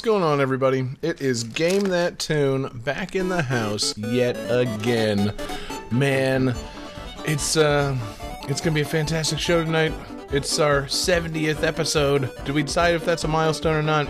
What's 0.00 0.06
going 0.06 0.22
on, 0.22 0.40
everybody? 0.40 0.88
It 1.02 1.20
is 1.20 1.44
Game 1.44 1.82
That 1.82 2.18
Tune 2.18 2.70
back 2.86 3.14
in 3.14 3.28
the 3.28 3.42
house 3.42 3.94
yet 3.98 4.34
again. 4.48 5.34
Man, 5.90 6.54
it's 7.26 7.58
uh, 7.58 7.94
it's 8.48 8.62
gonna 8.62 8.72
be 8.72 8.80
a 8.80 8.86
fantastic 8.86 9.38
show 9.38 9.62
tonight. 9.62 9.92
It's 10.32 10.58
our 10.58 10.84
70th 10.84 11.62
episode. 11.62 12.30
Do 12.46 12.54
we 12.54 12.62
decide 12.62 12.94
if 12.94 13.04
that's 13.04 13.24
a 13.24 13.28
milestone 13.28 13.76
or 13.76 13.82
not? 13.82 14.08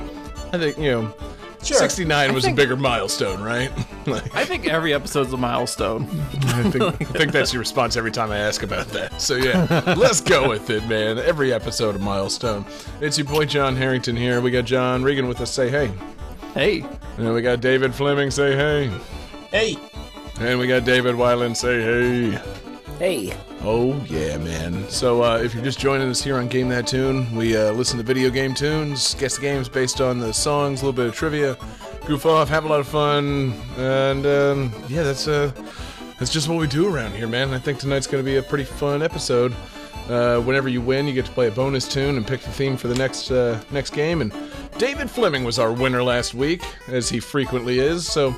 I 0.53 0.59
think 0.59 0.79
you 0.79 0.93
know, 0.93 1.15
69 1.63 2.35
was 2.35 2.45
think- 2.45 2.57
a 2.59 2.63
bigger 2.63 2.77
milestone, 2.77 3.43
right? 3.43 3.71
like, 4.07 4.35
I 4.35 4.45
think 4.45 4.67
every 4.67 4.95
episode's 4.95 5.33
a 5.33 5.37
milestone. 5.37 6.05
I 6.49 6.63
think, 6.71 6.83
I 6.83 6.91
think 7.19 7.33
that's 7.33 7.53
your 7.53 7.61
response 7.61 7.97
every 7.97 8.11
time 8.11 8.31
I 8.31 8.39
ask 8.39 8.63
about 8.63 8.87
that. 8.89 9.21
So 9.21 9.37
yeah, 9.37 9.95
let's 9.97 10.21
go 10.21 10.49
with 10.49 10.71
it, 10.71 10.87
man. 10.89 11.19
Every 11.19 11.53
episode 11.53 11.97
a 11.97 11.99
milestone. 11.99 12.65
It's 13.01 13.19
your 13.19 13.27
boy 13.27 13.45
John 13.45 13.77
Harrington 13.77 14.17
here. 14.17 14.41
We 14.41 14.51
got 14.51 14.65
John 14.65 15.03
Regan 15.03 15.29
with 15.29 15.41
us. 15.41 15.51
Say 15.51 15.69
hey. 15.69 15.93
Hey, 16.55 16.81
And 17.17 17.27
then 17.27 17.33
we 17.33 17.43
got 17.43 17.61
David 17.61 17.95
Fleming. 17.95 18.31
Say 18.31 18.57
hey. 18.57 18.91
Hey, 19.51 19.77
And 20.41 20.59
we 20.59 20.67
got 20.67 20.85
David 20.85 21.15
Weiland. 21.15 21.57
Say 21.57 21.81
hey. 21.83 22.70
Hey, 23.01 23.35
Oh 23.63 23.95
yeah, 24.09 24.37
man. 24.37 24.89
So 24.91 25.23
uh, 25.25 25.39
if 25.39 25.55
you're 25.55 25.65
just 25.65 25.79
joining 25.79 26.09
us 26.11 26.23
here 26.23 26.37
on 26.37 26.49
Game 26.49 26.69
That 26.69 26.87
Tune, 26.87 27.35
we 27.35 27.57
uh, 27.57 27.73
listen 27.73 27.97
to 27.97 28.05
video 28.05 28.29
game 28.29 28.55
tunes, 28.55 29.15
guess 29.15 29.37
the 29.37 29.41
games 29.41 29.71
based 29.71 30.03
on 30.03 30.19
the 30.19 30.33
songs, 30.33 30.83
a 30.83 30.85
little 30.85 30.97
bit 30.97 31.07
of 31.07 31.15
trivia, 31.15 31.57
goof 32.07 32.27
off, 32.27 32.51
have 32.51 32.67
a 32.67 32.69
lot 32.69 32.79
of 32.79 32.87
fun, 32.87 33.55
and 33.79 34.27
um, 34.27 34.73
yeah, 34.89 35.03
that's 35.03 35.29
uh, 35.29 35.51
that's 36.19 36.31
just 36.31 36.49
what 36.49 36.59
we 36.59 36.67
do 36.67 36.95
around 36.95 37.13
here, 37.13 37.27
man. 37.27 37.55
I 37.55 37.59
think 37.59 37.79
tonight's 37.79 38.07
going 38.07 38.23
to 38.23 38.31
be 38.31 38.37
a 38.37 38.43
pretty 38.43 38.65
fun 38.65 39.03
episode. 39.03 39.55
Uh, 40.09 40.41
whenever 40.41 40.69
you 40.69 40.81
win, 40.81 41.07
you 41.07 41.15
get 41.15 41.25
to 41.25 41.33
play 41.33 41.49
a 41.49 41.51
bonus 41.51 41.89
tune 41.89 42.17
and 42.17 42.27
pick 42.27 42.41
the 42.41 42.51
theme 42.51 42.77
for 42.77 42.89
the 42.89 42.97
next 42.97 43.31
uh, 43.31 43.59
next 43.71 43.91
game. 43.91 44.21
And 44.21 44.33
David 44.79 45.11
Fleming 45.11 45.45
was 45.45 45.59
our 45.59 45.73
winner 45.73 46.03
last 46.03 46.35
week, 46.35 46.63
as 46.89 47.09
he 47.09 47.21
frequently 47.21 47.79
is. 47.79 48.07
So, 48.07 48.35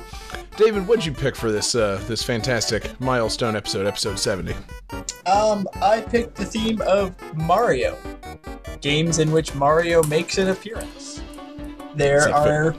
David, 0.57 0.87
what'd 0.87 1.05
you 1.05 1.11
pick 1.13 1.35
for 1.35 1.51
this 1.51 1.75
uh, 1.75 2.01
this 2.07 2.21
fantastic 2.23 2.99
milestone 2.99 3.55
episode, 3.55 3.87
episode 3.87 4.19
seventy? 4.19 4.55
um, 5.25 5.67
I 5.81 6.01
picked 6.01 6.35
the 6.35 6.45
theme 6.45 6.81
of 6.81 7.15
Mario. 7.35 7.97
Games 8.81 9.19
in 9.19 9.31
which 9.31 9.55
Mario 9.55 10.03
makes 10.03 10.37
an 10.37 10.49
appearance. 10.49 11.21
There 11.95 12.29
are 12.33 12.73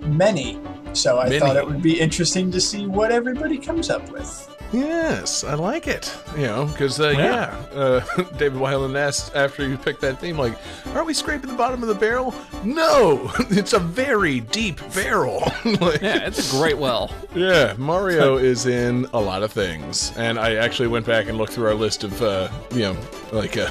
many, 0.00 0.58
so 0.94 1.18
I 1.18 1.24
Many. 1.24 1.38
thought 1.40 1.56
it 1.56 1.66
would 1.66 1.82
be 1.82 2.00
interesting 2.00 2.50
to 2.52 2.60
see 2.60 2.86
what 2.86 3.12
everybody 3.12 3.58
comes 3.58 3.90
up 3.90 4.10
with. 4.10 4.48
Yes, 4.72 5.42
I 5.42 5.54
like 5.54 5.88
it. 5.88 6.16
You 6.36 6.42
know, 6.44 6.66
because 6.66 7.00
uh, 7.00 7.08
yeah, 7.10 7.56
Yeah. 7.72 7.78
uh, 7.78 8.00
David 8.36 8.60
Weiland 8.60 8.96
asked 8.96 9.34
after 9.34 9.66
you 9.66 9.76
picked 9.76 10.00
that 10.02 10.20
theme, 10.20 10.38
like, 10.38 10.56
"Are 10.94 11.02
we 11.04 11.12
scraping 11.12 11.50
the 11.50 11.56
bottom 11.56 11.82
of 11.82 11.88
the 11.88 11.94
barrel?" 11.94 12.34
No, 12.62 13.32
it's 13.50 13.72
a 13.72 13.78
very 13.80 14.40
deep 14.40 14.80
barrel. 14.94 15.40
like, 15.64 16.00
yeah, 16.02 16.26
it's 16.26 16.52
a 16.52 16.56
great 16.56 16.78
well. 16.78 17.12
yeah, 17.34 17.74
Mario 17.78 18.36
is 18.36 18.66
in 18.66 19.06
a 19.12 19.20
lot 19.20 19.42
of 19.42 19.50
things, 19.52 20.12
and 20.16 20.38
I 20.38 20.54
actually 20.54 20.88
went 20.88 21.04
back 21.06 21.26
and 21.28 21.36
looked 21.36 21.52
through 21.52 21.66
our 21.66 21.74
list 21.74 22.04
of, 22.04 22.22
uh, 22.22 22.48
you 22.72 22.82
know, 22.82 22.96
like 23.32 23.56
uh, 23.56 23.68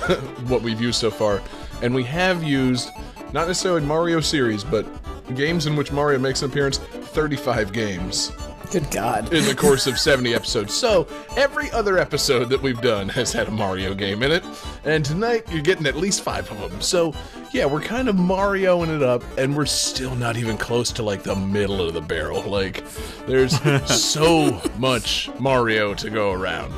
what 0.48 0.62
we've 0.62 0.81
used 0.81 1.00
so 1.00 1.10
far, 1.12 1.42
and 1.81 1.96
we 1.96 2.04
have 2.04 2.44
used 2.44 2.90
not 3.31 3.48
necessarily 3.48 3.81
Mario 3.86 4.20
series, 4.20 4.64
but 4.66 4.86
games 5.36 5.66
in 5.66 5.76
which 5.78 5.92
Mario 5.94 6.20
makes 6.20 6.42
an 6.42 6.50
appearance. 6.52 6.80
Thirty-five 7.10 7.74
games 7.74 8.31
Good 8.72 8.91
God. 8.91 9.34
in 9.34 9.46
the 9.46 9.56
course 9.56 9.88
of 9.88 9.97
70 9.97 10.35
episodes. 10.35 10.75
So, 10.75 11.07
every 11.35 11.72
other 11.72 11.97
episode 11.97 12.50
that 12.50 12.62
we've 12.62 12.80
done 12.81 13.09
has 13.19 13.34
had 13.34 13.47
a 13.47 13.52
Mario 13.52 13.96
game 13.96 14.22
in 14.22 14.31
it, 14.31 14.44
and 14.84 15.03
tonight 15.03 15.44
you're 15.52 15.63
getting 15.63 15.88
at 15.88 15.96
least 15.96 16.22
five 16.22 16.50
of 16.52 16.59
them. 16.72 16.80
So, 16.80 17.16
yeah, 17.52 17.66
we're 17.66 17.81
kind 17.81 18.07
of 18.07 18.16
Marioing 18.16 18.96
it 18.96 19.02
up, 19.02 19.24
and 19.40 19.57
we're 19.57 19.66
still 19.66 20.16
not 20.16 20.38
even 20.38 20.56
close 20.56 20.91
to 20.94 21.03
like 21.03 21.24
the 21.24 21.35
middle 21.35 21.81
of 21.81 21.96
the 21.96 22.02
barrel. 22.02 22.44
Like, 22.44 22.84
there's 23.25 23.59
so 23.91 24.62
much 24.78 25.31
Mario 25.40 25.96
to 25.96 26.09
go 26.12 26.31
around. 26.31 26.72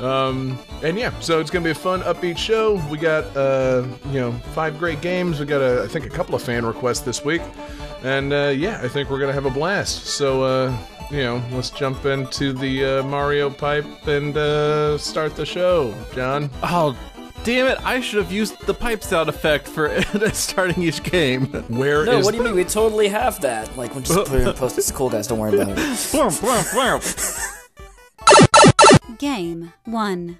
Um, 0.00 0.58
and 0.82 0.96
yeah, 0.98 1.16
so 1.20 1.40
it's 1.40 1.50
gonna 1.50 1.64
be 1.64 1.70
a 1.70 1.74
fun, 1.74 2.02
upbeat 2.02 2.36
show. 2.36 2.74
We 2.88 2.98
got, 2.98 3.24
uh, 3.36 3.84
you 4.06 4.20
know, 4.20 4.32
five 4.54 4.78
great 4.78 5.00
games. 5.00 5.38
We 5.40 5.46
got, 5.46 5.60
a, 5.60 5.82
I 5.82 5.88
think, 5.88 6.06
a 6.06 6.10
couple 6.10 6.34
of 6.34 6.42
fan 6.42 6.64
requests 6.64 7.00
this 7.00 7.24
week, 7.24 7.42
and 8.02 8.32
uh, 8.32 8.52
yeah, 8.56 8.80
I 8.82 8.88
think 8.88 9.10
we're 9.10 9.20
gonna 9.20 9.32
have 9.32 9.46
a 9.46 9.50
blast. 9.50 10.06
So, 10.06 10.42
uh, 10.42 10.76
you 11.12 11.22
know, 11.22 11.42
let's 11.52 11.70
jump 11.70 12.04
into 12.06 12.52
the 12.52 12.84
uh, 12.84 13.02
Mario 13.02 13.50
pipe 13.50 13.84
and 14.06 14.36
uh, 14.36 14.96
start 14.96 15.36
the 15.36 15.44
show, 15.44 15.94
John. 16.14 16.48
Oh, 16.62 16.96
damn 17.44 17.66
it! 17.66 17.78
I 17.84 18.00
should 18.00 18.22
have 18.22 18.32
used 18.32 18.58
the 18.66 18.74
pipe 18.74 19.02
sound 19.04 19.28
effect 19.28 19.68
for 19.68 20.02
starting 20.32 20.82
each 20.82 21.02
game. 21.02 21.46
Where 21.68 22.06
No, 22.06 22.20
what 22.20 22.32
do 22.32 22.38
you 22.38 22.44
mean? 22.44 22.54
We 22.54 22.64
totally 22.64 23.08
have 23.08 23.40
that. 23.42 23.76
Like, 23.76 23.94
we'll 23.94 24.02
just 24.02 24.28
put 24.28 24.40
it 24.40 24.48
in 24.48 24.54
post. 24.54 24.78
It's 24.78 24.90
cool, 24.90 25.10
guys. 25.10 25.26
Don't 25.26 25.38
worry 25.38 25.54
about 25.54 25.78
it. 25.78 25.78
Game 29.18 29.72
1. 29.84 30.38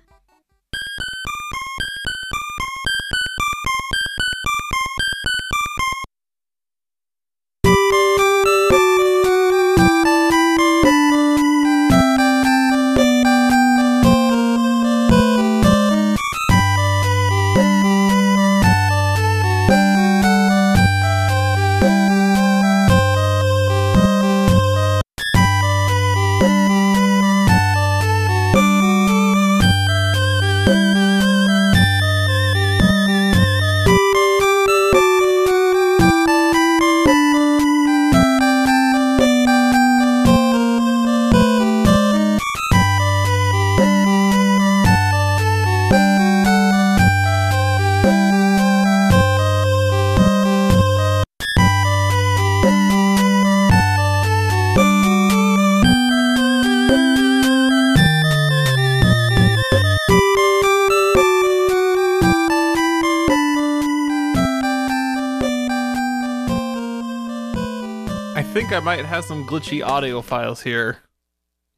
Might 68.83 69.05
have 69.05 69.25
some 69.25 69.47
glitchy 69.47 69.85
audio 69.85 70.21
files 70.23 70.63
here. 70.63 70.99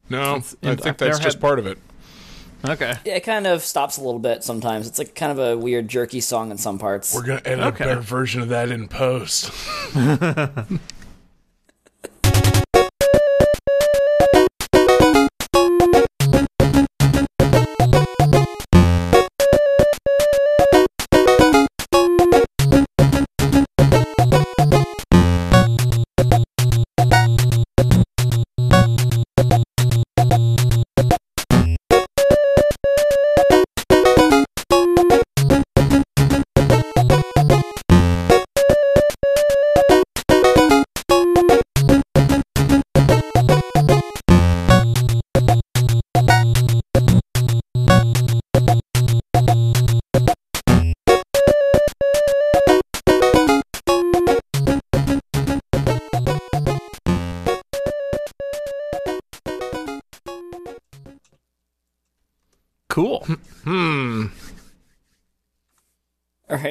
No, 0.08 0.36
It's- 0.36 0.56
I 0.62 0.74
think 0.76 0.98
that's 0.98 1.18
just 1.18 1.36
had- 1.36 1.40
part 1.40 1.58
of 1.58 1.66
it. 1.66 1.78
Okay. 2.66 2.94
Yeah, 3.04 3.16
it 3.16 3.24
kind 3.24 3.46
of 3.46 3.62
stops 3.62 3.98
a 3.98 4.00
little 4.02 4.18
bit 4.18 4.42
sometimes. 4.42 4.86
It's 4.86 4.98
like 4.98 5.14
kind 5.14 5.30
of 5.30 5.38
a 5.38 5.54
weird, 5.56 5.86
jerky 5.86 6.20
song 6.22 6.50
in 6.50 6.56
some 6.56 6.78
parts. 6.78 7.14
We're 7.14 7.22
gonna 7.22 7.42
edit 7.44 7.64
Okay. 7.66 7.84
a 7.84 7.88
better 7.88 8.00
version 8.00 8.40
of 8.40 8.48
that 8.48 8.70
in 8.70 8.88
post. 8.88 9.50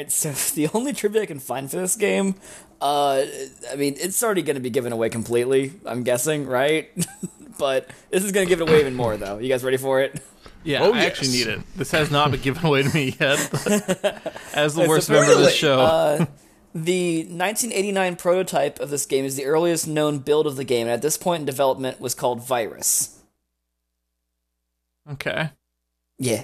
right, 0.03 0.11
so 0.11 0.31
the 0.55 0.69
only 0.73 0.93
trivia 0.93 1.23
I 1.23 1.25
can 1.25 1.39
find 1.39 1.69
for 1.69 1.77
this 1.77 1.95
game, 1.95 2.35
uh, 2.81 3.23
I 3.71 3.75
mean, 3.75 3.95
it's 3.97 4.21
already 4.23 4.41
going 4.41 4.55
to 4.55 4.61
be 4.61 4.69
given 4.69 4.91
away 4.93 5.09
completely. 5.09 5.73
I'm 5.85 6.03
guessing, 6.03 6.45
right? 6.45 6.89
but 7.57 7.89
this 8.09 8.23
is 8.23 8.31
going 8.31 8.45
to 8.47 8.49
give 8.49 8.61
it 8.61 8.69
away 8.69 8.79
even 8.81 8.95
more, 8.95 9.17
though. 9.17 9.37
You 9.39 9.49
guys 9.49 9.63
ready 9.63 9.77
for 9.77 10.01
it? 10.01 10.21
Yeah, 10.65 10.83
Oh, 10.83 10.93
I 10.93 11.05
actually 11.05 11.29
need 11.29 11.47
it. 11.47 11.59
This 11.75 11.91
has 11.91 12.09
not 12.09 12.31
been 12.31 12.39
given 12.41 12.65
away 12.65 12.83
to 12.83 12.93
me 12.93 13.15
yet. 13.19 13.37
as 14.53 14.75
the 14.75 14.85
worst 14.87 15.09
member 15.09 15.31
of 15.31 15.39
this 15.39 15.53
show, 15.53 15.81
Uh, 15.81 16.25
the 16.73 17.19
1989 17.25 18.15
prototype 18.15 18.79
of 18.79 18.89
this 18.89 19.05
game 19.05 19.25
is 19.25 19.35
the 19.35 19.45
earliest 19.45 19.87
known 19.87 20.19
build 20.19 20.47
of 20.47 20.55
the 20.55 20.63
game, 20.63 20.87
and 20.87 20.93
at 20.93 21.01
this 21.01 21.17
point 21.17 21.41
in 21.41 21.45
development 21.45 21.99
was 21.99 22.15
called 22.15 22.47
Virus. 22.47 23.19
okay. 25.11 25.49
Yeah. 26.17 26.43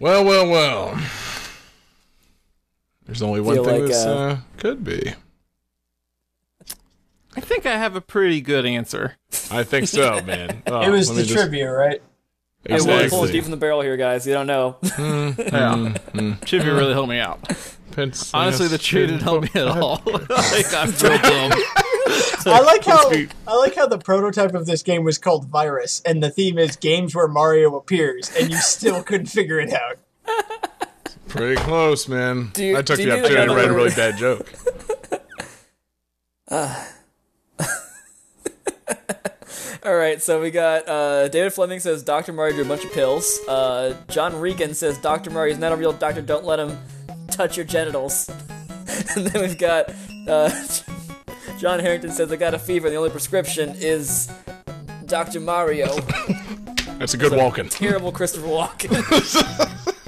Well, 0.00 0.24
well, 0.24 0.48
well. 0.48 1.00
There's 3.06 3.22
only 3.22 3.40
one 3.40 3.56
thing 3.64 3.80
like, 3.80 3.90
this 3.90 4.04
uh, 4.04 4.10
uh, 4.10 4.38
could 4.58 4.84
be. 4.84 5.14
I 7.34 7.40
think 7.40 7.66
I 7.66 7.76
have 7.76 7.96
a 7.96 8.00
pretty 8.00 8.40
good 8.40 8.66
answer. 8.66 9.16
I 9.50 9.62
think 9.64 9.88
so, 9.88 10.20
man. 10.22 10.62
Oh, 10.66 10.82
it 10.82 10.90
was 10.90 11.14
the 11.14 11.22
just- 11.22 11.32
trivia, 11.34 11.72
right? 11.72 12.02
I'm 12.68 12.84
really 12.84 13.08
pulling 13.08 13.32
deep 13.32 13.44
from 13.44 13.52
the 13.52 13.56
barrel 13.56 13.80
here, 13.80 13.96
guys. 13.96 14.26
You 14.26 14.34
don't 14.34 14.46
know. 14.46 14.76
Yeah. 14.98 15.94
Trivia 16.44 16.74
really 16.74 16.92
helped 16.92 17.08
me 17.08 17.18
out. 17.18 17.40
Pence- 17.92 18.34
Honestly, 18.34 18.64
yes, 18.64 18.72
the 18.72 18.78
trivia 18.78 19.06
didn't 19.06 19.22
help 19.22 19.42
me 19.44 19.50
at 19.54 19.68
all. 19.68 20.02
like, 20.06 20.74
I 20.74 20.86
feel 20.86 21.16
dumb. 21.18 21.52
I 22.46 22.60
like 22.60 22.84
how 22.84 23.10
I 23.46 23.56
like 23.56 23.74
how 23.74 23.86
the 23.86 23.98
prototype 23.98 24.54
of 24.54 24.66
this 24.66 24.82
game 24.82 25.04
was 25.04 25.18
called 25.18 25.46
Virus, 25.48 26.00
and 26.04 26.22
the 26.22 26.30
theme 26.30 26.58
is 26.58 26.76
games 26.76 27.14
where 27.14 27.28
Mario 27.28 27.76
appears, 27.76 28.30
and 28.36 28.50
you 28.50 28.56
still 28.58 29.02
couldn't 29.02 29.26
figure 29.26 29.60
it 29.60 29.72
out. 29.72 29.98
Pretty 31.28 31.56
close, 31.62 32.08
man. 32.08 32.52
You- 32.56 32.76
I 32.78 32.82
took 32.82 32.96
the 32.96 33.02
you 33.04 33.08
need 33.10 33.18
opportunity 33.24 33.48
to 33.48 33.54
write 33.54 33.68
a 33.68 33.72
really 33.72 33.94
bad 33.94 34.16
joke. 34.16 34.52
All 39.84 39.94
right, 39.94 40.20
so 40.20 40.40
we 40.40 40.50
got 40.50 40.88
uh, 40.88 41.28
David 41.28 41.52
Fleming 41.52 41.78
says 41.80 42.02
Dr. 42.02 42.32
Mario 42.32 42.54
drew 42.54 42.64
a 42.64 42.68
bunch 42.68 42.84
of 42.84 42.92
pills. 42.92 43.38
Uh, 43.48 43.94
John 44.08 44.38
Regan 44.38 44.74
says 44.74 44.98
Dr. 44.98 45.30
Mario 45.30 45.52
is 45.54 45.58
not 45.58 45.72
a 45.72 45.76
real 45.76 45.92
doctor. 45.92 46.20
Don't 46.20 46.44
let 46.44 46.58
him 46.58 46.76
touch 47.30 47.56
your 47.56 47.64
genitals. 47.64 48.28
and 49.16 49.26
then 49.26 49.40
we've 49.42 49.58
got 49.58 49.90
uh, 50.26 50.50
John 51.58 51.80
Harrington 51.80 52.12
says 52.12 52.30
I 52.30 52.36
got 52.36 52.54
a 52.54 52.58
fever. 52.58 52.86
and 52.86 52.94
The 52.94 52.98
only 52.98 53.10
prescription 53.10 53.74
is 53.78 54.30
Dr. 55.06 55.40
Mario. 55.40 55.86
That's 56.98 57.14
a 57.14 57.16
good 57.16 57.32
Walken. 57.32 57.68
Terrible 57.70 58.12
Christopher 58.12 58.46
Walken. 58.46 58.92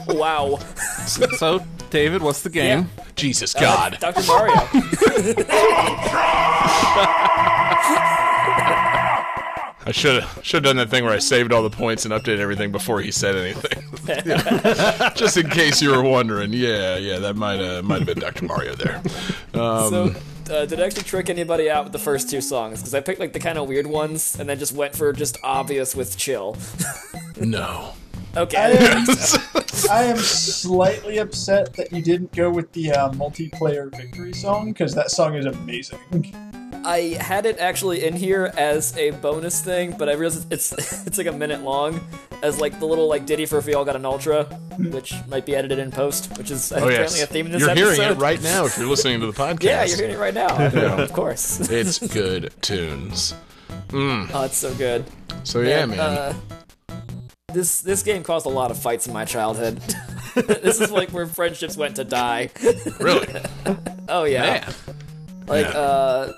wow. 0.18 0.58
So, 1.06 1.64
David, 1.90 2.22
what's 2.22 2.42
the 2.42 2.50
game? 2.50 2.88
Jesus 3.16 3.52
God. 3.52 3.98
Dr. 4.00 4.22
Mario. 4.26 4.54
I 9.82 9.92
should 9.92 10.22
have 10.22 10.44
should 10.44 10.64
have 10.64 10.64
done 10.64 10.76
that 10.76 10.90
thing 10.90 11.04
where 11.04 11.12
I 11.14 11.18
saved 11.18 11.52
all 11.52 11.62
the 11.62 11.70
points 11.70 12.04
and 12.04 12.12
updated 12.14 12.38
everything 12.38 12.70
before 12.70 13.00
he 13.00 13.10
said 13.10 13.34
anything. 13.34 13.82
Just 15.16 15.36
in 15.36 15.48
case 15.50 15.80
you 15.82 15.90
were 15.90 16.02
wondering. 16.02 16.52
Yeah, 16.52 16.96
yeah, 16.96 17.18
that 17.18 17.34
might 17.34 17.60
uh, 17.60 17.82
might 17.82 17.98
have 17.98 18.06
been 18.06 18.20
Dr. 18.20 18.44
Mario 18.44 18.74
there. 18.74 19.02
Um, 19.54 19.90
So, 19.90 20.14
uh, 20.50 20.66
did 20.66 20.80
I 20.80 20.86
actually 20.86 21.04
trick 21.04 21.30
anybody 21.30 21.70
out 21.70 21.84
with 21.84 21.92
the 21.92 21.98
first 21.98 22.28
two 22.30 22.40
songs? 22.40 22.80
Because 22.80 22.94
I 22.94 23.00
picked 23.00 23.20
like 23.20 23.32
the 23.32 23.40
kind 23.40 23.58
of 23.58 23.68
weird 23.68 23.86
ones, 23.86 24.38
and 24.38 24.48
then 24.48 24.58
just 24.58 24.72
went 24.72 24.94
for 24.96 25.12
just 25.12 25.38
obvious 25.42 25.94
with 25.94 26.16
chill. 26.16 26.56
no. 27.40 27.92
I 28.34 28.40
Okay. 28.40 28.78
am, 28.78 29.06
I 29.90 30.04
am 30.04 30.16
slightly 30.18 31.18
upset 31.18 31.72
that 31.74 31.90
you 31.92 32.00
didn't 32.00 32.32
go 32.32 32.48
with 32.50 32.70
the 32.72 32.92
uh, 32.92 33.10
multiplayer 33.10 33.90
victory 33.94 34.32
song 34.32 34.72
because 34.72 34.94
that 34.94 35.10
song 35.10 35.34
is 35.34 35.46
amazing. 35.46 35.98
I 36.84 37.16
had 37.20 37.46
it 37.46 37.58
actually 37.58 38.04
in 38.04 38.14
here 38.16 38.52
as 38.56 38.96
a 38.96 39.10
bonus 39.10 39.60
thing, 39.60 39.94
but 39.98 40.08
I 40.08 40.12
realized 40.14 40.52
it's 40.52 40.72
it's 41.06 41.18
like 41.18 41.26
a 41.26 41.32
minute 41.32 41.62
long, 41.62 42.00
as 42.42 42.58
like 42.60 42.78
the 42.80 42.86
little 42.86 43.06
like 43.08 43.26
ditty 43.26 43.46
for 43.46 43.58
if 43.58 43.66
we 43.66 43.74
all 43.74 43.84
got 43.84 43.96
an 43.96 44.04
ultra, 44.06 44.44
which 44.78 45.14
might 45.28 45.44
be 45.44 45.54
edited 45.54 45.78
in 45.78 45.90
post, 45.90 46.36
which 46.38 46.50
is 46.50 46.72
Oh 46.72 46.76
apparently 46.76 47.18
yes, 47.18 47.22
a 47.22 47.26
theme 47.26 47.46
in 47.46 47.52
this 47.52 47.60
you're 47.62 47.70
episode. 47.70 47.94
hearing 47.94 48.16
it 48.16 48.18
right 48.20 48.42
now 48.42 48.64
if 48.64 48.78
you're 48.78 48.88
listening 48.88 49.20
to 49.20 49.26
the 49.26 49.32
podcast. 49.42 49.62
Yeah, 49.64 49.84
you're 49.84 49.96
hearing 49.96 50.12
it 50.14 50.18
right 50.18 50.34
now. 50.34 50.56
of 51.02 51.12
course. 51.12 51.68
It's 51.70 51.98
good 52.14 52.52
tunes. 52.62 53.34
Oh, 53.92 54.42
it's 54.44 54.56
so 54.56 54.72
good. 54.74 55.04
So 55.44 55.60
yeah, 55.60 55.84
man. 55.86 56.00
Uh, 56.00 56.34
this 57.52 57.80
this 57.80 58.02
game 58.04 58.22
caused 58.22 58.46
a 58.46 58.50
lot 58.50 58.70
of 58.70 58.78
fights 58.78 59.06
in 59.06 59.12
my 59.12 59.24
childhood. 59.24 59.76
this 60.34 60.80
is 60.80 60.90
like 60.92 61.10
where 61.10 61.26
friendships 61.26 61.76
went 61.76 61.96
to 61.96 62.04
die. 62.04 62.50
really? 63.00 63.26
Oh 64.08 64.24
yeah. 64.24 64.42
Man. 64.42 64.74
Like 65.46 65.66
Yeah. 65.66 65.78
uh 65.78 66.32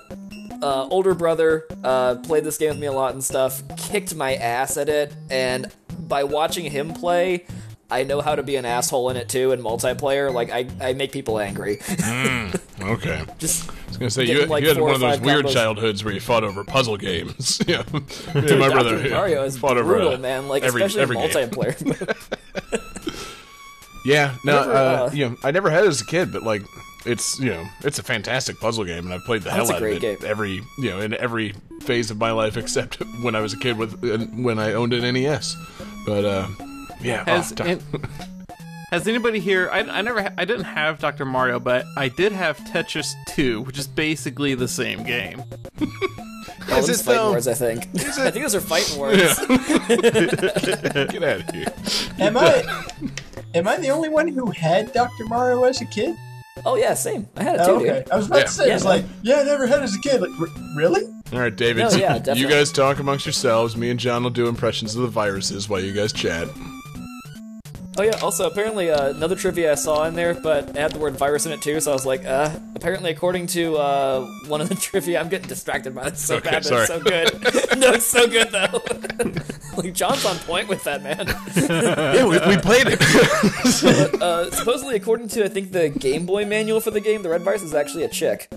uh, 0.63 0.87
older 0.89 1.13
brother 1.13 1.65
uh, 1.83 2.15
played 2.15 2.43
this 2.43 2.57
game 2.57 2.69
with 2.69 2.79
me 2.79 2.87
a 2.87 2.91
lot 2.91 3.13
and 3.13 3.23
stuff, 3.23 3.61
kicked 3.77 4.15
my 4.15 4.35
ass 4.35 4.77
at 4.77 4.89
it, 4.89 5.15
and 5.29 5.71
by 5.99 6.23
watching 6.23 6.71
him 6.71 6.93
play, 6.93 7.45
I 7.91 8.03
know 8.03 8.21
how 8.21 8.35
to 8.35 8.43
be 8.43 8.55
an 8.55 8.65
asshole 8.65 9.09
in 9.09 9.17
it 9.17 9.29
too 9.29 9.51
in 9.51 9.61
multiplayer. 9.61 10.33
Like 10.33 10.49
I, 10.51 10.67
I 10.81 10.93
make 10.93 11.11
people 11.11 11.39
angry. 11.39 11.79
Okay. 12.81 13.23
Just 13.37 13.69
I 13.69 13.73
was 13.87 13.97
gonna 13.97 14.09
say 14.09 14.25
Getting, 14.25 14.43
you, 14.43 14.47
like, 14.47 14.63
you 14.63 14.69
had 14.69 14.79
one 14.79 14.95
of 14.95 14.99
those 14.99 15.19
weird 15.19 15.45
combos. 15.45 15.53
childhoods 15.53 16.03
where 16.03 16.13
you 16.13 16.19
fought 16.19 16.43
over 16.43 16.63
puzzle 16.63 16.97
games. 16.97 17.61
yeah. 17.67 17.83
Me 17.93 18.01
and 18.33 18.59
my 18.59 18.69
brother 18.69 18.97
Dr. 18.97 19.09
yeah, 19.09 19.15
Mario 19.15 19.43
is 19.43 19.57
fought 19.57 19.77
over 19.77 19.93
brutal, 19.93 20.13
uh, 20.13 20.17
man. 20.17 20.47
Like 20.47 20.63
every, 20.63 20.81
especially 20.81 21.01
every 21.01 21.17
multiplayer. 21.17 22.29
Yeah, 24.05 24.35
no, 24.43 24.59
Never, 24.59 24.73
uh, 24.73 24.75
uh, 24.75 25.09
you 25.13 25.29
know, 25.29 25.37
I 25.45 25.51
never 25.51 25.69
had 25.69 25.85
it 25.85 25.87
as 25.87 26.01
a 26.01 26.05
kid, 26.05 26.33
but 26.33 26.43
like, 26.43 26.61
it's 27.05 27.39
you 27.39 27.49
know, 27.51 27.65
it's 27.81 27.99
a 27.99 28.03
fantastic 28.03 28.59
puzzle 28.59 28.83
game, 28.85 29.05
and 29.05 29.13
I've 29.13 29.23
played 29.25 29.41
the 29.43 29.51
hell 29.51 29.65
That's 29.65 29.71
a 29.71 29.75
out 29.75 29.83
of 29.83 29.89
it 29.89 30.01
game. 30.01 30.17
every 30.25 30.61
you 30.77 30.89
know 30.89 30.99
in 30.99 31.13
every 31.15 31.53
phase 31.81 32.11
of 32.11 32.17
my 32.17 32.31
life 32.31 32.57
except 32.57 32.95
when 33.23 33.35
I 33.35 33.41
was 33.41 33.53
a 33.53 33.57
kid 33.59 33.77
with 33.77 34.03
uh, 34.03 34.25
when 34.41 34.59
I 34.59 34.73
owned 34.73 34.93
an 34.93 35.13
NES. 35.13 35.55
But 36.05 36.25
uh, 36.25 36.47
yeah, 37.01 37.23
Has 37.25 37.51
oh, 37.51 37.55
doc- 37.77 37.79
has 38.91 39.07
anybody 39.07 39.39
here? 39.39 39.69
I, 39.71 39.79
I 39.79 40.01
never, 40.01 40.21
ha- 40.21 40.33
I 40.37 40.45
didn't 40.45 40.65
have 40.65 40.99
Dr. 40.99 41.25
Mario, 41.25 41.59
but 41.59 41.83
I 41.97 42.09
did 42.09 42.31
have 42.31 42.57
Tetris 42.59 43.11
2, 43.29 43.61
which 43.63 43.79
is 43.79 43.87
basically 43.87 44.53
the 44.53 44.67
same 44.67 45.01
game. 45.03 45.41
All 46.71 46.77
Is 46.77 46.85
those 46.87 47.01
it, 47.01 47.03
fighting 47.03 47.23
though? 47.23 47.31
words, 47.31 47.47
I 47.47 47.55
think. 47.55 47.87
I 47.95 48.29
think 48.29 48.45
those 48.45 48.53
are 48.53 48.61
fighting 48.61 48.99
words. 48.99 49.39
get 49.97 51.23
out 51.23 51.39
of 51.41 51.49
here. 51.55 51.73
Am 52.19 52.37
I? 52.37 52.85
Am 53.55 53.67
I 53.67 53.77
the 53.77 53.89
only 53.89 54.09
one 54.09 54.27
who 54.27 54.51
had 54.51 54.93
Dr. 54.93 55.25
Mario 55.25 55.63
as 55.63 55.81
a 55.81 55.85
kid? 55.85 56.15
Oh 56.65 56.75
yeah, 56.75 56.93
same. 56.93 57.27
I 57.35 57.43
had 57.43 57.55
it 57.55 57.61
oh, 57.61 57.65
too, 57.65 57.71
Oh, 57.71 57.75
okay. 57.77 57.99
dude. 58.03 58.11
I 58.11 58.15
was 58.17 58.27
about 58.27 58.37
Yeah. 58.37 58.43
to 58.45 58.51
say, 58.51 58.71
I 58.71 58.73
was 58.75 58.83
Yeah. 58.83 58.89
like, 58.89 59.05
yeah, 59.23 59.35
I 59.39 59.43
never 59.43 59.65
had 59.67 59.79
it 59.79 59.83
as 59.83 59.95
a 59.95 59.99
kid. 59.99 60.21
Like, 60.21 60.29
r- 60.39 60.47
really? 60.77 61.03
All 61.33 61.39
right, 61.39 61.55
David. 61.55 61.81
No, 61.83 61.89
so 61.89 61.97
yeah, 61.97 62.33
you 62.33 62.47
guys 62.47 62.71
talk 62.71 62.99
amongst 62.99 63.25
yourselves. 63.25 63.75
Me 63.75 63.89
and 63.89 63.99
John 63.99 64.23
will 64.23 64.29
do 64.29 64.47
impressions 64.47 64.95
of 64.95 65.01
the 65.01 65.07
viruses 65.07 65.67
while 65.67 65.79
you 65.81 65.93
guys 65.93 66.13
chat. 66.13 66.47
Oh 67.95 68.01
yeah. 68.01 68.17
Also, 68.23 68.47
apparently 68.47 68.89
uh, 68.89 69.09
another 69.09 69.35
trivia 69.35 69.71
I 69.73 69.75
saw 69.75 70.05
in 70.05 70.15
there, 70.15 70.33
but 70.33 70.69
it 70.69 70.75
had 70.75 70.91
the 70.93 70.99
word 70.99 71.15
virus 71.15 71.45
in 71.45 71.51
it 71.51 71.61
too. 71.61 71.79
So 71.79 71.91
I 71.91 71.93
was 71.93 72.05
like, 72.07 72.25
uh, 72.25 72.49
apparently 72.75 73.11
according 73.11 73.45
to 73.47 73.75
uh, 73.77 74.25
one 74.47 74.61
of 74.61 74.69
the 74.69 74.75
trivia, 74.89 75.19
I'm 75.19 75.29
getting 75.29 75.47
distracted 75.47 75.93
by 75.93 76.07
it 76.07 76.17
so 76.17 76.37
Okay, 76.37 76.49
bad. 76.49 76.63
But 76.63 76.65
sorry. 76.65 76.81
it's 76.81 76.87
so 76.87 76.99
good. 76.99 77.77
no, 77.79 77.91
it's 77.91 78.05
so 78.05 78.27
good 78.27 78.49
though. 78.51 78.81
like 79.77 79.93
John's 79.93 80.25
on 80.25 80.37
point 80.37 80.67
with 80.69 80.83
that 80.85 81.03
man. 81.03 81.27
Yeah, 81.55 82.25
we, 82.25 82.39
we 82.55 82.57
played 82.61 82.87
it. 82.87 84.21
Uh, 84.21 84.49
supposedly, 84.51 84.95
according 84.95 85.27
to 85.29 85.45
I 85.45 85.49
think 85.49 85.71
the 85.71 85.89
Game 85.89 86.25
Boy 86.25 86.45
manual 86.45 86.79
for 86.79 86.91
the 86.91 87.01
game, 87.01 87.21
the 87.21 87.29
red 87.29 87.41
virus 87.41 87.61
is 87.61 87.75
actually 87.75 88.03
a 88.05 88.09
chick. 88.09 88.47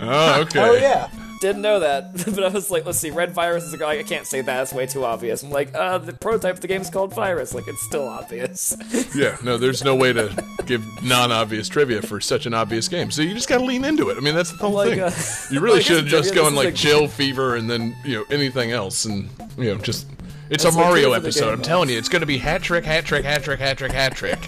oh, 0.00 0.40
okay. 0.42 0.60
Oh 0.60 0.74
yeah. 0.74 1.08
Didn't 1.44 1.60
know 1.60 1.80
that, 1.80 2.14
but 2.34 2.42
I 2.42 2.48
was 2.48 2.70
like, 2.70 2.86
let's 2.86 2.96
see, 2.98 3.10
red 3.10 3.32
virus 3.32 3.64
is 3.64 3.74
a 3.74 3.76
guy. 3.76 3.98
I 3.98 4.02
can't 4.02 4.26
say 4.26 4.40
that; 4.40 4.62
it's 4.62 4.72
way 4.72 4.86
too 4.86 5.04
obvious. 5.04 5.42
I'm 5.42 5.50
like, 5.50 5.74
uh, 5.74 5.98
the 5.98 6.14
prototype 6.14 6.54
of 6.54 6.60
the 6.62 6.68
game 6.68 6.80
is 6.80 6.88
called 6.88 7.12
Virus. 7.14 7.52
Like, 7.52 7.68
it's 7.68 7.82
still 7.82 8.08
obvious. 8.08 8.74
Yeah, 9.14 9.36
no, 9.44 9.58
there's 9.58 9.84
no 9.84 9.94
way 9.94 10.12
to 10.14 10.34
give 10.64 10.82
non-obvious 11.04 11.68
trivia 11.68 12.00
for 12.00 12.18
such 12.20 12.46
an 12.46 12.54
obvious 12.54 12.88
game. 12.88 13.10
So 13.10 13.20
you 13.22 13.34
just 13.34 13.48
got 13.48 13.58
to 13.58 13.64
lean 13.64 13.84
into 13.84 14.08
it. 14.08 14.16
I 14.16 14.20
mean, 14.20 14.34
that's 14.34 14.50
the 14.52 14.56
whole 14.56 14.72
Like, 14.72 14.88
thing. 14.90 15.00
uh, 15.00 15.12
you 15.50 15.60
really 15.60 15.76
I 15.76 15.78
guess 15.80 15.86
should 15.86 15.96
have 15.98 16.06
just 16.06 16.28
trivia, 16.32 16.42
gone 16.44 16.54
like 16.56 16.68
a- 16.68 16.72
chill, 16.72 17.06
fever, 17.06 17.56
and 17.56 17.68
then 17.70 17.94
you 18.06 18.16
know 18.16 18.24
anything 18.30 18.72
else, 18.72 19.04
and 19.04 19.28
you 19.58 19.66
know 19.66 19.76
just. 19.76 20.06
It's 20.50 20.64
That's 20.64 20.74
a 20.76 20.78
Mario 20.78 21.08
key 21.10 21.14
for 21.14 21.20
the 21.20 21.26
episode. 21.26 21.40
game, 21.44 21.52
I'm 21.52 21.58
though. 21.58 21.64
telling 21.64 21.88
you, 21.90 21.98
it's 21.98 22.08
going 22.08 22.20
to 22.20 22.26
be 22.26 22.38
hat 22.38 22.62
trick, 22.62 22.84
hat 22.84 23.04
trick, 23.04 23.24
hat 23.24 23.42
trick, 23.44 23.58
hat 23.60 23.76
trick, 23.78 23.92
hat 23.92 24.14
trick. 24.14 24.38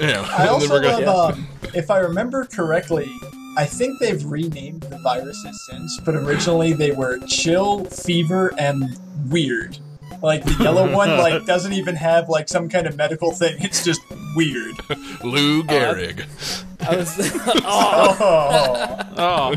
You 0.00 0.06
know, 0.08 0.24
I 0.28 0.48
also 0.48 0.78
then 0.80 0.82
gonna. 0.82 1.06
love, 1.06 1.34
um, 1.34 1.48
if 1.74 1.90
I 1.90 1.98
remember 1.98 2.44
correctly, 2.46 3.10
I 3.58 3.64
think 3.64 3.98
they've 3.98 4.24
renamed 4.24 4.82
the 4.82 4.98
viruses 4.98 5.66
since, 5.66 5.98
but 5.98 6.14
originally 6.14 6.74
they 6.74 6.92
were 6.92 7.18
chill, 7.26 7.86
fever, 7.86 8.54
and 8.56 8.96
weird. 9.28 9.80
Like 10.22 10.44
the 10.44 10.62
yellow 10.62 10.94
one, 10.96 11.08
like 11.18 11.44
doesn't 11.44 11.72
even 11.72 11.96
have 11.96 12.28
like 12.28 12.48
some 12.48 12.68
kind 12.68 12.86
of 12.86 12.96
medical 12.96 13.32
thing. 13.32 13.56
It's 13.58 13.84
just 13.84 14.00
weird. 14.36 14.76
Lou 15.24 15.62
uh, 15.62 15.64
Gehrig. 15.64 16.24
I 16.88 16.96
was 16.98 17.16
oh, 17.64 18.96
Oh, 19.16 19.54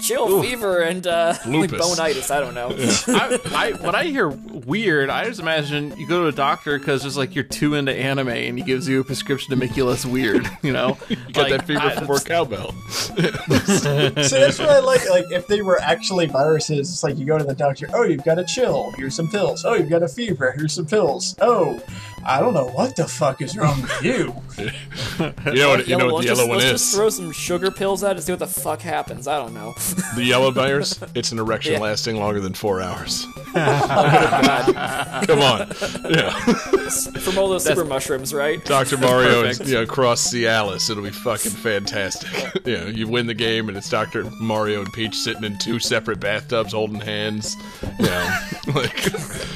chill 0.00 0.42
fever 0.42 0.80
and 0.80 1.06
uh, 1.06 1.34
like 1.46 1.70
bonitis. 1.70 2.30
I 2.30 2.40
don't 2.40 2.54
know. 2.54 2.70
I, 3.08 3.38
I, 3.54 3.72
when 3.72 3.94
I 3.94 4.04
hear 4.04 4.28
weird, 4.28 5.10
I 5.10 5.24
just 5.26 5.40
imagine 5.40 5.96
you 5.96 6.06
go 6.06 6.22
to 6.22 6.28
a 6.28 6.32
doctor 6.32 6.78
because 6.78 7.02
just 7.02 7.16
like 7.16 7.34
you're 7.34 7.44
too 7.44 7.74
into 7.74 7.92
anime 7.92 8.28
and 8.28 8.58
he 8.58 8.64
gives 8.64 8.88
you 8.88 9.00
a 9.00 9.04
prescription 9.04 9.50
to 9.50 9.56
make 9.56 9.76
you 9.76 9.84
less 9.84 10.04
weird. 10.04 10.48
You 10.62 10.74
know, 10.74 10.98
You 11.08 11.16
got 11.32 11.48
that 11.48 11.66
fever 11.66 11.88
for 11.90 12.04
more 12.04 12.18
cowbell. 12.18 12.72
so 12.90 13.14
that's 13.24 14.58
what 14.58 14.68
I 14.68 14.80
like. 14.80 15.08
Like 15.08 15.24
if 15.30 15.46
they 15.46 15.62
were 15.62 15.80
actually 15.80 16.26
viruses, 16.26 16.90
it's 16.90 17.02
like 17.02 17.16
you 17.16 17.24
go 17.24 17.38
to 17.38 17.44
the 17.44 17.54
doctor. 17.54 17.88
Oh, 17.94 18.02
you've 18.04 18.24
got 18.24 18.38
a 18.38 18.44
chill. 18.44 18.92
Here's 18.96 19.14
some 19.16 19.28
pills. 19.30 19.64
Oh, 19.64 19.74
you've 19.74 19.88
got 19.88 20.02
a 20.02 20.08
fever. 20.08 20.52
Here's 20.52 20.74
some 20.74 20.86
pills. 20.86 21.34
Oh, 21.40 21.82
I 22.24 22.38
don't 22.40 22.54
know 22.54 22.66
what 22.68 22.96
the 22.96 23.06
fuck 23.08 23.40
is 23.42 23.56
wrong 23.56 23.80
with 23.82 24.02
you. 24.02 24.34
You 24.58 25.54
know 25.54 25.68
what? 25.70 25.88
You 25.88 25.96
know 25.96 26.06
what 26.06 26.24
let's 26.24 26.26
the 26.26 26.34
yellow 26.34 26.40
just, 26.40 26.48
one 26.48 26.58
let's 26.58 26.64
is? 26.64 26.70
just 26.72 26.94
throw 26.94 27.08
some 27.08 27.32
sugar 27.32 27.70
pills 27.70 28.04
out 28.04 28.12
and 28.12 28.22
see 28.22 28.32
what 28.32 28.38
the 28.38 28.46
fuck 28.46 28.80
happens. 28.80 29.26
I 29.26 29.38
don't 29.38 29.54
know. 29.54 29.74
The 30.16 30.24
yellow 30.24 30.50
virus. 30.50 30.98
It's 31.14 31.30
an 31.32 31.38
erection 31.38 31.74
Yeah. 31.74 31.78
lasting 31.80 32.16
longer 32.16 32.40
than 32.40 32.52
four 32.54 32.80
hours. 32.82 33.26
Oh, 33.52 34.72
God. 34.72 35.26
Come 35.26 35.40
on. 35.40 35.68
Yeah. 36.08 36.30
From 36.30 37.36
all 37.38 37.48
those 37.48 37.64
super 37.64 37.84
mushrooms, 37.84 38.32
right? 38.32 38.64
Dr. 38.64 38.96
Mario 38.98 39.40
and 39.44 39.48
perfect. 39.48 39.68
you 39.68 39.74
know, 39.74 39.86
cross 39.86 40.32
Cialis. 40.32 40.88
It'll 40.88 41.02
be 41.02 41.10
fucking 41.10 41.50
fantastic. 41.50 42.30
you 42.66 42.76
know, 42.78 42.86
you 42.86 43.08
win 43.08 43.26
the 43.26 43.34
game 43.34 43.68
and 43.68 43.76
it's 43.76 43.88
Dr. 43.90 44.24
Mario 44.40 44.82
and 44.82 44.92
Peach 44.92 45.16
sitting 45.16 45.42
in 45.44 45.58
two 45.58 45.80
separate 45.80 46.20
bathtubs 46.20 46.72
holding 46.72 47.00
hands. 47.00 47.56
You 47.98 48.06
know, 48.06 48.38
like, 48.74 48.92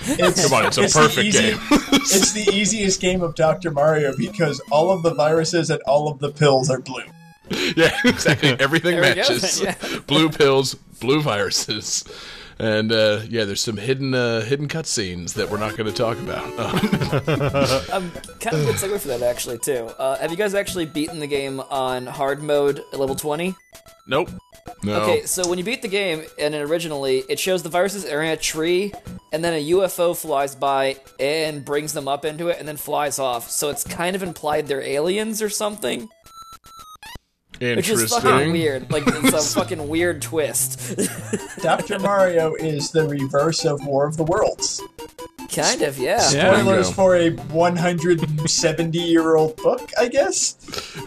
It's, 0.07 0.43
come 0.49 0.53
on, 0.59 0.67
it's 0.67 0.79
a 0.79 0.83
the 0.83 0.89
perfect 0.93 1.27
easy- 1.27 1.39
game. 1.53 1.59
it's 1.71 2.33
the 2.33 2.53
easiest 2.55 3.01
game 3.01 3.23
of 3.23 3.35
Dr. 3.35 3.71
Mario 3.71 4.15
because 4.17 4.61
all 4.71 4.91
of 4.91 5.03
the 5.03 5.15
viruses 5.15 5.71
and 5.71 5.81
all 5.83 6.09
of 6.09 6.19
the 6.19 6.31
pills 6.31 6.71
are 6.71 6.81
blue. 6.81 7.03
yeah, 7.77 7.97
exactly. 8.05 8.49
Everything 8.61 9.01
There 9.01 9.11
we 9.11 9.15
go, 9.15 9.29
matches. 9.29 9.61
yeah. 9.63 9.75
Blue 10.07 10.31
pills, 10.31 10.75
blue 10.75 11.21
viruses. 11.21 12.05
And 12.59 12.93
uh, 12.93 13.23
yeah, 13.29 13.45
there's 13.45 13.61
some 13.61 13.77
hidden 13.77 14.15
uh, 14.15 14.43
hidden 14.43 14.69
cutscenes 14.69 15.35
that 15.35 15.51
we're 15.51 15.59
not 15.59 15.77
going 15.77 15.93
to 15.93 15.97
talk 15.97 16.17
about. 16.19 16.47
Um, 16.59 16.79
Um, 17.93 18.11
kind 18.41 18.57
of 18.57 18.63
a 18.63 18.65
good 18.67 18.77
segue 18.77 19.01
for 19.01 19.09
that 19.09 19.23
actually 19.23 19.59
too. 19.59 19.91
Uh, 19.99 20.17
have 20.19 20.31
you 20.31 20.37
guys 20.37 20.55
actually 20.55 20.87
beaten 20.87 21.19
the 21.19 21.27
game 21.27 21.59
on 21.61 22.07
hard 22.07 22.43
mode 22.43 22.79
at 22.93 22.99
level 23.01 23.17
twenty? 23.17 23.57
nope. 24.07 24.31
No, 24.83 25.03
Okay, 25.03 25.27
so 25.27 25.49
when 25.49 25.59
you 25.59 25.65
beat 25.65 25.83
the 25.83 25.89
game, 25.89 26.25
and 26.39 26.55
originally 26.55 27.25
it 27.29 27.39
shows 27.39 27.63
the 27.63 27.69
viruses 27.69 28.05
are 28.05 28.23
in 28.23 28.31
a 28.31 28.37
tree, 28.37 28.93
and 29.33 29.45
then 29.45 29.55
a 29.55 29.71
UFO 29.71 30.17
flies 30.17 30.55
by 30.55 30.97
and 31.19 31.65
brings 31.65 31.93
them 31.93 32.09
up 32.09 32.25
into 32.25 32.49
it, 32.49 32.59
and 32.59 32.67
then 32.69 32.77
flies 32.77 33.19
off. 33.19 33.51
So 33.51 33.71
it's 33.71 33.85
kind 33.85 34.15
of 34.17 34.23
implied 34.23 34.67
they're 34.67 34.83
aliens 34.83 35.43
or 35.43 35.49
something, 35.49 36.09
which 37.61 37.89
is 37.89 38.13
fucking 38.13 38.53
weird. 38.53 38.91
Like 38.91 39.05
it's 39.07 39.33
a 39.55 39.59
fucking 39.61 39.89
weird 39.89 40.23
twist. 40.23 40.97
Dr. 41.63 41.99
Mario 41.99 42.55
is 42.55 42.91
the 42.91 43.09
reverse 43.09 43.65
of 43.65 43.85
War 43.87 44.07
of 44.07 44.17
the 44.17 44.25
Worlds. 44.25 44.83
kind 45.53 45.83
of, 45.83 45.99
yeah. 45.99 46.31
Yeah. 46.33 46.59
Spoilers 46.61 46.91
for 46.93 47.17
a 47.17 47.31
170 47.31 48.99
year 48.99 49.37
old 49.37 49.57
book, 49.57 49.91
I 49.99 50.09
guess. 50.09 50.55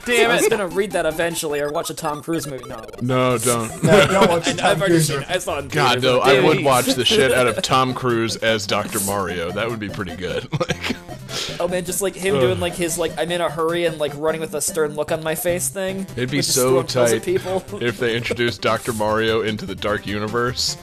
Damn 0.05 0.31
it! 0.31 0.33
I 0.33 0.35
was 0.37 0.47
gonna 0.47 0.67
read 0.67 0.91
that 0.91 1.05
eventually, 1.05 1.59
or 1.59 1.71
watch 1.71 1.89
a 1.89 1.93
Tom 1.93 2.21
Cruise 2.21 2.47
movie. 2.47 2.63
No, 2.65 2.83
No, 3.01 3.37
don't. 3.37 3.83
No, 3.83 4.07
don't 4.07 4.29
watch 4.29 4.45
the 4.53 4.63
I've 4.63 4.79
already 4.79 4.93
Cruise 4.95 5.07
seen. 5.07 5.25
I 5.27 5.37
saw 5.39 5.59
it. 5.59 5.69
God, 5.69 6.01
theaters. 6.01 6.03
though, 6.03 6.19
I 6.21 6.39
would 6.41 6.63
watch 6.63 6.85
the 6.85 7.05
shit 7.05 7.31
out 7.33 7.47
of 7.47 7.61
Tom 7.61 7.93
Cruise 7.93 8.35
as 8.37 8.65
Dr. 8.67 8.99
Mario. 9.01 9.51
That 9.51 9.69
would 9.69 9.79
be 9.79 9.89
pretty 9.89 10.15
good. 10.15 10.47
Like, 10.59 10.95
Oh 11.59 11.67
man, 11.67 11.85
just 11.85 12.01
like 12.01 12.15
him 12.15 12.39
doing 12.39 12.59
like 12.59 12.73
his 12.75 12.97
like 12.97 13.11
I'm 13.17 13.31
in 13.31 13.41
a 13.41 13.49
hurry 13.49 13.85
and 13.85 13.97
like 13.99 14.13
running 14.15 14.41
with 14.41 14.53
a 14.53 14.61
stern 14.61 14.95
look 14.95 15.11
on 15.11 15.23
my 15.23 15.35
face 15.35 15.67
thing. 15.69 16.01
it'd 16.15 16.31
be 16.31 16.36
Just 16.37 16.55
so 16.55 16.69
throwing 16.81 16.87
pills 16.87 16.95
at 17.13 17.23
tight 17.23 17.23
people. 17.23 17.63
if 17.81 17.99
they 17.99 18.15
introduced 18.15 18.61
Dr. 18.61 18.93
Mario 18.93 19.41
into 19.41 19.65
the 19.65 19.75
Dark 19.75 20.07
Universe. 20.07 20.77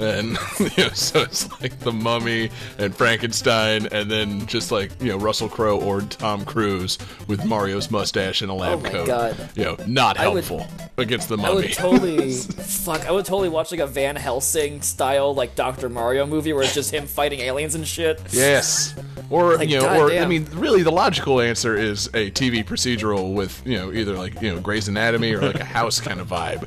And 0.00 0.30
you 0.58 0.84
know, 0.84 0.88
so 0.90 1.20
it's 1.20 1.48
like 1.60 1.78
the 1.80 1.92
Mummy 1.92 2.50
and 2.78 2.94
Frankenstein, 2.94 3.86
and 3.92 4.10
then 4.10 4.46
just 4.46 4.72
like 4.72 4.90
you 5.00 5.08
know 5.10 5.18
Russell 5.18 5.48
Crowe 5.48 5.78
or 5.80 6.00
Tom 6.02 6.44
Cruise 6.44 6.98
with 7.26 7.44
Mario's 7.44 7.90
mustache 7.90 8.42
and 8.42 8.50
a 8.50 8.54
lab 8.54 8.78
Oh 8.78 8.82
my 8.82 8.88
coat. 8.90 9.06
God. 9.06 9.50
You 9.54 9.64
know, 9.64 9.76
not 9.86 10.18
I 10.18 10.28
would- 10.28 10.44
helpful 10.44 10.66
against 10.96 11.28
the 11.28 11.36
Mummy. 11.36 11.50
I 11.50 11.54
would 11.54 11.72
totally 11.72 12.32
fuck. 12.40 13.06
I 13.06 13.10
would 13.10 13.24
totally 13.24 13.48
watch 13.48 13.70
like 13.70 13.80
a 13.80 13.86
Van 13.86 14.16
Helsing 14.16 14.82
style 14.82 15.34
like 15.34 15.54
Dr. 15.54 15.88
Mario 15.88 16.26
movie 16.26 16.52
where 16.52 16.62
it's 16.62 16.74
just 16.74 16.92
him 16.92 17.06
fighting 17.06 17.40
aliens 17.40 17.74
and 17.74 17.86
shit. 17.86 18.20
Yes. 18.30 18.94
Or 19.30 19.56
Like, 19.56 19.68
you 19.68 19.78
know, 19.80 20.00
or 20.00 20.10
I 20.12 20.26
mean, 20.26 20.46
really, 20.54 20.82
the 20.82 20.90
logical 20.90 21.40
answer 21.40 21.76
is 21.76 22.06
a 22.08 22.30
TV 22.32 22.64
procedural 22.64 23.32
with 23.34 23.62
you 23.64 23.76
know 23.78 23.92
either 23.92 24.16
like 24.16 24.40
you 24.42 24.52
know 24.54 24.60
Grey's 24.60 24.88
Anatomy 24.88 25.32
or 25.34 25.40
like 25.42 25.60
a 25.60 25.64
House 25.64 26.00
kind 26.00 26.20
of 26.20 26.28
vibe. 26.28 26.66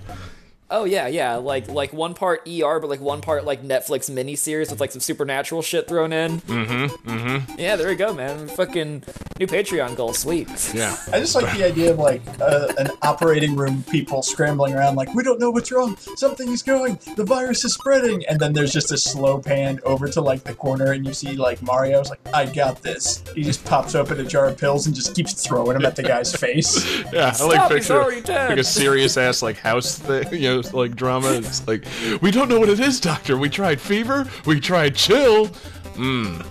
Oh 0.74 0.86
yeah, 0.86 1.08
yeah. 1.08 1.36
Like 1.36 1.68
like 1.70 1.94
one 1.94 2.16
part 2.16 2.48
ER, 2.48 2.80
but 2.80 2.90
like 2.90 3.00
one 3.00 3.22
part 3.22 3.46
like 3.46 3.62
Netflix 3.62 4.10
miniseries 4.10 4.72
with 4.72 4.82
like 4.82 4.92
some 4.92 5.02
supernatural 5.02 5.62
shit 5.62 5.88
thrown 5.88 6.12
in. 6.12 6.42
Mm-hmm. 6.42 7.10
Mm-hmm. 7.10 7.60
Yeah, 7.60 7.76
there 7.76 7.88
we 7.88 7.96
go, 7.96 8.12
man. 8.12 8.48
Fucking 8.48 9.04
new 9.40 9.46
Patreon 9.46 9.96
goal, 9.96 10.14
sweet. 10.14 10.48
Yeah. 10.74 10.98
I 11.12 11.20
just 11.20 11.36
like 11.36 11.56
the 11.56 11.64
idea 11.64 11.92
of 11.92 12.00
like 12.00 12.22
uh, 12.42 12.74
an 12.80 12.90
operating 13.04 13.56
room 13.56 13.84
people 13.92 14.24
scrambling 14.24 14.74
around 14.74 14.96
like 14.96 15.14
we 15.14 15.22
don't 15.22 15.40
know 15.40 15.52
what's 15.52 15.72
wrong 15.72 15.96
something 16.16 16.50
is 16.50 16.64
going 16.64 16.98
the 17.16 17.24
virus 17.24 17.64
is 17.66 17.74
spreading 17.76 18.26
and 18.26 18.40
then 18.40 18.54
there's 18.54 18.74
just 18.74 18.92
a 18.92 18.98
slow 18.98 19.40
pan 19.40 19.80
over 19.84 20.08
to 20.08 20.22
like 20.22 20.44
the 20.44 20.54
corner 20.56 20.94
and 20.94 21.06
you 21.06 21.14
see 21.14 21.36
like 21.36 21.62
Mario's 21.62 22.10
like 22.10 22.20
I 22.34 22.46
got 22.46 22.82
this 22.82 23.24
he 23.36 23.44
just 23.44 23.64
pops 23.66 23.94
open 23.94 24.20
a 24.20 24.24
jar 24.24 24.48
of 24.48 24.58
pills 24.58 24.88
and 24.88 24.96
just 24.96 25.16
keeps 25.16 25.34
throwing 25.46 25.74
them 25.74 25.86
at 25.86 25.96
the 25.96 26.04
guy's 26.04 26.36
face 26.36 26.84
Yeah, 27.14 27.28
I 27.28 27.32
Stop, 27.32 27.50
like 27.50 27.60
he's 27.62 27.80
picture 27.80 28.02
already 28.02 28.22
dead. 28.22 28.50
like 28.50 28.60
a 28.60 28.64
serious 28.64 29.18
ass 29.18 29.42
like 29.44 29.58
house 29.58 30.00
thing, 30.00 30.26
you 30.34 30.40
know, 30.42 30.63
like 30.72 30.96
drama. 30.96 31.32
It's 31.34 31.68
like 31.68 31.84
we 32.22 32.30
don't 32.30 32.48
know 32.48 32.60
what 32.60 32.70
it 32.70 32.80
is, 32.80 33.00
doctor. 33.00 33.38
We 33.38 33.50
tried 33.50 33.82
fever, 33.82 34.28
we 34.46 34.60
tried 34.60 34.96
chill. 34.96 35.48
Mmm. 35.96 36.46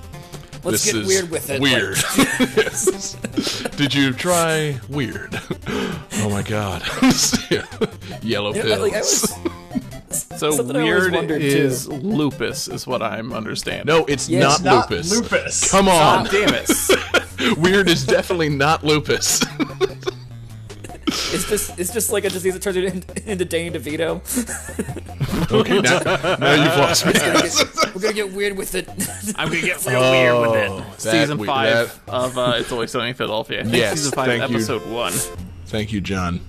Let's 0.64 0.85
this 0.85 0.92
get 0.92 1.02
is 1.02 1.09
weird 1.09 1.31
with 1.31 1.50
it. 1.50 1.61
Weird. 1.61 1.97
Like, 1.97 2.57
Yes. 2.57 3.14
Did 3.76 3.92
you 3.95 4.12
try 4.12 4.78
weird? 4.88 5.40
Oh 5.69 6.28
my 6.31 6.42
god. 6.42 6.83
Yellow 8.23 8.54
you 8.54 8.62
know, 8.62 8.69
pills. 8.69 8.81
like, 8.81 8.95
I 8.95 8.99
was, 9.00 9.37
So 10.38 10.50
Something 10.52 10.76
I 10.76 10.83
weird 10.85 11.31
is 11.33 11.87
too. 11.88 11.95
lupus, 11.95 12.69
is 12.69 12.87
what 12.87 13.02
I'm 13.02 13.33
understanding. 13.33 13.87
no, 13.87 14.04
it's 14.04 14.28
Yeah, 14.28 14.40
not 14.40 14.52
it's 14.54 14.62
not 14.62 14.90
lupus. 14.90 15.11
lupus. 15.21 15.71
Come 15.71 15.88
on. 15.88 16.26
Ah, 16.26 16.28
damn 16.31 16.54
it. 16.54 17.59
Weird 17.59 17.88
is 17.88 18.07
definitely 18.07 18.49
not 18.50 18.85
lupus. 18.85 19.40
It's 21.33 21.49
just 21.49 21.78
it's 21.78 21.92
just 21.92 22.12
like 22.12 22.25
a 22.25 22.31
disease 22.31 22.54
that 22.54 22.62
turns 22.62 22.76
you 22.76 22.85
into, 22.87 23.31
into 23.31 23.45
Danny 23.45 23.71
DeVito. 23.71 24.21
okay, 25.52 25.81
now, 25.81 26.37
now 26.37 26.54
you've 26.64 26.76
lost 26.78 27.07
me. 27.07 27.12
We're 27.95 28.00
gonna 28.00 28.14
get 28.14 28.33
weird 28.33 28.57
with 28.57 28.75
it. 28.75 28.88
I'm 29.37 29.49
gonna 29.49 29.61
get 29.61 29.85
real 29.87 30.00
weird 30.11 30.40
with 30.40 30.57
it. 30.62 30.71
Oh, 30.71 30.78
that 30.81 31.00
Season 31.00 31.38
we- 31.38 31.47
five 31.47 32.00
of 32.09 32.37
uh, 32.38 32.54
It's 32.57 32.73
Always 32.73 32.90
Sunny 32.90 33.11
in 33.11 33.14
Philadelphia. 33.14 33.61
I 33.61 33.62
think 33.64 33.75
Yes, 33.76 33.99
season 33.99 34.12
five, 34.12 34.26
thank 34.26 34.50
you. 34.50 34.57
episode 34.57 34.87
one. 34.90 35.12
Thank 35.66 35.92
you, 35.92 36.00
John. 36.00 36.40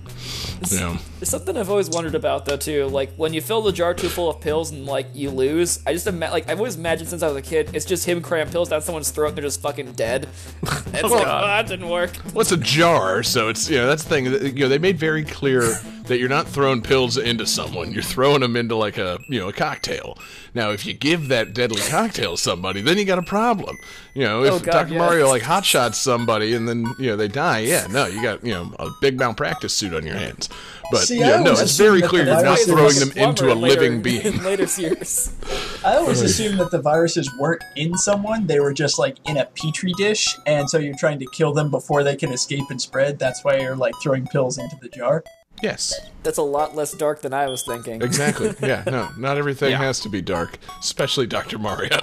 Yeah. 0.72 0.98
There's 1.24 1.30
something 1.30 1.56
I've 1.56 1.70
always 1.70 1.90
wondered 1.90 2.16
about 2.16 2.44
though 2.44 2.58
too. 2.58 2.86
Like 2.88 3.14
when 3.16 3.34
you 3.34 3.40
fill 3.40 3.62
the 3.62 3.72
jar 3.72 3.94
too 3.94 4.10
full 4.10 4.30
of 4.30 4.42
pills 4.42 4.72
and 4.72 4.86
like 4.86 5.08
you 5.14 5.30
lose, 5.30 5.80
I 5.88 5.94
just 5.94 6.06
ima- 6.06 6.30
like 6.30 6.50
I've 6.50 6.58
always 6.58 6.76
imagined 6.76 7.08
since 7.08 7.24
I 7.24 7.30
was 7.30 7.38
a 7.38 7.42
kid, 7.42 7.70
it's 7.74 7.86
just 7.86 8.06
him 8.06 8.22
cramming 8.22 8.52
pills 8.52 8.68
down 8.68 8.82
someone's 8.82 9.10
throat 9.10 9.28
and 9.30 9.38
they're 9.38 9.44
just 9.46 9.62
fucking 9.62 9.94
dead. 9.94 10.28
It's 10.94 11.04
oh, 11.06 11.08
like, 11.08 11.26
God. 11.26 11.44
oh, 11.44 11.48
that 11.48 11.68
didn't 11.68 11.90
work. 11.90 12.12
Well, 12.36 12.42
it's 12.42 12.52
a 12.52 12.58
jar, 12.58 13.24
so 13.24 13.50
it's 13.50 13.68
you 13.68 13.78
know 13.78 13.88
that's 13.88 14.04
the 14.04 14.10
thing. 14.10 14.26
You 14.56 14.66
know, 14.66 14.70
they 14.70 14.78
made 14.78 15.00
very 15.00 15.24
clear 15.24 15.62
that 16.04 16.20
you're 16.20 16.30
not 16.30 16.48
throwing 16.48 16.84
pills 16.84 17.18
into 17.18 17.48
someone; 17.48 17.92
you're 17.92 18.04
throwing 18.04 18.42
them 18.42 18.56
into 18.56 18.76
like 18.76 19.00
a 19.00 19.18
you 19.28 19.40
know 19.40 19.50
a 19.50 19.54
cocktail. 19.54 20.20
Now, 20.54 20.70
if 20.70 20.86
you 20.86 20.94
give 20.94 21.30
that 21.30 21.56
deadly 21.56 21.82
cocktail 21.82 22.36
to 22.36 22.38
somebody, 22.38 22.82
then 22.82 23.00
you 23.00 23.06
got 23.06 23.18
a 23.18 23.24
problem. 23.24 23.80
You 24.14 24.26
know, 24.26 24.44
if 24.44 24.54
Oh, 24.54 24.60
God, 24.60 24.72
Dr. 24.72 24.94
yeah. 24.94 25.00
Mario 25.00 25.28
like 25.28 25.42
hot 25.42 25.66
shots 25.66 25.98
somebody 25.98 26.54
and 26.54 26.70
then 26.70 26.86
you 27.00 27.08
know 27.08 27.16
they 27.16 27.28
die, 27.28 27.62
yeah, 27.62 27.88
no, 27.90 28.06
you 28.06 28.22
got 28.22 28.46
you 28.46 28.54
know 28.54 28.72
a 28.78 28.92
big 29.02 29.18
malpractice 29.18 29.74
suit 29.74 29.96
on 29.96 30.06
your 30.06 30.16
hands. 30.16 30.48
But 30.94 31.08
See, 31.08 31.20
yeah, 31.20 31.34
I 31.36 31.38
no, 31.44 31.52
always 31.52 31.62
it's 31.62 31.78
very 31.78 32.02
clear 32.02 32.24
the 32.26 32.32
you're 32.32 32.44
not 32.44 32.58
virus 32.60 32.66
throwing 32.66 33.00
them 33.00 33.12
into 33.18 33.48
a 33.50 33.52
in 33.52 33.62
later- 33.62 33.82
living 33.82 34.02
being. 34.02 34.26
in 34.26 34.44
later 34.50 34.68
years. 34.82 35.32
I 35.86 35.96
always 35.98 36.22
assumed 36.22 36.60
that 36.60 36.72
the 36.72 36.80
viruses 36.82 37.30
weren't 37.38 37.62
in 37.76 37.94
someone 37.98 38.48
they 38.48 38.60
were 38.62 38.74
just 38.74 38.98
like 39.00 39.18
in 39.28 39.38
a 39.38 39.46
petri 39.46 39.92
dish 39.98 40.38
and 40.46 40.70
so 40.70 40.78
you're 40.78 40.96
trying 40.98 41.20
to 41.20 41.26
kill 41.34 41.52
them 41.54 41.70
before 41.70 42.04
they 42.04 42.16
can 42.16 42.32
escape 42.32 42.64
and 42.70 42.82
spread 42.82 43.20
that's 43.20 43.44
why 43.44 43.58
you're 43.58 43.76
like 43.76 43.94
throwing 44.02 44.26
pills 44.28 44.58
into 44.58 44.78
the 44.82 44.88
jar 44.88 45.24
Yes, 45.62 45.94
That's 46.24 46.38
a 46.38 46.42
lot 46.44 46.76
less 46.76 46.92
dark 46.94 47.22
than 47.22 47.34
I 47.34 47.48
was 47.48 47.64
thinking. 47.64 48.02
exactly. 48.02 48.54
Yeah, 48.62 48.84
no, 48.86 49.10
not 49.18 49.38
everything 49.38 49.72
Yeah. 49.72 49.78
has 49.78 50.00
to 50.02 50.10
be 50.10 50.22
dark, 50.22 50.58
especially 50.80 51.26
Dr. 51.28 51.58
Mario. 51.58 52.00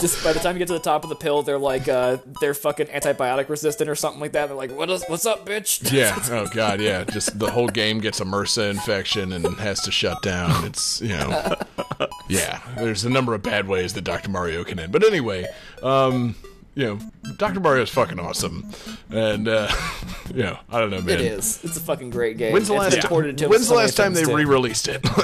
Just 0.00 0.22
by 0.24 0.32
the 0.32 0.38
time 0.40 0.54
you 0.54 0.58
get 0.60 0.68
to 0.68 0.74
the 0.74 0.78
top 0.80 1.02
of 1.04 1.08
the 1.08 1.16
pill, 1.16 1.42
they're 1.42 1.58
like 1.58 1.88
uh, 1.88 2.18
they're 2.40 2.54
fucking 2.54 2.86
antibiotic 2.86 3.48
resistant 3.48 3.88
or 3.88 3.94
something 3.94 4.20
like 4.20 4.32
that. 4.32 4.46
They're 4.46 4.56
like, 4.56 4.70
what 4.76 4.90
is, 4.90 5.04
what's 5.08 5.26
up, 5.26 5.46
bitch? 5.46 5.92
Yeah. 5.98 6.16
Oh 6.30 6.46
God. 6.52 6.80
Yeah. 6.80 7.04
Just 7.04 7.38
the 7.38 7.50
whole 7.50 7.68
game 7.68 7.98
gets 8.00 8.20
a 8.20 8.24
MRSA 8.24 8.70
infection 8.70 9.32
and 9.32 9.44
has 9.58 9.80
to 9.82 9.90
shut 9.92 10.20
down. 10.22 10.64
It's 10.64 11.00
you 11.00 11.16
know. 11.16 11.54
Yeah. 12.28 12.60
There's 12.76 13.04
a 13.04 13.10
number 13.10 13.34
of 13.34 13.42
bad 13.42 13.66
ways 13.66 13.94
that 13.94 14.02
Dr. 14.04 14.30
Mario 14.30 14.62
can 14.62 14.78
end. 14.78 14.92
But 14.92 15.04
anyway, 15.04 15.46
um, 15.82 16.34
you 16.78 16.84
know, 16.84 16.98
Dr. 17.38 17.58
Mario 17.58 17.82
is 17.82 17.90
fucking 17.90 18.20
awesome, 18.20 18.64
and 19.10 19.48
uh, 19.48 19.68
you 20.32 20.44
know, 20.44 20.56
I 20.70 20.78
don't 20.78 20.90
know, 20.90 21.00
man. 21.00 21.16
It 21.16 21.22
is. 21.22 21.64
It's 21.64 21.76
a 21.76 21.80
fucking 21.80 22.10
great 22.10 22.38
game. 22.38 22.52
When's 22.52 22.68
the 22.68 22.74
last? 22.74 22.94
been 22.94 23.02
ported 23.02 23.36
to 23.38 23.48
When's 23.48 23.66
the 23.66 23.74
last 23.74 23.96
time 23.96 24.14
they 24.14 24.24
re-released 24.24 24.88
it? 24.88 25.04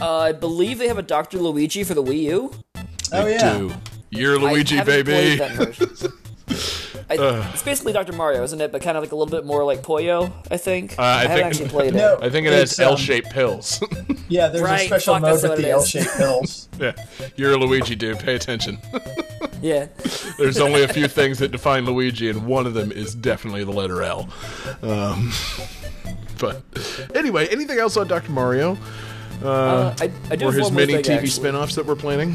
Uh, 0.00 0.18
I 0.18 0.32
believe 0.32 0.78
they 0.78 0.88
have 0.88 0.98
a 0.98 1.02
Dr. 1.02 1.38
Luigi 1.38 1.84
for 1.84 1.94
the 1.94 2.02
Wii 2.02 2.22
U. 2.22 2.52
oh 3.12 3.26
yeah 3.26 3.56
do. 3.56 3.72
You're 4.10 4.36
Luigi, 4.36 4.74
I 4.74 4.78
haven't 4.78 5.06
baby. 5.06 5.38
played 6.54 7.08
that 7.08 7.18
version. 7.18 7.42
I, 7.42 7.50
it's 7.52 7.62
basically 7.62 7.92
Dr. 7.92 8.12
Mario, 8.12 8.42
isn't 8.42 8.60
it? 8.60 8.72
But 8.72 8.82
kind 8.82 8.96
of 8.96 9.02
like 9.02 9.12
a 9.12 9.16
little 9.16 9.30
bit 9.30 9.44
more 9.44 9.64
like 9.64 9.82
Puyo, 9.82 10.32
I 10.50 10.56
think. 10.56 10.98
Uh, 10.98 11.02
I 11.02 11.20
haven't 11.22 11.34
think- 11.36 11.46
actually 11.46 11.68
played 11.68 11.94
No. 11.94 12.14
it. 12.14 12.22
I 12.24 12.30
think 12.30 12.46
it 12.46 12.52
It's, 12.52 12.76
has 12.76 12.86
um, 12.86 12.92
L-shaped 12.92 13.30
pills. 13.30 13.82
yeah 14.28 14.48
there's 14.48 14.62
Right, 14.62 14.82
a 14.82 14.86
special 14.86 15.14
fuck, 15.14 15.22
mode 15.22 15.32
that's 15.40 15.42
with 15.42 15.58
the 15.58 15.70
l-shaped 15.70 16.16
pills 16.16 16.68
yeah. 16.80 16.92
You're 17.36 17.52
a 17.52 17.56
Luigi, 17.56 17.94
dude. 17.94 18.18
Pay 18.18 18.34
attention. 18.34 18.78
Yeah. 19.60 19.86
There's 20.38 20.58
only 20.58 20.82
a 20.82 20.88
few 20.88 21.06
things 21.06 21.38
that 21.38 21.52
define 21.52 21.84
Luigi, 21.84 22.28
and 22.28 22.46
one 22.46 22.66
of 22.66 22.74
them 22.74 22.90
is 22.90 23.14
definitely 23.14 23.62
the 23.62 23.70
letter 23.70 24.02
L. 24.02 24.28
Um, 24.82 25.32
but 26.40 26.62
anyway, 27.14 27.46
anything 27.46 27.78
else 27.78 27.96
on 27.96 28.08
Dr. 28.08 28.32
Mario 28.32 28.76
Uh, 29.40 29.94
I, 30.00 30.10
I 30.30 30.36
do 30.36 30.46
or 30.46 30.50
have 30.50 30.54
his 30.58 30.64
one 30.64 30.74
many 30.74 30.94
TV 30.94 31.10
actually. 31.14 31.26
spin-offs 31.28 31.76
that 31.76 31.86
we're 31.86 31.94
planning? 31.94 32.34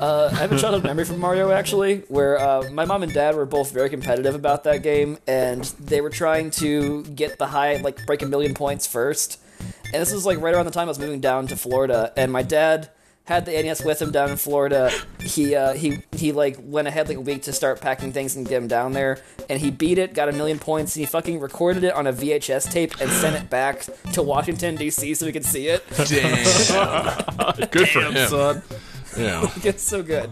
Uh, 0.00 0.30
I 0.32 0.36
have 0.36 0.52
a 0.52 0.58
childhood 0.58 0.84
memory 0.84 1.04
from 1.04 1.18
Mario 1.18 1.50
actually, 1.50 1.98
where 2.08 2.38
uh, 2.40 2.70
my 2.72 2.84
mom 2.84 3.02
and 3.02 3.12
dad 3.12 3.34
were 3.36 3.44
both 3.46 3.70
very 3.72 3.90
competitive 3.90 4.34
about 4.34 4.64
that 4.64 4.82
game, 4.82 5.18
and 5.26 5.64
they 5.78 6.00
were 6.00 6.10
trying 6.10 6.50
to 6.52 7.02
get 7.04 7.38
the 7.38 7.46
high, 7.46 7.76
like 7.76 8.06
break 8.06 8.22
a 8.22 8.26
million 8.26 8.54
points 8.54 8.86
first. 8.86 9.38
And 9.92 10.00
this 10.00 10.12
was 10.12 10.24
like 10.24 10.40
right 10.40 10.54
around 10.54 10.64
the 10.66 10.70
time 10.70 10.84
I 10.86 10.90
was 10.90 10.98
moving 10.98 11.20
down 11.20 11.46
to 11.48 11.56
Florida, 11.56 12.12
and 12.16 12.32
my 12.32 12.42
dad 12.42 12.90
had 13.24 13.44
the 13.44 13.52
NES 13.52 13.84
with 13.84 14.00
him 14.00 14.10
down 14.10 14.30
in 14.30 14.36
Florida. 14.36 14.90
He 15.20 15.54
uh, 15.54 15.74
he 15.74 15.98
he 16.12 16.32
like 16.32 16.56
went 16.60 16.88
ahead 16.88 17.08
like 17.08 17.18
a 17.18 17.20
week 17.20 17.42
to 17.42 17.52
start 17.52 17.80
packing 17.80 18.12
things 18.12 18.34
and 18.36 18.48
get 18.48 18.56
him 18.62 18.68
down 18.68 18.92
there, 18.92 19.20
and 19.50 19.60
he 19.60 19.70
beat 19.70 19.98
it, 19.98 20.14
got 20.14 20.28
a 20.28 20.32
million 20.32 20.58
points, 20.58 20.96
and 20.96 21.00
he 21.00 21.06
fucking 21.06 21.38
recorded 21.40 21.84
it 21.84 21.92
on 21.92 22.06
a 22.06 22.12
VHS 22.12 22.70
tape 22.72 22.98
and 23.00 23.10
sent 23.10 23.36
it 23.36 23.50
back 23.50 23.82
to 24.14 24.22
Washington 24.22 24.76
D.C. 24.76 25.12
so 25.14 25.26
we 25.26 25.32
could 25.32 25.44
see 25.44 25.68
it. 25.68 25.84
Damn, 26.08 27.68
Good 27.70 27.88
for 27.88 28.00
him. 28.00 28.28
son. 28.28 28.62
Yeah. 29.16 29.50
it's 29.64 29.82
so 29.82 30.02
good. 30.02 30.30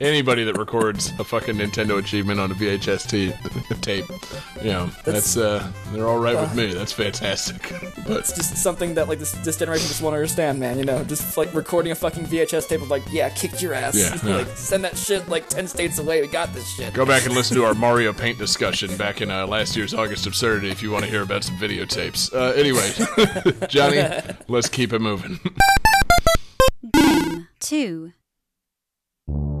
Anybody 0.00 0.44
that 0.44 0.56
records 0.56 1.12
a 1.18 1.24
fucking 1.24 1.56
Nintendo 1.56 1.98
achievement 1.98 2.40
on 2.40 2.50
a 2.50 2.54
VHS 2.54 3.08
t- 3.08 3.32
tape, 3.80 4.06
you 4.62 4.70
know, 4.70 4.90
that's 5.04 5.36
uh, 5.36 5.70
they're 5.92 6.06
all 6.06 6.18
right 6.18 6.36
with 6.36 6.54
me. 6.54 6.72
That's 6.72 6.92
fantastic. 6.92 7.74
But 8.08 8.20
It's 8.20 8.32
just 8.32 8.56
something 8.56 8.94
that 8.94 9.08
like 9.08 9.18
this 9.18 9.32
this 9.44 9.58
generation 9.58 9.86
just 9.86 10.00
won't 10.00 10.14
understand, 10.14 10.58
man. 10.58 10.78
You 10.78 10.84
know, 10.84 11.04
just 11.04 11.36
like 11.36 11.52
recording 11.52 11.92
a 11.92 11.94
fucking 11.94 12.24
VHS 12.24 12.66
tape 12.68 12.80
of 12.80 12.88
like, 12.90 13.02
yeah, 13.10 13.28
kicked 13.28 13.60
your 13.60 13.74
ass. 13.74 13.96
Yeah, 13.96 14.18
yeah. 14.24 14.36
like 14.38 14.56
send 14.56 14.82
that 14.84 14.96
shit 14.96 15.28
like 15.28 15.48
ten 15.48 15.68
states 15.68 15.98
away. 15.98 16.22
We 16.22 16.28
got 16.28 16.52
this 16.54 16.66
shit. 16.74 16.94
Go 16.94 17.04
back 17.04 17.26
and 17.26 17.34
listen 17.34 17.56
to 17.58 17.64
our 17.64 17.74
Mario 17.74 18.14
Paint 18.14 18.38
discussion 18.38 18.96
back 18.96 19.20
in 19.20 19.30
uh, 19.30 19.46
last 19.46 19.76
year's 19.76 19.92
August 19.92 20.26
Absurdity 20.26 20.70
if 20.70 20.82
you 20.82 20.90
want 20.90 21.04
to 21.04 21.10
hear 21.10 21.22
about 21.22 21.44
some 21.44 21.56
videotapes. 21.58 22.32
Uh, 22.32 22.52
anyway, 22.54 22.90
Johnny, 23.68 24.02
let's 24.48 24.68
keep 24.68 24.94
it 24.94 25.00
moving. 25.00 25.38
Game 27.60 28.12
2. 29.28 29.57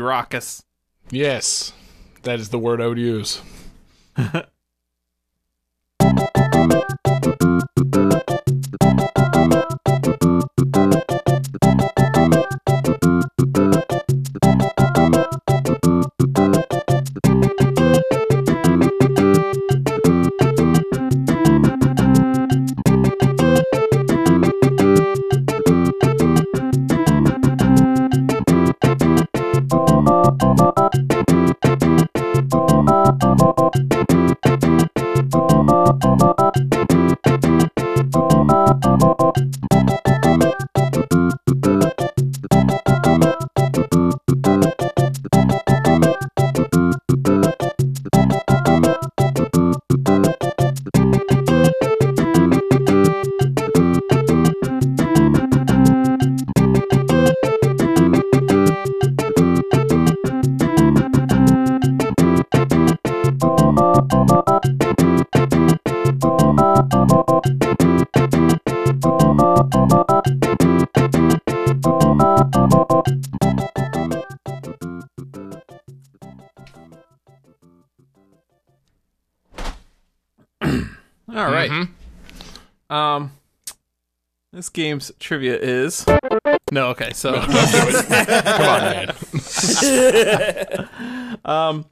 Raucous. 0.00 0.62
Yes, 1.10 1.72
that 2.22 2.40
is 2.40 2.48
the 2.50 2.58
word 2.58 2.80
I 2.80 2.86
would 2.86 2.98
use. 2.98 3.40
this 84.60 84.68
game's 84.68 85.10
trivia 85.18 85.58
is 85.58 86.06
no. 86.70 86.88
Okay, 86.88 87.14
so 87.14 87.32
Come 87.40 88.66
on, 88.66 89.06
man. 91.44 91.84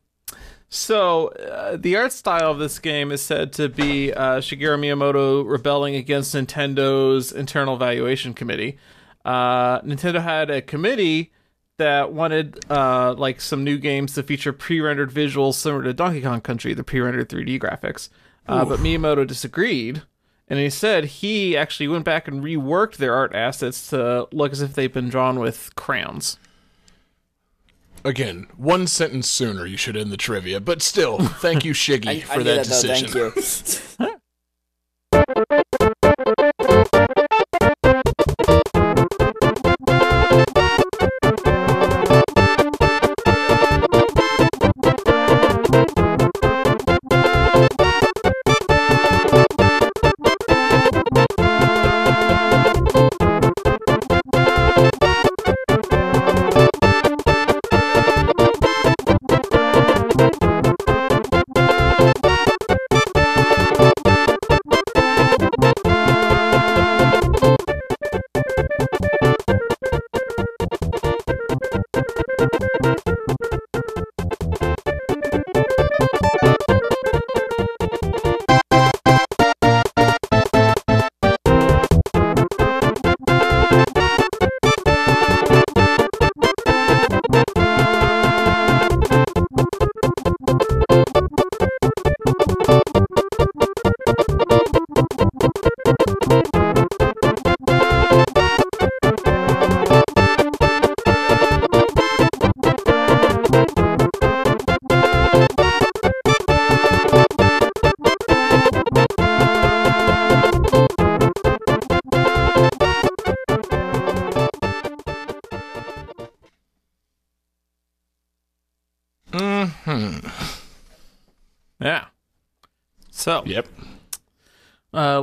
so 0.69 1.29
uh, 1.29 1.79
the 1.79 1.97
art 1.97 2.13
style 2.13 2.51
of 2.51 2.59
this 2.59 2.79
game 2.79 3.11
is 3.11 3.23
said 3.23 3.55
to 3.55 3.71
be 3.71 4.13
uh, 4.13 4.41
Shigeru 4.41 4.79
Miyamoto 4.79 5.49
rebelling 5.49 5.95
against 5.95 6.35
Nintendo's 6.35 7.33
internal 7.33 7.75
evaluation 7.75 8.35
committee. 8.35 8.77
Uh, 9.25 9.81
Nintendo 9.81 10.21
had 10.23 10.51
a 10.51 10.61
committee 10.61 11.33
that 11.79 12.13
wanted 12.13 12.59
uh, 12.71 13.15
like 13.15 13.41
some 13.41 13.65
new 13.65 13.79
games 13.79 14.13
to 14.13 14.23
feature 14.23 14.53
pre-rendered 14.53 15.11
visuals 15.11 15.55
similar 15.55 15.85
to 15.85 15.95
Donkey 15.95 16.21
Kong 16.21 16.43
Country, 16.43 16.75
the 16.75 16.85
pre-rendered 16.85 17.31
3D 17.31 17.59
graphics. 17.59 18.11
Uh, 18.47 18.67
but 18.67 18.81
Miyamoto 18.81 19.27
disagreed, 19.27 20.03
and 20.49 20.59
he 20.59 20.71
said 20.71 21.05
he 21.05 21.57
actually 21.57 21.89
went 21.89 22.05
back 22.05 22.27
and 22.27 22.43
reworked 22.43 22.97
their 22.97 23.15
art 23.15 23.35
assets 23.35 23.89
to 23.91 24.29
look 24.33 24.53
as 24.53 24.63
if 24.63 24.75
they've 24.75 24.93
been 24.93 25.09
drawn 25.09 25.39
with 25.39 25.75
crayons. 25.77 26.39
Again, 28.05 28.47
one 28.57 28.87
sentence 28.87 29.29
sooner 29.29 29.67
you 29.67 29.77
should 29.77 29.97
end 29.97 30.11
the 30.13 30.17
trivia, 30.17 30.61
but 30.61 30.83
still, 30.83 31.19
thank 31.19 31.65
you, 31.65 31.73
Shiggy, 31.75 32.09
I, 32.09 32.21
for 32.21 32.33
I 32.33 32.37
knew 32.39 32.45
that 32.45 32.67
that, 32.67 32.83
though. 32.83 33.31
decision. 33.31 33.33
Thank 33.99 34.11
you. 34.13 34.15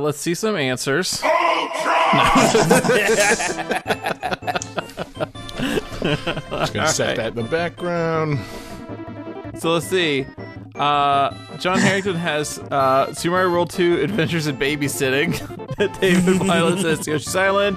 let's 0.06 0.18
see 0.20 0.34
some 0.34 0.54
answers. 0.56 1.20
Just 1.20 1.24
gonna 6.72 6.88
set 6.88 7.16
that 7.16 7.28
in 7.30 7.34
the 7.34 7.48
background. 7.50 8.38
So 9.58 9.72
let's 9.72 9.88
see. 9.88 10.24
Uh, 10.76 11.34
John 11.58 11.80
Harrington 11.80 12.14
has 12.14 12.60
uh, 12.70 13.12
Super 13.14 13.32
Mario 13.32 13.50
World 13.50 13.70
2 13.70 14.02
Adventures 14.02 14.46
in 14.46 14.56
Babysitting. 14.56 15.32
David 16.00 16.24
Weiland 16.42 16.82
says 16.82 17.04
Yoshi's 17.06 17.34
Island. 17.34 17.76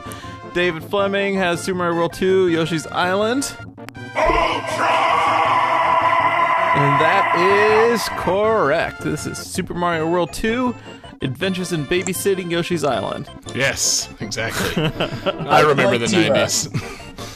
David 0.53 0.83
Fleming 0.83 1.33
has 1.35 1.63
Super 1.63 1.79
Mario 1.79 1.95
World 1.95 2.13
2 2.13 2.49
Yoshi's 2.49 2.85
Island. 2.87 3.55
And 6.75 7.01
that 7.01 7.33
is 7.91 8.07
correct. 8.09 9.01
This 9.01 9.25
is 9.25 9.39
Super 9.39 9.73
Mario 9.73 10.07
World 10.07 10.31
2 10.33 10.75
Adventures 11.21 11.73
in 11.73 11.86
Babysitting 11.86 12.49
Yoshi's 12.49 12.84
Island. 12.84 13.29
Yes, 13.53 14.10
exactly. 14.21 14.84
I 15.47 15.62
remember 15.62 15.97
like 15.97 16.01
the 16.01 16.08
to, 16.08 16.25
uh, 16.25 16.34
nineties. 16.34 16.69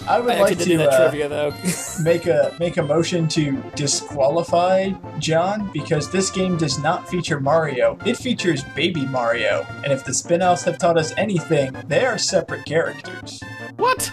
I 0.07 0.19
would 0.19 0.31
I 0.35 0.39
like 0.41 0.51
actually 0.53 0.65
did 0.65 0.71
to 0.71 0.77
that 0.77 0.89
uh, 0.89 1.09
trivia 1.09 1.27
though. 1.29 1.53
make 2.03 2.25
a 2.25 2.55
make 2.59 2.77
a 2.77 2.83
motion 2.83 3.27
to 3.29 3.61
disqualify 3.75 4.89
John 5.19 5.69
because 5.73 6.09
this 6.11 6.29
game 6.29 6.55
does 6.57 6.79
not 6.79 7.09
feature 7.09 7.39
Mario. 7.39 7.97
It 8.05 8.15
features 8.17 8.63
Baby 8.75 9.05
Mario, 9.05 9.65
and 9.83 9.91
if 9.91 10.05
the 10.05 10.13
spin-offs 10.13 10.63
have 10.63 10.77
taught 10.77 10.97
us 10.97 11.13
anything, 11.17 11.73
they 11.87 12.05
are 12.05 12.17
separate 12.17 12.65
characters. 12.65 13.41
What? 13.75 14.11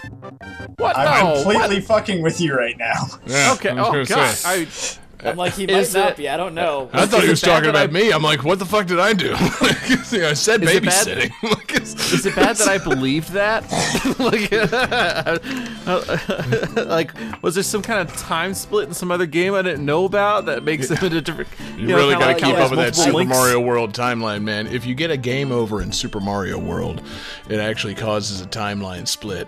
What? 0.77 0.97
I'm 0.97 1.23
no. 1.25 1.43
completely 1.43 1.81
fucking 1.81 2.21
with 2.21 2.41
you 2.41 2.55
right 2.55 2.77
now. 2.77 3.07
Yeah, 3.25 3.53
Okay. 3.53 3.69
I 3.69 3.73
was 3.75 3.87
Oh 3.87 3.91
gonna 3.91 4.05
god. 4.05 4.33
say. 4.35 4.61
I 4.63 4.67
I'm 5.23 5.37
like, 5.37 5.53
he 5.53 5.63
Is 5.71 5.93
might 5.93 5.99
not 5.99 6.11
it- 6.11 6.17
be. 6.17 6.29
I 6.29 6.37
don't 6.37 6.53
know. 6.55 6.89
I 6.93 7.05
thought 7.05 7.23
he 7.23 7.29
was 7.29 7.41
talking 7.41 7.69
about 7.69 7.89
I- 7.89 7.91
me. 7.91 8.11
I'm 8.11 8.23
like, 8.23 8.43
what 8.43 8.59
the 8.59 8.65
fuck 8.65 8.87
did 8.87 8.99
I 8.99 9.13
do? 9.13 9.35
You 10.11 10.19
know, 10.19 10.29
I 10.29 10.33
said 10.33 10.61
Is 10.61 10.75
it 10.75 10.83
babysitting. 10.83 11.31
Like, 11.43 11.71
it's- 11.71 12.11
Is 12.11 12.25
it 12.25 12.35
bad 12.35 12.57
that 12.57 12.67
I 12.67 12.77
believed 12.79 13.29
that? 13.31 13.63
like, 14.19 14.51
like, 16.85 17.11
was 17.41 17.55
there 17.55 17.63
some 17.63 17.81
kind 17.81 18.07
of 18.07 18.15
time 18.17 18.53
split 18.53 18.87
in 18.87 18.93
some 18.93 19.11
other 19.11 19.25
game 19.25 19.53
I 19.53 19.61
didn't 19.61 19.85
know 19.85 20.05
about 20.05 20.45
that 20.45 20.63
makes 20.63 20.91
it 20.91 21.01
a 21.01 21.21
different? 21.21 21.49
You, 21.77 21.87
know, 21.87 21.95
really 21.95 22.13
got 22.15 22.19
to 22.19 22.25
like 22.27 22.37
keep 22.39 22.55
how 22.55 22.63
up 22.63 22.71
with 22.71 22.79
that 22.79 22.95
multiple 22.97 23.03
Super 23.03 23.15
links? 23.17 23.33
Mario 23.33 23.59
World 23.61 23.93
timeline, 23.93 24.43
man. 24.43 24.67
If 24.67 24.85
you 24.85 24.95
get 24.95 25.11
a 25.11 25.17
game 25.17 25.51
over 25.51 25.81
in 25.81 25.91
Super 25.91 26.19
Mario 26.19 26.57
World, 26.59 27.01
it 27.49 27.59
actually 27.59 27.95
causes 27.95 28.41
a 28.41 28.45
timeline 28.45 29.07
split 29.07 29.47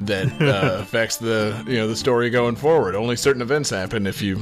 that 0.00 0.26
uh, 0.40 0.78
affects 0.80 1.16
the 1.16 1.62
you 1.66 1.76
know 1.76 1.88
the 1.88 1.96
story 1.96 2.30
going 2.30 2.56
forward. 2.56 2.94
Only 2.94 3.16
certain 3.16 3.42
events 3.42 3.70
happen 3.70 4.06
if 4.06 4.22
you. 4.22 4.40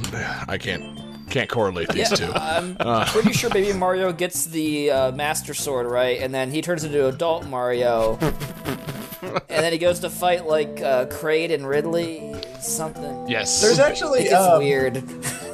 I 0.49 0.59
can't 0.67 1.31
can't 1.31 1.49
correlate 1.51 1.89
these 1.89 2.11
two. 2.11 2.31
I'm 2.35 2.77
pretty 3.09 3.33
sure 3.33 3.51
Baby 3.51 3.77
Mario 3.77 4.13
gets 4.13 4.47
the 4.47 4.91
uh, 4.91 5.13
Master 5.13 5.55
Sword, 5.55 5.87
right? 5.87 6.21
And 6.21 6.33
then 6.35 6.51
he 6.51 6.63
turns 6.63 6.85
into 6.85 7.07
adult 7.09 7.47
Mario. 7.47 8.17
and 8.21 9.43
then 9.49 9.73
he 9.73 9.79
goes 9.79 10.01
to 10.01 10.11
fight 10.11 10.47
like 10.47 10.81
uh, 10.83 11.07
Kraid 11.07 11.53
and 11.53 11.67
Ridley. 11.69 12.35
Something. 12.61 13.29
yes, 13.29 13.61
There's 13.61 13.79
actually 13.79 14.23
It's 14.23 14.35
um, 14.35 14.59
weird. 14.59 14.95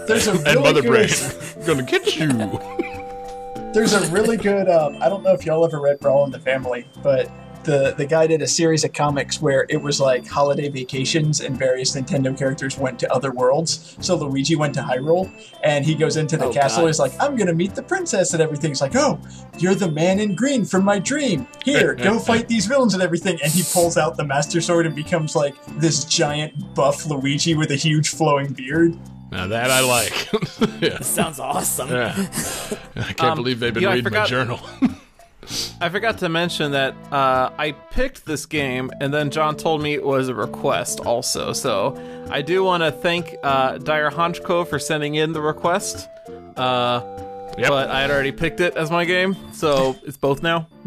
there's 0.06 0.28
a 0.28 0.32
and 0.32 0.44
really 0.46 0.62
Mother 0.62 0.82
Brain 0.82 1.08
good 1.08 1.66
gonna 1.66 1.82
get 1.82 2.16
you. 2.16 2.28
there's 3.72 3.92
a 3.92 4.06
really 4.10 4.36
good 4.36 4.68
um, 4.68 4.96
I 5.02 5.08
don't 5.08 5.22
know 5.22 5.32
if 5.32 5.44
y'all 5.44 5.64
ever 5.64 5.80
read 5.80 5.98
Brawl 6.00 6.24
in 6.24 6.30
the 6.30 6.38
Family, 6.38 6.86
but 7.02 7.30
the 7.64 7.94
the 7.96 8.06
guy 8.06 8.26
did 8.26 8.42
a 8.42 8.46
series 8.46 8.84
of 8.84 8.92
comics 8.92 9.40
where 9.40 9.66
it 9.68 9.76
was 9.80 10.00
like 10.00 10.26
holiday 10.26 10.68
vacations 10.68 11.40
and 11.40 11.56
various 11.58 11.94
Nintendo 11.96 12.36
characters 12.36 12.76
went 12.78 12.98
to 13.00 13.12
other 13.12 13.30
worlds. 13.30 13.96
So 14.00 14.16
Luigi 14.16 14.56
went 14.56 14.74
to 14.74 14.80
Hyrule 14.82 15.30
and 15.62 15.84
he 15.84 15.94
goes 15.94 16.16
into 16.16 16.36
the 16.36 16.46
Oh, 16.46 16.52
castle. 16.52 16.82
God. 16.82 16.86
He's 16.88 16.98
like, 16.98 17.12
I'm 17.20 17.36
gonna 17.36 17.52
meet 17.54 17.74
the 17.74 17.82
princess 17.82 18.32
and 18.32 18.42
everything. 18.42 18.70
He's 18.70 18.80
like, 18.80 18.96
Oh, 18.96 19.20
you're 19.58 19.74
the 19.74 19.90
man 19.90 20.20
in 20.20 20.34
green 20.34 20.64
from 20.64 20.84
my 20.84 20.98
dream. 20.98 21.46
Here, 21.64 21.94
go 22.08 22.18
fight 22.18 22.48
these 22.48 22.66
villains 22.66 22.94
and 22.94 23.02
everything. 23.02 23.38
And 23.42 23.52
he 23.52 23.62
pulls 23.72 23.96
out 23.96 24.16
the 24.16 24.24
Master 24.24 24.60
Sword 24.60 24.86
and 24.86 24.94
becomes 24.94 25.34
like 25.36 25.54
this 25.78 26.04
giant 26.04 26.74
buff 26.74 27.06
Luigi 27.06 27.54
with 27.54 27.70
a 27.70 27.76
huge 27.76 28.08
flowing 28.10 28.52
beard. 28.52 28.98
Now 29.30 29.46
that 29.46 29.70
I 29.70 29.80
like. 29.80 30.28
yeah. 30.82 31.00
Sounds 31.00 31.40
awesome. 31.40 31.88
yeah. 31.90 32.14
I 32.96 33.12
can't 33.14 33.20
Um, 33.22 33.36
believe 33.36 33.60
they've 33.60 33.72
been 33.72 33.82
you 33.82 33.88
know, 33.88 33.92
I 33.92 33.96
reading 33.96 34.12
my 34.12 34.26
journal. 34.26 34.60
I 35.80 35.88
forgot 35.88 36.18
to 36.18 36.28
mention 36.28 36.70
that 36.72 36.94
uh, 37.10 37.50
I 37.58 37.72
picked 37.90 38.24
this 38.26 38.46
game, 38.46 38.90
and 39.00 39.12
then 39.12 39.30
John 39.30 39.56
told 39.56 39.82
me 39.82 39.92
it 39.94 40.04
was 40.04 40.28
a 40.28 40.34
request 40.34 41.00
also. 41.00 41.52
So 41.52 41.96
I 42.30 42.42
do 42.42 42.62
want 42.62 42.82
to 42.84 42.92
thank 42.92 43.34
uh, 43.42 43.78
Dire 43.78 44.10
Honchko 44.10 44.66
for 44.68 44.78
sending 44.78 45.16
in 45.16 45.32
the 45.32 45.40
request. 45.40 46.08
Uh, 46.56 47.02
Yep. 47.58 47.68
But 47.68 47.90
I 47.90 48.00
had 48.00 48.10
already 48.10 48.32
picked 48.32 48.60
it 48.60 48.78
as 48.78 48.90
my 48.90 49.04
game, 49.04 49.36
so 49.52 49.94
it's 50.06 50.16
both 50.16 50.42
now. 50.42 50.68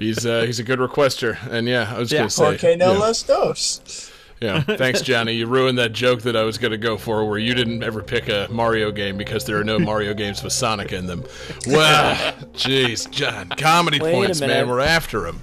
He's 0.00 0.26
uh, 0.26 0.42
he's 0.42 0.58
a 0.58 0.64
good 0.64 0.80
requester, 0.80 1.36
and 1.48 1.68
yeah, 1.68 1.92
I 1.94 1.98
was 2.00 2.10
Yeah. 2.10 2.18
gonna 2.20 2.30
say, 2.30 2.44
Porque 2.58 2.76
no 2.76 2.92
yeah. 2.92 2.98
los 2.98 3.22
dos. 3.22 4.10
Yeah, 4.42 4.60
thanks, 4.76 5.00
Johnny. 5.02 5.34
You 5.34 5.46
ruined 5.46 5.78
that 5.78 5.92
joke 5.92 6.22
that 6.22 6.34
I 6.36 6.42
was 6.42 6.58
going 6.58 6.72
to 6.72 6.78
go 6.78 6.96
for, 6.96 7.24
where 7.28 7.38
you 7.38 7.54
didn't 7.54 7.82
ever 7.84 8.02
pick 8.02 8.28
a 8.28 8.48
Mario 8.50 8.90
game 8.90 9.16
because 9.16 9.44
there 9.44 9.58
are 9.58 9.64
no 9.64 9.78
Mario 9.78 10.14
games 10.14 10.42
with 10.42 10.52
Sonic 10.52 10.92
in 10.92 11.06
them. 11.06 11.24
Well, 11.68 12.16
jeez, 12.54 13.08
John, 13.10 13.48
comedy 13.50 14.00
Wait 14.00 14.12
points, 14.12 14.40
man. 14.40 14.68
We're 14.68 14.80
after 14.80 15.26
him. 15.26 15.40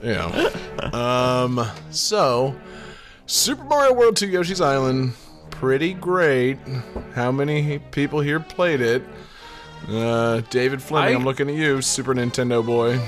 You 0.00 0.14
know. 0.14 0.50
Um. 0.92 1.66
So, 1.90 2.54
Super 3.26 3.64
Mario 3.64 3.92
World 3.94 4.16
2 4.16 4.28
Yoshi's 4.28 4.60
Island, 4.60 5.14
pretty 5.50 5.92
great. 5.94 6.58
How 7.14 7.32
many 7.32 7.80
people 7.90 8.20
here 8.20 8.38
played 8.38 8.80
it? 8.80 9.02
Uh, 9.88 10.40
David 10.50 10.80
Fleming, 10.82 11.14
I- 11.14 11.18
I'm 11.18 11.24
looking 11.24 11.48
at 11.48 11.54
you, 11.56 11.82
Super 11.82 12.14
Nintendo 12.14 12.64
boy. 12.64 13.00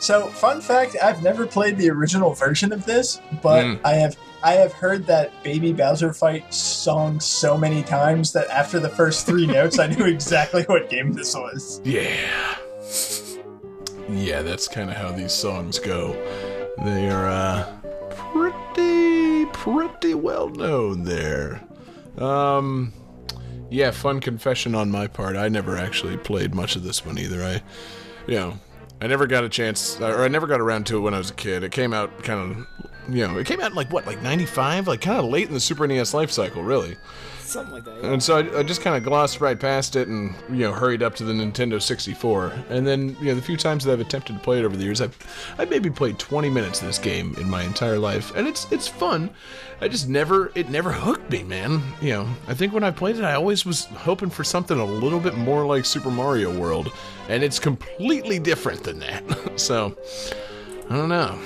So, 0.00 0.26
fun 0.28 0.60
fact: 0.60 0.96
I've 1.02 1.22
never 1.22 1.46
played 1.46 1.76
the 1.76 1.90
original 1.90 2.32
version 2.34 2.72
of 2.72 2.84
this, 2.86 3.20
but 3.42 3.64
Mm. 3.64 3.80
I 3.84 3.92
have 3.94 4.16
I 4.42 4.52
have 4.52 4.72
heard 4.72 5.06
that 5.06 5.30
Baby 5.42 5.72
Bowser 5.74 6.14
fight 6.14 6.52
song 6.54 7.20
so 7.20 7.58
many 7.58 7.82
times 7.82 8.32
that 8.32 8.48
after 8.48 8.80
the 8.80 8.88
first 8.88 9.26
three 9.26 9.46
notes, 9.58 9.78
I 9.78 9.86
knew 9.88 10.06
exactly 10.06 10.62
what 10.64 10.88
game 10.88 11.12
this 11.12 11.34
was. 11.34 11.80
Yeah. 11.84 12.56
Yeah, 14.08 14.42
that's 14.42 14.66
kind 14.66 14.90
of 14.90 14.96
how 14.96 15.12
these 15.12 15.32
songs 15.32 15.78
go. 15.78 16.12
They 16.84 17.10
are 17.10 17.28
uh, 17.28 17.70
pretty, 18.32 19.44
pretty 19.52 20.14
well 20.14 20.48
known 20.48 21.04
there. 21.04 21.62
Um, 22.18 22.92
yeah, 23.70 23.90
fun 23.92 24.20
confession 24.20 24.74
on 24.74 24.90
my 24.90 25.06
part. 25.06 25.36
I 25.36 25.48
never 25.48 25.76
actually 25.76 26.16
played 26.16 26.54
much 26.54 26.74
of 26.74 26.82
this 26.82 27.04
one 27.04 27.18
either. 27.18 27.42
I, 27.44 27.62
you 28.26 28.34
know, 28.36 28.54
I 29.00 29.06
never 29.06 29.26
got 29.26 29.44
a 29.44 29.48
chance, 29.48 29.98
uh, 30.00 30.08
or 30.08 30.24
I 30.24 30.28
never 30.28 30.46
got 30.46 30.60
around 30.60 30.86
to 30.88 30.98
it 30.98 31.00
when 31.00 31.14
I 31.14 31.18
was 31.18 31.30
a 31.30 31.34
kid. 31.34 31.62
It 31.62 31.72
came 31.72 31.94
out 31.94 32.22
kind 32.22 32.40
of, 32.40 32.66
you 33.14 33.26
know, 33.26 33.38
it 33.38 33.46
came 33.46 33.60
out 33.60 33.70
in 33.70 33.76
like 33.76 33.90
what, 33.92 34.06
like 34.06 34.22
'95, 34.22 34.88
like 34.88 35.00
kind 35.00 35.18
of 35.18 35.24
late 35.24 35.48
in 35.48 35.54
the 35.54 35.60
Super 35.60 35.86
NES 35.86 36.12
life 36.12 36.30
cycle, 36.30 36.62
really. 36.62 36.96
Something 37.50 37.74
like 37.74 37.84
that. 37.84 37.96
yeah. 38.02 38.12
And 38.12 38.22
so 38.22 38.36
I, 38.38 38.60
I 38.60 38.62
just 38.62 38.80
kind 38.80 38.96
of 38.96 39.02
glossed 39.02 39.40
right 39.40 39.58
past 39.58 39.96
it 39.96 40.06
and, 40.06 40.34
you 40.48 40.58
know, 40.60 40.72
hurried 40.72 41.02
up 41.02 41.16
to 41.16 41.24
the 41.24 41.32
Nintendo 41.32 41.82
64. 41.82 42.52
And 42.68 42.86
then, 42.86 43.16
you 43.20 43.26
know, 43.26 43.34
the 43.34 43.42
few 43.42 43.56
times 43.56 43.84
that 43.84 43.92
I've 43.92 44.00
attempted 44.00 44.34
to 44.34 44.38
play 44.38 44.60
it 44.60 44.64
over 44.64 44.76
the 44.76 44.84
years, 44.84 45.00
I've, 45.00 45.16
I've 45.58 45.68
maybe 45.68 45.90
played 45.90 46.18
20 46.18 46.48
minutes 46.48 46.80
of 46.80 46.86
this 46.86 46.98
game 46.98 47.34
in 47.38 47.50
my 47.50 47.62
entire 47.64 47.98
life. 47.98 48.32
And 48.36 48.46
it's 48.46 48.70
it's 48.70 48.86
fun. 48.86 49.30
I 49.80 49.88
just 49.88 50.08
never, 50.08 50.52
it 50.54 50.68
never 50.68 50.92
hooked 50.92 51.30
me, 51.30 51.42
man. 51.42 51.82
You 52.00 52.10
know, 52.10 52.28
I 52.46 52.54
think 52.54 52.72
when 52.72 52.84
I 52.84 52.90
played 52.92 53.16
it, 53.16 53.24
I 53.24 53.34
always 53.34 53.66
was 53.66 53.86
hoping 53.86 54.30
for 54.30 54.44
something 54.44 54.78
a 54.78 54.84
little 54.84 55.20
bit 55.20 55.34
more 55.34 55.66
like 55.66 55.84
Super 55.84 56.10
Mario 56.10 56.56
World. 56.56 56.92
And 57.28 57.42
it's 57.42 57.58
completely 57.58 58.38
different 58.38 58.84
than 58.84 59.00
that. 59.00 59.24
so, 59.60 59.96
I 60.88 60.96
don't 60.96 61.08
know. 61.08 61.38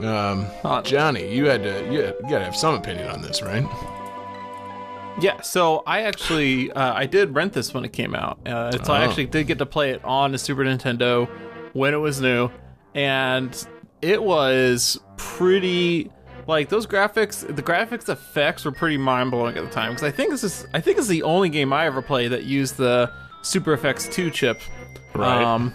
Um, 0.00 0.46
Uh, 0.64 0.82
Johnny, 0.82 1.32
you 1.34 1.46
had 1.46 1.62
to, 1.62 1.84
you, 1.90 2.00
you 2.02 2.28
gotta 2.28 2.44
have 2.44 2.56
some 2.56 2.74
opinion 2.74 3.08
on 3.08 3.22
this, 3.22 3.40
right? 3.40 3.64
Yeah, 5.20 5.40
so 5.40 5.82
I 5.86 6.02
actually 6.02 6.70
uh, 6.72 6.92
I 6.92 7.06
did 7.06 7.34
rent 7.34 7.52
this 7.54 7.72
when 7.72 7.84
it 7.84 7.92
came 7.92 8.14
out. 8.14 8.38
Uh, 8.46 8.70
so 8.84 8.92
I 8.92 9.00
Oh. 9.02 9.08
actually 9.08 9.26
did 9.26 9.46
get 9.46 9.58
to 9.58 9.66
play 9.66 9.90
it 9.90 10.04
on 10.04 10.32
the 10.32 10.38
Super 10.38 10.62
Nintendo 10.64 11.28
when 11.72 11.94
it 11.94 11.98
was 11.98 12.20
new, 12.20 12.50
and 12.94 13.66
it 14.02 14.22
was 14.22 15.00
pretty 15.16 16.10
like 16.46 16.68
those 16.68 16.86
graphics. 16.86 17.46
The 17.54 17.62
graphics 17.62 18.08
effects 18.10 18.64
were 18.66 18.72
pretty 18.72 18.98
mind 18.98 19.30
blowing 19.30 19.56
at 19.56 19.64
the 19.64 19.70
time 19.70 19.92
because 19.92 20.04
I 20.06 20.10
think 20.10 20.30
this 20.30 20.44
is 20.44 20.66
I 20.74 20.80
think 20.80 20.98
it's 20.98 21.08
the 21.08 21.22
only 21.22 21.48
game 21.48 21.72
I 21.72 21.86
ever 21.86 22.02
played 22.02 22.32
that 22.32 22.44
used 22.44 22.76
the 22.76 23.10
Super 23.42 23.74
FX 23.76 24.12
two 24.12 24.30
chip. 24.30 24.60
Right. 25.14 25.42
Um, 25.42 25.72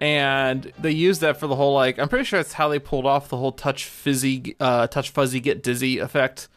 and 0.00 0.72
they 0.78 0.92
used 0.92 1.20
that 1.22 1.38
for 1.38 1.46
the 1.48 1.56
whole 1.56 1.74
like 1.74 1.98
I'm 1.98 2.08
pretty 2.08 2.24
sure 2.24 2.38
that's 2.38 2.52
how 2.52 2.68
they 2.68 2.78
pulled 2.78 3.04
off 3.04 3.28
the 3.28 3.36
whole 3.36 3.52
touch 3.52 3.84
fizzy, 3.84 4.54
uh, 4.60 4.86
touch 4.86 5.10
fuzzy, 5.10 5.40
get 5.40 5.62
dizzy 5.62 5.98
effect. 5.98 6.48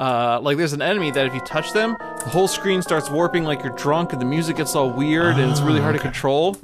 Uh, 0.00 0.40
like 0.40 0.56
there's 0.56 0.72
an 0.72 0.80
enemy 0.80 1.10
that 1.10 1.26
if 1.26 1.34
you 1.34 1.40
touch 1.40 1.74
them, 1.74 1.94
the 2.00 2.30
whole 2.30 2.48
screen 2.48 2.80
starts 2.80 3.10
warping 3.10 3.44
like 3.44 3.62
you're 3.62 3.76
drunk, 3.76 4.14
and 4.14 4.20
the 4.20 4.24
music 4.24 4.56
gets 4.56 4.74
all 4.74 4.90
weird, 4.90 5.36
and 5.36 5.50
it's 5.50 5.60
really 5.60 5.80
hard 5.80 5.94
to 5.94 6.00
control. 6.00 6.56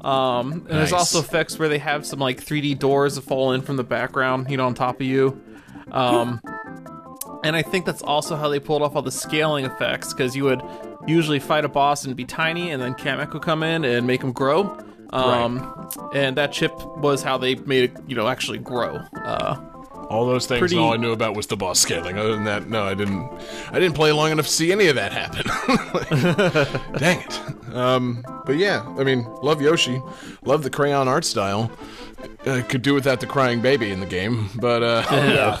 Um, 0.00 0.66
and 0.68 0.70
there's 0.70 0.92
also 0.92 1.20
effects 1.20 1.56
where 1.56 1.68
they 1.68 1.78
have 1.78 2.04
some 2.04 2.18
like 2.18 2.44
3D 2.44 2.80
doors 2.80 3.14
that 3.14 3.22
fall 3.22 3.52
in 3.52 3.62
from 3.62 3.76
the 3.76 3.84
background, 3.84 4.50
you 4.50 4.56
know, 4.56 4.66
on 4.66 4.74
top 4.74 4.96
of 4.96 5.06
you. 5.06 5.40
Um, 5.92 6.40
and 7.44 7.54
I 7.54 7.62
think 7.62 7.86
that's 7.86 8.02
also 8.02 8.34
how 8.34 8.48
they 8.48 8.58
pulled 8.58 8.82
off 8.82 8.96
all 8.96 9.02
the 9.02 9.12
scaling 9.12 9.66
effects 9.66 10.12
because 10.12 10.34
you 10.34 10.42
would 10.42 10.60
usually 11.06 11.38
fight 11.38 11.64
a 11.64 11.68
boss 11.68 12.04
and 12.04 12.16
be 12.16 12.24
tiny, 12.24 12.72
and 12.72 12.82
then 12.82 12.94
Kamek 12.94 13.32
would 13.32 13.42
come 13.42 13.62
in 13.62 13.84
and 13.84 14.04
make 14.04 14.20
him 14.20 14.32
grow. 14.32 14.76
Um, 15.10 15.88
and 16.12 16.36
that 16.36 16.52
chip 16.52 16.72
was 16.96 17.22
how 17.22 17.38
they 17.38 17.54
made 17.54 17.90
it, 17.90 17.96
you 18.08 18.16
know, 18.16 18.26
actually 18.26 18.58
grow. 18.58 18.96
Uh, 19.24 19.60
All 20.10 20.26
those 20.26 20.44
things, 20.46 20.58
Pretty- 20.58 20.74
and 20.76 20.84
all 20.84 20.92
I 20.92 20.96
knew 20.96 21.12
about 21.12 21.36
was 21.36 21.46
the 21.46 21.56
boss 21.56 21.78
scaling. 21.78 22.18
Other 22.18 22.34
than 22.34 22.42
that, 22.44 22.68
no, 22.68 22.82
I 22.84 22.94
didn't. 22.94 23.30
I 23.70 23.78
didn't 23.78 23.94
play 23.94 24.10
long 24.10 24.32
enough 24.32 24.46
to 24.46 24.52
see 24.52 24.72
any 24.72 24.88
of 24.88 24.96
that 24.96 25.12
happen. 25.12 25.46
Like, 25.94 26.92
dang 26.98 27.20
it. 27.20 27.74
Um, 27.76 28.24
but 28.44 28.56
yeah, 28.56 28.82
I 28.98 29.04
mean, 29.04 29.24
love 29.42 29.62
Yoshi, 29.62 30.02
love 30.44 30.64
the 30.64 30.70
crayon 30.70 31.06
art 31.06 31.24
style. 31.24 31.70
Uh, 32.44 32.60
could 32.68 32.82
do 32.82 32.92
without 32.92 33.20
the 33.20 33.26
crying 33.26 33.62
baby 33.62 33.92
in 33.92 34.00
the 34.00 34.06
game, 34.06 34.50
but 34.56 34.82
uh, 34.82 35.04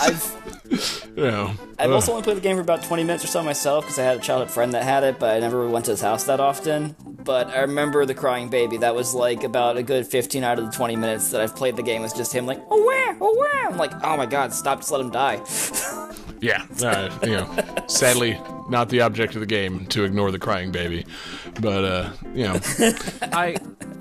I've 0.00 0.55
know, 1.16 1.52
I've 1.78 1.92
also 1.92 2.12
only 2.12 2.22
played 2.22 2.36
the 2.36 2.40
game 2.40 2.56
for 2.56 2.62
about 2.62 2.82
20 2.82 3.04
minutes 3.04 3.24
or 3.24 3.28
so 3.28 3.42
myself 3.42 3.84
because 3.84 3.98
I 3.98 4.02
had 4.02 4.18
a 4.18 4.20
childhood 4.20 4.50
friend 4.50 4.74
that 4.74 4.82
had 4.82 5.04
it, 5.04 5.18
but 5.18 5.36
I 5.36 5.40
never 5.40 5.68
went 5.68 5.84
to 5.86 5.92
his 5.92 6.00
house 6.00 6.24
that 6.24 6.40
often. 6.40 6.94
But 7.24 7.48
I 7.48 7.60
remember 7.60 8.04
the 8.06 8.14
crying 8.14 8.48
baby. 8.48 8.76
That 8.78 8.94
was 8.94 9.14
like 9.14 9.44
about 9.44 9.76
a 9.76 9.82
good 9.82 10.06
15 10.06 10.44
out 10.44 10.58
of 10.58 10.66
the 10.66 10.72
20 10.72 10.96
minutes 10.96 11.30
that 11.30 11.40
I've 11.40 11.56
played 11.56 11.76
the 11.76 11.82
game 11.82 12.02
was 12.02 12.12
just 12.12 12.32
him 12.32 12.46
like, 12.46 12.60
oh 12.70 12.84
where, 12.84 13.16
oh 13.20 13.36
where. 13.36 13.68
I'm 13.68 13.76
like, 13.76 13.92
oh 14.04 14.16
my 14.16 14.26
god, 14.26 14.52
stop, 14.52 14.80
just 14.80 14.90
let 14.90 15.00
him 15.00 15.10
die. 15.10 15.42
yeah, 16.46 16.64
uh, 16.82 17.18
you 17.22 17.32
know, 17.32 17.84
sadly 17.88 18.40
not 18.68 18.88
the 18.88 19.00
object 19.00 19.34
of 19.34 19.40
the 19.40 19.46
game 19.46 19.86
to 19.86 20.04
ignore 20.04 20.30
the 20.30 20.38
crying 20.38 20.70
baby, 20.72 21.04
but 21.60 21.84
uh, 21.84 22.10
you 22.34 22.44
know, 22.44 22.60
I 23.22 23.56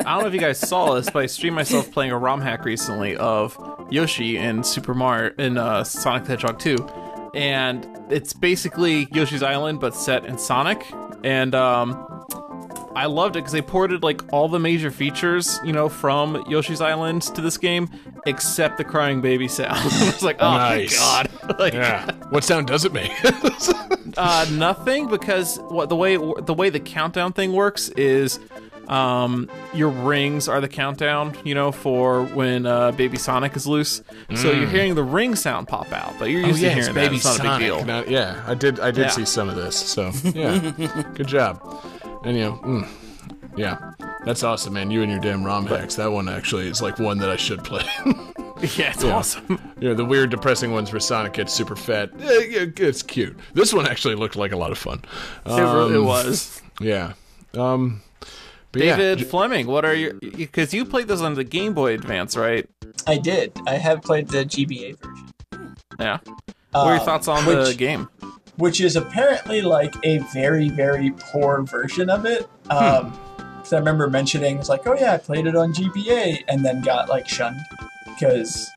I 0.05 0.13
don't 0.13 0.21
know 0.21 0.27
if 0.27 0.34
you 0.34 0.39
guys 0.39 0.60
saw 0.60 0.93
this, 0.93 1.10
but 1.10 1.23
I 1.23 1.25
streamed 1.25 1.55
myself 1.55 1.91
playing 1.91 2.12
a 2.12 2.17
ROM 2.17 2.41
hack 2.41 2.65
recently 2.65 3.15
of 3.15 3.58
Yoshi 3.89 4.38
in 4.38 4.63
Super 4.63 4.93
Mario 4.93 5.34
in 5.38 5.58
uh, 5.58 5.84
Sonic 5.84 6.25
the 6.25 6.29
Hedgehog 6.31 6.60
2. 6.60 6.75
and 7.34 7.88
it's 8.10 8.34
basically 8.34 9.08
Yoshi's 9.12 9.41
Island 9.43 9.79
but 9.79 9.95
set 9.95 10.25
in 10.25 10.38
Sonic. 10.38 10.86
And 11.23 11.55
um, 11.55 12.14
I 12.95 13.05
loved 13.08 13.36
it 13.36 13.39
because 13.39 13.51
they 13.51 13.62
ported 13.62 14.03
like 14.03 14.21
all 14.34 14.47
the 14.47 14.60
major 14.60 14.89
features, 14.91 15.60
you 15.65 15.73
know, 15.73 15.89
from 15.89 16.43
Yoshi's 16.49 16.81
Island 16.81 17.23
to 17.36 17.41
this 17.41 17.58
game, 17.58 17.89
except 18.25 18.77
the 18.77 18.84
crying 18.84 19.21
baby 19.21 19.47
sound. 19.47 19.77
it's 19.84 20.23
like, 20.23 20.38
oh 20.39 20.51
Nice. 20.58 20.97
my 20.99 21.27
god, 21.47 21.60
like, 21.60 21.73
Yeah. 21.73 22.10
What 22.29 22.43
sound 22.43 22.67
does 22.67 22.86
it 22.86 22.93
make? 22.93 23.12
uh, 24.17 24.45
nothing 24.51 25.08
because 25.08 25.58
what 25.69 25.89
the 25.89 25.95
way 25.95 26.15
the 26.15 26.53
way 26.53 26.69
the 26.69 26.79
countdown 26.79 27.34
thing 27.34 27.53
works 27.53 27.89
is 27.89 28.39
um, 28.88 29.49
your 29.73 29.89
rings 29.89 30.47
are 30.47 30.62
the 30.62 30.67
countdown, 30.67 31.36
you 31.43 31.55
know, 31.55 31.71
for 31.71 32.23
when 32.23 32.65
uh, 32.67 32.91
Baby 32.91 33.17
Sonic 33.17 33.55
is 33.55 33.65
loose. 33.65 34.01
So 34.36 34.51
you're 34.51 34.67
hearing 34.69 34.93
the 34.95 35.03
ring 35.03 35.36
sound 35.36 35.67
pop 35.67 35.91
out, 35.91 36.13
but 36.19 36.25
you're 36.29 36.41
used 36.41 36.62
to 36.62 36.69
hearing 36.69 36.93
that. 36.93 37.12
It's 37.13 37.25
not 37.39 37.39
a 37.39 37.60
big 37.60 37.86
deal. 37.88 38.12
Yeah, 38.12 38.43
I 38.45 38.53
did. 38.53 38.79
I 38.79 38.91
did 38.91 39.01
Yeah. 39.05 39.10
see 39.10 39.25
some 39.25 39.49
of 39.49 39.55
this. 39.55 39.75
So 39.75 40.12
yeah, 40.36 40.71
good 41.15 41.27
job. 41.27 41.60
And 42.25 42.38
you 42.38 42.51
mm, 42.63 42.88
yeah, 43.55 43.77
that's 44.25 44.43
awesome, 44.43 44.73
man. 44.73 44.91
You 44.91 45.01
and 45.03 45.11
your 45.11 45.21
damn 45.21 45.43
ROM 45.43 45.65
hacks. 45.65 45.95
That 45.95 46.11
one 46.11 46.27
actually 46.27 46.67
is 46.67 46.81
like 46.81 46.99
one 46.99 47.19
that 47.19 47.29
I 47.29 47.35
should 47.38 47.63
play. 47.63 47.85
Yeah, 48.77 48.91
it's 48.93 49.03
awesome. 49.03 49.59
you 49.81 49.89
know, 49.89 49.93
the 49.93 50.05
weird, 50.05 50.29
depressing 50.29 50.71
ones 50.71 50.91
where 50.91 50.99
Sonic 51.01 51.33
gets 51.33 51.53
super 51.53 51.75
fat. 51.75 52.09
It's 52.17 53.03
cute. 53.03 53.38
This 53.53 53.73
one 53.73 53.85
actually 53.85 54.15
looked 54.15 54.38
like 54.38 54.53
a 54.53 54.57
lot 54.57 54.71
of 54.71 54.77
fun. 54.77 55.01
it, 55.45 55.49
really 55.51 55.97
Um, 55.97 56.05
was. 56.05 56.61
Yeah. 56.79 57.13
Um. 57.53 58.01
But 58.71 58.81
yeah, 58.83 58.95
David 58.95 59.27
Fleming, 59.27 59.67
what 59.67 59.83
are 59.83 59.93
your? 59.93 60.13
Because 60.13 60.73
you 60.73 60.85
played 60.85 61.09
this 61.09 61.19
on 61.19 61.33
the 61.33 61.43
Game 61.43 61.73
Boy 61.73 61.93
Advance, 61.95 62.38
right? 62.38 62.67
I 63.05 63.17
did. 63.17 63.51
I 63.67 63.73
have 63.75 64.01
played 64.01 64.29
the 64.29 64.45
GBA 64.45 64.99
version. 64.99 65.75
Yeah. 65.99 66.19
What 66.25 66.47
are 66.73 66.91
your 66.91 66.99
Um, 67.01 67.05
thoughts 67.05 67.27
on 67.27 67.43
the 67.45 67.57
which- 67.57 67.77
game? 67.77 68.07
Which 68.57 68.81
is 68.81 68.95
apparently 68.95 69.61
like 69.61 69.95
a 70.03 70.19
very 70.33 70.69
very 70.69 71.11
poor 71.11 71.63
version 71.63 72.09
of 72.09 72.25
it 72.25 72.47
um 72.69 73.11
because 73.57 73.73
i 73.73 73.77
remember 73.77 74.09
mentioning 74.09 74.57
it's 74.57 74.69
like 74.69 74.85
oh 74.87 74.93
yeah 74.93 75.13
i 75.13 75.17
played 75.17 75.47
it 75.47 75.55
on 75.55 75.73
gba 75.73 76.43
and 76.47 76.63
then 76.63 76.81
got 76.81 77.09
like 77.09 77.27
shunned 77.27 77.59
because 78.05 78.69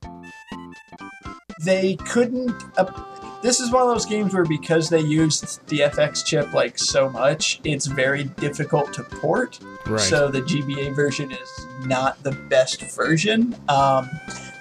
they 1.64 1.96
couldn't 1.96 2.54
uh, 2.78 3.04
this 3.42 3.60
is 3.60 3.70
one 3.70 3.82
of 3.82 3.88
those 3.88 4.06
games 4.06 4.34
where 4.34 4.44
because 4.44 4.88
they 4.88 5.00
used 5.00 5.66
the 5.68 5.80
fx 5.80 6.24
chip 6.24 6.52
like 6.52 6.78
so 6.78 7.08
much 7.08 7.60
it's 7.64 7.86
very 7.86 8.24
difficult 8.24 8.92
to 8.92 9.02
port 9.04 9.60
right. 9.86 10.00
so 10.00 10.28
the 10.28 10.42
GBA 10.42 10.94
version 10.94 11.32
is 11.32 11.66
not 11.86 12.22
the 12.22 12.32
best 12.32 12.82
version. 12.94 13.54
Um, 13.68 14.08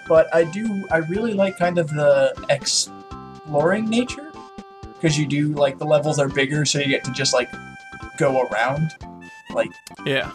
but 0.08 0.34
I 0.34 0.44
do, 0.46 0.88
I 0.92 0.98
really 0.98 1.34
like 1.34 1.58
kind 1.58 1.78
of 1.78 1.90
the 1.90 2.34
exploring 2.50 3.90
nature 3.90 4.27
because 5.00 5.18
you 5.18 5.26
do 5.26 5.50
like 5.54 5.78
the 5.80 5.86
levels 5.86 6.20
are 6.20 6.28
bigger, 6.28 6.66
so 6.66 6.80
you 6.80 6.88
get 6.88 7.04
to 7.06 7.12
just 7.12 7.34
like 7.34 7.50
go 8.18 8.42
around. 8.48 8.92
Like, 9.54 9.70
Yeah. 10.06 10.32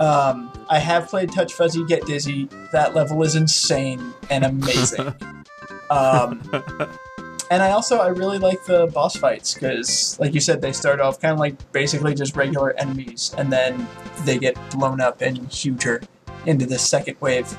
um, 0.00 0.52
I 0.68 0.78
have 0.78 1.08
played 1.08 1.32
Touch 1.32 1.52
Fuzzy 1.54 1.84
Get 1.86 2.04
Dizzy. 2.06 2.48
That 2.72 2.94
level 2.94 3.22
is 3.22 3.36
insane 3.36 4.12
and 4.30 4.44
amazing. 4.44 5.06
um, 5.90 6.42
and 7.50 7.62
I 7.62 7.70
also 7.72 7.98
I 7.98 8.08
really 8.08 8.38
like 8.38 8.64
the 8.66 8.86
boss 8.88 9.16
fights 9.16 9.54
because, 9.54 10.18
like 10.18 10.34
you 10.34 10.40
said, 10.40 10.60
they 10.60 10.72
start 10.72 11.00
off 11.00 11.20
kind 11.20 11.32
of 11.32 11.38
like 11.38 11.72
basically 11.72 12.14
just 12.14 12.36
regular 12.36 12.72
enemies, 12.78 13.34
and 13.38 13.52
then 13.52 13.86
they 14.24 14.38
get 14.38 14.56
blown 14.70 15.00
up 15.00 15.20
and 15.20 15.50
huger 15.52 16.02
into 16.46 16.66
the 16.66 16.78
second 16.78 17.16
wave. 17.20 17.56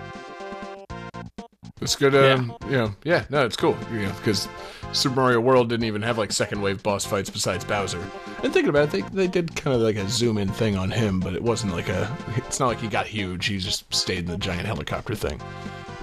It's 1.83 1.95
good. 1.95 2.15
Um, 2.15 2.55
You 2.65 2.71
know, 2.77 2.95
yeah, 3.03 3.25
no, 3.29 3.45
it's 3.45 3.55
cool. 3.55 3.77
You 3.91 4.03
know, 4.07 4.11
because 4.13 4.47
Super 4.93 5.15
Mario 5.15 5.39
World 5.39 5.69
didn't 5.69 5.85
even 5.85 6.01
have 6.01 6.17
like 6.17 6.31
second 6.31 6.61
wave 6.61 6.81
boss 6.83 7.05
fights 7.05 7.29
besides 7.29 7.65
Bowser. 7.65 7.99
And 8.43 8.53
thinking 8.53 8.69
about 8.69 8.85
it, 8.85 8.91
they 8.91 9.01
they 9.01 9.27
did 9.27 9.55
kind 9.55 9.75
of 9.75 9.81
like 9.81 9.95
a 9.95 10.07
zoom 10.09 10.37
in 10.37 10.49
thing 10.49 10.75
on 10.77 10.91
him, 10.91 11.19
but 11.19 11.33
it 11.33 11.43
wasn't 11.43 11.73
like 11.73 11.89
a. 11.89 12.15
It's 12.37 12.59
not 12.59 12.67
like 12.67 12.79
he 12.79 12.87
got 12.87 13.05
huge. 13.05 13.45
He 13.47 13.57
just 13.57 13.93
stayed 13.93 14.19
in 14.19 14.25
the 14.27 14.37
giant 14.37 14.65
helicopter 14.65 15.15
thing. 15.15 15.41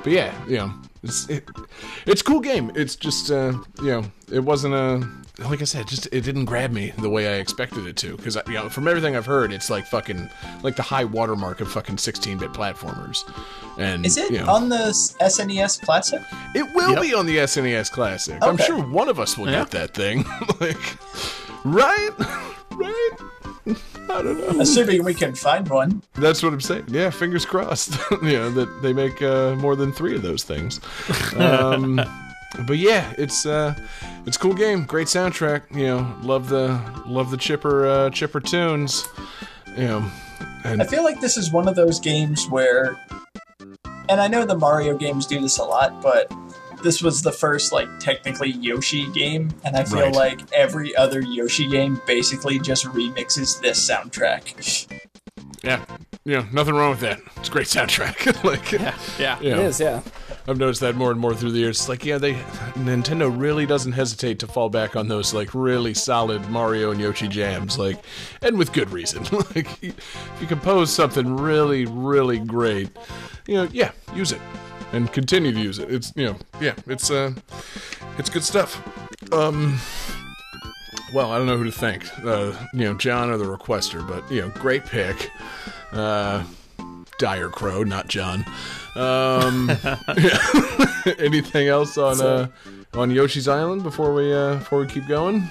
But 0.02 0.12
yeah, 0.12 0.32
you 0.48 0.56
know, 0.56 0.72
it's 1.02 1.28
it, 1.28 1.48
it's 2.06 2.20
a 2.20 2.24
cool 2.24 2.40
game. 2.40 2.72
It's 2.74 2.96
just 2.96 3.30
uh, 3.30 3.52
you 3.82 3.90
know, 3.90 4.04
it 4.30 4.40
wasn't 4.40 4.74
a. 4.74 5.08
Like 5.40 5.62
I 5.62 5.64
said, 5.64 5.88
just 5.88 6.06
it 6.12 6.20
didn't 6.22 6.44
grab 6.44 6.70
me 6.70 6.92
the 6.98 7.08
way 7.08 7.26
I 7.28 7.38
expected 7.38 7.86
it 7.86 7.96
to. 7.96 8.16
Because 8.16 8.36
you 8.46 8.52
know, 8.54 8.68
from 8.68 8.86
everything 8.86 9.16
I've 9.16 9.26
heard, 9.26 9.52
it's 9.52 9.70
like 9.70 9.86
fucking 9.86 10.28
like 10.62 10.76
the 10.76 10.82
high 10.82 11.04
watermark 11.04 11.60
of 11.60 11.70
fucking 11.72 11.96
16-bit 11.96 12.52
platformers. 12.52 13.18
And 13.78 14.04
Is 14.04 14.16
it 14.18 14.30
you 14.30 14.38
know, 14.38 14.50
on 14.50 14.68
the 14.68 14.76
SNES 15.20 15.80
Classic? 15.82 16.20
it 16.54 16.66
will 16.74 16.92
Yep. 16.92 17.02
be 17.02 17.14
on 17.14 17.24
the 17.26 17.38
SNES 17.38 17.90
Classic. 17.90 18.38
I'm 18.42 18.58
sure 18.58 18.78
one 18.82 19.08
of 19.08 19.18
us 19.18 19.38
will 19.38 19.46
Yeah. 19.50 19.60
get 19.60 19.70
that 19.70 19.94
thing. 19.94 20.24
like, 20.60 20.76
right? 21.64 22.10
right? 22.72 23.10
I 24.10 24.22
don't 24.22 24.38
know. 24.56 24.60
Assuming 24.60 25.04
we 25.04 25.14
can 25.14 25.34
find 25.34 25.68
one. 25.68 26.02
That's 26.14 26.42
what 26.42 26.52
I'm 26.52 26.60
saying. 26.60 26.86
Yeah, 26.88 27.10
fingers 27.10 27.44
crossed. 27.46 27.96
you 28.22 28.32
know 28.32 28.50
that 28.50 28.82
they 28.82 28.92
make 28.92 29.22
uh, 29.22 29.54
more 29.56 29.76
than 29.76 29.92
three 29.92 30.14
of 30.16 30.22
those 30.22 30.42
things. 30.42 30.80
Um, 31.36 32.00
but 32.66 32.78
yeah, 32.78 33.12
it's 33.18 33.46
uh, 33.46 33.74
it's 34.26 34.36
a 34.36 34.40
cool 34.40 34.54
game. 34.54 34.84
Great 34.84 35.06
soundtrack. 35.06 35.74
You 35.74 35.86
know, 35.86 36.16
love 36.22 36.48
the 36.48 36.80
love 37.06 37.30
the 37.30 37.36
chipper 37.36 37.86
uh, 37.86 38.10
chipper 38.10 38.40
tunes. 38.40 39.06
You 39.76 39.84
know, 39.84 40.10
and 40.64 40.82
I 40.82 40.86
feel 40.86 41.04
like 41.04 41.20
this 41.20 41.36
is 41.36 41.52
one 41.52 41.68
of 41.68 41.76
those 41.76 42.00
games 42.00 42.46
where, 42.48 42.98
and 44.08 44.20
I 44.20 44.26
know 44.28 44.44
the 44.44 44.56
Mario 44.58 44.96
games 44.96 45.26
do 45.26 45.40
this 45.40 45.58
a 45.58 45.64
lot, 45.64 46.02
but 46.02 46.32
this 46.82 47.02
was 47.02 47.22
the 47.22 47.30
first 47.32 47.72
like 47.72 47.88
technically 48.00 48.50
Yoshi 48.50 49.10
game, 49.12 49.50
and 49.64 49.76
I 49.76 49.84
feel 49.84 50.00
Right. 50.00 50.14
like 50.14 50.40
every 50.52 50.94
other 50.96 51.20
Yoshi 51.20 51.68
game 51.68 52.00
basically 52.06 52.58
just 52.58 52.84
remixes 52.86 53.60
this 53.60 53.88
soundtrack. 53.88 54.86
yeah, 55.62 55.84
yeah, 56.24 56.46
nothing 56.52 56.74
wrong 56.74 56.90
with 56.90 57.00
that. 57.00 57.20
It's 57.36 57.48
a 57.48 57.52
great 57.52 57.66
soundtrack. 57.66 58.42
like, 58.44 58.72
Yeah. 59.18 59.38
you 59.40 59.52
It 59.52 59.56
know. 59.56 59.62
is, 59.62 59.78
yeah. 59.80 60.00
I've 60.50 60.58
noticed 60.58 60.80
that 60.80 60.96
more 60.96 61.12
and 61.12 61.20
more 61.20 61.32
through 61.32 61.52
the 61.52 61.60
years. 61.60 61.78
It's 61.78 61.88
like, 61.88 62.04
yeah, 62.04 62.18
they 62.18 62.34
Nintendo 62.74 63.32
really 63.32 63.66
doesn't 63.66 63.92
hesitate 63.92 64.40
to 64.40 64.48
fall 64.48 64.68
back 64.68 64.96
on 64.96 65.06
those 65.06 65.32
like 65.32 65.54
really 65.54 65.94
solid 65.94 66.50
Mario 66.50 66.90
and 66.90 67.00
Yoshi 67.00 67.28
jams, 67.28 67.78
like, 67.78 68.02
and 68.42 68.58
with 68.58 68.72
good 68.72 68.90
reason. 68.90 69.22
like, 69.54 69.80
if 69.80 70.36
you 70.40 70.46
compose 70.48 70.92
something 70.92 71.36
really, 71.36 71.86
really 71.86 72.40
great, 72.40 72.90
you 73.46 73.54
know, 73.54 73.68
yeah, 73.70 73.92
use 74.12 74.32
it 74.32 74.40
and 74.92 75.12
continue 75.12 75.52
to 75.52 75.60
use 75.60 75.78
it. 75.78 75.88
It's 75.88 76.12
you 76.16 76.26
know, 76.26 76.36
yeah, 76.60 76.74
it's 76.88 77.12
uh, 77.12 77.32
it's 78.18 78.28
good 78.28 78.44
stuff. 78.44 78.82
Um. 79.32 79.78
Well, 81.12 81.32
I 81.32 81.38
don't 81.38 81.46
know 81.48 81.56
who 81.56 81.64
to 81.64 81.72
thank, 81.72 82.08
uh, 82.24 82.52
you 82.72 82.84
know, 82.84 82.94
John 82.94 83.30
or 83.30 83.36
the 83.36 83.44
requester, 83.44 84.06
but 84.06 84.30
you 84.30 84.42
know, 84.42 84.48
great 84.50 84.86
pick. 84.86 85.30
Uh, 85.92 86.44
Dire 87.20 87.50
Crow, 87.50 87.84
not 87.84 88.08
John. 88.08 88.46
Um, 88.96 89.70
anything 91.18 91.68
else 91.68 91.98
on 91.98 92.18
uh, 92.18 92.48
on 92.94 93.10
Yoshi's 93.10 93.46
Island 93.46 93.82
before 93.82 94.14
we 94.14 94.32
uh, 94.32 94.54
before 94.54 94.80
we 94.80 94.86
keep 94.86 95.06
going? 95.06 95.50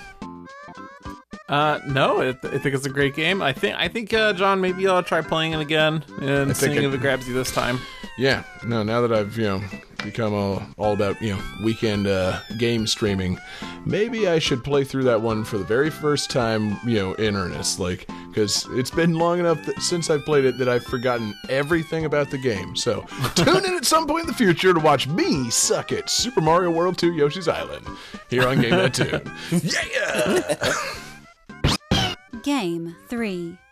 Uh, 1.49 1.79
no, 1.87 2.21
I, 2.21 2.29
I 2.29 2.33
think 2.33 2.75
it's 2.75 2.85
a 2.85 2.89
great 2.89 3.15
game. 3.15 3.41
I 3.41 3.51
think 3.53 3.75
I 3.75 3.87
think 3.87 4.13
uh, 4.13 4.33
John, 4.33 4.61
maybe 4.61 4.87
I'll 4.87 5.01
try 5.03 5.21
playing 5.21 5.53
it 5.53 5.59
again 5.59 6.03
and 6.21 6.55
seeing 6.55 6.77
it- 6.77 6.83
if 6.83 6.93
it 6.93 7.01
grabs 7.01 7.27
you 7.27 7.33
this 7.33 7.51
time. 7.51 7.79
Yeah, 8.17 8.43
no. 8.65 8.83
Now 8.83 8.99
that 9.01 9.13
I've 9.13 9.37
you 9.37 9.45
know 9.45 9.61
become 10.03 10.33
all, 10.33 10.61
all 10.77 10.93
about 10.93 11.21
you 11.21 11.33
know 11.33 11.41
weekend 11.63 12.05
uh, 12.05 12.39
game 12.57 12.85
streaming, 12.85 13.39
maybe 13.85 14.27
I 14.27 14.39
should 14.39 14.61
play 14.63 14.83
through 14.83 15.03
that 15.05 15.21
one 15.21 15.43
for 15.45 15.57
the 15.57 15.63
very 15.63 15.89
first 15.89 16.29
time, 16.29 16.77
you 16.85 16.95
know, 16.99 17.13
in 17.13 17.35
earnest. 17.37 17.79
Like, 17.79 18.07
because 18.27 18.67
it's 18.71 18.91
been 18.91 19.13
long 19.13 19.39
enough 19.39 19.65
that, 19.65 19.81
since 19.81 20.09
I've 20.09 20.25
played 20.25 20.43
it 20.43 20.57
that 20.57 20.67
I've 20.67 20.83
forgotten 20.83 21.33
everything 21.47 22.03
about 22.05 22.29
the 22.29 22.37
game. 22.37 22.75
So 22.75 23.05
tune 23.35 23.63
in 23.65 23.73
at 23.75 23.85
some 23.85 24.05
point 24.05 24.23
in 24.23 24.27
the 24.27 24.33
future 24.33 24.73
to 24.73 24.79
watch 24.81 25.07
me 25.07 25.49
suck 25.49 25.93
at 25.93 26.09
Super 26.09 26.41
Mario 26.41 26.71
World 26.71 26.97
2 26.97 27.13
Yoshi's 27.13 27.47
Island 27.47 27.87
here 28.29 28.45
on 28.47 28.59
Game 28.61 28.71
That 28.71 28.93
Tune. 28.93 29.31
Yeah. 29.63 30.73
Game 32.43 32.95
3. 33.09 33.68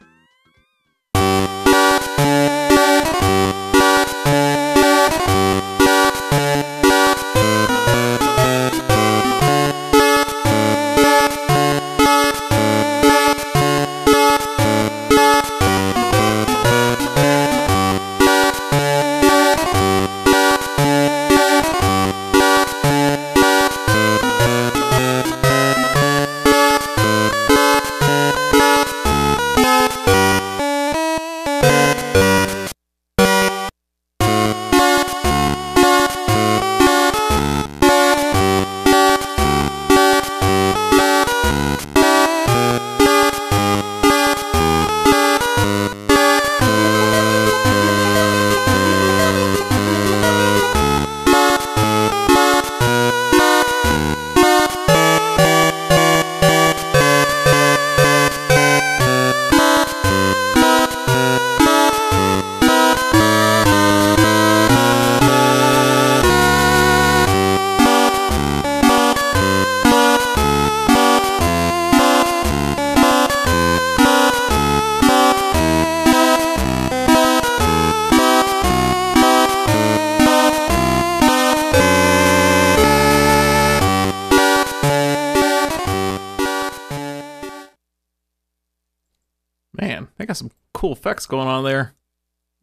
Cool 90.78 90.92
effects 90.94 91.26
going 91.26 91.48
on 91.48 91.64
there. 91.64 91.96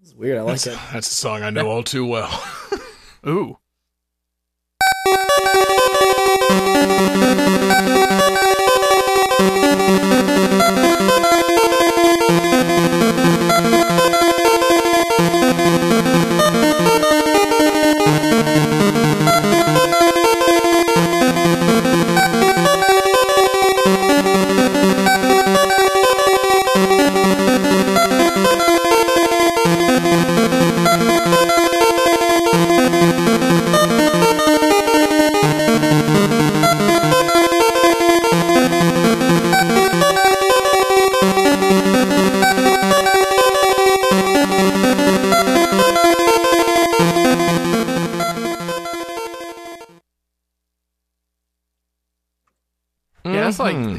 It's 0.00 0.14
weird. 0.14 0.38
I 0.38 0.42
like 0.42 0.64
it. 0.66 0.78
That's 0.92 1.10
a 1.10 1.14
song 1.14 1.42
I 1.42 1.50
know 1.50 1.68
all 1.68 1.82
too 1.82 2.06
well. 2.06 2.30
Ooh. 3.26 3.58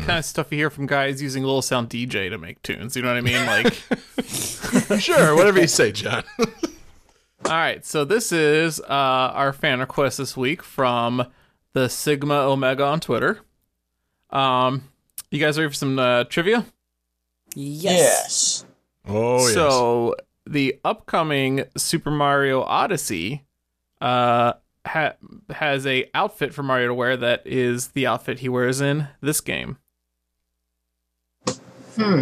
Kind 0.06 0.20
of 0.20 0.26
stuff 0.26 0.52
you 0.52 0.58
hear 0.58 0.70
from 0.70 0.86
guys 0.86 1.22
using 1.22 1.44
a 1.44 1.48
Little 1.48 1.64
Sound 1.64 1.90
DJ 1.90 2.30
to 2.30 2.38
make 2.38 2.62
tunes. 2.62 2.96
You 2.96 3.02
know 3.02 3.08
what 3.08 3.18
I 3.18 3.22
mean? 3.22 3.46
Like, 3.46 3.74
sure, 5.00 5.36
whatever 5.36 5.60
you 5.60 5.68
say, 5.68 5.92
John. 5.92 6.24
all 6.40 7.52
right. 7.52 7.84
So 7.84 8.06
this 8.06 8.32
is 8.32 8.80
uh, 8.82 8.86
our 8.88 9.52
fan 9.52 9.80
request 9.80 10.20
this 10.20 10.38
week 10.38 10.62
from 10.62 11.26
the 11.74 11.90
Sigma 11.90 12.36
Omega 12.36 12.86
on 12.86 13.00
Twitter. 13.00 13.42
Um, 14.30 14.84
you 15.32 15.40
guys 15.40 15.58
ready 15.58 15.70
for 15.70 15.76
some 15.76 15.98
uh, 15.98 16.26
trivia? 16.26 16.66
Yes. 17.56 18.64
Oh, 19.08 19.40
yes. 19.40 19.54
So 19.56 20.16
the 20.46 20.80
upcoming 20.86 21.66
Super 21.78 22.12
Mario 22.12 22.62
Odyssey 22.62 23.44
uh, 24.02 24.54
ha- 24.86 25.16
has 25.50 25.88
a 25.88 26.10
outfit 26.14 26.54
for 26.54 26.62
Mario 26.62 26.90
to 26.90 26.94
wear 26.94 27.18
that 27.18 27.42
is 27.46 27.90
the 27.90 28.06
outfit 28.06 28.40
he 28.40 28.50
wears 28.50 28.82
in 28.82 29.08
this 29.22 29.42
game. 29.42 29.78
I 31.98 32.22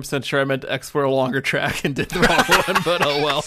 99% 0.00 0.24
sure 0.24 0.40
I 0.40 0.44
meant 0.44 0.62
to 0.62 0.72
export 0.72 1.04
a 1.04 1.10
longer 1.10 1.40
track 1.40 1.84
and 1.84 1.94
did 1.94 2.08
the 2.10 2.20
wrong 2.20 2.64
one, 2.74 2.82
but 2.84 3.04
oh 3.06 3.22
well. 3.22 3.44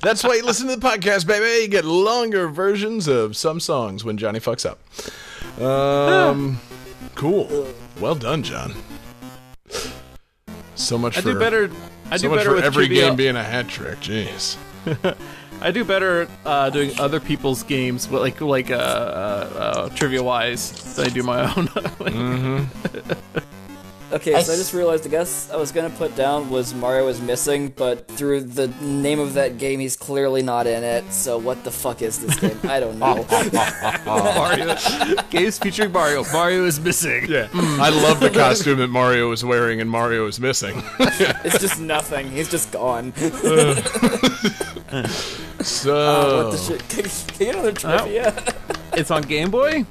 That's 0.00 0.24
why 0.24 0.34
you 0.34 0.44
listen 0.44 0.68
to 0.68 0.76
the 0.76 0.86
podcast, 0.86 1.26
baby. 1.26 1.62
You 1.62 1.68
get 1.68 1.84
longer 1.84 2.48
versions 2.48 3.08
of 3.08 3.36
some 3.36 3.60
songs 3.60 4.04
when 4.04 4.16
Johnny 4.18 4.40
fucks 4.40 4.66
up. 4.68 4.80
Um, 5.62 6.60
cool. 7.14 7.68
Well 8.00 8.14
done, 8.14 8.42
John. 8.42 8.74
So 10.74 10.98
much 10.98 11.18
I 11.18 11.20
for 11.20 11.32
do 11.32 11.38
better. 11.38 11.70
I 12.10 12.16
so 12.16 12.22
do 12.22 12.28
much 12.30 12.38
better 12.38 12.50
for 12.50 12.56
with 12.56 12.64
every 12.64 12.86
trivia. 12.86 13.08
game 13.08 13.16
being 13.16 13.36
a 13.36 13.44
hat 13.44 13.68
trick. 13.68 14.00
Jeez. 14.00 14.56
I 15.60 15.70
do 15.70 15.84
better 15.84 16.28
uh, 16.44 16.70
doing 16.70 16.98
other 16.98 17.20
people's 17.20 17.62
games, 17.62 18.06
but 18.08 18.20
like 18.20 18.40
like 18.40 18.70
uh, 18.70 18.74
uh, 18.74 18.78
uh, 19.56 19.88
trivia 19.90 20.22
wise, 20.22 20.96
than 20.96 21.06
I 21.06 21.08
do 21.10 21.22
my 21.22 21.54
own. 21.54 22.68
Okay, 24.12 24.34
I 24.34 24.42
so 24.42 24.52
I 24.52 24.56
just 24.56 24.74
realized 24.74 25.04
the 25.04 25.08
guess 25.08 25.50
I 25.50 25.56
was 25.56 25.72
gonna 25.72 25.88
put 25.90 26.14
down 26.16 26.50
was 26.50 26.74
Mario 26.74 27.08
is 27.08 27.20
missing, 27.20 27.68
but 27.68 28.06
through 28.08 28.42
the 28.42 28.68
name 28.82 29.18
of 29.18 29.32
that 29.34 29.56
game, 29.56 29.80
he's 29.80 29.96
clearly 29.96 30.42
not 30.42 30.66
in 30.66 30.84
it. 30.84 31.10
So 31.12 31.38
what 31.38 31.64
the 31.64 31.70
fuck 31.70 32.02
is 32.02 32.18
this 32.20 32.38
game? 32.38 32.58
I 32.64 32.78
don't 32.78 32.98
know. 32.98 33.24
Mario 34.06 34.76
games 35.30 35.58
featuring 35.58 35.92
Mario. 35.92 36.24
Mario 36.30 36.66
is 36.66 36.78
missing. 36.78 37.24
Yeah, 37.26 37.48
I 37.54 37.88
love 37.88 38.20
the 38.20 38.28
costume 38.28 38.78
that 38.80 38.88
Mario 38.88 39.32
is 39.32 39.44
wearing 39.46 39.80
and 39.80 39.88
Mario 39.88 40.26
is 40.26 40.38
missing. 40.38 40.82
it's 41.00 41.58
just 41.58 41.80
nothing. 41.80 42.30
He's 42.30 42.50
just 42.50 42.70
gone. 42.70 43.14
So, 45.62 45.96
Uh, 45.96 46.44
what 46.44 46.52
the 46.52 46.58
shit? 46.58 46.88
Can, 46.88 47.04
can 47.04 47.46
you 47.46 47.46
get 47.46 47.54
another 47.54 47.72
trivia? 47.72 48.54
It's 48.94 49.10
on 49.10 49.22
Game 49.22 49.50
Boy. 49.50 49.86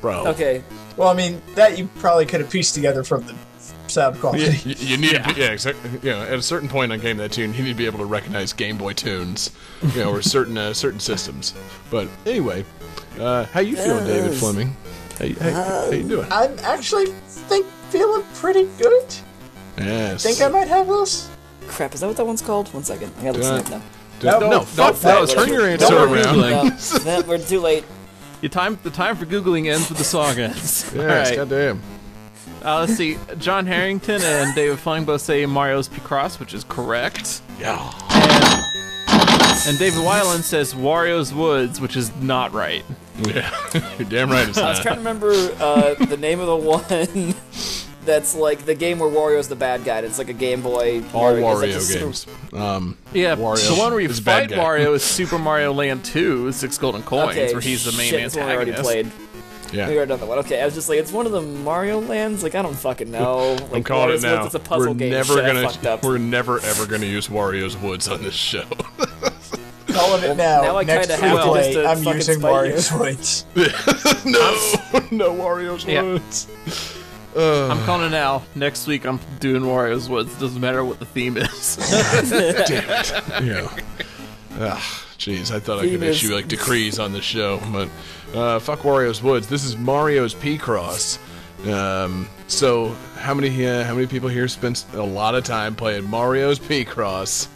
bro, 0.00 0.26
okay. 0.28 0.64
Well, 0.96 1.08
I 1.08 1.14
mean, 1.14 1.42
that 1.54 1.76
you 1.78 1.88
probably 1.98 2.26
could 2.26 2.40
have 2.40 2.50
pieced 2.50 2.74
together 2.74 3.02
from 3.04 3.26
the 3.26 3.34
sound 3.88 4.18
quality. 4.20 4.56
you, 4.68 4.74
you 4.78 4.96
need 4.96 5.10
to 5.16 5.34
be, 5.34 5.40
yeah, 5.40 5.48
exactly. 5.50 5.90
You 6.02 6.10
know, 6.10 6.22
at 6.22 6.34
a 6.34 6.42
certain 6.42 6.68
point 6.68 6.92
on 6.92 7.00
Game 7.00 7.16
That 7.16 7.32
Tune, 7.32 7.52
you 7.54 7.62
need 7.62 7.70
to 7.70 7.74
be 7.74 7.86
able 7.86 7.98
to 7.98 8.04
recognize 8.04 8.52
Game 8.52 8.78
Boy 8.78 8.92
tunes, 8.92 9.50
you 9.94 10.00
know, 10.04 10.10
or 10.10 10.22
certain 10.36 10.56
uh, 10.56 10.72
certain 10.72 11.00
systems. 11.00 11.54
But 11.90 12.08
anyway, 12.26 12.64
uh, 13.18 13.44
how 13.46 13.60
you 13.60 13.76
feeling, 13.76 14.06
David 14.06 14.36
Fleming? 14.38 14.76
How, 15.18 15.24
you- 15.26 15.36
how, 15.36 15.50
how 15.52 15.90
you 15.90 16.08
doing? 16.08 16.26
I'm 16.30 16.58
actually 16.60 17.06
think 17.06 17.66
feeling 17.90 18.24
pretty 18.34 18.64
good. 18.78 19.14
Yes. 19.78 20.22
Think 20.22 20.40
I 20.40 20.48
might 20.48 20.68
have 20.68 20.86
this. 20.86 21.28
Crap, 21.66 21.94
is 21.94 22.00
that 22.00 22.06
what 22.06 22.16
that 22.16 22.26
one's 22.26 22.42
called? 22.42 22.72
One 22.74 22.84
second. 22.84 23.12
I 23.18 23.24
gotta 23.24 23.38
listen 23.38 23.54
Uh, 23.54 23.58
up 23.58 23.70
now. 23.70 23.82
no, 24.22 24.38
No, 24.40 24.50
no, 24.50 24.60
fuck 24.60 24.94
fuck 24.94 25.02
that. 25.02 25.26
that. 25.28 25.34
Turn 25.34 25.48
your 25.48 25.66
answer 25.66 25.86
Don't 25.88 26.12
around. 26.12 26.24
Googling. 26.36 27.04
No, 27.04 27.20
no, 27.20 27.26
we're 27.26 27.38
too 27.38 27.60
late. 27.60 27.84
Your 28.44 28.50
time, 28.50 28.78
the 28.82 28.90
time 28.90 29.16
for 29.16 29.24
googling 29.24 29.72
ends 29.72 29.88
with 29.88 29.96
the 29.96 30.04
song 30.04 30.38
ends. 30.38 30.92
All 30.94 31.00
Yes, 31.02 31.30
right. 31.30 31.36
goddamn. 31.36 31.80
Uh, 32.62 32.80
let's 32.80 32.94
see. 32.94 33.16
John 33.38 33.64
Harrington 33.64 34.20
and 34.20 34.54
David 34.54 34.78
Fleming 34.78 35.06
both 35.06 35.22
say 35.22 35.46
Mario's 35.46 35.88
Picross, 35.88 36.38
which 36.38 36.52
is 36.52 36.62
correct. 36.64 37.40
Yeah. 37.58 37.78
And 39.66 39.78
David 39.78 40.00
Weiland 40.00 40.42
says 40.42 40.74
Wario's 40.74 41.32
Woods, 41.32 41.80
which 41.80 41.96
is 41.96 42.14
not 42.16 42.52
right. 42.52 42.84
Yeah. 43.22 43.50
You're 43.98 44.08
damn 44.10 44.28
right 44.30 44.46
it's 44.46 44.58
I 44.58 44.68
was 44.68 44.76
not. 44.78 44.82
trying 44.82 44.96
to 44.96 45.00
remember 45.00 45.30
uh, 45.58 45.94
the 46.04 46.18
name 46.18 46.38
of 46.40 46.46
the 46.46 46.56
one 46.56 47.33
that's 48.04 48.34
like 48.34 48.64
the 48.64 48.74
game 48.74 48.98
where 48.98 49.10
Wario's 49.10 49.48
the 49.48 49.56
bad 49.56 49.84
guy. 49.84 50.00
It's 50.00 50.18
like 50.18 50.28
a 50.28 50.32
Game 50.34 50.62
Boy. 50.62 51.02
All 51.12 51.30
Mario- 51.30 51.46
like 51.46 51.70
Wario 51.70 51.80
super- 51.80 52.04
games. 52.06 52.26
Um, 52.52 52.96
Yeah, 53.12 53.34
Wario 53.36 53.68
the 53.68 53.74
one 53.80 53.92
where 53.92 54.00
you 54.00 54.08
is 54.08 54.18
a 54.18 54.22
bad 54.22 54.50
fight 54.50 54.56
guy. 54.56 54.64
Wario 54.64 54.94
is 54.94 55.02
Super 55.18 55.38
Mario 55.38 55.72
Land 55.72 56.04
2, 56.04 56.52
Six 56.52 56.78
Golden 56.78 57.02
Coins, 57.02 57.30
Okay, 57.30 57.52
where 57.52 57.60
he's 57.60 57.84
the 57.84 57.92
main 57.96 58.10
shit, 58.10 58.22
it's 58.24 58.36
one 58.36 58.46
I 58.48 58.54
already 58.54 58.72
antagonist. 58.72 59.16
played. 59.16 59.76
yeah. 59.76 59.88
We 59.88 59.94
got 59.94 60.02
another 60.02 60.26
one. 60.26 60.38
Okay, 60.40 60.60
I 60.60 60.64
was 60.64 60.74
just 60.74 60.88
like, 60.88 60.98
it's 60.98 61.10
one 61.12 61.26
of 61.26 61.32
the 61.32 61.40
Mario 61.42 62.00
lands. 62.00 62.42
Like 62.42 62.54
I 62.54 62.62
don't 62.62 62.74
fucking 62.76 63.10
know. 63.10 63.56
Like, 63.64 63.72
I'm 63.74 63.82
calling 63.84 64.10
it 64.10 64.12
Wario's 64.12 64.22
Woods, 64.22 64.24
now. 64.24 64.44
It's 64.46 64.54
a 64.54 64.58
puzzle 64.60 64.92
we're 64.92 64.98
game. 64.98 65.10
never 65.12 65.34
Shit, 65.34 65.46
gonna. 65.46 65.68
fucked 65.68 65.86
up. 65.86 66.02
We're 66.04 66.18
never 66.18 66.60
ever 66.60 66.86
gonna 66.86 67.06
use 67.06 67.28
Wario's 67.28 67.76
Woods 67.76 68.08
on 68.08 68.22
this 68.22 68.34
show. 68.34 68.64
Calling 69.88 70.24
it 70.24 70.36
now. 70.36 70.62
now 70.62 70.76
I 70.76 70.82
Next 70.82 71.06
kinda 71.06 71.24
have 71.24 71.36
to 71.38 71.42
play, 71.44 71.72
just 71.72 71.74
to 71.74 71.86
I'm 71.86 72.16
using 72.16 72.40
spite 72.40 72.50
Mario's 72.50 72.92
Woods. 72.92 73.46
no, 74.24 74.50
no 75.12 75.32
Wario's 75.32 75.84
Yeah. 75.84 76.02
Woods. 76.02 76.48
I'm 77.36 77.84
calling 77.84 78.06
it 78.06 78.10
now. 78.10 78.42
Next 78.54 78.86
week, 78.86 79.04
I'm 79.04 79.18
doing 79.40 79.62
Wario's 79.62 80.08
Woods. 80.08 80.38
Doesn't 80.38 80.60
matter 80.60 80.84
what 80.84 80.98
the 80.98 81.06
theme 81.06 81.36
is. 81.36 81.76
Damn 82.30 82.88
it. 82.90 83.10
Yeah. 83.44 83.76
Ah, 84.56 85.04
jeez, 85.18 85.50
I 85.52 85.58
thought 85.58 85.78
I 85.80 85.82
could 85.88 86.02
is- 86.02 86.22
issue 86.22 86.34
like 86.34 86.46
decrees 86.48 86.98
on 86.98 87.12
the 87.12 87.20
show, 87.22 87.60
but 87.72 87.88
uh, 88.38 88.58
fuck 88.60 88.80
Wario's 88.80 89.22
Woods. 89.22 89.48
This 89.48 89.64
is 89.64 89.76
Mario's 89.76 90.34
Picross. 90.34 91.18
Um, 91.68 92.28
so 92.46 92.94
how 93.18 93.34
many 93.34 93.66
uh, 93.66 93.84
how 93.84 93.94
many 93.94 94.06
people 94.06 94.28
here 94.28 94.46
spent 94.48 94.84
a 94.92 95.02
lot 95.02 95.34
of 95.34 95.44
time 95.44 95.74
playing 95.74 96.08
Mario's 96.08 96.58
Picross? 96.60 97.48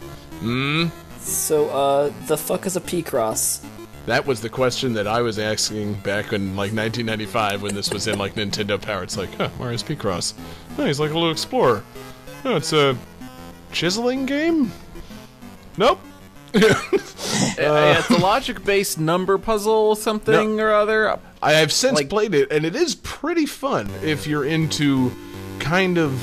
So, 1.19 1.69
uh, 1.69 2.11
the 2.27 2.37
fuck 2.37 2.65
is 2.65 2.75
a 2.75 2.81
Picross? 2.81 3.63
That 4.09 4.25
was 4.25 4.41
the 4.41 4.49
question 4.49 4.93
that 4.93 5.05
I 5.05 5.21
was 5.21 5.37
asking 5.37 5.93
back 6.01 6.33
in 6.33 6.55
like 6.55 6.73
1995 6.73 7.61
when 7.61 7.75
this 7.75 7.91
was 7.93 8.07
in 8.07 8.17
like 8.17 8.33
Nintendo 8.33 8.81
Power. 8.81 9.03
It's 9.03 9.15
like, 9.17 9.31
huh, 9.35 9.49
Mario's 9.59 9.83
Picross. 9.83 10.33
Oh, 10.79 10.85
he's 10.85 10.99
like 10.99 11.11
a 11.11 11.13
little 11.13 11.29
explorer. 11.31 11.83
Oh, 12.43 12.55
it's 12.55 12.73
a 12.73 12.97
chiseling 13.71 14.25
game. 14.25 14.71
Nope. 15.77 15.99
yeah, 16.55 16.61
it's 16.91 18.09
a 18.09 18.17
logic-based 18.17 18.99
number 18.99 19.37
puzzle, 19.37 19.93
something 19.95 20.55
No. 20.55 20.63
or 20.63 20.73
other. 20.73 21.19
I 21.43 21.53
have 21.53 21.71
since 21.71 21.95
Like- 21.95 22.09
played 22.09 22.33
it, 22.33 22.51
and 22.51 22.65
it 22.65 22.75
is 22.75 22.95
pretty 22.95 23.45
fun 23.45 23.89
if 24.03 24.25
you're 24.25 24.45
into 24.45 25.11
kind 25.59 25.97
of 25.99 26.19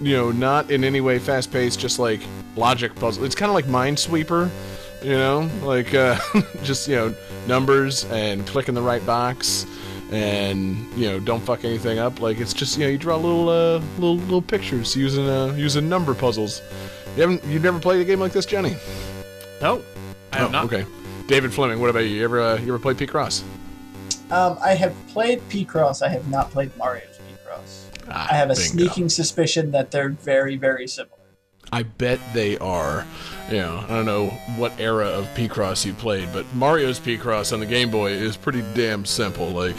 you 0.00 0.16
know, 0.16 0.30
not 0.32 0.70
in 0.70 0.82
any 0.84 1.00
way 1.00 1.18
fast 1.18 1.52
paced, 1.52 1.78
just 1.80 1.98
like 2.00 2.20
logic 2.56 2.94
puzzle. 2.96 3.24
It's 3.24 3.34
kind 3.34 3.48
of 3.50 3.54
like 3.54 3.64
Minesweeper, 3.66 4.48
you 5.02 5.12
know, 5.12 5.48
like 5.62 5.94
uh, 5.94 6.18
just 6.64 6.88
you 6.88 6.96
know 6.96 7.14
numbers 7.48 8.04
and 8.06 8.46
clicking 8.46 8.74
the 8.74 8.82
right 8.82 9.04
box 9.04 9.66
and 10.10 10.76
you 10.96 11.10
know 11.10 11.20
don't 11.20 11.40
fuck 11.40 11.64
anything 11.64 11.98
up. 11.98 12.20
Like 12.20 12.38
it's 12.38 12.52
just 12.54 12.78
you 12.78 12.84
know 12.84 12.90
you 12.90 12.98
draw 12.98 13.16
little 13.16 13.48
uh, 13.48 13.78
little 13.98 14.16
little 14.16 14.42
pictures 14.42 14.96
using 14.96 15.28
uh, 15.28 15.52
using 15.54 15.88
number 15.88 16.14
puzzles. 16.14 16.62
You 17.16 17.22
haven't 17.22 17.44
you've 17.46 17.62
never 17.62 17.80
played 17.80 18.00
a 18.00 18.04
game 18.04 18.20
like 18.20 18.32
this, 18.32 18.46
jenny 18.46 18.76
No, 19.60 19.82
I 20.32 20.38
have 20.38 20.48
oh, 20.48 20.52
not. 20.52 20.64
okay. 20.66 20.86
David 21.26 21.52
Fleming, 21.52 21.80
what 21.80 21.90
about 21.90 22.00
you? 22.00 22.10
You 22.10 22.24
ever 22.24 22.40
uh, 22.40 22.56
you 22.58 22.68
ever 22.68 22.78
played 22.78 22.96
Picross? 22.96 23.42
Um, 24.30 24.58
I 24.62 24.74
have 24.74 24.94
played 25.08 25.40
Picross. 25.48 26.02
I 26.02 26.08
have 26.08 26.28
not 26.28 26.50
played 26.50 26.74
Mario's 26.76 27.18
Picross. 27.28 27.84
Ah, 28.10 28.28
I 28.30 28.34
have 28.34 28.50
a 28.50 28.54
bingo. 28.54 28.68
sneaking 28.68 29.08
suspicion 29.08 29.70
that 29.72 29.90
they're 29.90 30.10
very, 30.10 30.56
very 30.56 30.86
similar. 30.86 31.17
I 31.72 31.82
bet 31.82 32.20
they 32.32 32.58
are. 32.58 33.06
You 33.50 33.58
know, 33.58 33.84
I 33.88 33.88
don't 33.88 34.06
know 34.06 34.28
what 34.56 34.78
era 34.78 35.06
of 35.06 35.26
Picross 35.34 35.84
you 35.84 35.92
played, 35.94 36.28
but 36.32 36.46
Mario's 36.54 37.00
Picross 37.00 37.52
on 37.52 37.60
the 37.60 37.66
Game 37.66 37.90
Boy 37.90 38.12
is 38.12 38.36
pretty 38.36 38.62
damn 38.74 39.04
simple. 39.04 39.48
Like, 39.48 39.76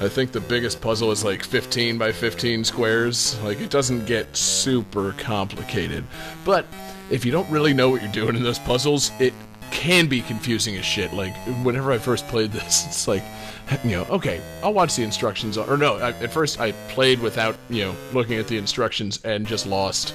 I 0.00 0.08
think 0.08 0.32
the 0.32 0.40
biggest 0.40 0.80
puzzle 0.80 1.10
is 1.10 1.24
like 1.24 1.44
15 1.44 1.98
by 1.98 2.12
15 2.12 2.64
squares. 2.64 3.38
Like, 3.42 3.60
it 3.60 3.70
doesn't 3.70 4.06
get 4.06 4.34
super 4.34 5.12
complicated. 5.12 6.04
But 6.44 6.66
if 7.10 7.24
you 7.24 7.32
don't 7.32 7.48
really 7.50 7.74
know 7.74 7.90
what 7.90 8.02
you're 8.02 8.12
doing 8.12 8.36
in 8.36 8.42
those 8.42 8.58
puzzles, 8.58 9.10
it 9.18 9.34
can 9.70 10.08
be 10.08 10.22
confusing 10.22 10.76
as 10.76 10.84
shit. 10.84 11.12
Like, 11.12 11.34
whenever 11.62 11.92
I 11.92 11.98
first 11.98 12.26
played 12.28 12.50
this, 12.52 12.84
it's 12.86 13.08
like, 13.08 13.22
you 13.84 13.90
know, 13.90 14.04
okay, 14.04 14.40
I'll 14.62 14.72
watch 14.74 14.96
the 14.96 15.02
instructions. 15.02 15.58
Or 15.58 15.76
no, 15.76 15.96
I, 15.96 16.10
at 16.10 16.32
first 16.32 16.60
I 16.60 16.72
played 16.88 17.20
without, 17.20 17.56
you 17.68 17.84
know, 17.84 17.94
looking 18.12 18.38
at 18.38 18.48
the 18.48 18.56
instructions 18.56 19.22
and 19.24 19.46
just 19.46 19.66
lost. 19.66 20.14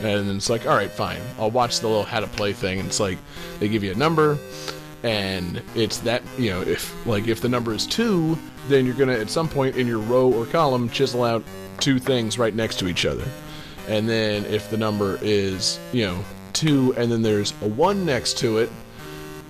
And 0.00 0.30
it's 0.30 0.48
like, 0.48 0.66
all 0.66 0.76
right, 0.76 0.90
fine. 0.90 1.20
I'll 1.38 1.50
watch 1.50 1.80
the 1.80 1.88
little 1.88 2.04
how 2.04 2.20
to 2.20 2.26
play 2.28 2.52
thing. 2.52 2.78
And 2.78 2.88
it's 2.88 3.00
like, 3.00 3.18
they 3.58 3.68
give 3.68 3.82
you 3.82 3.90
a 3.92 3.96
number, 3.96 4.38
and 5.02 5.62
it's 5.74 5.98
that, 5.98 6.22
you 6.38 6.50
know, 6.50 6.60
if, 6.62 7.06
like, 7.06 7.28
if 7.28 7.40
the 7.40 7.48
number 7.48 7.72
is 7.72 7.86
two, 7.86 8.38
then 8.68 8.86
you're 8.86 8.94
going 8.94 9.08
to, 9.08 9.20
at 9.20 9.30
some 9.30 9.48
point 9.48 9.76
in 9.76 9.86
your 9.86 9.98
row 9.98 10.32
or 10.32 10.46
column, 10.46 10.88
chisel 10.88 11.24
out 11.24 11.42
two 11.80 11.98
things 11.98 12.38
right 12.38 12.54
next 12.54 12.78
to 12.80 12.88
each 12.88 13.06
other. 13.06 13.26
And 13.88 14.08
then 14.08 14.44
if 14.46 14.70
the 14.70 14.76
number 14.76 15.18
is, 15.22 15.78
you 15.92 16.04
know, 16.04 16.24
two, 16.52 16.94
and 16.96 17.10
then 17.10 17.22
there's 17.22 17.52
a 17.62 17.68
one 17.68 18.04
next 18.04 18.38
to 18.38 18.58
it, 18.58 18.70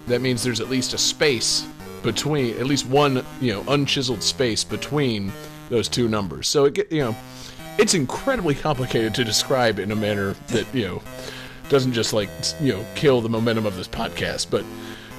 that 0.06 0.20
means 0.20 0.42
there's 0.42 0.60
at 0.60 0.70
least 0.70 0.94
a 0.94 0.98
space 0.98 1.66
between, 2.02 2.56
at 2.58 2.66
least 2.66 2.86
one, 2.86 3.24
you 3.40 3.52
know, 3.52 3.62
unchiseled 3.64 4.22
space 4.22 4.64
between 4.64 5.32
those 5.68 5.88
two 5.88 6.08
numbers. 6.08 6.48
So 6.48 6.64
it 6.66 6.74
get, 6.74 6.92
you 6.92 7.00
know, 7.00 7.16
it's 7.78 7.94
incredibly 7.94 8.54
complicated 8.54 9.14
to 9.14 9.24
describe 9.24 9.78
in 9.78 9.90
a 9.92 9.96
manner 9.96 10.34
that 10.48 10.66
you 10.74 10.86
know 10.86 11.02
doesn't 11.68 11.92
just 11.92 12.12
like 12.12 12.28
you 12.60 12.72
know 12.72 12.84
kill 12.94 13.20
the 13.20 13.28
momentum 13.28 13.64
of 13.64 13.76
this 13.76 13.88
podcast 13.88 14.50
but 14.50 14.64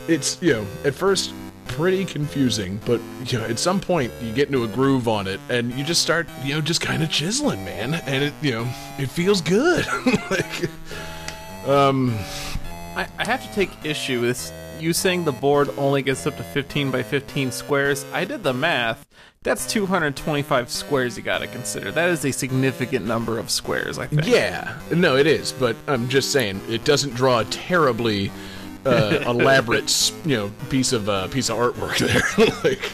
it's 0.08 0.42
you 0.42 0.54
know 0.54 0.66
at 0.84 0.94
first 0.94 1.34
pretty 1.68 2.04
confusing 2.04 2.80
but 2.86 3.00
you 3.28 3.38
know 3.38 3.46
at 3.46 3.60
some 3.60 3.80
point 3.80 4.12
you 4.22 4.34
get 4.34 4.48
into 4.48 4.64
a 4.64 4.68
groove 4.68 5.08
on 5.08 5.28
it 5.28 5.40
and 5.50 5.72
you 5.74 5.84
just 5.84 6.02
start 6.02 6.28
you 6.44 6.54
know 6.54 6.62
just 6.62 6.82
kind 6.82 7.04
of 7.04 7.10
chiseling 7.10 7.64
man 7.64 7.94
and 7.94 8.24
it 8.24 8.34
you 8.42 8.52
know 8.52 8.68
it 8.98 9.08
feels 9.08 9.42
good 9.42 9.86
like 10.32 10.70
um 11.68 12.18
I, 12.96 13.08
I 13.20 13.26
have 13.26 13.48
to 13.48 13.54
take 13.54 13.70
issue 13.86 14.20
with 14.20 14.52
you 14.82 14.94
saying 14.94 15.26
the 15.26 15.32
board 15.32 15.70
only 15.78 16.02
gets 16.02 16.26
up 16.26 16.36
to 16.38 16.44
15 16.44 16.92
by 16.92 17.04
15 17.04 17.52
squares. 17.52 18.06
I 18.14 18.26
did 18.26 18.44
the 18.44 18.54
math. 18.54 19.06
That's 19.42 19.66
225 19.68 20.70
squares 20.70 21.16
you 21.16 21.24
gotta 21.24 21.48
consider. 21.48 21.92
That 21.92 22.10
is 22.10 22.26
a 22.26 22.32
significant 22.32 23.06
number 23.06 23.40
of 23.40 23.50
squares, 23.50 23.98
I 23.98 24.06
think. 24.06 24.28
Yeah, 24.28 24.78
no, 24.92 25.16
it 25.16 25.28
is, 25.28 25.54
but 25.54 25.78
I'm 25.88 26.10
just 26.10 26.34
saying 26.34 26.60
it 26.68 26.84
doesn't 26.84 27.16
draw 27.16 27.40
a 27.40 27.46
terribly 27.46 28.32
uh, 28.86 29.20
elaborate, 29.26 30.12
you 30.26 30.36
know, 30.36 30.52
piece 30.70 30.92
of 30.92 31.08
uh, 31.08 31.30
piece 31.30 31.50
of 31.50 31.56
artwork 31.56 31.98
there. 32.38 32.48
like, 32.70 32.92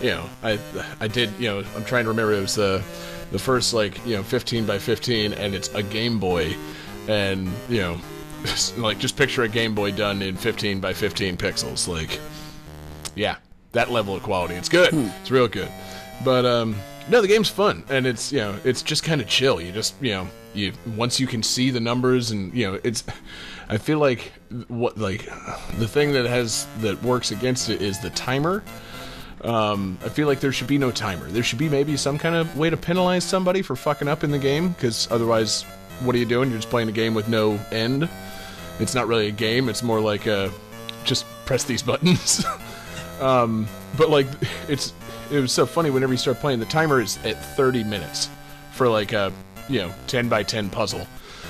you 0.00 0.08
know, 0.08 0.24
I 0.42 0.58
I 1.00 1.06
did, 1.06 1.30
you 1.38 1.48
know, 1.48 1.58
I'm 1.76 1.84
trying 1.84 2.04
to 2.04 2.10
remember 2.10 2.32
it 2.32 2.40
was 2.40 2.54
the 2.54 2.82
the 3.30 3.38
first 3.38 3.74
like 3.74 4.06
you 4.06 4.16
know 4.16 4.22
15 4.22 4.64
by 4.64 4.78
15, 4.78 5.34
and 5.34 5.54
it's 5.54 5.68
a 5.74 5.82
Game 5.82 6.18
Boy, 6.18 6.56
and 7.08 7.52
you 7.68 7.82
know, 7.82 8.00
like 8.78 8.98
just 8.98 9.18
picture 9.18 9.42
a 9.42 9.48
Game 9.48 9.74
Boy 9.74 9.92
done 9.92 10.22
in 10.22 10.34
15 10.36 10.80
by 10.80 10.94
15 10.94 11.36
pixels, 11.36 11.86
like, 11.86 12.20
yeah, 13.14 13.36
that 13.74 13.90
level 13.90 14.14
of 14.16 14.22
quality. 14.22 14.54
It's 14.54 14.68
good. 14.68 14.92
It's 14.92 15.30
real 15.30 15.48
good. 15.48 15.68
But 16.24 16.44
um 16.46 16.76
no, 17.08 17.20
the 17.20 17.28
game's 17.28 17.50
fun 17.50 17.84
and 17.90 18.06
it's 18.06 18.32
you 18.32 18.38
know, 18.38 18.56
it's 18.64 18.82
just 18.82 19.04
kind 19.04 19.20
of 19.20 19.28
chill. 19.28 19.60
You 19.60 19.72
just, 19.72 19.94
you 20.00 20.12
know, 20.12 20.28
you 20.54 20.72
once 20.96 21.20
you 21.20 21.26
can 21.26 21.42
see 21.42 21.70
the 21.70 21.80
numbers 21.80 22.30
and 22.30 22.52
you 22.54 22.70
know, 22.70 22.80
it's 22.82 23.04
I 23.68 23.78
feel 23.78 23.98
like 23.98 24.32
what 24.68 24.98
like 24.98 25.26
the 25.78 25.88
thing 25.88 26.12
that 26.12 26.26
has 26.26 26.66
that 26.78 27.02
works 27.02 27.30
against 27.30 27.68
it 27.70 27.82
is 27.82 27.98
the 28.00 28.10
timer. 28.10 28.62
Um, 29.42 29.98
I 30.02 30.08
feel 30.08 30.26
like 30.26 30.40
there 30.40 30.52
should 30.52 30.68
be 30.68 30.78
no 30.78 30.90
timer. 30.90 31.26
There 31.28 31.42
should 31.42 31.58
be 31.58 31.68
maybe 31.68 31.98
some 31.98 32.16
kind 32.16 32.34
of 32.34 32.56
way 32.56 32.70
to 32.70 32.78
penalize 32.78 33.24
somebody 33.24 33.60
for 33.60 33.76
fucking 33.76 34.08
up 34.08 34.24
in 34.24 34.30
the 34.30 34.38
game, 34.38 34.70
because 34.70 35.06
otherwise, 35.10 35.64
what 36.02 36.14
are 36.14 36.18
you 36.18 36.24
doing? 36.24 36.48
You're 36.48 36.58
just 36.58 36.70
playing 36.70 36.88
a 36.88 36.92
game 36.92 37.12
with 37.12 37.28
no 37.28 37.60
end. 37.70 38.08
It's 38.80 38.94
not 38.94 39.06
really 39.06 39.28
a 39.28 39.32
game. 39.32 39.68
It's 39.68 39.82
more 39.82 40.00
like 40.00 40.26
a 40.26 40.50
just 41.04 41.26
press 41.44 41.64
these 41.64 41.82
buttons. 41.82 42.44
um, 43.24 43.66
but 43.96 44.10
like, 44.10 44.26
it's 44.68 44.92
it 45.30 45.40
was 45.40 45.52
so 45.52 45.66
funny 45.66 45.90
whenever 45.90 46.12
you 46.12 46.18
start 46.18 46.38
playing. 46.38 46.60
The 46.60 46.66
timer 46.66 47.00
is 47.00 47.18
at 47.24 47.42
30 47.56 47.84
minutes 47.84 48.28
for 48.72 48.88
like 48.88 49.12
a 49.12 49.32
you 49.68 49.80
know 49.80 49.92
10 50.06 50.28
by 50.28 50.42
10 50.42 50.70
puzzle. 50.70 51.06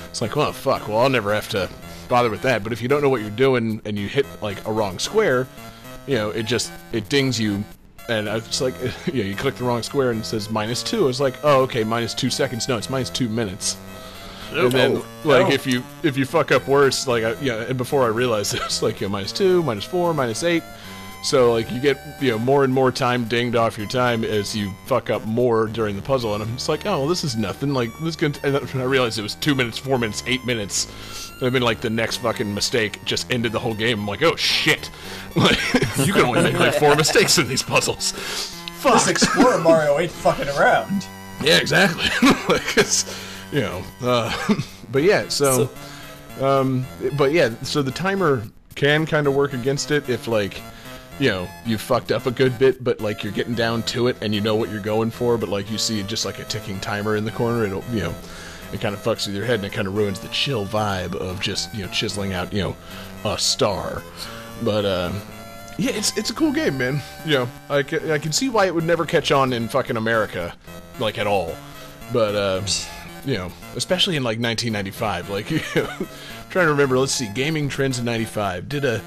It's 0.09 0.21
like, 0.21 0.35
well, 0.35 0.53
fuck. 0.53 0.87
Well, 0.87 0.99
I'll 0.99 1.09
never 1.09 1.33
have 1.33 1.49
to 1.49 1.69
bother 2.07 2.29
with 2.29 2.41
that. 2.43 2.63
But 2.63 2.71
if 2.71 2.81
you 2.81 2.87
don't 2.87 3.01
know 3.01 3.09
what 3.09 3.21
you're 3.21 3.29
doing 3.31 3.81
and 3.83 3.99
you 3.99 4.07
hit 4.07 4.25
like 4.41 4.65
a 4.65 4.71
wrong 4.71 4.97
square, 4.99 5.47
you 6.07 6.15
know, 6.15 6.29
it 6.29 6.43
just 6.43 6.71
it 6.93 7.09
dings 7.09 7.39
you. 7.39 7.63
And 8.07 8.27
it's 8.27 8.61
like, 8.61 8.75
you 9.07 9.23
know, 9.23 9.29
you 9.29 9.35
click 9.35 9.55
the 9.55 9.63
wrong 9.65 9.83
square 9.83 10.11
and 10.11 10.21
it 10.21 10.25
says 10.25 10.49
minus 10.49 10.83
two. 10.83 11.09
It's 11.09 11.19
like, 11.19 11.35
oh, 11.43 11.63
okay, 11.63 11.83
minus 11.83 12.13
two 12.13 12.29
seconds. 12.29 12.67
No, 12.69 12.77
it's 12.77 12.89
minus 12.89 13.09
two 13.09 13.27
minutes. 13.27 13.75
And 14.53 14.71
then, 14.71 15.01
like, 15.25 15.47
Oh. 15.47 15.51
if 15.51 15.67
you 15.67 15.83
if 16.03 16.15
you 16.15 16.25
fuck 16.25 16.51
up 16.51 16.65
worse, 16.67 17.07
like, 17.07 17.23
I, 17.25 17.33
yeah, 17.41 17.63
and 17.63 17.77
before 17.77 18.03
I 18.03 18.07
realized 18.07 18.53
it, 18.53 18.61
it's 18.65 18.81
like, 18.81 19.01
you 19.01 19.07
know, 19.07 19.11
minus 19.11 19.33
two, 19.33 19.61
minus 19.63 19.83
four, 19.83 20.13
minus 20.13 20.43
eight. 20.43 20.63
So, 21.25 21.51
like, 21.51 21.71
you 21.71 21.79
get, 21.79 21.99
you 22.21 22.29
know, 22.29 22.37
more 22.37 22.63
and 22.63 22.71
more 22.71 22.91
time 22.91 23.25
dinged 23.25 23.55
off 23.55 23.79
your 23.79 23.87
time 23.87 24.23
as 24.23 24.55
you 24.55 24.71
fuck 24.85 25.09
up 25.09 25.25
more 25.25 25.65
during 25.65 25.95
the 25.95 26.01
puzzle. 26.03 26.35
And 26.35 26.43
I'm 26.43 26.53
just 26.53 26.69
like, 26.69 26.85
oh, 26.85 26.99
well, 26.99 27.07
this 27.07 27.23
is 27.23 27.35
nothing. 27.35 27.73
Like, 27.73 27.89
this 28.01 28.15
can. 28.15 28.35
And 28.43 28.55
I 28.75 28.83
realized 28.83 29.17
it 29.17 29.23
was 29.23 29.33
two 29.33 29.55
minutes, 29.55 29.79
four 29.79 29.97
minutes, 29.97 30.23
eight 30.27 30.45
minutes. 30.45 30.87
And 31.41 31.53
then, 31.53 31.63
like, 31.63 31.81
the 31.81 31.89
next 31.89 32.17
fucking 32.17 32.53
mistake 32.53 33.03
just 33.05 33.31
ended 33.31 33.53
the 33.53 33.59
whole 33.59 33.73
game. 33.73 34.01
I'm 34.01 34.07
like, 34.07 34.21
oh, 34.21 34.35
shit. 34.35 34.91
Like, 35.35 35.57
you 35.97 36.13
can 36.13 36.21
only 36.21 36.43
make, 36.43 36.57
like, 36.57 36.75
four 36.75 36.95
mistakes 36.95 37.37
in 37.39 37.49
these 37.49 37.61
puzzles. 37.61 38.11
Fuck. 38.77 38.93
This 38.93 39.07
Explorer 39.07 39.57
Mario 39.57 39.97
ain't 39.97 40.11
fucking 40.11 40.47
around. 40.49 41.05
Yeah, 41.41 41.57
exactly. 41.57 42.05
like 42.47 42.77
it's, 42.77 43.03
you 43.51 43.61
know, 43.61 43.83
uh, 44.01 44.31
but 44.91 45.03
yeah. 45.03 45.27
So, 45.27 45.69
um, 46.39 46.85
but 47.17 47.33
yeah. 47.33 47.49
So 47.63 47.81
the 47.81 47.91
timer 47.91 48.43
can 48.75 49.05
kind 49.05 49.27
of 49.27 49.35
work 49.35 49.53
against 49.53 49.91
it 49.91 50.07
if 50.07 50.29
like, 50.29 50.61
you 51.19 51.29
know, 51.29 51.47
you 51.65 51.77
fucked 51.77 52.11
up 52.11 52.25
a 52.25 52.31
good 52.31 52.57
bit, 52.59 52.83
but 52.83 52.99
like 52.99 53.23
you're 53.23 53.33
getting 53.33 53.55
down 53.55 53.83
to 53.83 54.07
it 54.07 54.17
and 54.21 54.35
you 54.35 54.41
know 54.41 54.55
what 54.55 54.69
you're 54.69 54.81
going 54.81 55.11
for, 55.11 55.37
but 55.37 55.49
like 55.49 55.71
you 55.71 55.77
see 55.77 56.03
just 56.03 56.25
like 56.25 56.39
a 56.39 56.43
ticking 56.45 56.79
timer 56.79 57.15
in 57.15 57.25
the 57.25 57.31
corner, 57.31 57.65
it'll, 57.65 57.83
you 57.91 58.01
know, 58.01 58.15
it 58.73 58.81
kind 58.81 58.93
of 58.93 59.01
fucks 59.01 59.25
with 59.25 59.35
your 59.35 59.45
head 59.45 59.55
and 59.55 59.65
it 59.65 59.71
kind 59.71 59.87
of 59.87 59.95
ruins 59.95 60.19
the 60.19 60.27
chill 60.29 60.65
vibe 60.65 61.15
of 61.15 61.39
just 61.39 61.73
you 61.73 61.85
know 61.85 61.91
chiseling 61.91 62.33
out 62.33 62.51
you 62.51 62.61
know 62.61 62.75
a 63.23 63.37
star. 63.37 64.01
But 64.63 64.85
uh, 64.85 65.11
yeah, 65.77 65.91
it's 65.91 66.17
it's 66.17 66.29
a 66.29 66.33
cool 66.33 66.51
game, 66.51 66.77
man. 66.77 67.01
You 67.25 67.33
know, 67.33 67.49
I 67.69 67.83
can, 67.83 68.11
I 68.11 68.17
can 68.17 68.31
see 68.31 68.49
why 68.49 68.65
it 68.65 68.75
would 68.75 68.83
never 68.83 69.05
catch 69.05 69.31
on 69.31 69.53
in 69.53 69.67
fucking 69.67 69.97
America, 69.97 70.53
like 70.99 71.17
at 71.17 71.27
all. 71.27 71.55
But 72.13 72.35
uh, 72.35 72.61
you 73.25 73.35
know, 73.35 73.51
especially 73.75 74.15
in 74.15 74.23
like 74.23 74.39
1995. 74.39 75.29
Like, 75.29 75.51
you 75.51 75.59
know, 75.75 75.87
trying 76.49 76.65
to 76.65 76.71
remember. 76.71 76.97
Let's 76.97 77.11
see, 77.11 77.29
gaming 77.33 77.67
trends 77.67 77.99
in 77.99 78.05
'95. 78.05 78.69
Did 78.69 78.85
a, 78.85 79.01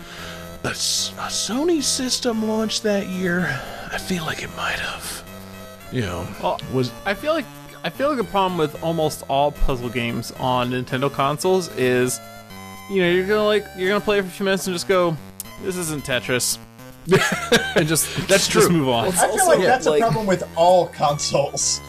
a 0.68 0.70
S- 0.72 1.12
a 1.18 1.22
Sony 1.28 1.82
system 1.82 2.46
launch 2.46 2.82
that 2.82 3.06
year? 3.06 3.60
I 3.92 3.98
feel 3.98 4.24
like 4.24 4.42
it 4.42 4.54
might 4.56 4.78
have. 4.78 5.24
You 5.92 6.02
know, 6.02 6.26
Well, 6.42 6.60
was 6.72 6.92
I 7.06 7.14
feel 7.14 7.32
like 7.32 7.46
I 7.84 7.90
feel 7.90 8.08
like 8.08 8.18
the 8.18 8.24
problem 8.24 8.58
with 8.58 8.82
almost 8.82 9.24
all 9.28 9.52
puzzle 9.52 9.88
games 9.88 10.32
on 10.38 10.70
Nintendo 10.70 11.10
consoles 11.12 11.68
is, 11.76 12.20
you 12.90 13.00
know, 13.02 13.08
you're 13.10 13.26
gonna 13.26 13.44
like 13.44 13.64
you're 13.76 13.88
gonna 13.88 14.00
play 14.04 14.20
for 14.20 14.26
a 14.26 14.30
few 14.30 14.44
minutes 14.44 14.66
and 14.66 14.74
just 14.74 14.88
go, 14.88 15.16
"This 15.62 15.76
isn't 15.76 16.04
Tetris," 16.04 16.58
and 17.76 17.88
just 17.88 18.06
That's 18.28 18.46
just 18.48 18.66
true. 18.66 18.68
move 18.68 18.88
on. 18.88 19.08
It's 19.08 19.18
I 19.18 19.28
feel 19.28 19.32
also, 19.40 19.46
like 19.46 19.60
that's 19.60 19.86
like- 19.86 20.00
a 20.02 20.04
problem 20.04 20.26
with 20.26 20.44
all 20.56 20.88
consoles. 20.88 21.80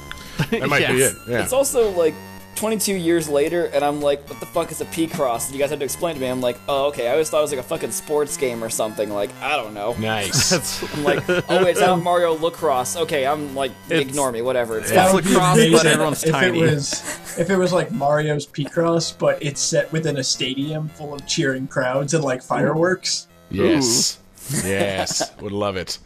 that 0.51 0.69
might 0.69 0.87
be 0.87 0.93
it. 1.01 1.15
Yeah. 1.27 1.43
It's 1.43 1.51
also 1.53 1.89
like 1.91 2.13
22 2.59 2.93
years 2.93 3.29
later, 3.29 3.67
and 3.73 3.85
I'm 3.85 4.01
like, 4.01 4.27
what 4.29 4.39
the 4.41 4.45
fuck 4.45 4.69
is 4.69 4.81
a 4.81 4.85
Picross? 4.85 5.45
And 5.45 5.55
you 5.55 5.59
guys 5.61 5.69
had 5.69 5.79
to 5.79 5.85
explain 5.85 6.15
to 6.15 6.19
me. 6.21 6.27
I'm 6.27 6.41
like, 6.41 6.57
oh, 6.67 6.87
okay. 6.87 7.07
I 7.07 7.11
always 7.13 7.29
thought 7.29 7.39
it 7.39 7.43
was 7.43 7.51
like 7.51 7.61
a 7.61 7.63
fucking 7.63 7.91
sports 7.91 8.35
game 8.35 8.61
or 8.61 8.69
something. 8.69 9.09
Like, 9.09 9.29
I 9.41 9.55
don't 9.55 9.73
know. 9.73 9.95
Nice. 9.97 10.51
I'm 10.97 11.03
like, 11.05 11.23
oh, 11.29 11.63
wait, 11.63 11.71
it's 11.71 11.79
not 11.79 12.01
Mario 12.03 12.33
Lacrosse. 12.33 12.97
Okay, 12.97 13.25
I'm 13.25 13.55
like, 13.55 13.71
It's- 13.89 14.01
ignore 14.01 14.33
me, 14.33 14.41
whatever. 14.41 14.77
It's 14.79 14.91
That 14.91 15.05
It's 15.05 15.13
would 15.13 15.23
be 15.23 15.29
lacrosse, 15.29 15.55
but 15.55 15.67
amazing 15.69 15.91
everyone's 15.91 16.23
if 16.25 16.31
tiny. 16.31 16.59
It 16.59 16.71
was, 16.71 17.37
if 17.39 17.49
it 17.49 17.55
was 17.55 17.71
like 17.71 17.91
Mario's 17.91 18.45
Picross, 18.45 19.17
but 19.17 19.41
it's 19.41 19.61
set 19.61 19.89
within 19.93 20.17
a 20.17 20.23
stadium 20.23 20.89
full 20.89 21.13
of 21.13 21.25
cheering 21.25 21.65
crowds 21.65 22.13
and 22.13 22.23
like 22.25 22.43
fireworks. 22.43 23.27
yes. 23.49 24.19
Yes. 24.65 25.31
Would 25.41 25.51
love 25.53 25.77
it. 25.77 25.97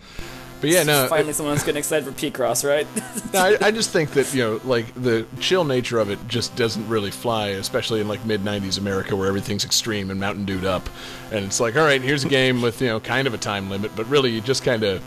But 0.64 0.70
yeah, 0.70 0.84
no. 0.84 1.07
Finally, 1.09 1.34
someone's 1.34 1.61
getting 1.61 1.80
excited 1.80 2.05
for 2.05 2.14
Picross, 2.14 2.66
right? 2.66 2.88
No, 3.34 3.39
I, 3.39 3.57
I 3.68 3.72
just 3.72 3.89
think 3.89 4.11
that 4.11 4.32
you 4.34 4.43
know, 4.43 4.61
like 4.64 4.93
the 4.93 5.26
chill 5.41 5.66
nature 5.66 5.97
of 5.99 6.09
it 6.09 6.20
just 6.28 6.55
doesn't 6.55 6.88
really 6.88 7.09
fly, 7.11 7.47
especially 7.47 7.99
in 7.99 8.07
like 8.07 8.24
mid 8.26 8.41
'90s 8.41 8.78
America 8.78 9.14
where 9.16 9.28
everything's 9.28 9.66
extreme 9.66 10.09
and 10.09 10.20
Mountain 10.22 10.45
Dewed 10.45 10.64
up, 10.64 10.88
and 11.32 11.43
it's 11.43 11.59
like, 11.59 11.76
all 11.76 11.84
right, 11.84 12.01
here's 12.01 12.24
a 12.24 12.30
game 12.30 12.61
with 12.61 12.80
you 12.80 12.88
know 12.88 13.01
kind 13.01 13.28
of 13.28 13.34
a 13.34 13.38
time 13.38 13.70
limit, 13.70 13.91
but 13.95 14.05
really 14.05 14.30
you 14.30 14.39
just 14.39 14.64
kind 14.64 14.84
of 14.84 15.03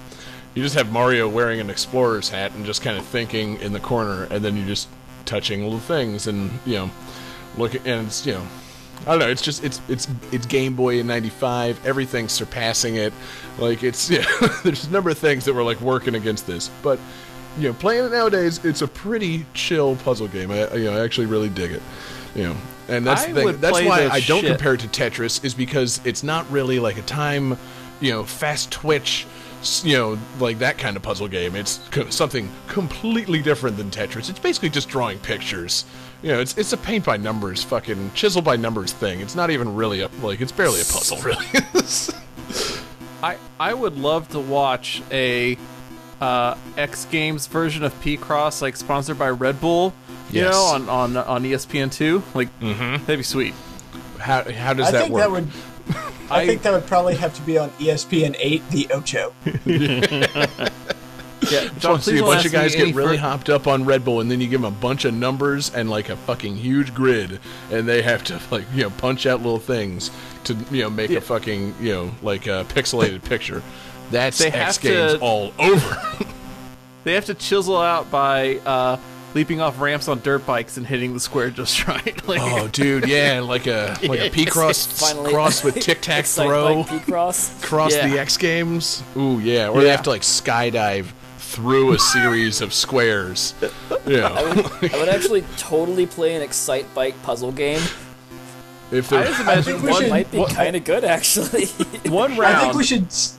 you 0.55 0.63
just 0.63 0.75
have 0.75 0.93
Mario 0.93 1.27
wearing 1.27 1.59
an 1.61 1.71
explorer's 1.71 2.29
hat 2.29 2.53
and 2.53 2.67
just 2.67 2.83
kind 2.83 2.99
of 2.99 3.07
thinking 3.07 3.59
in 3.61 3.73
the 3.73 3.81
corner, 3.81 4.25
and 4.25 4.45
then 4.45 4.59
you're 4.59 4.67
just 4.67 4.89
touching 5.25 5.63
little 5.63 5.79
things 5.79 6.27
and 6.27 6.51
you 6.67 6.75
know 6.75 6.91
looking, 7.57 7.81
and 7.87 8.09
it's 8.09 8.27
you 8.27 8.35
know. 8.35 8.47
I 9.07 9.11
don't 9.11 9.21
know. 9.21 9.29
It's 9.29 9.43
just 9.43 9.63
it's 9.63 9.81
it's 9.89 10.09
it's 10.33 10.47
Game 10.47 10.75
Boy 10.75 10.99
in 10.99 11.07
'95. 11.07 11.87
Everything's 11.87 12.33
surpassing 12.33 12.97
it. 12.97 13.13
Like 13.59 13.85
it's 13.85 14.11
yeah. 14.11 14.25
there's 14.65 14.87
a 14.87 14.91
number 14.91 15.11
of 15.11 15.19
things 15.19 15.45
that 15.45 15.55
were 15.55 15.63
like 15.63 15.81
working 15.81 16.17
against 16.17 16.47
this, 16.47 16.71
but 16.83 16.99
you 17.59 17.69
know, 17.69 17.75
playing 17.75 18.05
it 18.05 18.11
nowadays, 18.11 18.63
it's 18.65 18.83
a 18.83 18.89
pretty 18.89 19.47
chill 19.55 19.97
puzzle 19.97 20.29
game. 20.29 20.51
I, 20.51 20.73
you 20.75 20.85
know, 20.85 20.97
I 20.97 21.05
actually 21.05 21.27
really 21.27 21.49
dig 21.49 21.73
it. 21.73 21.83
You 22.35 22.43
know, 22.45 22.57
and 22.89 23.07
that's 23.07 23.23
I 23.23 23.33
the 23.33 23.43
thing. 23.43 23.61
That's 23.61 23.81
why 23.81 24.09
I 24.11 24.21
don't 24.21 24.43
shit- 24.43 24.51
compare 24.51 24.75
it 24.75 24.81
to 24.81 24.89
Tetris, 24.89 25.45
is 25.45 25.55
because 25.55 26.01
it's 26.05 26.23
not 26.23 26.51
really 26.51 26.79
like 26.79 26.99
a 26.99 27.03
time, 27.03 27.57
you 28.01 28.11
know, 28.11 28.25
fast 28.25 28.71
twitch, 28.71 29.27
you 29.83 29.97
know, 29.97 30.19
like 30.39 30.59
that 30.59 30.77
kind 30.77 30.97
of 30.97 31.03
puzzle 31.03 31.29
game. 31.29 31.57
It's 31.57 31.79
co- 31.91 32.11
something 32.11 32.51
completely 32.67 33.41
different 33.41 33.77
than 33.79 33.91
Tetris. 33.91 34.29
It's 34.29 34.39
basically 34.39 34.69
just 34.69 34.89
drawing 34.89 35.19
pictures. 35.21 35.87
You 36.23 36.33
know, 36.33 36.41
it's 36.41 36.57
it's 36.59 36.73
a 36.73 36.77
paint 36.77 37.05
by 37.05 37.17
numbers, 37.17 37.63
fucking 37.63 38.13
chisel 38.15 38.43
by 38.43 38.57
numbers 38.57 38.93
thing. 38.93 39.21
It's 39.21 39.35
not 39.35 39.51
even 39.51 39.75
really 39.75 40.01
a 40.01 40.09
like. 40.23 40.41
It's 40.41 40.53
barely 40.53 40.81
a 40.81 40.85
puzzle, 40.85 41.19
really. 41.19 41.47
I 43.23 43.37
I 43.61 43.75
would 43.75 43.97
love 43.99 44.29
to 44.31 44.41
watch 44.41 45.03
a 45.11 45.57
uh, 46.21 46.57
X 46.77 47.05
Games 47.07 47.47
version 47.47 47.85
of 47.85 47.93
Picross, 48.01 48.63
like 48.63 48.77
sponsored 48.77 49.19
by 49.19 49.29
Red 49.31 49.61
Bull. 49.61 49.93
You 50.31 50.43
Yes. 50.43 50.53
know, 50.53 50.63
on 50.65 50.89
on 50.89 51.17
on 51.17 51.45
ESPN 51.45 51.93
two. 51.93 52.23
Like, 52.35 52.49
mm-hmm. 52.61 53.05
that'd 53.05 53.19
be 53.19 53.23
sweet. 53.23 53.55
how 54.19 54.51
how 54.51 54.73
does 54.73 54.89
I 54.89 54.91
that 54.93 55.03
think 55.03 55.13
work? 55.15 55.23
that 55.23 55.31
would. 55.31 55.49
I, 56.31 56.41
I- 56.43 56.47
think 56.47 56.63
that 56.63 56.73
would 56.73 56.87
probably 56.87 57.15
have 57.15 57.35
to 57.35 57.43
be 57.43 57.59
on 57.59 57.71
ESPN 57.73 58.35
eight, 58.41 58.67
the 58.71 58.89
Ocho. 58.91 59.33
Yeah, 61.51 61.69
John, 61.79 62.01
see 62.01 62.19
a 62.19 62.23
bunch 62.23 62.47
of 62.47 62.53
guys 62.53 62.75
get 62.75 62.95
really 62.95 63.17
hopped 63.17 63.51
up 63.51 63.67
on 63.67 63.85
Red 63.85 64.05
Bull, 64.05 64.21
and 64.21 64.31
then 64.31 64.41
you 64.41 64.49
give 64.49 64.63
them 64.63 64.73
a 64.73 64.77
bunch 64.81 65.05
of 65.05 65.15
numbers 65.15 65.73
and 65.75 65.89
like 65.91 66.09
a 66.09 66.17
fucking 66.17 66.57
huge 66.57 66.95
grid, 66.95 67.39
and 67.71 67.87
they 67.87 68.03
have 68.03 68.25
to 68.25 68.41
like 68.51 68.65
you 68.75 68.83
know 68.83 68.91
punch 68.91 69.27
out 69.27 69.41
little 69.41 69.59
things 69.59 70.11
to 70.45 70.55
you 70.71 70.83
know 70.83 70.91
make 70.91 71.11
Yeah. 71.11 71.19
a 71.19 71.21
fucking 71.21 71.75
you 71.81 71.93
know 71.93 72.11
like 72.23 72.47
a 72.47 72.65
pixelated 72.71 73.23
picture. 73.25 73.63
That's 74.11 74.39
They 74.39 74.51
X 74.51 74.79
Games 74.79 75.15
to- 75.15 75.19
all 75.21 75.53
over. 75.59 75.97
They 77.05 77.15
have 77.15 77.27
to 77.27 77.35
chisel 77.35 77.77
out 77.81 78.11
by 78.11 78.57
uh, 78.67 78.97
leaping 79.33 79.61
off 79.61 79.81
ramps 79.81 80.09
on 80.09 80.19
dirt 80.23 80.45
bikes 80.45 80.77
and 80.77 80.85
hitting 80.85 81.15
the 81.15 81.21
square 81.21 81.51
just 81.51 81.87
right. 81.87 82.27
Like, 82.27 82.41
oh, 82.43 82.67
dude, 82.67 83.07
yeah, 83.09 83.39
like 83.45 83.69
a 83.69 83.97
like 84.09 84.19
a 84.19 84.29
P 84.31 84.45
cross 84.45 85.13
cross 85.31 85.63
with 85.63 85.77
tic 85.79 86.01
tac 86.01 86.25
throw 86.25 86.83
Bike 86.83 87.05
Picross. 87.07 87.93
Yeah. 87.93 88.09
the 88.09 88.19
X 88.19 88.37
Games. 88.37 89.05
Ooh, 89.17 89.39
yeah, 89.39 89.69
or 89.69 89.83
they 89.83 89.91
have 89.91 90.03
to 90.03 90.11
like 90.11 90.23
skydive 90.23 91.07
through 91.49 91.93
a 91.95 91.99
series 91.99 92.61
of 92.61 92.73
squares. 92.75 93.55
Yeah, 94.07 94.29
I 94.29 94.99
would 94.99 95.09
actually 95.09 95.43
totally 95.57 96.07
play 96.07 96.35
an 96.35 96.43
Excitebike 96.47 97.15
puzzle 97.23 97.53
game. 97.53 97.81
if 98.91 99.13
I 99.13 99.17
they're 99.17 99.27
just 99.29 99.41
I 99.41 99.43
imagine 99.53 99.63
think 99.65 99.83
we 99.83 99.91
one, 99.91 100.03
should- 100.03 100.11
Might 100.11 100.31
be 100.31 100.45
kind 100.47 100.77
of 100.77 100.85
good, 100.85 101.05
actually. 101.05 101.67
one 102.09 102.39
I 102.41 102.61
think 102.61 102.75
we 102.75 102.85
should 102.85 103.07
s- 103.07 103.39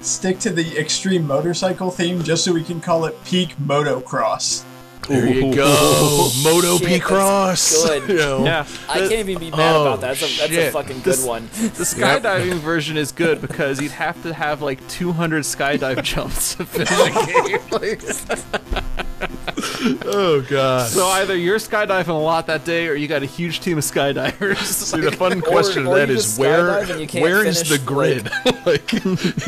stick 0.00 0.38
to 0.40 0.50
the 0.50 0.76
extreme 0.78 1.26
motorcycle 1.26 1.90
theme 1.90 2.22
just 2.22 2.44
so 2.44 2.52
we 2.52 2.62
can 2.62 2.80
call 2.80 3.04
it 3.06 3.16
Peak 3.24 3.56
Motocross. 3.64 4.64
There 5.08 5.26
you 5.26 5.54
go, 5.54 6.30
Moto 6.42 6.78
P 6.78 6.98
Cross. 7.00 7.84
good. 7.86 8.08
You 8.08 8.16
know? 8.16 8.44
yeah, 8.44 8.66
I 8.88 8.98
can't 9.00 9.12
even 9.28 9.38
be 9.38 9.50
mad 9.50 9.74
Oh, 9.76 9.82
about 9.82 10.00
that. 10.02 10.18
That's 10.18 10.22
a, 10.34 10.38
that's 10.38 10.52
a 10.52 10.70
fucking 10.70 10.96
good 10.98 11.04
This- 11.04 11.24
one. 11.24 11.46
The 11.46 11.84
skydiving 11.84 12.58
version 12.58 12.96
is 12.96 13.12
good 13.12 13.40
because 13.40 13.80
you'd 13.80 13.92
have 13.92 14.22
to 14.22 14.32
have 14.34 14.62
like 14.62 14.86
200 14.88 15.42
skydive 15.44 16.02
jumps 16.02 16.54
to 16.56 16.64
finish 16.66 16.88
the 16.90 17.58
game. 18.90 19.07
Like, 19.20 19.30
Oh 20.06 20.44
god. 20.48 20.88
so 20.88 21.06
either 21.06 21.36
you're 21.36 21.58
skydiving 21.58 22.08
a 22.08 22.12
lot 22.12 22.46
that 22.46 22.64
day, 22.64 22.86
or 22.88 22.94
you 22.94 23.08
got 23.08 23.22
a 23.22 23.26
huge 23.26 23.60
team 23.60 23.78
of 23.78 23.84
skydivers. 23.84 24.56
See, 24.64 25.00
the 25.00 25.12
fun 25.12 25.40
question 25.40 25.86
or 25.86 25.90
of 25.90 25.96
that 25.96 26.08
you 26.08 26.16
is 26.16 26.38
where 26.38 26.64
skydive 26.68 26.90
and 26.90 27.00
you 27.00 27.06
can't 27.06 27.22
where 27.22 27.44
is 27.44 27.68
the 27.68 27.78
grid? 27.78 28.30
Like, 28.66 28.92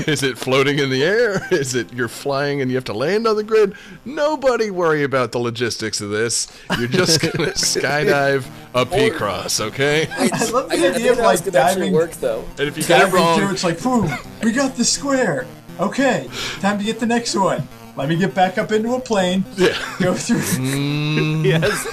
is 0.08 0.22
it 0.22 0.38
floating 0.38 0.78
in 0.78 0.88
the 0.88 1.02
air? 1.04 1.46
Is 1.50 1.74
it 1.74 1.92
you're 1.92 2.08
flying 2.08 2.62
and 2.62 2.70
you 2.70 2.76
have 2.78 2.84
to 2.86 2.94
land 2.94 3.26
on 3.26 3.36
the 3.36 3.42
grid? 3.44 3.74
Nobody 4.06 4.70
worry 4.70 5.02
about 5.04 5.32
the 5.32 5.38
logistics 5.38 6.00
of 6.00 6.08
this. 6.10 6.46
You're 6.78 6.88
just 6.88 7.20
gonna 7.36 7.50
skydive 7.50 8.46
a 8.74 8.86
Picross, 8.86 9.60
okay? 9.60 10.08
I 10.10 10.28
love 10.50 10.70
the 10.70 10.76
I, 10.76 10.86
I 10.86 10.88
idea 10.88 10.90
think 10.92 11.10
of 11.10 11.18
like 11.18 11.44
could 11.44 11.54
actually 11.54 11.80
diving, 11.80 11.92
work 11.92 12.12
though. 12.12 12.44
And 12.58 12.68
if 12.68 12.78
you 12.78 12.82
get 12.84 12.98
it 12.98 13.04
diving 13.04 13.10
through. 13.10 13.44
wrong, 13.44 13.52
It's 13.52 13.64
like, 13.64 13.82
boom, 13.82 14.10
we 14.42 14.52
got 14.52 14.74
the 14.76 14.84
square. 14.84 15.46
Okay, 15.78 16.28
time 16.60 16.78
to 16.78 16.84
get 16.84 16.98
the 16.98 17.06
next 17.06 17.34
one. 17.34 17.66
Let 17.96 18.08
me 18.08 18.16
get 18.16 18.34
back 18.34 18.56
up 18.58 18.72
into 18.72 18.94
a 18.94 19.00
plane. 19.00 19.44
yeah. 19.56 19.76
Go 20.00 20.14
through. 20.14 20.38
Mm. 20.40 21.44
yes. 21.44 21.84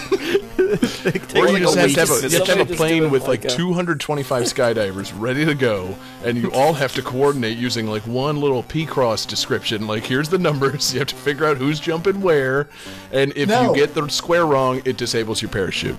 They 1.03 1.11
take 1.11 1.35
Or 1.35 1.45
like 1.45 1.53
you 1.53 1.59
just 1.59 1.77
have 1.77 1.93
to 1.93 1.99
have 1.99 2.09
a, 2.11 2.29
you 2.29 2.29
have 2.29 2.31
to 2.31 2.37
have 2.37 2.39
a 2.39 2.45
Somebody 2.45 2.57
just 2.57 2.69
do 2.69 2.75
plane 2.75 3.09
with 3.11 3.21
like, 3.27 3.43
like 3.43 3.53
a- 3.53 3.55
225 3.55 4.43
skydivers 4.53 5.13
ready 5.17 5.45
to 5.45 5.53
go, 5.55 5.95
and 6.23 6.37
you 6.37 6.51
all 6.51 6.73
have 6.73 6.93
to 6.95 7.01
coordinate 7.01 7.57
using 7.57 7.87
like 7.87 8.01
one 8.03 8.39
little 8.41 8.63
Picross 8.63 9.25
description. 9.27 9.87
Like, 9.87 10.03
here's 10.05 10.29
the 10.29 10.37
numbers. 10.37 10.93
You 10.93 10.99
have 10.99 11.07
to 11.09 11.15
figure 11.15 11.45
out 11.45 11.57
who's 11.57 11.79
jumping 11.79 12.21
where, 12.21 12.67
and 13.11 13.31
if 13.35 13.47
No. 13.49 13.73
you 13.73 13.75
get 13.79 13.93
the 13.93 14.07
square 14.09 14.45
wrong, 14.45 14.81
it 14.85 14.97
disables 14.97 15.41
your 15.41 15.49
parachute. 15.49 15.97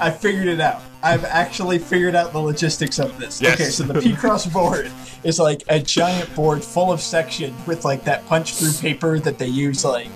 I 0.00 0.10
figured 0.10 0.46
it 0.48 0.60
out. 0.60 0.82
I've 1.02 1.24
actually 1.24 1.78
figured 1.78 2.14
out 2.14 2.32
the 2.32 2.40
logistics 2.40 2.98
of 2.98 3.18
this. 3.18 3.40
Yes. 3.40 3.54
Okay, 3.54 3.70
so 3.70 3.84
the 3.84 4.00
Picross 4.00 4.52
board 4.52 4.90
is 5.22 5.38
like 5.38 5.62
a 5.68 5.78
giant 5.78 6.34
board 6.34 6.62
full 6.62 6.92
of 6.92 7.00
sections 7.00 7.54
with 7.66 7.84
like 7.84 8.04
that 8.04 8.26
punch 8.26 8.54
through 8.54 8.72
paper 8.72 9.18
that 9.20 9.38
they 9.38 9.46
use 9.46 9.84
like 9.84 10.08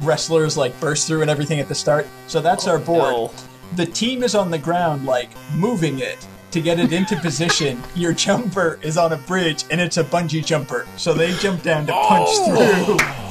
wrestlers 0.00 0.56
like 0.56 0.78
burst 0.80 1.06
through 1.06 1.22
and 1.22 1.30
everything 1.30 1.60
at 1.60 1.68
the 1.68 1.74
start. 1.74 2.06
So 2.26 2.40
that's 2.40 2.66
our 2.66 2.78
oh, 2.78 2.84
board. 2.84 3.12
no. 3.12 3.32
The 3.76 3.86
team 3.86 4.22
is 4.22 4.34
on 4.34 4.50
the 4.50 4.58
ground 4.58 5.04
like 5.06 5.30
moving 5.54 5.98
it 5.98 6.26
to 6.52 6.60
get 6.60 6.78
it 6.78 6.92
into 6.92 7.16
position. 7.16 7.82
Your 7.94 8.12
jumper 8.12 8.78
is 8.82 8.96
on 8.96 9.12
a 9.12 9.18
bridge 9.18 9.64
and 9.70 9.80
it's 9.80 9.98
a 9.98 10.04
bungee 10.04 10.44
jumper. 10.44 10.86
So 10.96 11.12
they 11.12 11.32
jump 11.34 11.62
down 11.62 11.86
to 11.86 11.92
punch 11.92 12.28
oh. 12.30 12.96
through. 12.96 13.22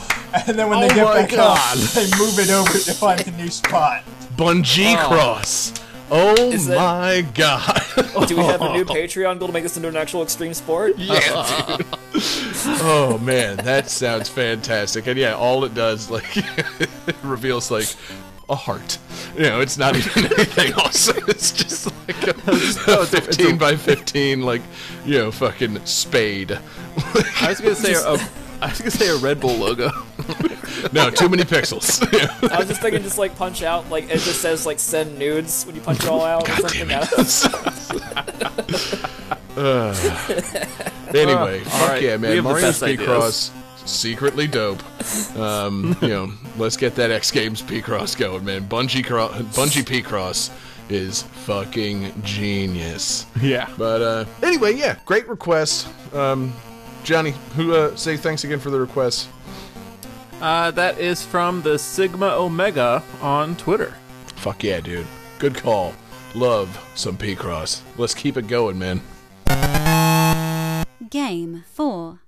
And 0.48 0.58
then 0.58 0.70
when 0.70 0.80
they 0.80 0.88
Oh 0.88 0.96
get 0.96 1.04
my 1.04 1.22
back 1.22 1.32
God. 1.32 1.78
up, 1.78 1.90
they 1.90 2.04
move 2.18 2.40
it 2.40 2.50
over 2.50 2.72
to 2.72 2.94
find 2.94 3.20
the 3.20 3.32
new 3.32 3.50
spot. 3.50 4.04
Bungee 4.38 4.96
oh. 4.96 5.08
cross. 5.08 5.74
Oh 6.14 6.52
Is 6.52 6.68
that- 6.68 6.76
my 6.76 7.22
god. 7.34 7.82
Do 8.28 8.36
we 8.38 8.44
have 8.44 8.62
a 8.62 8.74
new 8.74 8.84
Patreon 8.98 9.40
goal 9.40 9.48
to 9.48 9.54
make 9.54 9.64
this 9.64 9.78
into 9.78 9.88
an 9.88 9.96
actual 9.96 10.24
extreme 10.24 10.54
sport? 10.54 10.98
yeah, 10.98 11.78
dude. 11.78 11.86
Oh 12.84 13.18
man, 13.24 13.58
that 13.58 13.90
sounds 13.90 14.30
fantastic. 14.30 15.08
And 15.08 15.18
yeah, 15.18 15.34
all 15.34 15.64
it 15.64 15.74
does 15.74 16.12
like 16.12 16.38
it 16.38 16.90
reveals 17.24 17.72
like 17.72 17.88
a 18.50 18.56
heart. 18.56 18.98
You 19.36 19.44
know, 19.44 19.62
it's 19.62 19.78
not 19.78 19.96
even 19.96 20.26
anything 20.26 20.74
awesome. 20.74 21.24
It's 21.28 21.52
just 21.52 21.88
like 22.08 22.28
a, 22.28 22.36
a 22.92 23.06
15 23.06 23.58
by 23.58 23.76
15 23.78 24.42
like, 24.42 24.62
you 25.06 25.18
know, 25.18 25.32
fucking 25.32 25.84
spade. 25.86 26.52
I 26.52 27.46
was 27.48 27.62
gonna 27.62 27.74
say 27.76 27.94
a, 27.94 28.18
I 28.62 28.68
was 28.70 28.80
gonna 28.80 28.92
say 28.92 29.08
a 29.10 29.18
Red 29.18 29.40
Bull 29.40 29.56
logo. 29.58 29.90
no, 30.94 31.10
too 31.10 31.30
many 31.30 31.44
pixels. 31.44 32.02
I 32.52 32.60
was 32.60 32.68
just 32.68 32.82
thinking, 32.82 33.02
just 33.02 33.18
like 33.18 33.36
punch 33.36 33.64
out, 33.64 33.90
like 33.90 34.06
it 34.06 34.20
just 34.20 34.42
says 34.42 34.66
like 34.66 34.80
send 34.80 35.18
nudes 35.18 35.66
when 35.66 35.76
you 35.76 35.82
punch 35.82 36.00
it 36.04 36.08
all 36.10 36.24
out 36.24 36.44
or 36.44 36.62
God 36.62 36.72
damn 36.72 37.26
something. 37.26 37.98
it. 37.98 38.18
I 38.18 38.24
don't- 38.40 39.02
Anyway, 41.16 41.60
Uh, 41.62 41.64
fuck 41.66 41.82
all 41.82 41.88
right, 41.90 42.02
yeah, 42.02 42.16
man. 42.18 42.36
have 42.36 42.44
the 42.44 42.50
Mario 42.50 42.62
best 42.68 42.80
Speed 42.80 43.02
ideas. 43.02 43.06
Cross, 43.08 43.52
secretly 43.86 44.48
dope. 44.48 44.80
Um, 45.38 45.98
you 46.02 46.08
know, 46.08 46.32
let's 46.58 46.78
get 46.78 46.96
that 46.96 47.12
X 47.12 47.32
Games 47.32 47.62
Picross 47.62 48.18
going, 48.18 48.46
man. 48.46 48.68
Bungee 48.70 49.06
Cro- 49.06 49.28
Bungee 49.28 49.86
P 49.86 50.02
Cross 50.02 50.52
is 50.90 51.24
fucking 51.24 52.14
genius. 52.24 53.26
Yeah. 53.42 53.70
But 53.78 54.02
uh, 54.02 54.26
anyway, 54.42 54.74
yeah, 54.76 54.98
great 55.06 55.28
request. 55.28 55.88
Um, 56.14 56.54
Johnny, 57.04 57.34
who 57.56 57.74
uh, 57.74 57.96
say 57.96 58.18
thanks 58.18 58.44
again 58.44 58.60
for 58.60 58.70
the 58.70 58.80
request. 58.80 59.30
Uh, 60.42 60.72
that 60.72 60.98
is 60.98 61.24
from 61.24 61.62
the 61.62 61.78
Sigma 61.78 62.28
Omega 62.28 63.04
on 63.22 63.56
Twitter. 63.58 63.94
Fuck 64.36 64.64
yeah, 64.64 64.80
dude. 64.80 65.06
Good 65.38 65.56
call. 65.56 65.94
Love 66.34 66.80
some 66.96 67.18
Picross. 67.18 67.82
Let's 67.98 68.14
keep 68.16 68.38
it 68.38 68.48
going, 68.48 68.80
man. 68.80 69.02
Game 71.10 71.64
4. 71.68 72.22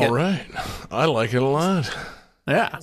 I 0.00 0.08
like 0.08 0.10
All 0.10 0.14
it. 0.14 0.18
right. 0.18 0.46
I 0.90 1.04
like 1.06 1.34
it 1.34 1.42
a 1.42 1.46
lot. 1.46 1.94
Yeah. 2.48 2.78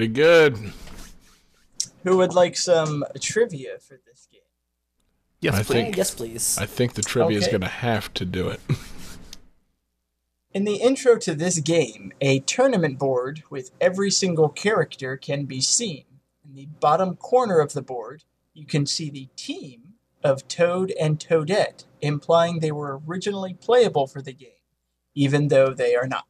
Pretty 0.00 0.14
good. 0.14 0.72
Who 2.04 2.16
would 2.16 2.32
like 2.32 2.56
some 2.56 3.04
trivia 3.20 3.78
for 3.80 4.00
this 4.06 4.26
game? 4.32 4.40
Yes, 5.42 5.54
I 5.56 5.62
please. 5.62 5.74
think- 5.74 5.96
yes, 5.98 6.14
please. 6.14 6.58
I 6.58 6.64
think 6.64 6.94
the 6.94 7.02
trivia 7.02 7.36
is 7.36 7.48
going 7.48 7.60
to 7.60 7.66
have 7.66 8.10
to 8.14 8.24
do 8.24 8.48
it. 8.48 8.60
In 10.54 10.64
the 10.64 10.76
intro 10.76 11.18
to 11.18 11.34
this 11.34 11.60
game, 11.60 12.14
a 12.18 12.40
tournament 12.40 12.98
board 12.98 13.42
with 13.50 13.72
every 13.78 14.10
single 14.10 14.48
character 14.48 15.18
can 15.18 15.44
be 15.44 15.60
seen. 15.60 16.06
In 16.48 16.54
the 16.54 16.68
bottom 16.80 17.16
corner 17.16 17.60
of 17.60 17.74
the 17.74 17.82
board, 17.82 18.24
you 18.54 18.64
can 18.64 18.86
see 18.86 19.10
the 19.10 19.28
team 19.36 19.96
of 20.24 20.48
Toad 20.48 20.94
and 20.98 21.20
Toadette, 21.20 21.84
implying 22.00 22.60
they 22.60 22.72
were 22.72 23.02
originally 23.06 23.52
playable 23.52 24.06
for 24.06 24.22
the 24.22 24.32
game, 24.32 24.62
even 25.14 25.48
though 25.48 25.74
they 25.74 25.94
are 25.94 26.06
not. 26.06 26.24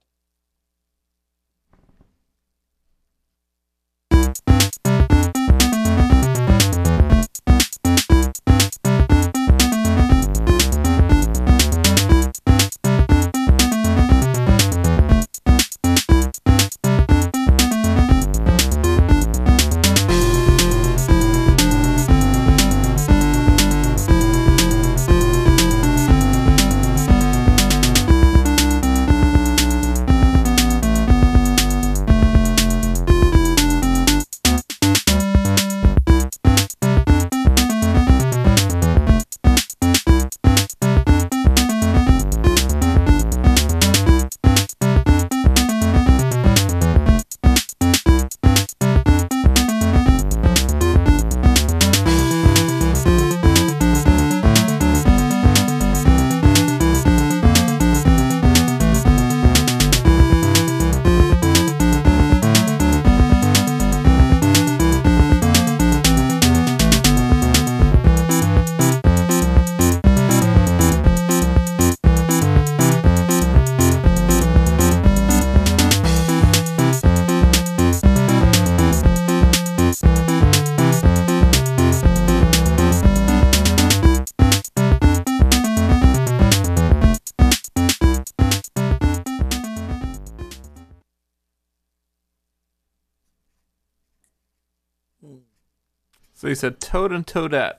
Toad 96.90 97.12
and 97.12 97.24
Toadette. 97.24 97.78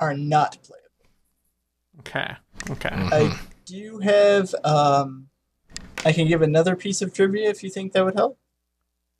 Are 0.00 0.12
not 0.12 0.58
playable. 0.64 0.88
Okay. 2.00 2.34
Okay. 2.68 2.88
I 2.90 3.38
do 3.64 4.00
have. 4.00 4.52
Um, 4.64 5.28
I 6.04 6.12
can 6.12 6.26
give 6.26 6.42
another 6.42 6.74
piece 6.74 7.00
of 7.00 7.14
trivia 7.14 7.48
if 7.48 7.62
you 7.62 7.70
think 7.70 7.92
that 7.92 8.04
would 8.04 8.16
help. 8.16 8.40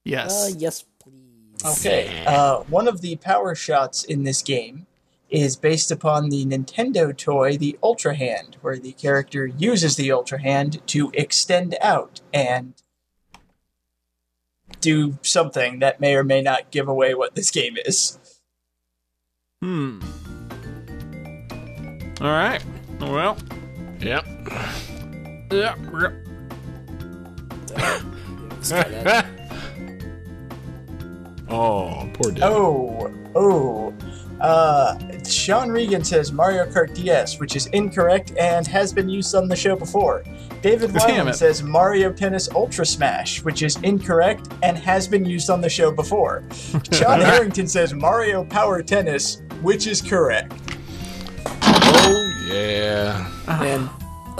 Yes. 0.02 0.32
Uh, 0.32 0.56
yes, 0.58 0.84
please. 0.98 1.64
Okay. 1.64 2.24
Uh, 2.26 2.62
one 2.62 2.88
of 2.88 3.02
the 3.02 3.14
power 3.16 3.54
shots 3.54 4.02
in 4.02 4.24
this 4.24 4.42
game 4.42 4.88
is 5.28 5.54
based 5.54 5.92
upon 5.92 6.30
the 6.30 6.44
Nintendo 6.44 7.16
toy, 7.16 7.56
the 7.56 7.78
Ultra 7.84 8.16
Hand, 8.16 8.56
where 8.62 8.80
the 8.80 8.94
character 8.94 9.46
uses 9.46 9.94
the 9.94 10.10
Ultra 10.10 10.42
Hand 10.42 10.84
to 10.88 11.12
extend 11.14 11.76
out 11.80 12.20
and 12.34 12.74
do 14.80 15.18
something 15.22 15.78
that 15.78 16.00
may 16.00 16.16
or 16.16 16.24
may 16.24 16.42
not 16.42 16.72
give 16.72 16.88
away 16.88 17.14
what 17.14 17.36
this 17.36 17.52
game 17.52 17.76
is. 17.84 18.18
Hmm. 19.62 20.00
All 22.22 22.30
right. 22.30 22.64
Well. 22.98 23.36
Yep. 24.00 24.24
Yep. 25.52 25.78
yep. 25.92 26.12
oh, 31.50 32.10
poor 32.14 32.32
Dave. 32.32 32.42
Oh, 32.42 33.12
oh. 33.34 33.94
Uh, 34.40 34.98
Sean 35.28 35.70
Regan 35.70 36.02
says 36.02 36.32
Mario 36.32 36.64
Kart 36.66 36.94
DS, 36.94 37.38
which 37.38 37.56
is 37.56 37.66
incorrect 37.66 38.32
and 38.38 38.66
has 38.66 38.92
been 38.92 39.08
used 39.08 39.34
on 39.34 39.48
the 39.48 39.56
show 39.56 39.76
before. 39.76 40.24
David 40.62 40.92
Damn 40.92 41.26
Weiland 41.26 41.30
it. 41.30 41.34
says 41.34 41.62
Mario 41.62 42.12
Tennis 42.12 42.48
Ultra 42.54 42.86
Smash, 42.86 43.42
which 43.42 43.62
is 43.62 43.76
incorrect 43.82 44.48
and 44.62 44.76
has 44.78 45.06
been 45.06 45.24
used 45.24 45.50
on 45.50 45.60
the 45.60 45.68
show 45.68 45.90
before. 45.90 46.42
Sean 46.92 47.20
Harrington 47.20 47.66
says 47.66 47.94
Mario 47.94 48.44
Power 48.44 48.82
Tennis, 48.82 49.42
which 49.62 49.86
is 49.86 50.00
correct. 50.00 50.52
Oh, 51.62 52.46
yeah. 52.46 53.30
And 53.62 53.90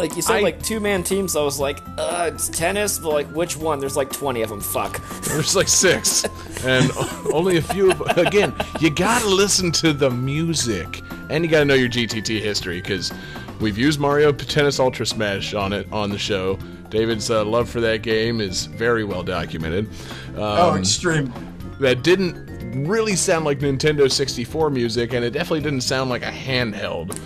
like 0.00 0.16
you 0.16 0.22
said, 0.22 0.36
I- 0.36 0.40
like 0.40 0.62
two 0.62 0.80
man 0.80 1.02
teams. 1.02 1.36
I 1.36 1.42
was 1.42 1.58
like, 1.60 1.80
uh, 1.98 2.30
it's 2.32 2.48
tennis, 2.48 2.98
but 2.98 3.10
like 3.12 3.26
which 3.28 3.56
one? 3.56 3.78
There's 3.78 3.96
like 3.96 4.10
twenty 4.12 4.42
of 4.42 4.48
them. 4.48 4.60
Fuck. 4.60 5.00
There's 5.24 5.54
like 5.54 5.68
six, 5.68 6.24
and 6.64 6.90
only 7.32 7.58
a 7.58 7.62
few. 7.62 7.90
Of, 7.92 8.00
again, 8.18 8.54
you 8.80 8.90
gotta 8.90 9.26
listen 9.28 9.70
to 9.72 9.92
the 9.92 10.10
music, 10.10 11.02
and 11.28 11.44
you 11.44 11.50
gotta 11.50 11.64
know 11.64 11.74
your 11.74 11.88
GTT 11.88 12.40
history 12.40 12.80
because 12.80 13.12
we've 13.60 13.78
used 13.78 14.00
Mario 14.00 14.32
Tennis 14.32 14.80
Ultra 14.80 15.06
Smash 15.06 15.54
on 15.54 15.72
it 15.72 15.86
on 15.92 16.10
the 16.10 16.18
show. 16.18 16.58
David's 16.88 17.30
uh, 17.30 17.44
love 17.44 17.70
for 17.70 17.80
that 17.80 18.02
game 18.02 18.40
is 18.40 18.66
very 18.66 19.04
well 19.04 19.22
documented. 19.22 19.88
oh, 20.36 20.70
Um, 20.72 20.78
extreme. 20.80 21.32
that 21.78 22.02
didn't 22.02 22.49
really 22.74 23.16
sound 23.16 23.44
like 23.44 23.58
Nintendo 23.60 24.10
64 24.10 24.70
music, 24.70 25.12
and 25.12 25.24
it 25.24 25.30
definitely 25.30 25.60
didn't 25.60 25.82
sound 25.82 26.10
like 26.10 26.22
a 26.22 26.30
handheld. 26.30 27.18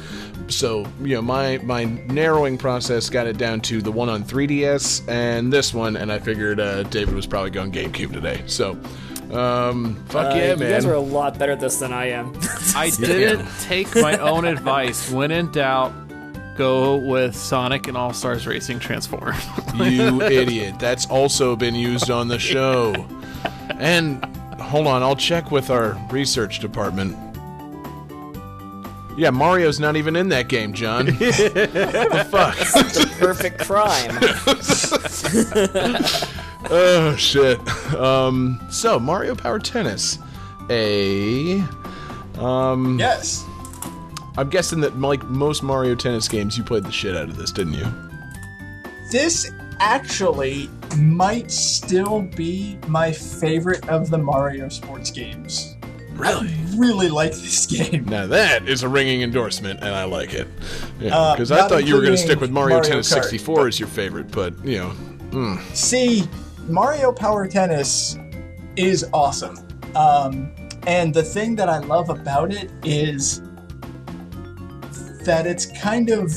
So, 0.48 0.86
you 1.00 1.14
know, 1.14 1.22
my 1.22 1.58
my 1.58 1.84
narrowing 1.84 2.58
process 2.58 3.08
got 3.08 3.26
it 3.26 3.38
down 3.38 3.60
to 3.62 3.80
the 3.80 3.90
one 3.90 4.08
on 4.08 4.22
3DS 4.24 5.08
and 5.08 5.52
this 5.52 5.72
one, 5.72 5.96
and 5.96 6.12
I 6.12 6.18
figured 6.18 6.60
uh, 6.60 6.82
David 6.84 7.14
was 7.14 7.26
probably 7.26 7.50
going 7.50 7.72
GameCube 7.72 8.12
today. 8.12 8.42
So, 8.46 8.72
um, 9.32 9.96
fuck 10.08 10.32
Uh, 10.32 10.36
yeah, 10.36 10.50
you 10.50 10.56
guys 10.56 10.84
are 10.84 10.94
a 10.94 11.00
lot 11.00 11.38
better 11.38 11.52
at 11.52 11.60
this 11.60 11.78
than 11.78 11.92
I 11.92 12.10
am. 12.10 12.34
I 12.76 12.90
didn't 12.98 13.48
take 13.62 13.94
my 13.94 14.18
own 14.18 14.44
advice. 14.44 15.10
When 15.10 15.30
in 15.30 15.50
doubt, 15.50 15.92
go 16.56 16.96
with 16.96 17.34
Sonic 17.34 17.88
and 17.88 17.96
All 17.96 18.12
Stars 18.12 18.46
Racing 18.46 18.80
Transform. 18.80 19.34
you 19.76 20.20
idiot. 20.22 20.78
That's 20.78 21.06
also 21.06 21.56
been 21.56 21.74
used 21.74 22.10
on 22.10 22.28
the 22.28 22.38
show. 22.38 22.94
And 23.78 24.24
hold 24.74 24.88
on, 24.88 25.04
I'll 25.04 25.14
check 25.14 25.52
with 25.52 25.70
our 25.70 25.96
research 26.10 26.58
department. 26.58 27.16
Yeah, 29.16 29.30
Mario's 29.30 29.78
not 29.78 29.94
even 29.94 30.16
in 30.16 30.30
that 30.30 30.48
game, 30.48 30.72
John. 30.72 31.06
what 31.06 31.18
the 31.18 32.26
fuck? 32.28 32.56
the 32.58 33.14
perfect 33.20 33.60
crime. 33.60 34.18
Oh 36.70 37.14
shit. 37.16 37.60
Um 37.94 38.58
so 38.70 38.98
Mario 38.98 39.34
Power 39.34 39.58
Tennis. 39.58 40.18
A 40.70 41.62
um 42.38 42.98
Yes. 42.98 43.44
I'm 44.38 44.48
guessing 44.48 44.80
that 44.80 44.98
like 44.98 45.22
most 45.24 45.62
Mario 45.62 45.94
Tennis 45.94 46.26
games 46.26 46.56
you 46.58 46.64
played 46.64 46.84
the 46.84 46.90
shit 46.90 47.14
out 47.16 47.28
of 47.28 47.36
this, 47.36 47.52
didn't 47.52 47.74
you? 47.74 47.86
This 49.12 49.52
actually 49.78 50.70
might 50.96 51.50
still 51.50 52.22
be 52.22 52.78
my 52.88 53.12
favorite 53.12 53.88
of 53.88 54.10
the 54.10 54.18
Mario 54.18 54.68
sports 54.68 55.10
games. 55.10 55.76
Really? 56.12 56.54
Really 56.76 57.08
like 57.08 57.32
this 57.32 57.66
game. 57.66 58.04
Now 58.04 58.26
that 58.26 58.68
is 58.68 58.82
a 58.82 58.88
ringing 58.88 59.22
endorsement 59.22 59.80
and 59.80 59.88
I 59.88 60.04
like 60.04 60.32
it. 60.34 60.46
Yeah, 61.00 61.16
Uh, 61.16 61.36
I 61.38 61.44
thought 61.68 61.86
you 61.86 61.94
were 61.94 62.02
going 62.02 62.12
to 62.12 62.18
stick 62.18 62.40
with 62.40 62.50
Mario, 62.50 62.76
Mario 62.76 62.88
Tennis 62.88 63.12
Kart, 63.12 63.22
64 63.22 63.68
as 63.68 63.80
your 63.80 63.88
favorite, 63.88 64.30
but 64.30 64.54
you 64.64 64.78
know, 64.78 65.58
See, 65.72 66.28
Mario 66.68 67.10
Power 67.12 67.48
Tennis 67.48 68.16
is 68.76 69.04
awesome. 69.12 69.58
Um, 69.96 70.52
and 70.86 71.12
the 71.12 71.22
thing 71.22 71.56
that 71.56 71.68
I 71.68 71.78
love 71.78 72.10
about 72.10 72.52
it 72.52 72.70
is 72.84 73.40
that 75.24 75.46
it's 75.46 75.66
kind 75.66 76.10
of 76.10 76.32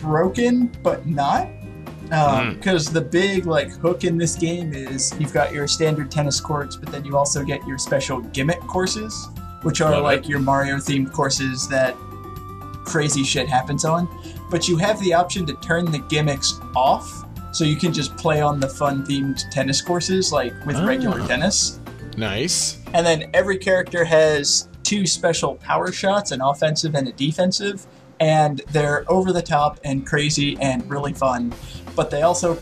broken, 0.00 0.66
but 0.82 1.06
not. 1.06 1.48
Because 2.08 2.90
the 2.90 3.00
big 3.00 3.46
like 3.46 3.70
hook 3.70 4.04
in 4.04 4.16
this 4.16 4.34
game 4.34 4.72
is 4.72 5.14
you've 5.18 5.32
got 5.32 5.52
your 5.52 5.66
standard 5.68 6.10
tennis 6.10 6.40
courts, 6.40 6.76
but 6.76 6.90
then 6.90 7.04
you 7.04 7.16
also 7.16 7.44
get 7.44 7.66
your 7.66 7.78
special 7.78 8.20
gimmick 8.20 8.60
courses, 8.60 9.28
which 9.62 9.80
are 9.80 9.90
Love 9.92 10.02
like 10.04 10.20
it. 10.20 10.28
your 10.28 10.38
Mario 10.40 10.76
themed 10.76 11.12
courses 11.12 11.68
that 11.68 11.94
crazy 12.84 13.22
shit 13.24 13.48
happens 13.48 13.84
on. 13.84 14.08
But 14.50 14.66
you 14.68 14.76
have 14.78 14.98
the 15.00 15.12
option 15.12 15.44
to 15.46 15.54
turn 15.54 15.84
the 15.90 15.98
gimmicks 15.98 16.58
off, 16.74 17.24
so 17.52 17.64
you 17.64 17.76
can 17.76 17.92
just 17.92 18.16
play 18.16 18.40
on 18.40 18.60
the 18.60 18.68
fun 18.68 19.04
themed 19.04 19.42
tennis 19.50 19.82
courses 19.82 20.32
like 20.32 20.54
with 20.64 20.78
regular 20.80 21.20
Ah. 21.20 21.26
tennis. 21.26 21.78
Nice. 22.16 22.78
And 22.94 23.04
then 23.06 23.30
every 23.34 23.58
character 23.58 24.04
has 24.04 24.68
two 24.82 25.06
special 25.06 25.54
power 25.56 25.92
shots, 25.92 26.32
an 26.32 26.40
offensive 26.40 26.94
and 26.94 27.06
a 27.08 27.12
defensive, 27.12 27.86
and 28.20 28.62
they're 28.72 29.04
over 29.08 29.32
the 29.32 29.42
top 29.42 29.78
and 29.84 30.06
crazy 30.06 30.56
and 30.60 30.88
really 30.90 31.12
fun. 31.12 31.52
But 31.98 32.12
they 32.12 32.22
also 32.22 32.56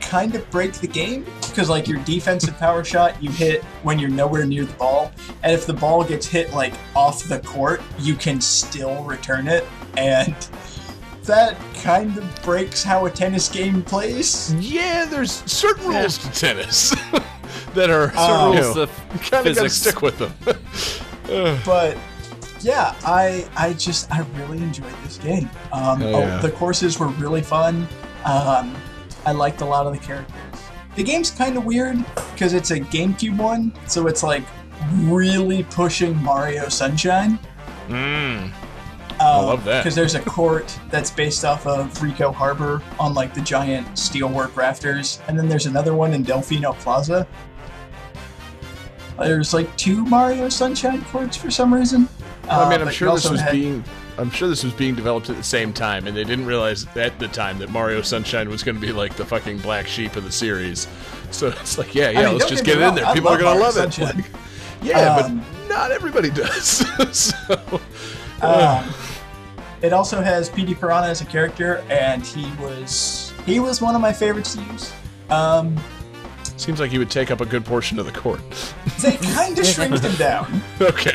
kind 0.00 0.36
of 0.36 0.48
break 0.52 0.74
the 0.74 0.86
game 0.86 1.26
because, 1.48 1.68
like, 1.68 1.88
your 1.88 1.98
defensive 2.04 2.56
power 2.58 2.84
shot 2.84 3.20
you 3.20 3.28
hit 3.28 3.64
when 3.82 3.98
you're 3.98 4.08
nowhere 4.08 4.46
near 4.46 4.64
the 4.64 4.72
ball, 4.74 5.10
and 5.42 5.52
if 5.52 5.66
the 5.66 5.72
ball 5.72 6.04
gets 6.04 6.24
hit 6.24 6.52
like 6.52 6.74
off 6.94 7.24
the 7.24 7.40
court, 7.40 7.82
you 7.98 8.14
can 8.14 8.40
still 8.40 9.02
return 9.02 9.48
it, 9.48 9.64
and 9.96 10.36
that 11.24 11.56
kind 11.82 12.16
of 12.16 12.42
breaks 12.44 12.84
how 12.84 13.06
a 13.06 13.10
tennis 13.10 13.48
game 13.48 13.82
plays. 13.82 14.54
Yeah, 14.54 15.06
there's 15.06 15.32
certain 15.50 15.88
rules 15.88 16.18
to 16.18 16.30
tennis 16.30 16.90
that 17.74 17.90
are 17.90 18.12
Uh, 18.14 18.52
you 18.52 18.60
know, 18.60 18.82
of 18.82 19.08
kind 19.28 19.44
of 19.44 19.56
got 19.56 19.62
to 19.64 19.70
stick 19.70 20.02
with 20.02 20.18
them. 20.18 20.32
but 21.66 21.98
yeah, 22.64 22.94
I 23.04 23.46
I 23.56 23.74
just 23.74 24.10
I 24.10 24.20
really 24.38 24.58
enjoyed 24.58 24.94
this 25.04 25.18
game. 25.18 25.50
Um, 25.72 26.02
oh, 26.02 26.20
yeah. 26.20 26.38
the 26.38 26.50
courses 26.50 26.98
were 26.98 27.08
really 27.08 27.42
fun. 27.42 27.86
Um, 28.24 28.74
I 29.26 29.32
liked 29.32 29.60
a 29.60 29.64
lot 29.64 29.86
of 29.86 29.92
the 29.92 29.98
characters. 29.98 30.34
The 30.96 31.02
game's 31.02 31.30
kind 31.30 31.56
of 31.56 31.64
weird 31.64 31.98
because 32.32 32.52
it's 32.54 32.70
a 32.70 32.78
GameCube 32.80 33.36
one, 33.38 33.72
so 33.88 34.06
it's 34.06 34.22
like 34.22 34.44
really 34.94 35.62
pushing 35.64 36.16
Mario 36.22 36.68
Sunshine. 36.68 37.38
mm. 37.88 38.50
I 39.20 39.40
love 39.40 39.64
that. 39.64 39.82
because 39.84 39.94
there's 39.94 40.16
a 40.16 40.20
court 40.20 40.76
that's 40.90 41.10
based 41.10 41.44
off 41.44 41.66
of 41.68 42.02
Ricco 42.02 42.32
Harbor 42.32 42.82
on 42.98 43.14
like 43.14 43.32
the 43.32 43.40
giant 43.40 43.86
steelwork 43.90 44.54
rafters, 44.56 45.20
and 45.28 45.38
then 45.38 45.48
there's 45.48 45.66
another 45.66 45.94
one 45.94 46.12
in 46.14 46.24
Delfino 46.24 46.74
Plaza. 46.80 47.26
There's 49.18 49.54
like 49.54 49.74
two 49.76 50.04
Mario 50.04 50.48
Sunshine 50.48 51.02
courts 51.06 51.36
for 51.36 51.50
some 51.50 51.72
reason. 51.72 52.08
I 52.48 52.62
Uh, 52.64 52.68
mean, 52.70 52.82
I'm 52.82 52.90
sure 52.90 53.14
this 53.14 53.30
was 53.30 53.40
had- 53.40 53.52
being. 53.52 53.84
I'm 54.16 54.30
sure 54.30 54.48
this 54.48 54.62
was 54.62 54.72
being 54.72 54.94
developed 54.94 55.28
at 55.28 55.36
the 55.36 55.42
same 55.42 55.72
time, 55.72 56.06
and 56.06 56.16
they 56.16 56.24
didn't 56.24 56.46
realize 56.46 56.86
at 56.96 57.18
the 57.18 57.28
time 57.28 57.58
that 57.58 57.70
Mario 57.70 58.00
Sunshine 58.02 58.48
was 58.48 58.62
going 58.62 58.76
to 58.76 58.80
be 58.80 58.92
like 58.92 59.16
the 59.16 59.24
fucking 59.24 59.58
black 59.58 59.86
sheep 59.86 60.16
of 60.16 60.24
the 60.24 60.32
series. 60.32 60.86
So 61.30 61.48
it's 61.60 61.78
like, 61.78 61.94
yeah, 61.94 62.10
yeah, 62.10 62.26
mean, 62.26 62.38
let's 62.38 62.50
just 62.50 62.64
get 62.64 62.78
it 62.78 62.82
in 62.82 62.94
there. 62.94 63.06
I 63.06 63.14
People 63.14 63.30
are 63.30 63.38
going 63.38 63.56
to 63.56 63.62
love 63.62 63.76
it. 63.76 63.98
Like, 63.98 64.24
yeah, 64.82 65.16
Um, 65.16 65.38
but 65.40 65.68
not 65.68 65.90
everybody 65.90 66.30
does. 66.30 66.84
so, 67.12 67.80
Um, 68.40 68.94
it 69.82 69.92
also 69.92 70.20
has 70.20 70.48
Petey 70.48 70.74
Piranha 70.74 71.08
as 71.08 71.20
a 71.20 71.26
character, 71.26 71.84
and 71.90 72.24
he 72.24 72.50
was 72.60 73.32
he 73.44 73.60
was 73.60 73.82
one 73.82 73.94
of 73.94 74.00
my 74.00 74.12
favorites 74.12 74.54
to 74.54 74.62
use. 74.62 74.92
Um, 75.28 75.76
seems 76.56 76.80
like 76.80 76.90
he 76.90 76.98
would 76.98 77.10
take 77.10 77.30
up 77.30 77.40
a 77.40 77.46
good 77.46 77.64
portion 77.64 77.98
of 77.98 78.06
the 78.06 78.12
court. 78.12 78.40
they 79.02 79.16
kind 79.16 79.58
of 79.58 79.66
shrinked 79.66 80.00
him 80.00 80.14
down. 80.16 80.62
Okay. 80.80 81.12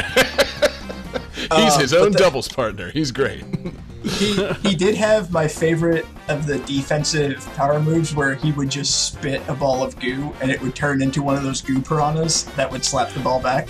He's 1.55 1.75
Uh, 1.75 1.79
his 1.79 1.93
own 1.93 2.11
the- 2.11 2.19
doubles 2.19 2.47
partner. 2.47 2.91
He's 2.91 3.11
great. 3.11 3.43
He 4.01 4.33
he 4.63 4.75
did 4.75 4.95
have 4.95 5.29
my 5.33 5.45
favorite 5.45 6.05
of 6.29 6.45
the 6.45 6.59
defensive 6.59 7.45
power 7.57 7.81
moves, 7.81 8.15
where 8.15 8.33
he 8.35 8.53
would 8.53 8.69
just 8.71 9.07
spit 9.07 9.41
a 9.49 9.53
ball 9.53 9.83
of 9.83 9.99
goo, 9.99 10.33
and 10.41 10.49
it 10.49 10.61
would 10.61 10.73
turn 10.73 11.01
into 11.01 11.21
one 11.21 11.35
of 11.35 11.43
those 11.43 11.61
goo 11.61 11.81
piranhas 11.81 12.45
that 12.55 12.71
would 12.71 12.85
slap 12.85 13.11
the 13.11 13.19
ball 13.19 13.41
back. 13.41 13.67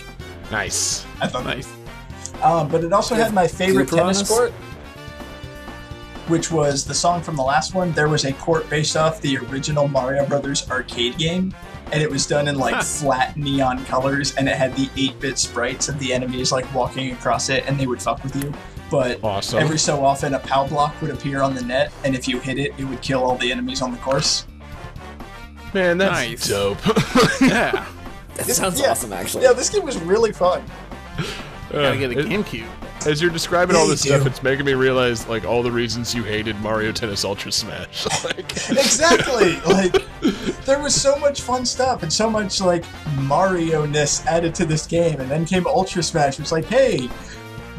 nice. 0.52 1.04
I 1.20 1.28
thought 1.28 1.46
Nice. 1.46 1.68
Um, 2.44 2.70
but 2.70 2.84
it 2.84 2.94
also 2.94 3.16
had 3.16 3.34
my 3.34 3.48
favorite 3.48 3.90
tennis 3.90 4.22
piranhas? 4.22 4.30
court, 4.30 4.52
which 6.28 6.52
was 6.52 6.86
the 6.86 6.94
song 6.94 7.24
from 7.24 7.36
the 7.36 7.42
last 7.44 7.74
one. 7.74 7.92
There 7.94 8.08
was 8.08 8.24
a 8.26 8.34
court 8.34 8.70
based 8.70 8.96
off 8.96 9.20
the 9.22 9.38
original 9.40 9.88
Mario 9.88 10.28
Brothers 10.28 10.70
arcade 10.70 11.18
game, 11.18 11.56
and 11.92 12.02
it 12.02 12.10
was 12.10 12.26
done 12.26 12.48
in 12.48 12.58
like 12.58 12.82
flat 12.84 13.36
neon 13.38 13.84
colors, 13.86 14.36
and 14.36 14.48
it 14.50 14.56
had 14.56 14.76
the 14.76 14.90
8 14.98 15.20
bit 15.20 15.38
sprites 15.38 15.90
of 15.90 15.98
the 16.00 16.14
enemies 16.14 16.52
like 16.52 16.72
walking 16.74 17.12
across 17.12 17.50
it, 17.50 17.64
and 17.68 17.80
they 17.80 17.88
would 17.88 18.02
fuck 18.02 18.24
with 18.24 18.36
you. 18.44 18.54
But 18.92 19.24
Awesome. 19.24 19.60
every 19.60 19.78
so 19.78 20.04
often, 20.04 20.34
a 20.34 20.40
POW 20.40 20.68
block 20.68 21.00
would 21.02 21.12
appear 21.12 21.42
on 21.42 21.54
the 21.54 21.62
net, 21.62 21.92
and 22.04 22.16
if 22.16 22.28
you 22.28 22.40
hit 22.40 22.58
it, 22.58 22.74
it 22.78 22.86
would 22.86 23.02
kill 23.02 23.24
all 23.24 23.36
the 23.36 23.52
enemies 23.52 23.82
on 23.82 23.92
the 23.92 23.98
course. 24.00 24.46
Man, 25.74 25.98
that's 26.00 26.12
Nice. 26.12 26.48
dope. 26.48 26.78
Yeah. 27.42 27.86
That 28.36 28.46
sounds 28.48 28.80
Yeah. 28.80 28.92
awesome, 28.92 29.14
actually. 29.14 29.44
Yeah, 29.44 29.54
this 29.54 29.70
game 29.70 29.84
was 29.86 29.98
really 30.00 30.32
fun. 30.32 30.64
Gotta 31.72 31.98
get 31.98 32.12
a 32.12 32.16
Uh, 32.18 32.20
It- 32.22 32.28
GameCube. 32.30 32.66
As 33.06 33.22
you're 33.22 33.32
describing 33.32 33.76
Yeah, 33.76 33.82
all 33.82 33.88
this 33.88 34.02
stuff, 34.02 34.24
do. 34.24 34.28
it's 34.28 34.43
making 34.43 34.66
me 34.66 34.74
realize 34.74 35.28
like 35.28 35.45
all 35.45 35.64
the 35.64 35.72
reasons 35.72 36.14
you 36.14 36.24
hated 36.24 36.56
Mario 36.62 36.91
Tennis 36.91 37.24
Ultra 37.24 37.52
Smash. 37.52 38.06
like, 38.26 38.52
exactly 38.70 39.56
like 39.68 39.95
there 40.66 40.80
was 40.82 40.93
so 40.93 41.16
much 41.18 41.41
fun 41.41 41.66
stuff 41.66 42.04
and 42.04 42.12
so 42.12 42.30
much 42.30 42.60
like 42.62 42.84
mario 43.22 43.86
ness 43.86 44.26
added 44.28 44.54
to 44.56 44.66
this 44.66 44.86
game 44.86 45.20
and 45.22 45.32
then 45.32 45.45
came 45.45 45.66
ultra 45.66 46.04
smash 46.04 46.34
it 46.34 46.41
was 46.41 46.52
like 46.52 46.66
hey 46.66 47.10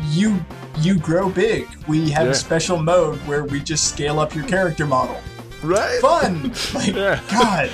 you 0.09 0.43
you 0.79 0.99
grow 0.99 1.29
big 1.29 1.69
we 1.87 2.11
have 2.11 2.25
Yeah. 2.27 2.33
a 2.33 2.35
special 2.35 2.79
mode 2.83 3.19
where 3.27 3.45
we 3.45 3.61
just 3.61 3.89
scale 3.91 4.19
up 4.21 4.35
your 4.35 4.47
character 4.47 4.87
model 4.87 5.21
right? 5.63 6.01
fun 6.01 6.53
like 6.75 6.95
Yeah. 6.95 7.21
god 7.31 7.71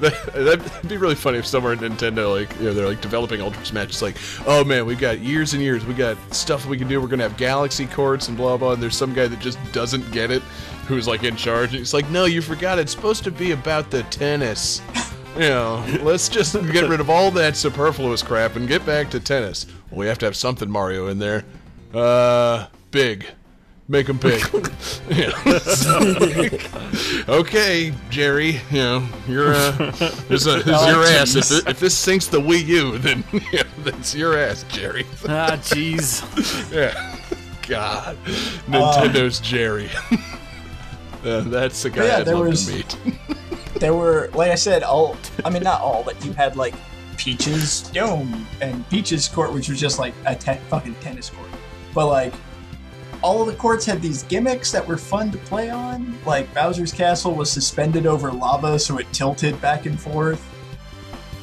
That- 0.00 0.32
That'd 0.34 0.88
be 0.88 0.96
really 0.96 1.14
funny 1.14 1.38
if 1.38 1.46
somewhere 1.46 1.72
at 1.72 1.78
Nintendo, 1.78 2.30
like, 2.34 2.54
you 2.58 2.66
know, 2.66 2.74
they're 2.74 2.86
like 2.86 3.00
developing 3.00 3.40
Ultra 3.40 3.64
Smash. 3.64 3.88
It's 3.88 4.02
like, 4.02 4.16
oh 4.46 4.62
man, 4.64 4.84
we've 4.86 4.98
got 4.98 5.20
years 5.20 5.54
and 5.54 5.62
years. 5.62 5.84
We 5.86 5.94
got 5.94 6.16
stuff 6.34 6.66
we 6.66 6.76
can 6.76 6.86
do. 6.88 7.00
We're 7.00 7.08
gonna 7.08 7.22
have 7.22 7.36
Galaxy 7.36 7.86
courts 7.86 8.28
and 8.28 8.36
blah 8.36 8.56
blah. 8.56 8.72
And 8.72 8.82
there's 8.82 8.96
some 8.96 9.14
guy 9.14 9.26
that 9.26 9.38
just 9.40 9.58
doesn't 9.72 10.10
get 10.12 10.30
it, 10.30 10.42
who's 10.86 11.08
like 11.08 11.24
in 11.24 11.34
charge. 11.36 11.70
And 11.70 11.78
he's 11.78 11.94
like, 11.94 12.08
no, 12.10 12.24
you 12.26 12.42
forgot. 12.42 12.78
It's 12.78 12.92
supposed 12.92 13.24
to 13.24 13.30
be 13.30 13.52
about 13.52 13.90
the 13.90 14.02
tennis. 14.04 14.82
You 15.34 15.40
know, 15.50 15.84
let's 16.02 16.28
just 16.28 16.54
get 16.72 16.88
rid 16.88 17.00
of 17.00 17.10
all 17.10 17.30
that 17.32 17.56
superfluous 17.56 18.22
crap 18.22 18.56
and 18.56 18.66
get 18.68 18.84
back 18.86 19.10
to 19.10 19.20
tennis. 19.20 19.66
Well, 19.90 20.00
we 20.00 20.06
have 20.06 20.18
to 20.18 20.26
have 20.26 20.36
something 20.36 20.70
Mario 20.70 21.08
in 21.08 21.18
there. 21.18 21.44
Uh, 21.92 22.66
big. 22.90 23.26
Make 23.88 24.08
them 24.08 24.16
big. 24.18 24.40
yeah. 25.08 25.30
So, 25.58 25.98
like, 26.20 27.28
okay, 27.28 27.92
Jerry. 28.10 28.60
You 28.72 28.78
know, 28.78 29.08
you're 29.28 29.54
uh, 29.54 29.70
this 30.28 30.44
is, 30.44 30.64
this 30.64 30.66
is 30.66 30.72
Oh, 30.74 30.90
your 30.90 31.04
ass. 31.04 31.36
If, 31.36 31.50
it, 31.52 31.68
if 31.70 31.78
this 31.78 31.96
sinks 31.96 32.26
the 32.26 32.40
Wii 32.40 32.66
U, 32.66 32.98
then 32.98 33.22
yeah, 33.52 33.62
that's 33.84 34.12
your 34.14 34.36
ass, 34.38 34.64
Jerry. 34.68 35.04
Ah, 35.28 35.52
jeez. 35.62 36.22
yeah. 36.74 37.16
God, 37.68 38.16
Nintendo's 38.66 39.38
Jerry. 39.40 39.88
Uh, 41.24 41.40
that's 41.42 41.82
the 41.82 41.90
guy 41.90 42.06
yeah, 42.06 42.16
I'd 42.18 42.24
there 42.26 42.34
love 42.36 42.46
was- 42.48 42.66
to 42.66 42.72
meet. 42.74 42.96
there 43.80 43.92
were 43.94 44.30
like 44.34 44.50
i 44.50 44.54
said 44.54 44.82
all 44.82 45.16
i 45.44 45.50
mean 45.50 45.62
not 45.64 45.80
all 45.82 46.02
but 46.04 46.24
you 46.24 46.32
had 46.32 46.56
like 46.56 46.74
peaches 47.18 47.82
dome 47.92 48.46
and 48.62 48.88
peaches 48.88 49.26
court 49.28 49.52
which 49.52 49.68
was 49.68 49.78
just 49.80 49.98
like 49.98 50.14
a 50.26 50.34
te- 50.36 50.54
fucking 50.70 50.94
tennis 50.96 51.28
court 51.28 51.48
but 51.92 52.06
like 52.06 52.32
all 53.22 53.40
of 53.40 53.46
the 53.46 53.54
courts 53.54 53.84
had 53.84 54.00
these 54.00 54.22
gimmicks 54.24 54.70
that 54.72 54.86
were 54.86 54.96
fun 54.96 55.30
to 55.32 55.38
play 55.38 55.70
on. 55.70 56.18
Like 56.24 56.52
bowser's 56.54 56.92
castle 56.92 57.34
was 57.34 57.50
suspended 57.50 58.06
over 58.06 58.32
lava 58.32 58.78
so 58.78 58.98
it 58.98 59.06
tilted 59.12 59.60
back 59.60 59.86
and 59.86 60.00
forth. 60.00 60.44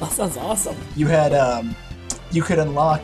That 0.00 0.12
sounds 0.12 0.36
awesome. 0.36 0.76
you 0.96 1.06
had 1.06 1.32
um 1.32 1.74
you 2.30 2.42
could 2.42 2.58
unlock 2.58 3.02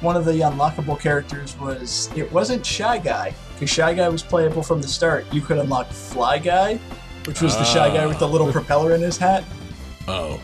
one 0.00 0.16
of 0.16 0.24
the 0.24 0.32
unlockable 0.32 0.98
characters 1.00 1.56
was 1.58 2.10
it 2.16 2.30
wasn't 2.32 2.64
shy 2.66 2.98
guy 2.98 3.34
because 3.54 3.70
shy 3.70 3.94
guy 3.94 4.08
was 4.08 4.22
playable 4.22 4.62
from 4.62 4.82
the 4.82 4.88
start. 4.88 5.24
You 5.32 5.40
could 5.40 5.58
unlock 5.58 5.90
fly 5.90 6.38
guy 6.38 6.78
which 7.26 7.40
was 7.40 7.56
the 7.56 7.64
shy 7.64 7.88
guy 7.94 8.06
with 8.06 8.18
the 8.18 8.28
little 8.28 8.50
propeller 8.52 8.94
in 8.94 9.00
his 9.00 9.16
hat. 9.16 9.44
Oh, 10.06 10.40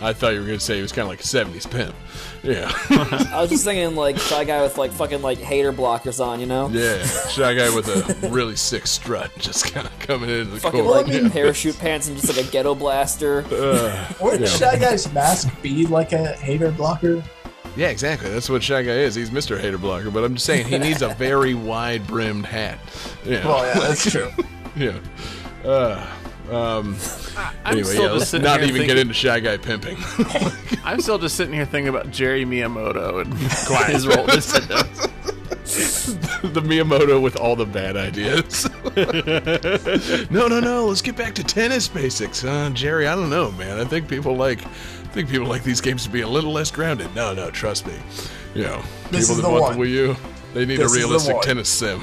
I 0.00 0.12
thought 0.12 0.34
you 0.34 0.40
were 0.40 0.46
gonna 0.46 0.60
say 0.60 0.76
he 0.76 0.82
was 0.82 0.92
kind 0.92 1.04
of 1.04 1.08
like 1.08 1.20
a 1.20 1.24
'70s 1.24 1.70
pimp. 1.70 1.94
Yeah, 2.48 2.70
I 3.32 3.40
was 3.42 3.50
just 3.50 3.64
thinking, 3.64 3.94
like, 3.94 4.16
shy 4.18 4.44
guy 4.44 4.62
with, 4.62 4.78
like, 4.78 4.90
fucking, 4.92 5.20
like, 5.20 5.38
hater 5.38 5.72
blockers 5.72 6.24
on, 6.24 6.40
you 6.40 6.46
know? 6.46 6.68
yeah, 6.70 7.04
shy 7.28 7.54
guy 7.54 7.74
with 7.74 7.88
a 7.88 8.28
really 8.30 8.56
sick 8.56 8.86
strut, 8.86 9.30
just 9.38 9.72
kind 9.72 9.86
of 9.86 9.98
coming 9.98 10.30
into 10.30 10.44
the 10.52 10.60
Fucking, 10.60 10.82
court. 10.84 11.06
like, 11.08 11.32
parachute 11.32 11.78
pants 11.78 12.08
and 12.08 12.16
just, 12.18 12.34
like, 12.34 12.46
a 12.46 12.50
ghetto 12.50 12.74
blaster. 12.74 13.42
Wouldn't 14.22 14.48
Shy 14.48 14.78
Guy's 14.78 15.12
mask 15.12 15.48
be 15.60 15.86
like 15.86 16.12
a 16.12 16.32
hater 16.36 16.70
blocker? 16.70 17.22
Yeah, 17.76 17.88
exactly. 17.88 18.30
That's 18.30 18.48
what 18.48 18.62
Shy 18.62 18.82
Guy 18.82 18.92
is. 18.92 19.14
He's 19.14 19.30
Mr. 19.30 19.60
Hater 19.60 19.78
Blocker. 19.78 20.10
But 20.10 20.24
I'm 20.24 20.34
just 20.34 20.46
saying, 20.46 20.66
he 20.66 20.78
needs 20.88 21.02
a 21.02 21.10
very 21.10 21.54
wide 21.54 22.04
brimmed 22.08 22.46
hat. 22.46 22.78
Yeah. 23.24 23.46
Well, 23.46 23.64
yeah, 23.64 23.78
that's 23.78 24.10
true. 24.10 24.30
yeah. 24.74 24.98
Uh, 25.64 26.04
um, 26.50 26.96
I'm 27.64 27.72
anyway, 27.72 27.82
still 27.82 28.02
yeah, 28.02 28.08
just 28.08 28.18
let's 28.18 28.30
sitting 28.30 28.44
not 28.44 28.60
here 28.60 28.68
even 28.68 28.80
thinking, 28.80 28.96
get 28.96 28.98
into 28.98 29.14
Shy 29.14 29.40
Guy 29.40 29.56
pimping. 29.56 29.96
I'm 30.84 31.00
still 31.00 31.18
just 31.18 31.36
sitting 31.36 31.54
here 31.54 31.66
thinking 31.66 31.88
about 31.88 32.10
Jerry 32.10 32.44
Miyamoto 32.44 33.20
and 33.22 33.34
his 33.92 34.06
role 34.06 34.20
at 34.30 34.38
Nintendo. 34.38 35.10
the 36.54 36.62
Miyamoto 36.62 37.20
with 37.20 37.36
all 37.36 37.54
the 37.54 37.66
bad 37.66 37.96
ideas. 37.96 38.68
no, 40.30 40.48
no, 40.48 40.60
no. 40.60 40.86
Let's 40.86 41.02
get 41.02 41.16
back 41.16 41.34
to 41.34 41.44
tennis 41.44 41.86
basics, 41.88 42.44
uh, 42.44 42.70
Jerry. 42.72 43.06
I 43.06 43.14
don't 43.14 43.30
know, 43.30 43.50
man. 43.52 43.78
I 43.78 43.84
think 43.84 44.08
people 44.08 44.34
like, 44.34 44.64
I 44.64 45.10
think 45.10 45.28
people 45.28 45.46
like 45.46 45.62
these 45.64 45.80
games 45.80 46.04
to 46.04 46.10
be 46.10 46.22
a 46.22 46.28
little 46.28 46.52
less 46.52 46.70
grounded. 46.70 47.14
No, 47.14 47.34
no, 47.34 47.50
trust 47.50 47.86
me. 47.86 47.94
You 48.54 48.62
know, 48.64 48.82
This 49.10 49.28
people 49.28 49.36
is 49.36 49.36
that 49.36 49.42
the 49.42 49.50
want 49.50 49.62
one. 49.64 49.78
the 49.78 49.84
Wii 49.84 49.90
U, 49.90 50.16
they 50.54 50.64
need 50.64 50.78
This 50.78 50.90
a 50.92 50.96
realistic 50.96 51.40
tennis 51.42 51.68
sim. 51.68 52.00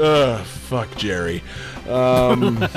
Uh, 0.00 0.42
fuck 0.44 0.94
Jerry. 0.96 1.42
Um, 1.88 2.58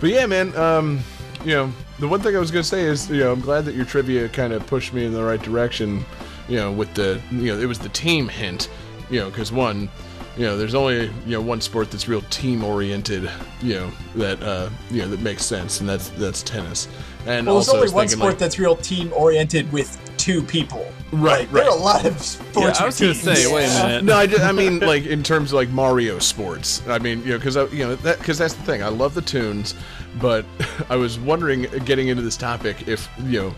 but 0.00 0.10
yeah, 0.10 0.26
man. 0.26 0.54
Um, 0.56 1.00
you 1.44 1.54
know, 1.54 1.72
the 1.98 2.08
one 2.08 2.20
thing 2.20 2.34
I 2.34 2.38
was 2.38 2.50
gonna 2.50 2.64
say 2.64 2.82
is, 2.82 3.10
you 3.10 3.18
know, 3.18 3.32
I'm 3.32 3.40
glad 3.40 3.64
that 3.66 3.74
your 3.74 3.84
trivia 3.84 4.28
kind 4.28 4.52
of 4.52 4.66
pushed 4.66 4.92
me 4.92 5.04
in 5.04 5.12
the 5.12 5.22
right 5.22 5.40
direction. 5.40 6.04
You 6.48 6.56
know, 6.56 6.72
with 6.72 6.92
the, 6.94 7.20
you 7.30 7.54
know, 7.54 7.58
it 7.58 7.66
was 7.66 7.78
the 7.78 7.88
team 7.90 8.28
hint. 8.28 8.68
You 9.10 9.20
know, 9.20 9.30
because 9.30 9.52
one, 9.52 9.90
you 10.36 10.44
know, 10.44 10.56
there's 10.56 10.74
only 10.74 11.04
you 11.04 11.12
know 11.26 11.40
one 11.40 11.60
sport 11.60 11.90
that's 11.90 12.08
real 12.08 12.22
team 12.22 12.64
oriented. 12.64 13.30
You 13.62 13.74
know 13.74 13.90
that 14.16 14.42
uh, 14.42 14.70
you 14.90 15.02
know 15.02 15.08
that 15.08 15.20
makes 15.20 15.44
sense, 15.44 15.80
and 15.80 15.88
that's 15.88 16.08
that's 16.10 16.42
tennis. 16.42 16.88
And 17.26 17.46
Well, 17.46 17.56
there's 17.56 17.68
also, 17.68 17.80
only 17.80 17.92
one 17.92 18.08
sport 18.08 18.30
like, 18.30 18.38
that's 18.38 18.58
real 18.58 18.76
team 18.76 19.12
oriented 19.14 19.72
with 19.72 20.03
two 20.24 20.42
people. 20.42 20.90
Right, 21.12 21.40
Like, 21.42 21.50
There 21.52 21.62
are 21.64 21.68
right. 21.70 21.78
a 21.78 21.82
lot 21.82 22.04
of 22.06 22.12
Yeah, 22.14 22.18
sports. 22.18 22.80
I 22.80 22.86
was 22.86 23.00
gonna 23.00 23.14
say, 23.14 23.52
wait 23.52 23.66
a 23.66 23.82
minute. 23.86 24.04
no, 24.04 24.16
I, 24.16 24.26
ju- 24.26 24.38
I 24.38 24.52
mean 24.52 24.80
like 24.80 25.04
in 25.06 25.22
terms 25.22 25.52
of 25.52 25.56
like 25.56 25.68
Mario 25.68 26.18
sports. 26.18 26.82
I 26.88 26.98
mean, 26.98 27.20
you 27.22 27.30
know, 27.32 27.38
because 27.38 27.56
you 27.72 27.84
know 27.86 27.94
that 27.96 28.18
because 28.18 28.38
that's 28.38 28.54
the 28.54 28.62
thing. 28.62 28.82
I 28.82 28.88
love 28.88 29.14
the 29.14 29.22
tunes, 29.22 29.74
but 30.20 30.44
I 30.88 30.96
was 30.96 31.18
wondering, 31.18 31.66
uh, 31.66 31.78
getting 31.84 32.08
into 32.08 32.22
this 32.22 32.36
topic, 32.36 32.88
if 32.88 33.08
you 33.26 33.42
know, 33.42 33.54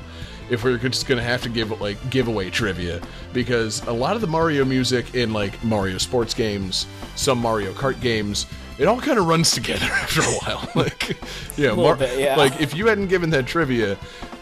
if 0.51 0.64
we're 0.64 0.76
just 0.76 1.06
gonna 1.06 1.22
have 1.22 1.40
to 1.43 1.48
give 1.48 1.80
like 1.80 1.98
giveaway 2.10 2.51
trivia 2.51 3.01
because 3.32 3.80
a 3.86 3.93
lot 3.93 4.14
of 4.16 4.20
the 4.20 4.26
Mario 4.26 4.64
music 4.64 5.14
in 5.14 5.32
like 5.32 5.62
Mario 5.64 5.98
sports 5.98 6.34
games, 6.34 6.86
some 7.14 7.38
Mario 7.38 7.72
Kart 7.72 8.01
games. 8.01 8.47
It 8.78 8.86
all 8.86 9.01
kind 9.01 9.18
of 9.18 9.26
runs 9.26 9.52
together 9.55 9.86
after 9.86 10.20
a 10.20 10.24
while. 10.24 10.68
Like, 10.74 11.09
you 11.56 11.66
know, 11.68 11.74
Little 11.76 11.97
bit, 11.97 12.18
yeah. 12.20 12.36
like 12.36 12.60
if 12.60 12.74
you 12.74 12.86
hadn't 12.88 13.06
given 13.06 13.30
that 13.30 13.47
trivia, 13.47 13.97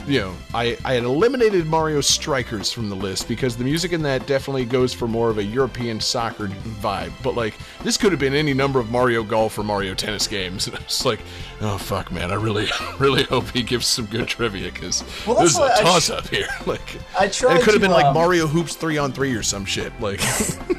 you 0.07 0.21
know, 0.21 0.35
I, 0.53 0.77
I 0.85 0.95
had 0.95 1.05
eliminated 1.05 1.67
Mario 1.67 2.01
Strikers 2.01 2.71
from 2.71 2.89
the 2.89 2.97
list 2.97 3.29
because 3.29 3.57
the 3.57 3.65
music 3.65 3.93
in 3.93 4.03
that 4.03 4.27
definitely 4.27 4.65
goes 4.65 4.93
for 4.93 5.09
more 5.09 5.31
of 5.31 5.39
a 5.39 5.45
European 5.45 6.01
soccer 6.01 6.49
vibe. 6.49 7.13
But 7.23 7.35
like, 7.35 7.55
this 7.83 7.97
could 7.97 8.13
have 8.13 8.21
been 8.21 8.35
any 8.35 8.55
number 8.55 8.81
of 8.81 8.91
Mario 8.91 9.23
Golf 9.23 9.59
or 9.59 9.65
Mario 9.65 9.95
Tennis 9.95 10.27
games, 10.27 10.67
and 10.69 10.77
I 10.77 10.83
was 10.83 11.05
like, 11.05 11.21
oh 11.61 11.79
fuck, 11.79 12.13
man, 12.13 12.31
I 12.31 12.35
really, 12.35 12.69
really 12.99 13.25
hope 13.25 13.49
he 13.51 13.63
gives 13.63 13.87
some 13.87 14.07
good 14.07 14.29
trivia 14.29 14.71
because 14.71 15.05
Well, 15.27 15.41
this 15.41 15.53
is 15.53 15.57
a 15.57 15.61
why 15.61 15.75
I 15.75 15.83
toss 15.83 16.07
sh- 16.07 16.11
up 16.11 16.29
here. 16.29 16.49
Like, 16.67 16.99
I 17.19 17.25
and 17.25 17.33
tried 17.33 17.57
it 17.57 17.63
could 17.63 17.75
have 17.75 17.75
to, 17.75 17.81
been 17.81 17.91
like 17.91 18.07
um, 18.07 18.15
Mario 18.15 18.47
Hoops 18.47 18.75
three 18.75 18.97
on 18.97 19.13
three 19.13 19.35
or 19.35 19.43
some 19.43 19.67
shit. 19.67 19.93
Like, 20.01 20.21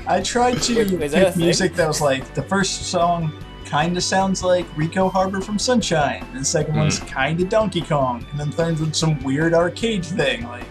I 0.07 0.19
tried 0.21 0.61
to 0.63 0.75
Wait, 0.75 1.01
is 1.01 1.11
that 1.11 1.21
a 1.21 1.25
pick 1.27 1.37
music 1.37 1.73
that 1.75 1.87
was 1.87 2.01
like 2.01 2.33
the 2.33 2.41
first 2.41 2.87
song 2.87 3.31
kind 3.65 3.97
of 3.97 4.03
sounds 4.03 4.43
like 4.43 4.65
Ricco 4.77 5.09
Harbor 5.09 5.41
from 5.41 5.57
Sunshine, 5.59 6.25
and 6.31 6.41
the 6.41 6.45
second 6.45 6.75
one's 6.75 6.99
Hmm. 6.99 7.05
kind 7.07 7.41
of 7.41 7.49
Donkey 7.49 7.81
Kong, 7.81 8.25
and 8.31 8.39
then 8.39 8.51
third 8.51 8.79
one's 8.79 8.97
some 8.97 9.21
weird 9.23 9.53
arcade 9.53 10.05
thing. 10.05 10.47
Like, 10.47 10.65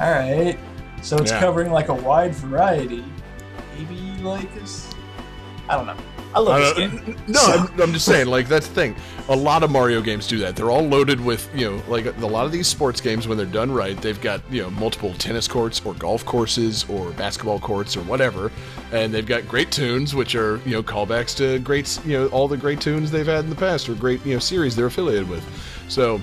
all 0.00 0.10
right, 0.10 0.58
so 1.02 1.16
it's 1.18 1.30
Yeah. 1.32 1.40
covering 1.40 1.72
like 1.72 1.88
a 1.88 1.94
wide 1.94 2.34
variety. 2.34 3.04
Maybe 3.76 4.22
like 4.22 4.52
this. 4.54 4.88
I 5.68 5.76
don't 5.76 5.86
know. 5.86 5.96
I 6.34 6.38
love 6.40 6.60
I 6.60 6.60
this 6.60 6.72
game. 6.74 7.16
No, 7.28 7.40
I'm, 7.40 7.80
I'm 7.80 7.92
just 7.92 8.04
saying, 8.04 8.26
like 8.26 8.48
that's 8.48 8.66
the 8.66 8.74
thing. 8.74 8.96
A 9.28 9.36
lot 9.36 9.62
of 9.62 9.70
Mario 9.70 10.00
games 10.00 10.26
do 10.26 10.38
that. 10.38 10.56
They're 10.56 10.70
all 10.70 10.82
loaded 10.82 11.20
with, 11.20 11.48
you 11.54 11.70
know, 11.70 11.82
like 11.88 12.06
a 12.06 12.26
lot 12.26 12.46
of 12.46 12.52
these 12.52 12.66
sports 12.66 13.00
games 13.00 13.28
when 13.28 13.36
they're 13.38 13.46
done 13.46 13.70
right, 13.70 13.96
they've 14.00 14.20
got 14.20 14.40
you 14.50 14.62
know 14.62 14.70
multiple 14.70 15.14
tennis 15.14 15.46
courts 15.46 15.84
or 15.84 15.94
golf 15.94 16.24
courses 16.24 16.84
or 16.88 17.10
basketball 17.12 17.58
courts 17.58 17.96
or 17.96 18.02
whatever, 18.02 18.50
and 18.92 19.12
they've 19.12 19.26
got 19.26 19.46
great 19.46 19.70
tunes, 19.70 20.14
which 20.14 20.34
are 20.34 20.56
you 20.64 20.72
know 20.72 20.82
callbacks 20.82 21.36
to 21.36 21.58
great, 21.60 21.98
you 22.04 22.18
know, 22.18 22.28
all 22.28 22.48
the 22.48 22.56
great 22.56 22.80
tunes 22.80 23.10
they've 23.10 23.26
had 23.26 23.44
in 23.44 23.50
the 23.50 23.56
past 23.56 23.88
or 23.88 23.94
great 23.94 24.24
you 24.24 24.34
know 24.34 24.40
series 24.40 24.74
they're 24.76 24.86
affiliated 24.86 25.28
with. 25.28 25.44
So. 25.88 26.20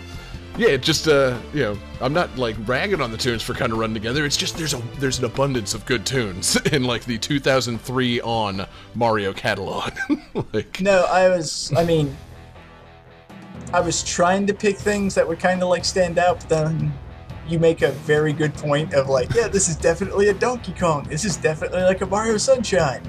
Yeah, 0.59 0.71
it 0.71 0.81
just 0.81 1.07
uh, 1.07 1.39
you 1.53 1.61
know, 1.61 1.77
I'm 2.01 2.11
not 2.11 2.37
like 2.37 2.57
ragging 2.65 2.99
on 2.99 3.11
the 3.11 3.17
tunes 3.17 3.41
for 3.41 3.53
kind 3.53 3.71
of 3.71 3.77
running 3.77 3.93
together. 3.93 4.25
It's 4.25 4.35
just 4.35 4.57
there's 4.57 4.73
a 4.73 4.81
there's 4.97 5.17
an 5.17 5.23
abundance 5.23 5.73
of 5.73 5.85
good 5.85 6.05
tunes 6.05 6.57
in 6.73 6.83
like 6.83 7.05
the 7.05 7.17
2003 7.17 8.19
on 8.19 8.65
Mario 8.93 9.31
catalog. 9.31 9.93
like, 10.51 10.81
No, 10.81 11.05
I 11.05 11.29
was. 11.29 11.71
I 11.77 11.85
mean, 11.85 12.13
I 13.71 13.79
was 13.79 14.03
trying 14.03 14.45
to 14.47 14.53
pick 14.53 14.77
things 14.77 15.15
that 15.15 15.25
would 15.25 15.39
kind 15.39 15.63
of 15.63 15.69
like 15.69 15.85
stand 15.85 16.19
out, 16.19 16.41
but 16.41 16.49
then 16.49 16.93
you 17.47 17.57
make 17.57 17.81
a 17.81 17.91
very 17.91 18.33
good 18.33 18.53
point 18.53 18.93
of 18.93 19.07
like, 19.07 19.33
yeah, 19.33 19.47
this 19.47 19.69
is 19.69 19.77
definitely 19.77 20.27
a 20.27 20.33
Donkey 20.33 20.73
Kong. 20.73 21.07
This 21.07 21.23
is 21.23 21.37
definitely 21.37 21.83
like 21.83 22.01
a 22.01 22.05
Mario 22.05 22.35
Sunshine. 22.35 23.01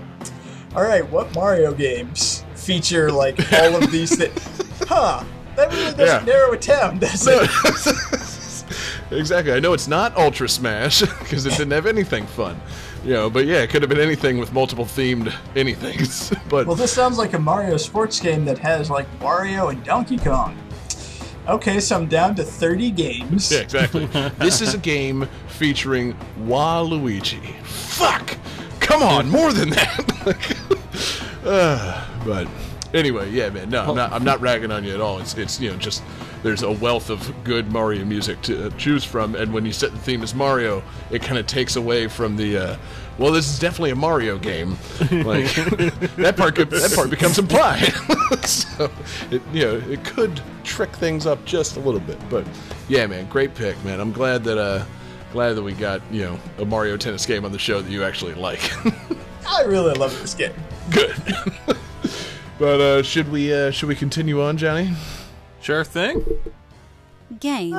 All 0.77 0.85
right, 0.85 1.09
what 1.11 1.35
Mario 1.35 1.73
games 1.73 2.45
feature 2.55 3.11
like 3.11 3.53
all 3.55 3.75
of 3.75 3.91
these 3.91 4.17
things? 4.17 4.47
Huh? 4.89 5.23
That 5.61 5.73
really 5.73 5.95
doesn't 5.97 6.27
Yeah. 6.27 6.33
narrow 6.35 6.53
it 6.57 6.61
down, 6.63 6.99
does 6.99 7.27
it? 7.29 9.17
exactly. 9.19 9.53
I 9.53 9.61
know 9.61 9.73
it's 9.73 9.89
not 9.89 10.17
Ultra 10.17 10.49
Smash 10.49 11.01
because 11.21 11.47
it 11.47 11.51
didn't 11.51 11.73
have 11.73 11.87
anything 11.87 12.27
fun. 12.27 12.61
You 13.05 13.15
know, 13.15 13.31
but 13.31 13.47
yeah, 13.47 13.63
it 13.63 13.71
could 13.71 13.81
have 13.83 13.89
been 13.89 14.01
anything 14.01 14.39
with 14.39 14.53
multiple 14.53 14.85
themed 14.85 15.31
anythings. 15.55 16.37
but 16.51 16.67
Well, 16.67 16.77
this 16.77 16.93
sounds 16.93 17.17
like 17.19 17.33
a 17.33 17.39
Mario 17.39 17.77
sports 17.79 18.21
game 18.21 18.45
that 18.45 18.59
has 18.59 18.91
like 18.91 19.07
Mario 19.21 19.69
and 19.69 19.83
Donkey 19.85 20.19
Kong. 20.19 20.57
Okay, 21.49 21.81
so 21.81 21.97
I'm 21.97 22.07
down 22.07 22.35
to 22.37 22.45
30 22.45 22.91
games. 22.91 23.51
yeah, 23.51 23.61
exactly. 23.61 24.05
this 24.39 24.61
is 24.61 24.75
a 24.75 24.79
game 24.79 25.27
featuring 25.49 26.15
Waluigi. 26.41 27.55
Fuck! 27.65 28.37
Come 28.81 29.03
on, 29.03 29.29
more 29.31 29.53
than 29.53 29.71
that. 29.71 30.37
Uh, 31.45 32.07
but 32.27 32.47
anyway, 32.95 33.31
yeah, 33.31 33.51
man. 33.51 33.71
No, 33.71 33.83
I'm 33.83 33.97
not. 33.97 34.13
I'm 34.13 34.25
not 34.25 34.41
ragging 34.41 34.71
on 34.71 34.85
you 34.85 34.95
at 34.95 35.01
all. 35.01 35.19
It's 35.19 35.37
it's 35.37 35.61
you 35.61 35.71
know 35.71 35.77
just 35.77 36.03
there's 36.43 36.63
a 36.63 36.71
wealth 36.71 37.11
of 37.11 37.33
good 37.45 37.71
Mario 37.71 38.05
music 38.05 38.41
to 38.43 38.67
uh, 38.67 38.71
choose 38.71 39.05
from, 39.05 39.35
and 39.35 39.53
when 39.53 39.67
you 39.67 39.73
set 39.73 39.93
the 39.93 39.99
theme 39.99 40.23
as 40.23 40.35
Mario, 40.35 40.83
it 41.11 41.23
kind 41.23 41.39
of 41.39 41.47
takes 41.47 41.77
away 41.77 42.09
from 42.09 42.37
the. 42.37 42.59
Uh, 42.59 42.77
well, 43.19 43.33
this 43.33 43.51
is 43.51 43.59
definitely 43.59 43.91
a 43.91 43.97
Mario 43.97 44.39
game. 44.39 44.79
Like 45.11 45.53
that 46.17 46.35
part, 46.37 46.55
could, 46.57 46.71
that 46.71 46.93
part 46.95 47.11
becomes 47.11 47.39
implied. 47.39 47.83
so, 48.47 48.91
it, 49.31 49.43
you 49.53 49.65
know, 49.65 49.77
it 49.91 50.05
could 50.05 50.41
trick 50.65 50.91
things 50.91 51.27
up 51.27 51.45
just 51.45 51.77
a 51.77 51.81
little 51.81 52.01
bit. 52.01 52.19
But 52.31 52.47
yeah, 52.89 53.07
man, 53.07 53.29
great 53.29 53.55
pick, 53.55 53.83
man. 53.85 54.01
I'm 54.01 54.13
glad 54.13 54.45
that 54.45 54.57
uh, 54.57 54.85
glad 55.33 55.55
that 55.55 55.63
we 55.63 55.73
got 55.73 56.01
you 56.11 56.23
know 56.23 56.39
a 56.59 56.65
Mario 56.65 56.97
Tennis 56.97 57.27
game 57.27 57.45
on 57.45 57.53
the 57.53 57.59
show 57.59 57.81
that 57.83 57.91
you 57.91 58.03
actually 58.03 58.35
like. 58.35 58.71
I 59.47 59.65
really 59.65 59.95
love 59.95 60.19
this 60.21 60.35
game. 60.35 60.55
Good. 60.91 61.15
But 62.61 62.81
uh, 62.81 63.03
should 63.03 63.33
we 63.33 63.53
uh, 63.53 63.71
should 63.73 63.89
we 63.89 63.97
continue 63.97 64.41
on, 64.41 64.57
Johnny? 64.59 64.93
Sure 65.61 65.83
thing. 65.83 66.25
Game 67.41 67.75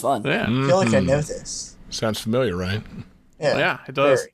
fun. 0.00 0.22
Yeah. 0.24 0.42
I 0.44 0.46
feel 0.46 0.76
like 0.76 0.94
I 0.94 1.00
know 1.00 1.18
mm-hmm. 1.18 1.28
this. 1.28 1.76
Sounds 1.90 2.20
familiar, 2.20 2.56
right? 2.56 2.82
Yeah, 3.40 3.58
Yeah, 3.58 3.78
it 3.86 3.94
does. 3.94 4.20
very. 4.20 4.32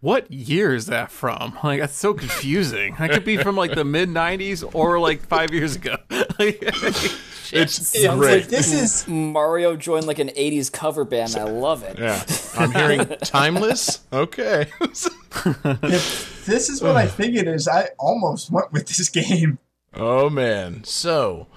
What 0.00 0.30
year 0.32 0.74
is 0.74 0.86
that 0.86 1.10
from? 1.10 1.58
Like 1.64 1.80
that's 1.80 1.94
so 1.94 2.14
confusing. 2.14 2.94
That 2.98 3.10
could 3.10 3.24
be 3.24 3.36
from 3.36 3.54
like 3.56 3.74
the 3.74 3.84
mid 3.84 4.08
'90s 4.08 4.68
or 4.74 4.98
like 4.98 5.20
five 5.22 5.52
years 5.52 5.76
ago. 5.76 5.96
It's 7.52 7.88
Sounds 8.00 8.20
great. 8.20 8.42
like 8.42 8.46
This 8.48 8.72
is 8.72 9.08
Mario 9.08 9.74
joined 9.74 10.06
like 10.06 10.20
an 10.20 10.28
'80s 10.28 10.70
cover 10.70 11.04
band. 11.04 11.34
I 11.36 11.42
love 11.44 11.82
it. 11.82 11.98
yeah, 11.98 12.22
I'm 12.56 12.70
hearing 12.70 13.04
timeless. 13.24 14.00
Okay. 14.12 14.66
if 15.82 16.44
this 16.46 16.68
is 16.68 16.80
what 16.80 16.96
I 16.96 17.06
think 17.08 17.34
it 17.36 17.48
is. 17.48 17.66
I 17.68 17.88
almost 17.98 18.50
went 18.52 18.72
with 18.72 18.86
this 18.86 19.08
game. 19.08 19.58
Oh 19.94 20.30
man. 20.30 20.84
So, 20.84 21.48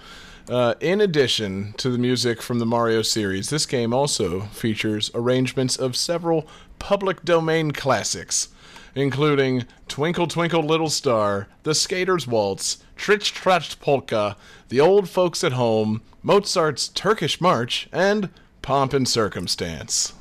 uh, 0.50 0.74
in 0.80 1.00
addition 1.00 1.74
to 1.78 1.92
the 1.92 2.00
music 2.00 2.42
from 2.42 2.58
the 2.58 2.66
Mario 2.66 3.04
series, 3.04 3.50
this 3.52 3.68
game 3.68 3.94
also 3.94 4.42
features 4.48 5.12
arrangements 5.14 5.76
of 5.76 5.96
several 5.96 6.48
public 6.84 7.24
domain 7.24 7.72
classics, 7.72 8.50
including 8.94 9.66
Twinkle 9.88 10.28
Twinkle 10.28 10.64
Little 10.64 10.90
Star, 10.90 11.48
The 11.64 11.74
Skater's 11.74 12.28
Waltz, 12.28 12.84
Tritsch 12.98 13.32
Tratsch 13.32 13.80
Polka, 13.80 14.36
The 14.68 14.82
Old 14.82 15.08
Folks 15.08 15.46
at 15.46 15.54
Home, 15.54 16.02
Mozart's 16.22 16.90
Turkish 16.90 17.40
March, 17.40 17.88
and 17.94 18.30
Pomp 18.62 18.92
and 18.92 19.08
Circumstance. 19.08 20.12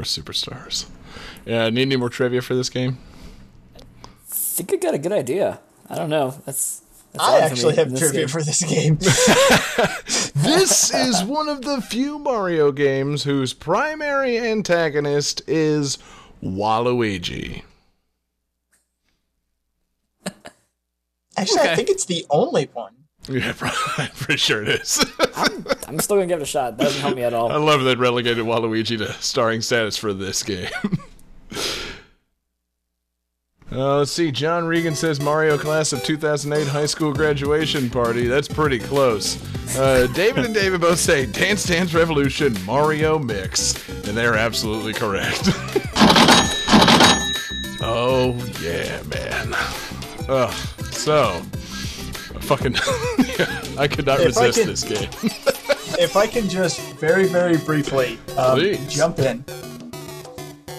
Are 0.00 0.04
superstars. 0.04 0.86
Yeah, 1.44 1.68
need 1.70 1.82
any 1.82 1.96
more 1.96 2.08
trivia 2.08 2.42
for 2.42 2.54
this 2.54 2.70
game? 2.70 2.98
I 3.74 4.08
think 4.26 4.72
I 4.72 4.76
got 4.76 4.94
a 4.94 4.98
good 4.98 5.12
idea. 5.12 5.60
I 5.88 5.94
don't 5.94 6.10
know. 6.10 6.30
That's. 6.46 6.82
that's 7.12 7.24
I 7.24 7.40
actually 7.40 7.76
have 7.76 7.96
trivia 7.96 8.20
game. 8.20 8.28
for 8.28 8.42
this 8.42 8.62
game. 8.64 8.98
This 10.34 10.92
is 10.92 11.22
one 11.22 11.48
of 11.48 11.62
the 11.62 11.80
few 11.80 12.18
Mario 12.18 12.72
games 12.72 13.24
whose 13.24 13.52
primary 13.52 14.38
antagonist 14.38 15.42
is 15.46 15.98
Waluigi. 16.42 17.62
Actually, 21.36 21.60
I 21.60 21.76
think 21.76 21.88
it's 21.88 22.06
the 22.06 22.26
only 22.30 22.68
one. 22.72 22.94
Yeah, 23.30 23.54
I'm 23.98 24.08
pretty 24.10 24.38
sure 24.38 24.62
it 24.62 24.68
is. 24.80 25.04
I'm 25.86 26.00
still 26.00 26.16
gonna 26.16 26.26
give 26.26 26.40
it 26.40 26.42
a 26.42 26.46
shot. 26.46 26.76
That 26.76 26.84
doesn't 26.84 27.00
help 27.00 27.14
me 27.16 27.22
at 27.22 27.32
all. 27.32 27.52
I 27.52 27.56
love 27.56 27.84
that 27.84 27.98
relegated 27.98 28.44
Waluigi 28.44 28.98
to 28.98 29.12
starring 29.14 29.60
status 29.60 29.96
for 29.96 30.12
this 30.12 30.42
game. 30.42 30.68
Uh, 33.72 33.98
let's 33.98 34.10
see. 34.10 34.32
John 34.32 34.64
Regan 34.66 34.96
says 34.96 35.20
Mario 35.20 35.56
class 35.56 35.92
of 35.92 36.02
2008 36.02 36.66
high 36.66 36.86
school 36.86 37.12
graduation 37.12 37.88
party. 37.88 38.26
That's 38.26 38.48
pretty 38.48 38.80
close. 38.80 39.38
Uh, 39.78 40.08
David 40.12 40.44
and 40.44 40.52
David 40.52 40.80
both 40.80 40.98
say 40.98 41.24
Dance 41.26 41.66
Dance 41.66 41.94
Revolution 41.94 42.56
Mario 42.64 43.16
Mix, 43.16 43.88
and 44.08 44.16
they're 44.16 44.34
absolutely 44.34 44.92
correct. 44.92 45.50
oh 47.80 48.34
yeah, 48.60 49.00
man. 49.04 49.54
Ugh. 50.28 50.52
So, 50.90 51.40
fucking, 52.50 52.74
I 53.78 53.86
could 53.86 54.06
not 54.06 54.18
If 54.18 54.26
resist 54.26 54.58
can- 54.58 54.66
this 54.66 54.82
game. 54.82 55.08
if 56.00 56.16
I 56.16 56.26
can 56.26 56.48
just 56.48 56.80
very, 56.94 57.26
very 57.26 57.56
briefly 57.58 58.18
um, 58.36 58.60
jump 58.88 59.20
in. 59.20 59.44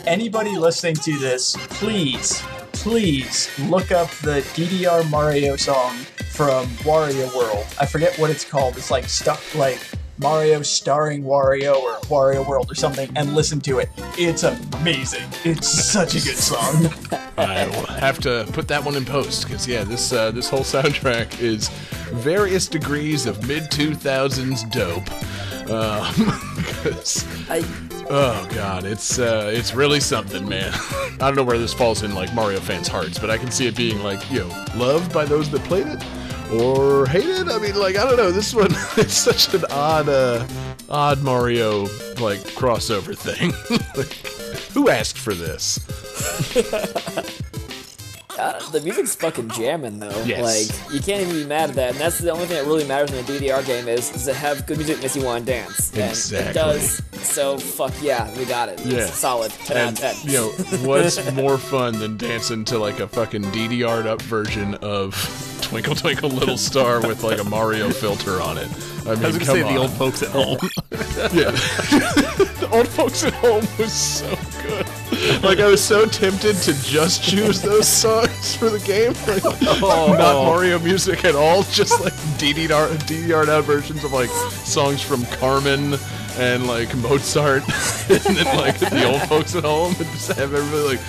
Anybody 0.05 0.57
listening 0.57 0.95
to 0.95 1.17
this, 1.17 1.55
please, 1.69 2.41
please 2.73 3.49
look 3.69 3.91
up 3.91 4.09
the 4.15 4.41
DDR 4.53 5.09
Mario 5.09 5.55
song 5.55 5.95
from 6.31 6.67
Wario 6.83 7.33
World. 7.33 7.65
I 7.79 7.85
forget 7.85 8.17
what 8.19 8.29
it's 8.29 8.43
called. 8.43 8.75
It's 8.75 8.91
like 8.91 9.05
stuck 9.05 9.41
like 9.55 9.79
Mario 10.21 10.61
starring 10.61 11.23
Wario 11.23 11.75
or 11.75 11.99
Wario 12.01 12.47
World 12.47 12.71
or 12.71 12.75
something, 12.75 13.09
and 13.15 13.33
listen 13.35 13.59
to 13.61 13.79
it. 13.79 13.89
It's 14.17 14.43
amazing. 14.43 15.27
It's 15.43 15.67
such 15.67 16.15
a 16.15 16.21
good 16.21 16.37
song. 16.37 16.87
I 17.37 17.65
will 17.67 17.85
have 17.87 18.19
to 18.19 18.47
put 18.53 18.67
that 18.67 18.83
one 18.83 18.95
in 18.95 19.03
post 19.05 19.45
because 19.45 19.67
yeah, 19.67 19.83
this 19.83 20.13
uh, 20.13 20.31
this 20.31 20.47
whole 20.49 20.59
soundtrack 20.61 21.39
is 21.41 21.69
various 22.13 22.67
degrees 22.67 23.25
of 23.25 23.47
mid 23.47 23.71
two 23.71 23.95
thousands 23.95 24.63
dope. 24.65 25.09
Um, 25.69 26.13
'cause- 26.83 27.25
I 27.49 27.63
oh 28.09 28.47
god, 28.53 28.83
it's 28.85 29.17
uh, 29.19 29.49
it's 29.53 29.73
really 29.73 29.99
something, 29.99 30.47
man. 30.47 30.71
I 30.73 31.17
don't 31.19 31.35
know 31.35 31.43
where 31.43 31.57
this 31.57 31.73
falls 31.73 32.03
in 32.03 32.13
like 32.13 32.33
Mario 32.33 32.59
fans' 32.59 32.87
hearts, 32.87 33.17
but 33.17 33.29
I 33.29 33.37
can 33.37 33.49
see 33.51 33.67
it 33.67 33.75
being 33.75 34.01
like 34.03 34.29
you 34.31 34.39
know 34.41 34.65
loved 34.75 35.11
by 35.13 35.25
those 35.25 35.49
that 35.51 35.63
played 35.63 35.87
it 35.87 36.03
or 36.53 37.05
hated. 37.07 37.49
I 37.49 37.57
mean, 37.59 37.75
like 37.75 37.95
I 37.97 38.03
don't 38.05 38.17
know. 38.17 38.31
This 38.31 38.53
one 38.53 38.71
is 38.97 39.13
such 39.13 39.53
an 39.53 39.65
odd 39.71 40.09
uh, 40.09 40.45
odd 40.89 41.21
Mario 41.21 41.81
like 42.19 42.39
crossover 42.55 43.17
thing. 43.17 43.51
like, 43.95 44.13
who 44.73 44.89
asked 44.89 45.17
for 45.17 45.33
this? 45.33 45.79
Uh, 48.39 48.57
the 48.71 48.79
music's 48.81 49.13
fucking 49.13 49.49
jamming 49.49 49.99
though. 49.99 50.23
Yes. 50.23 50.41
Like 50.41 50.93
you 50.93 50.99
can't 51.01 51.21
even 51.21 51.35
be 51.35 51.45
mad 51.45 51.69
at 51.71 51.75
that. 51.75 51.91
And 51.91 51.99
that's 51.99 52.17
the 52.17 52.31
only 52.31 52.45
thing 52.45 52.57
that 52.57 52.65
really 52.65 52.85
matters 52.87 53.11
in 53.11 53.19
a 53.19 53.23
DDR 53.27 53.63
game 53.67 53.87
is 53.87 54.09
does 54.09 54.27
it 54.27 54.35
have 54.35 54.65
good 54.65 54.77
music 54.77 54.99
makes 55.01 55.15
you 55.15 55.23
want 55.23 55.45
to 55.45 55.51
dance? 55.51 55.91
And 55.91 56.09
Exactly. 56.09 56.49
it 56.49 56.53
does. 56.53 57.01
So 57.21 57.57
fuck 57.59 57.93
yeah, 58.01 58.35
we 58.37 58.45
got 58.45 58.69
it. 58.69 58.79
It's 58.79 58.85
Yeah. 58.87 59.05
solid. 59.07 59.51
Ten 59.51 59.77
And 59.77 60.01
out 60.01 60.13
of 60.13 60.19
ten. 60.21 60.27
you 60.31 60.37
know 60.37 60.49
what's 60.87 61.31
more 61.33 61.57
fun 61.57 61.99
than 61.99 62.15
dancing 62.17 62.63
to 62.65 62.79
like 62.79 62.99
a 63.01 63.07
fucking 63.07 63.43
DDR'd 63.43 64.07
up 64.07 64.21
version 64.23 64.75
of 64.75 65.13
Twinkle 65.71 65.95
Twinkle 65.95 66.29
Little 66.29 66.57
Star 66.57 66.99
with 66.99 67.23
like 67.23 67.39
a 67.39 67.45
Mario 67.45 67.91
filter 67.91 68.41
on 68.41 68.57
it? 68.57 68.67
I 69.07 69.15
mean, 69.15 69.23
I 69.23 69.27
was 69.27 69.37
gonna 69.37 69.45
come 69.45 69.55
say 69.55 69.61
on. 69.61 69.73
the 69.73 69.79
old 69.79 69.91
folks 69.91 70.21
at 70.21 70.27
home. 70.27 70.57
yeah. 71.31 71.51
the 72.59 72.69
old 72.73 72.89
folks 72.89 73.23
at 73.23 73.31
home 73.35 73.65
was 73.79 73.93
so 73.93 74.27
good. 74.63 74.85
Like 75.41 75.59
I 75.59 75.67
was 75.67 75.81
so 75.81 76.05
tempted 76.05 76.57
to 76.57 76.73
just 76.83 77.23
choose 77.23 77.61
those 77.61 77.87
songs 77.87 78.53
for 78.53 78.69
the 78.69 78.79
game, 78.79 79.13
like 79.27 79.45
Oh. 79.45 80.13
not 80.17 80.45
Mario 80.45 80.77
music 80.79 81.23
at 81.23 81.35
all, 81.35 81.63
just 81.63 82.01
like 82.01 82.11
DDR 82.37 83.47
out 83.47 83.63
versions 83.63 84.03
of 84.03 84.11
like 84.11 84.29
songs 84.29 85.01
from 85.01 85.23
Carmen 85.37 85.95
and 86.37 86.67
like 86.67 86.93
Mozart, 86.97 87.63
and 88.09 88.35
then 88.35 88.57
like 88.57 88.77
the 88.77 89.05
old 89.09 89.21
folks 89.29 89.55
at 89.55 89.63
home, 89.63 89.95
and 89.97 90.05
just 90.07 90.33
have 90.33 90.53
everybody 90.53 90.97
like, 90.97 90.99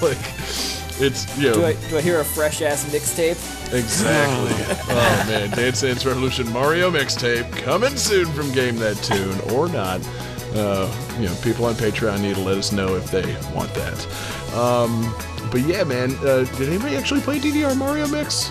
like 0.00 0.83
it's 1.00 1.36
you 1.38 1.48
know 1.48 1.54
do 1.54 1.64
I 1.64 1.74
do 1.88 1.98
I 1.98 2.00
hear 2.00 2.20
a 2.20 2.24
fresh 2.24 2.62
ass 2.62 2.84
mixtape? 2.86 3.38
Exactly. 3.72 4.76
oh 4.94 5.24
man, 5.28 5.50
Dance 5.50 5.80
Dance 5.80 6.04
Revolution 6.04 6.50
Mario 6.52 6.90
mixtape 6.90 7.50
coming 7.52 7.96
soon 7.96 8.26
from 8.32 8.52
Game 8.52 8.76
That 8.76 8.96
Tune 8.96 9.40
or 9.52 9.68
not. 9.68 10.00
Uh, 10.54 10.88
you 11.18 11.26
know, 11.26 11.34
people 11.42 11.64
on 11.64 11.74
Patreon 11.74 12.20
need 12.20 12.36
to 12.36 12.40
let 12.40 12.56
us 12.56 12.70
know 12.70 12.94
if 12.94 13.10
they 13.10 13.34
want 13.52 13.72
that. 13.74 14.54
Um, 14.54 15.12
but 15.50 15.62
yeah, 15.62 15.82
man, 15.82 16.12
uh, 16.18 16.44
did 16.56 16.68
anybody 16.68 16.96
actually 16.96 17.20
play 17.20 17.38
DDR 17.40 17.76
Mario 17.76 18.06
Mix? 18.06 18.50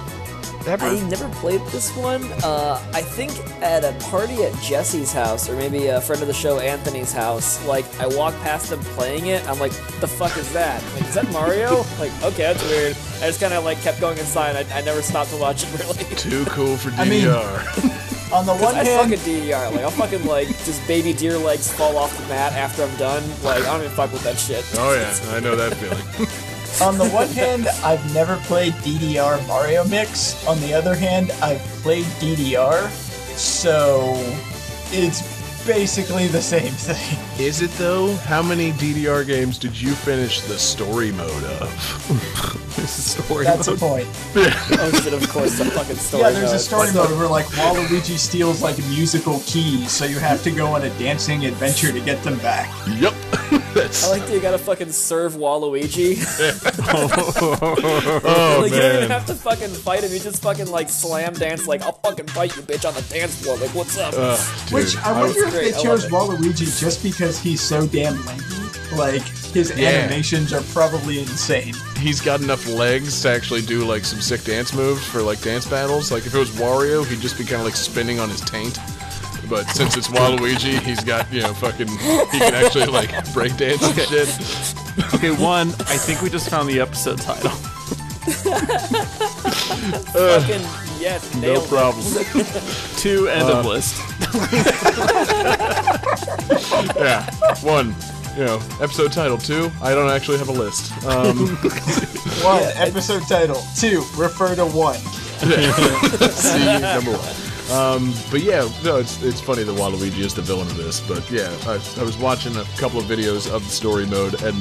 Ever? 0.65 0.85
I 0.85 0.99
never 1.09 1.27
played 1.29 1.61
this 1.67 1.95
one. 1.97 2.23
Uh, 2.43 2.81
I 2.93 3.01
think 3.01 3.31
at 3.61 3.83
a 3.83 3.91
party 4.05 4.43
at 4.43 4.53
Jesse's 4.61 5.11
house, 5.11 5.49
or 5.49 5.55
maybe 5.55 5.87
a 5.87 5.99
friend 5.99 6.21
of 6.21 6.27
the 6.27 6.33
show 6.33 6.59
Anthony's 6.59 7.11
house. 7.11 7.63
Like 7.67 7.85
I 7.99 8.07
walked 8.07 8.39
past 8.41 8.69
them 8.69 8.79
playing 8.95 9.27
it. 9.27 9.47
I'm 9.49 9.59
like, 9.59 9.71
"The 9.99 10.07
fuck 10.07 10.37
is 10.37 10.51
that? 10.53 10.81
Like, 10.93 11.03
is 11.07 11.13
that 11.15 11.29
Mario?" 11.31 11.77
like, 11.99 12.11
okay, 12.23 12.43
that's 12.43 12.63
weird. 12.63 12.95
I 13.21 13.27
just 13.27 13.39
kind 13.41 13.53
of 13.53 13.63
like 13.65 13.81
kept 13.81 13.99
going 13.99 14.17
inside. 14.17 14.55
I, 14.55 14.77
I 14.79 14.81
never 14.81 15.01
stopped 15.01 15.31
to 15.31 15.37
watch 15.37 15.63
it 15.63 15.79
really. 15.79 16.03
Too 16.15 16.45
cool 16.45 16.77
for 16.77 16.89
I 16.91 17.05
mean- 17.09 17.25
DDR. 17.25 18.09
On 18.33 18.47
the 18.47 18.55
one 18.55 18.73
I 18.73 18.83
hand, 18.83 19.11
fucking 19.11 19.23
DDR. 19.25 19.71
Like 19.71 19.81
I'll 19.81 19.91
fucking 19.91 20.25
like 20.25 20.47
just 20.65 20.85
baby 20.87 21.13
deer 21.13 21.37
legs 21.37 21.71
fall 21.71 21.97
off 21.97 22.17
the 22.19 22.27
mat 22.29 22.53
after 22.53 22.81
I'm 22.83 22.95
done. 22.97 23.21
Like 23.43 23.61
I 23.61 23.65
don't 23.65 23.81
even 23.81 23.91
fuck 23.91 24.11
with 24.11 24.23
that 24.23 24.39
shit. 24.39 24.65
oh 24.77 24.95
yeah, 24.95 25.35
I 25.35 25.39
know 25.39 25.55
that 25.55 25.73
feeling. 25.77 26.27
On 26.81 26.97
the 26.97 27.07
one 27.09 27.27
hand, 27.29 27.67
I've 27.83 28.13
never 28.13 28.37
played 28.37 28.73
DDR 28.73 29.45
Mario 29.47 29.83
Mix. 29.85 30.45
On 30.47 30.59
the 30.61 30.73
other 30.73 30.95
hand, 30.95 31.31
I've 31.41 31.61
played 31.81 32.05
DDR, 32.19 32.89
so 33.37 34.13
it's 34.91 35.32
basically 35.65 36.27
the 36.27 36.41
same 36.41 36.71
thing. 36.71 37.17
Is 37.43 37.61
it 37.61 37.71
though? 37.71 38.13
How 38.17 38.41
many 38.41 38.71
DDR 38.73 39.25
games 39.25 39.57
did 39.57 39.79
you 39.79 39.91
finish 39.93 40.41
the 40.41 40.57
story 40.57 41.11
mode 41.11 41.43
of? 41.45 41.69
This 42.75 42.97
is 43.17 43.23
story 43.23 43.45
That's 43.45 43.67
mode. 43.67 43.77
the 43.77 43.85
point. 43.85 44.07
oh 44.35 45.01
shit! 45.03 45.13
Of 45.23 45.29
course, 45.29 45.57
the 45.57 45.65
fucking 45.65 45.95
story. 45.95 46.23
Yeah, 46.23 46.31
there's 46.31 46.51
a 46.51 46.59
story 46.59 46.91
mode 46.93 47.11
where 47.17 47.27
like 47.27 47.45
Waluigi 47.47 48.17
steals 48.17 48.61
like 48.61 48.77
musical 48.89 49.39
keys, 49.45 49.91
so 49.91 50.05
you 50.05 50.19
have 50.19 50.43
to 50.43 50.51
go 50.51 50.67
on 50.67 50.83
a 50.83 50.89
dancing 50.99 51.45
adventure 51.45 51.91
to 51.91 51.99
get 52.01 52.21
them 52.23 52.37
back. 52.39 52.69
Yep. 52.99 53.13
That's 53.73 54.03
I 54.05 54.09
like 54.09 54.25
that 54.25 54.33
you 54.33 54.39
gotta 54.39 54.57
fucking 54.57 54.91
serve 54.91 55.33
Waluigi. 55.33 56.17
oh 56.93 58.59
like 58.61 58.71
you 58.71 58.77
don't 58.79 58.95
even 58.97 59.09
have 59.11 59.25
to 59.27 59.35
fucking 59.35 59.69
fight 59.69 60.03
him. 60.03 60.11
You 60.11 60.19
just 60.19 60.41
fucking 60.41 60.67
like 60.67 60.89
slam 60.89 61.33
dance. 61.33 61.67
Like 61.67 61.81
I'll 61.83 61.93
fucking 61.93 62.27
fight 62.27 62.55
you, 62.55 62.63
bitch, 62.63 62.87
on 62.87 62.93
the 62.95 63.01
dance 63.13 63.41
floor. 63.43 63.57
Like 63.57 63.69
what's 63.75 63.97
up? 63.97 64.13
Ugh, 64.17 64.39
dude. 64.65 64.73
Which 64.73 64.97
I 64.97 65.11
wonder 65.19 65.43
if 65.45 65.51
great, 65.51 65.52
they 65.53 65.71
chose 65.71 66.05
Waluigi 66.07 66.79
just 66.79 67.01
because 67.03 67.39
he's 67.39 67.61
so 67.61 67.85
damn 67.87 68.23
lanky. 68.25 68.43
Like 68.95 69.21
his 69.53 69.71
Yeah. 69.75 69.89
animations 69.89 70.53
are 70.53 70.61
probably 70.73 71.19
insane. 71.19 71.73
he's 71.97 72.19
got 72.21 72.41
enough 72.41 72.67
legs 72.67 73.21
to 73.21 73.29
actually 73.29 73.61
do 73.61 73.85
like 73.85 74.03
some 74.05 74.19
sick 74.21 74.43
dance 74.43 74.73
moves 74.73 75.05
for 75.05 75.21
like 75.21 75.41
dance 75.41 75.65
battles. 75.65 76.11
Like 76.11 76.25
if 76.25 76.35
it 76.35 76.37
was 76.39 76.49
Wario, 76.51 77.05
he'd 77.05 77.21
just 77.21 77.37
be 77.37 77.43
kind 77.45 77.61
of 77.61 77.65
like 77.65 77.75
spinning 77.75 78.19
on 78.19 78.29
his 78.29 78.41
taint. 78.41 78.77
But 79.49 79.65
since 79.69 79.97
it's 79.97 80.07
Waluigi, 80.07 80.79
he's 80.79 81.03
got 81.03 81.31
you 81.31 81.41
know 81.41 81.53
fucking 81.53 81.87
he 81.87 82.39
can 82.39 82.53
actually 82.53 82.85
like 82.85 83.11
break 83.33 83.55
dance 83.57 83.81
and 83.83 83.95
shit. 84.07 84.29
Okay, 85.15 85.31
one. 85.31 85.69
I 85.87 85.97
think 85.97 86.21
we 86.21 86.29
just 86.29 86.49
found 86.51 86.69
the 86.69 86.79
episode 86.79 87.17
title. 87.19 87.49
fucking 90.13 90.61
yes, 91.03 91.33
No 91.35 91.41
nailed 91.41 91.63
it. 91.65 91.69
problem. 91.69 92.03
Two. 92.97 93.27
End 93.27 93.49
of 93.49 93.65
list. 93.65 94.01
Yeah, 96.95 97.25
one. 97.61 97.95
You 98.37 98.45
know, 98.45 98.55
episode 98.81 99.11
title 99.11 99.37
two. 99.37 99.69
I 99.81 99.93
don't 99.93 100.09
actually 100.09 100.37
have 100.39 100.49
a 100.49 100.53
list. 100.53 100.91
Um, 101.05 101.37
One 102.43 102.63
episode 102.75 103.23
title. 103.27 103.61
Two 103.77 104.03
refer 104.17 104.55
to 104.55 104.65
one. 104.65 104.95
see 104.97 106.81
number 106.81 107.11
one. 107.11 107.35
Um, 107.71 108.13
but 108.31 108.41
yeah, 108.41 108.67
no, 108.83 108.97
it's 108.97 109.21
it's 109.21 109.39
funny 109.39 109.63
that 109.63 109.75
Waluigi 109.75 110.19
is 110.19 110.33
the 110.33 110.41
villain 110.41 110.67
of 110.67 110.77
this. 110.77 110.99
But 111.01 111.29
yeah, 111.29 111.55
I, 111.67 111.73
I 111.99 112.03
was 112.03 112.17
watching 112.17 112.55
a 112.57 112.63
couple 112.77 112.99
of 112.99 113.05
videos 113.05 113.49
of 113.53 113.63
the 113.63 113.69
story 113.69 114.05
mode, 114.07 114.41
and 114.41 114.55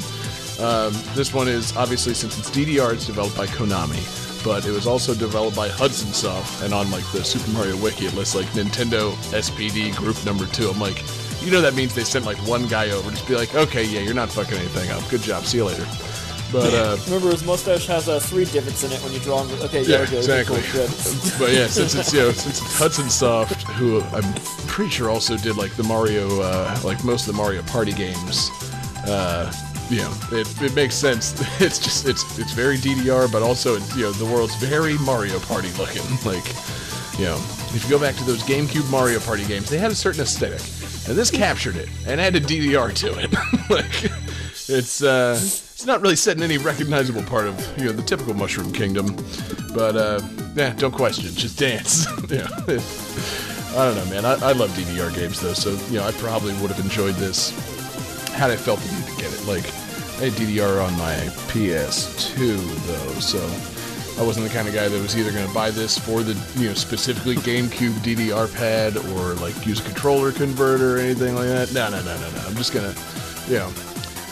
um, 0.61 0.93
this 1.15 1.33
one 1.33 1.47
is 1.47 1.75
obviously 1.75 2.13
since 2.13 2.37
it's 2.37 2.49
DDR, 2.51 2.93
it's 2.93 3.07
developed 3.07 3.35
by 3.35 3.47
Konami, 3.47 4.01
but 4.43 4.65
it 4.65 4.71
was 4.71 4.87
also 4.87 5.13
developed 5.13 5.55
by 5.55 5.69
Hudson 5.69 6.11
Soft. 6.13 6.63
And 6.63 6.73
on 6.73 6.89
like 6.91 7.09
the 7.11 7.23
Super 7.23 7.49
Mario 7.51 7.77
Wiki, 7.77 8.05
it 8.05 8.13
lists 8.13 8.35
like 8.35 8.47
Nintendo 8.47 9.13
SPD 9.31 9.95
Group 9.95 10.23
Number 10.25 10.45
Two. 10.47 10.69
I'm 10.69 10.79
like, 10.79 11.03
you 11.41 11.51
know, 11.51 11.61
that 11.61 11.73
means 11.75 11.93
they 11.93 12.03
sent 12.03 12.25
like 12.25 12.37
one 12.47 12.67
guy 12.67 12.91
over 12.91 13.11
to 13.11 13.27
be 13.27 13.35
like, 13.35 13.53
okay, 13.55 13.83
yeah, 13.83 14.01
you're 14.01 14.13
not 14.13 14.29
fucking 14.29 14.57
anything 14.57 14.91
up. 14.91 15.07
Good 15.09 15.21
job. 15.21 15.45
See 15.45 15.57
you 15.57 15.65
later. 15.65 15.85
But 16.51 16.71
uh, 16.71 16.97
Remember, 17.05 17.31
his 17.31 17.43
mustache 17.43 17.87
has 17.87 18.07
uh, 18.07 18.19
three 18.19 18.45
divots 18.45 18.83
in 18.83 18.91
it 18.91 18.99
when 19.03 19.11
you 19.11 19.19
draw 19.19 19.43
him. 19.43 19.59
Okay, 19.63 19.81
Yeah, 19.81 19.97
yeah, 19.97 20.03
okay, 20.03 20.17
exactly. 20.17 20.61
Cool, 20.61 20.83
but 21.39 21.51
yeah, 21.51 21.65
since 21.65 21.95
it's 21.95 22.13
you 22.13 22.19
know 22.19 22.31
since 22.31 22.61
it's 22.61 22.77
Hudson 22.77 23.09
Soft, 23.09 23.63
who 23.63 24.01
I'm 24.01 24.33
pretty 24.67 24.91
sure 24.91 25.09
also 25.09 25.35
did 25.35 25.57
like 25.57 25.75
the 25.75 25.83
Mario, 25.83 26.41
uh, 26.41 26.79
like 26.83 27.03
most 27.03 27.27
of 27.27 27.33
the 27.33 27.41
Mario 27.41 27.63
Party 27.63 27.91
games. 27.91 28.51
Uh, 29.07 29.51
know, 29.97 30.13
it, 30.31 30.61
it 30.61 30.75
makes 30.75 30.95
sense. 30.95 31.33
It's 31.61 31.79
just 31.79 32.07
it's 32.07 32.39
it's 32.39 32.51
very 32.51 32.77
DDR, 32.77 33.31
but 33.31 33.41
also 33.41 33.75
it's, 33.75 33.95
you 33.95 34.03
know 34.03 34.11
the 34.11 34.25
world's 34.25 34.55
very 34.55 34.97
Mario 34.99 35.39
Party 35.39 35.71
looking. 35.73 36.01
Like, 36.25 36.45
you 37.19 37.25
know, 37.25 37.35
if 37.75 37.83
you 37.83 37.89
go 37.89 37.99
back 37.99 38.15
to 38.15 38.23
those 38.23 38.41
GameCube 38.43 38.89
Mario 38.89 39.19
Party 39.19 39.45
games, 39.45 39.69
they 39.69 39.77
had 39.77 39.91
a 39.91 39.95
certain 39.95 40.21
aesthetic, 40.21 40.61
and 41.07 41.17
this 41.17 41.29
captured 41.29 41.75
it 41.75 41.89
and 42.07 42.19
added 42.19 42.43
DDR 42.43 42.93
to 42.95 43.19
it. 43.19 43.31
like, 43.69 44.11
it's 44.69 45.03
uh, 45.03 45.37
it's 45.37 45.85
not 45.85 46.01
really 46.01 46.15
set 46.15 46.37
in 46.37 46.43
any 46.43 46.57
recognizable 46.57 47.23
part 47.23 47.45
of 47.45 47.77
you 47.77 47.85
know 47.85 47.91
the 47.91 48.01
typical 48.01 48.33
Mushroom 48.33 48.71
Kingdom, 48.71 49.15
but 49.75 49.95
uh, 49.95 50.21
yeah, 50.55 50.73
don't 50.73 50.93
question 50.93 51.25
just 51.35 51.59
dance. 51.59 52.05
yeah, 52.31 52.47
I 53.75 53.85
don't 53.85 53.95
know, 53.95 54.05
man. 54.05 54.25
I, 54.25 54.33
I 54.33 54.51
love 54.53 54.71
DDR 54.71 55.13
games 55.13 55.39
though, 55.41 55.53
so 55.53 55.71
you 55.91 55.99
know 55.99 56.05
I 56.05 56.11
probably 56.13 56.53
would 56.55 56.71
have 56.71 56.83
enjoyed 56.83 57.15
this 57.15 57.51
had 58.33 58.49
I 58.49 58.55
felt 58.55 58.79
the 58.79 58.89
get 59.23 59.33
it. 59.33 59.45
Like, 59.45 59.65
I 60.19 60.29
had 60.29 60.33
DDR 60.33 60.85
on 60.85 60.93
my 60.97 61.15
PS2 61.51 62.57
though, 62.87 63.19
so 63.19 63.39
I 64.21 64.25
wasn't 64.25 64.47
the 64.47 64.53
kind 64.53 64.67
of 64.67 64.73
guy 64.73 64.87
that 64.87 65.01
was 65.01 65.17
either 65.17 65.31
going 65.31 65.47
to 65.47 65.53
buy 65.53 65.71
this 65.71 65.97
for 65.97 66.21
the 66.21 66.33
you 66.59 66.69
know 66.69 66.73
specifically 66.73 67.35
GameCube 67.49 67.93
DDR 68.03 68.53
pad 68.55 68.97
or 68.97 69.33
like 69.35 69.65
use 69.65 69.79
a 69.79 69.83
controller 69.83 70.31
converter 70.31 70.97
or 70.97 70.99
anything 70.99 71.35
like 71.35 71.47
that. 71.47 71.73
No, 71.73 71.89
no, 71.89 72.03
no, 72.03 72.15
no, 72.19 72.31
no. 72.31 72.43
I'm 72.47 72.55
just 72.55 72.73
gonna, 72.73 72.93
you 73.47 73.59
know, 73.59 73.71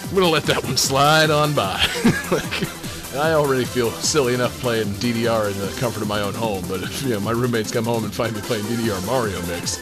I'm 0.10 0.16
gonna 0.16 0.30
let 0.30 0.44
that 0.44 0.64
one 0.64 0.78
slide 0.78 1.30
on 1.30 1.54
by. 1.54 1.76
like, 2.32 3.16
I 3.16 3.34
already 3.34 3.66
feel 3.66 3.92
silly 3.92 4.34
enough 4.34 4.58
playing 4.62 4.88
DDR 4.96 5.52
in 5.52 5.58
the 5.58 5.74
comfort 5.80 6.02
of 6.02 6.08
my 6.08 6.22
own 6.22 6.34
home, 6.34 6.64
but 6.68 6.84
if 6.84 7.04
you 7.04 7.10
know 7.10 7.20
my 7.20 7.32
roommates 7.32 7.72
come 7.72 7.86
home 7.86 8.04
and 8.04 8.14
find 8.14 8.36
me 8.36 8.42
playing 8.42 8.64
DDR 8.66 9.06
Mario 9.06 9.42
Mix, 9.48 9.80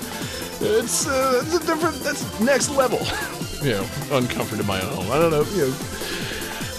it's 0.61 1.07
uh, 1.07 1.41
it's 1.45 1.55
a 1.55 1.59
different. 1.65 1.95
That's 2.01 2.39
next 2.39 2.69
level. 2.69 2.99
you 3.63 3.71
know, 3.73 3.83
uncomfort 4.15 4.59
in 4.59 4.65
my 4.65 4.81
own 4.81 4.93
home. 4.93 5.11
I 5.11 5.19
don't 5.19 5.31
know. 5.31 5.43
You 5.55 5.67
know, 5.67 5.75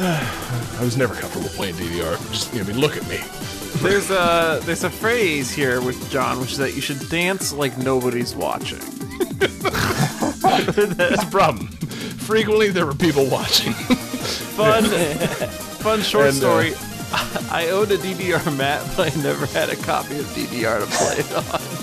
I 0.78 0.80
was 0.82 0.96
never 0.96 1.14
comfortable 1.14 1.48
playing 1.50 1.74
DDR. 1.74 2.16
Just 2.32 2.52
you 2.52 2.60
know, 2.60 2.66
I 2.66 2.72
mean, 2.72 2.80
look 2.80 2.96
at 2.96 3.06
me. 3.08 3.18
There's 3.82 4.10
a 4.10 4.60
there's 4.64 4.84
a 4.84 4.90
phrase 4.90 5.50
here 5.50 5.80
with 5.80 6.10
John, 6.10 6.40
which 6.40 6.52
is 6.52 6.58
that 6.58 6.74
you 6.74 6.80
should 6.80 7.08
dance 7.08 7.52
like 7.52 7.76
nobody's 7.78 8.34
watching. 8.34 8.80
That's 9.38 11.22
a 11.22 11.28
problem. 11.30 11.68
Frequently, 11.68 12.68
there 12.70 12.86
were 12.86 12.94
people 12.94 13.26
watching. 13.26 13.72
Fun, 14.60 14.84
fun 14.84 16.02
short 16.02 16.26
And, 16.26 16.36
uh, 16.36 16.40
story. 16.40 16.74
I 17.50 17.68
owned 17.72 17.90
a 17.92 17.96
DDR 17.96 18.54
mat, 18.56 18.84
but 18.96 19.16
I 19.16 19.22
never 19.22 19.46
had 19.46 19.70
a 19.70 19.76
copy 19.76 20.18
of 20.18 20.26
DDR 20.26 20.80
to 20.80 20.86
play 20.86 21.16
it 21.18 21.32
on. 21.34 21.79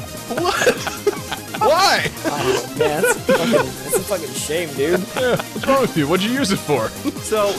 Why? 1.60 2.12
Man, 2.78 3.02
that's 3.02 3.16
a 3.16 3.20
fucking, 3.20 3.52
that's 3.54 3.96
a 3.96 4.00
fucking 4.02 4.34
shame, 4.34 4.70
dude. 4.76 5.00
Yeah, 5.16 5.36
What's 5.42 5.66
wrong 5.68 5.82
with 5.82 5.98
you? 5.98 6.08
What'd 6.08 6.26
you 6.26 6.32
use 6.34 6.52
it 6.52 6.58
for? 6.58 6.90
So, 7.22 7.52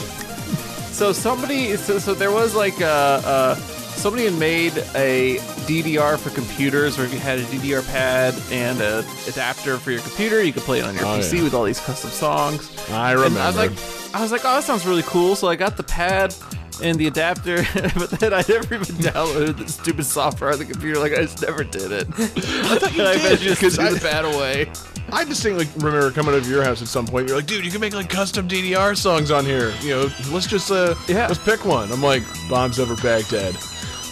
so 0.91 1.11
somebody, 1.11 1.75
so, 1.75 1.99
so 1.99 2.13
there 2.13 2.31
was 2.31 2.55
like 2.55 2.79
a, 2.79 2.85
uh, 2.87 3.55
somebody 3.55 4.25
had 4.25 4.35
made 4.35 4.77
a 4.95 5.37
DDR 5.67 6.17
for 6.17 6.29
computers, 6.29 6.97
where 6.97 7.05
if 7.05 7.13
you 7.13 7.19
had 7.19 7.39
a 7.39 7.43
DDR 7.45 7.85
pad 7.91 8.33
and 8.51 8.79
a 8.81 8.99
adapter 9.27 9.77
for 9.77 9.91
your 9.91 10.01
computer, 10.01 10.41
you 10.43 10.53
could 10.53 10.63
play 10.63 10.79
it 10.79 10.85
on 10.85 10.95
your 10.95 11.03
Oh, 11.05 11.19
PC 11.19 11.37
yeah. 11.37 11.43
with 11.43 11.53
all 11.53 11.65
these 11.65 11.79
custom 11.81 12.09
songs. 12.11 12.71
I 12.89 13.11
And 13.11 13.19
remember. 13.19 13.39
I 13.41 13.47
was 13.47 13.55
like, 13.57 14.15
I 14.15 14.21
was 14.21 14.31
like, 14.31 14.41
oh, 14.45 14.55
that 14.55 14.63
sounds 14.63 14.85
really 14.85 15.03
cool. 15.03 15.35
So 15.35 15.47
I 15.49 15.55
got 15.55 15.75
the 15.77 15.83
pad 15.83 16.33
and 16.81 16.97
the 16.99 17.07
adapter, 17.07 17.57
but 17.95 18.09
then 18.11 18.33
I 18.33 18.43
never 18.47 18.75
even 18.75 18.95
downloaded 18.97 19.57
the 19.57 19.67
stupid 19.67 20.05
software 20.05 20.51
on 20.51 20.59
the 20.59 20.65
computer. 20.65 20.99
Like 20.99 21.13
I 21.13 21.21
just 21.21 21.41
never 21.41 21.63
did 21.63 21.91
it. 21.91 22.07
I 22.17 22.77
thought 22.77 22.95
you 22.95 23.03
I 23.05 23.13
did, 23.13 23.21
eventually 23.25 23.37
just 23.49 23.61
because 23.61 23.75
threw 23.75 23.89
the 23.93 23.99
pad 23.99 24.25
away. 24.25 24.71
I 25.11 25.23
distinctly 25.25 25.67
remember 25.77 26.11
coming 26.11 26.35
over 26.35 26.43
to 26.43 26.49
your 26.49 26.63
house 26.63 26.81
at 26.83 26.87
some 26.87 27.07
point. 27.07 27.27
You're 27.27 27.37
like, 27.37 27.47
dude, 27.47 27.65
you 27.65 27.71
can 27.71 27.81
make 27.81 27.93
like 27.95 28.09
custom 28.09 28.47
DDR 28.47 28.95
songs 28.95 29.31
on 29.31 29.43
here. 29.45 29.73
You 29.81 29.89
know, 29.89 30.09
let's 30.31 30.45
just 30.47 30.69
uh, 30.71 30.93
Yeah. 31.07 31.27
let's 31.27 31.43
pick 31.43 31.65
one. 31.65 31.91
I'm 31.91 32.03
like, 32.03 32.23
bombs 32.49 32.79
over 32.79 32.95
Baghdad, 33.01 33.55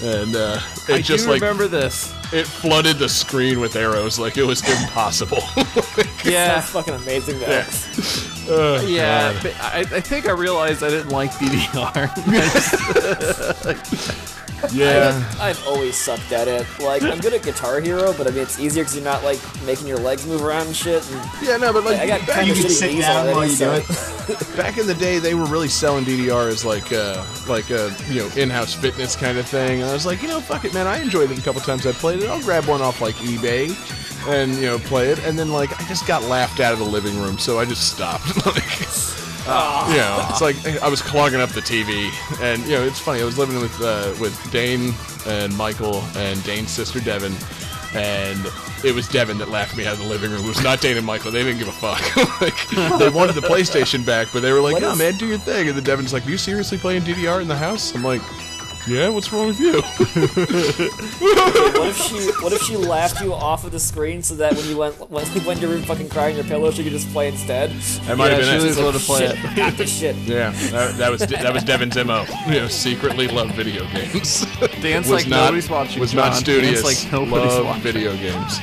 and 0.01 0.35
uh, 0.35 0.59
it 0.89 0.93
I 0.95 1.01
just 1.01 1.25
do 1.25 1.31
like 1.31 1.41
remember 1.41 1.67
this. 1.67 2.11
it 2.33 2.47
flooded 2.47 2.97
the 2.97 3.07
screen 3.09 3.59
with 3.59 3.75
arrows 3.75 4.17
like 4.17 4.37
it 4.37 4.43
was 4.43 4.61
impossible. 4.67 5.39
Yeah, 6.25 6.55
That's 6.55 6.71
fucking 6.71 6.93
amazing, 6.93 7.39
though. 7.39 7.45
Oh, 8.49 8.85
yeah. 8.87 9.39
I, 9.61 9.79
I 9.79 10.01
think 10.01 10.27
I 10.27 10.31
realized 10.31 10.83
I 10.83 10.89
didn't 10.89 11.09
like 11.09 11.31
DDR. 11.31 12.07
yeah. 14.73 15.23
I've 15.39 15.65
always 15.67 15.95
sucked 15.95 16.31
at 16.31 16.47
it. 16.47 16.65
Like, 16.79 17.03
I'm 17.03 17.19
good 17.19 17.33
at 17.33 17.43
Guitar 17.43 17.79
Hero, 17.79 18.13
but 18.13 18.27
I 18.27 18.31
mean, 18.31 18.43
it's 18.43 18.59
easier 18.59 18.83
because 18.83 18.95
you're 18.95 19.03
not, 19.03 19.23
like, 19.23 19.39
making 19.65 19.87
your 19.87 19.97
legs 19.97 20.25
move 20.25 20.43
around 20.43 20.67
and 20.67 20.75
shit. 20.75 21.09
And 21.11 21.29
Yeah, 21.41 21.57
no, 21.57 21.73
but 21.73 21.83
like 21.83 21.99
I 21.99 22.07
got 22.07 22.21
kind 22.21 22.47
You 22.47 22.53
of 22.53 22.59
can 22.59 22.69
sit 22.69 23.01
down 23.01 23.27
while 23.27 23.45
you 23.45 23.55
do 23.55 23.71
it. 23.71 23.87
back 24.57 24.77
in 24.77 24.87
the 24.87 24.95
day, 24.95 25.19
they 25.19 25.33
were 25.33 25.45
really 25.45 25.69
selling 25.69 26.05
DDR 26.05 26.49
as 26.49 26.65
like 26.65 26.91
uh, 26.91 27.23
like 27.47 27.69
a 27.69 27.95
you 28.09 28.21
know 28.21 28.29
in-house 28.35 28.73
fitness 28.73 29.15
kind 29.15 29.37
of 29.37 29.47
thing. 29.47 29.81
And 29.81 29.89
I 29.89 29.93
was 29.93 30.05
like, 30.05 30.21
you 30.21 30.27
know, 30.27 30.41
fuck 30.41 30.65
it, 30.65 30.73
man. 30.73 30.87
I 30.87 31.01
enjoyed 31.01 31.31
it 31.31 31.37
a 31.37 31.41
couple 31.41 31.61
times 31.61 31.85
I 31.85 31.91
played 31.91 32.21
it. 32.21 32.29
I'll 32.29 32.41
grab 32.41 32.65
one 32.65 32.81
off 32.81 32.99
like 32.99 33.15
eBay 33.15 33.69
and 34.27 34.53
you 34.55 34.63
know 34.65 34.77
play 34.79 35.09
it. 35.09 35.19
And 35.25 35.37
then 35.37 35.51
like 35.51 35.71
I 35.81 35.87
just 35.87 36.05
got 36.07 36.23
laughed 36.23 36.59
out 36.59 36.73
of 36.73 36.79
the 36.79 36.85
living 36.85 37.17
room, 37.19 37.37
so 37.37 37.59
I 37.59 37.65
just 37.65 37.91
stopped. 37.93 38.27
like, 38.45 38.79
you 39.89 39.97
know, 39.97 40.27
it's 40.29 40.41
like 40.41 40.81
I 40.81 40.89
was 40.89 41.01
clogging 41.01 41.39
up 41.39 41.49
the 41.49 41.61
TV, 41.61 42.11
and 42.41 42.61
you 42.63 42.71
know, 42.71 42.83
it's 42.83 42.99
funny. 42.99 43.21
I 43.21 43.25
was 43.25 43.37
living 43.37 43.59
with 43.59 43.79
uh, 43.81 44.13
with 44.19 44.35
Dane 44.51 44.93
and 45.25 45.55
Michael 45.57 46.01
and 46.15 46.43
Dane's 46.43 46.71
sister 46.71 46.99
Devin, 46.99 47.33
and 47.93 48.45
it 48.83 48.93
was 48.93 49.07
Devin 49.07 49.37
that 49.39 49.49
laughed 49.49 49.75
me 49.75 49.85
out 49.85 49.93
of 49.93 49.99
the 49.99 50.05
living 50.05 50.31
room. 50.31 50.43
It 50.43 50.47
was 50.47 50.63
not 50.63 50.81
Dane 50.81 50.97
and 50.97 51.05
Michael. 51.05 51.31
They 51.31 51.43
didn't 51.43 51.59
give 51.59 51.67
a 51.67 51.71
fuck. 51.71 52.01
like, 52.41 52.99
they 52.99 53.09
wanted 53.09 53.33
the 53.33 53.41
PlayStation 53.41 54.05
back, 54.05 54.27
but 54.33 54.41
they 54.41 54.51
were 54.51 54.61
like, 54.61 54.81
"No, 54.81 54.91
is- 54.91 54.99
man, 54.99 55.17
do 55.17 55.25
your 55.27 55.39
thing." 55.39 55.67
And 55.67 55.77
then 55.77 55.83
Devin's 55.83 56.13
like, 56.13 56.25
"Are 56.27 56.29
you 56.29 56.37
seriously 56.37 56.77
playing 56.77 57.03
DDR 57.03 57.41
in 57.41 57.47
the 57.47 57.57
house?" 57.57 57.95
I'm 57.95 58.03
like, 58.03 58.21
"Yeah, 58.87 59.09
what's 59.09 59.31
wrong 59.31 59.47
with 59.47 59.59
you?" 59.59 59.81
What 61.77 61.87
if 61.89 61.97
she 61.97 62.43
What 62.43 62.53
if 62.53 62.61
she 62.63 62.75
laughed 62.77 63.21
you 63.21 63.33
off 63.33 63.63
of 63.65 63.71
the 63.71 63.79
screen 63.79 64.21
so 64.23 64.35
that 64.35 64.55
when 64.55 64.65
you 64.67 64.77
went 64.77 64.95
when 65.09 65.25
you 65.33 65.41
went 65.47 65.59
to 65.59 65.65
your 65.67 65.75
room 65.75 65.83
fucking 65.83 66.09
crying 66.09 66.35
your 66.35 66.45
pillow, 66.45 66.71
she 66.71 66.83
could 66.83 66.91
just 66.91 67.09
play 67.11 67.27
instead? 67.29 67.71
That 67.71 68.17
might 68.17 68.31
Yeah, 68.31 68.35
have 68.37 68.39
been 68.45 68.59
she 68.61 68.65
it. 68.65 68.69
was 68.69 68.79
able 68.79 68.91
to 68.93 68.99
play 68.99 69.27
shit, 69.27 69.37
it. 69.43 69.55
got 69.77 69.89
shit. 69.89 70.15
Yeah, 70.27 70.49
that, 70.71 70.95
that 70.97 71.11
was 71.11 71.21
that 71.21 71.53
was 71.53 71.63
Devin's 71.63 71.95
mo. 71.97 72.25
You 72.47 72.61
know, 72.61 72.67
secretly 72.67 73.27
love 73.27 73.51
video 73.51 73.85
games. 73.91 74.45
Dance 74.81 75.07
was 75.07 75.21
like 75.23 75.27
not, 75.27 75.45
nobody's 75.45 75.69
watching. 75.69 75.99
Was 75.99 76.11
John. 76.11 76.29
not 76.31 76.35
studious. 76.35 76.81
Dance 76.83 77.03
like 77.03 77.11
nobody's 77.11 77.53
Love 77.53 77.65
watching. 77.65 77.81
video 77.83 78.15
games. 78.17 78.59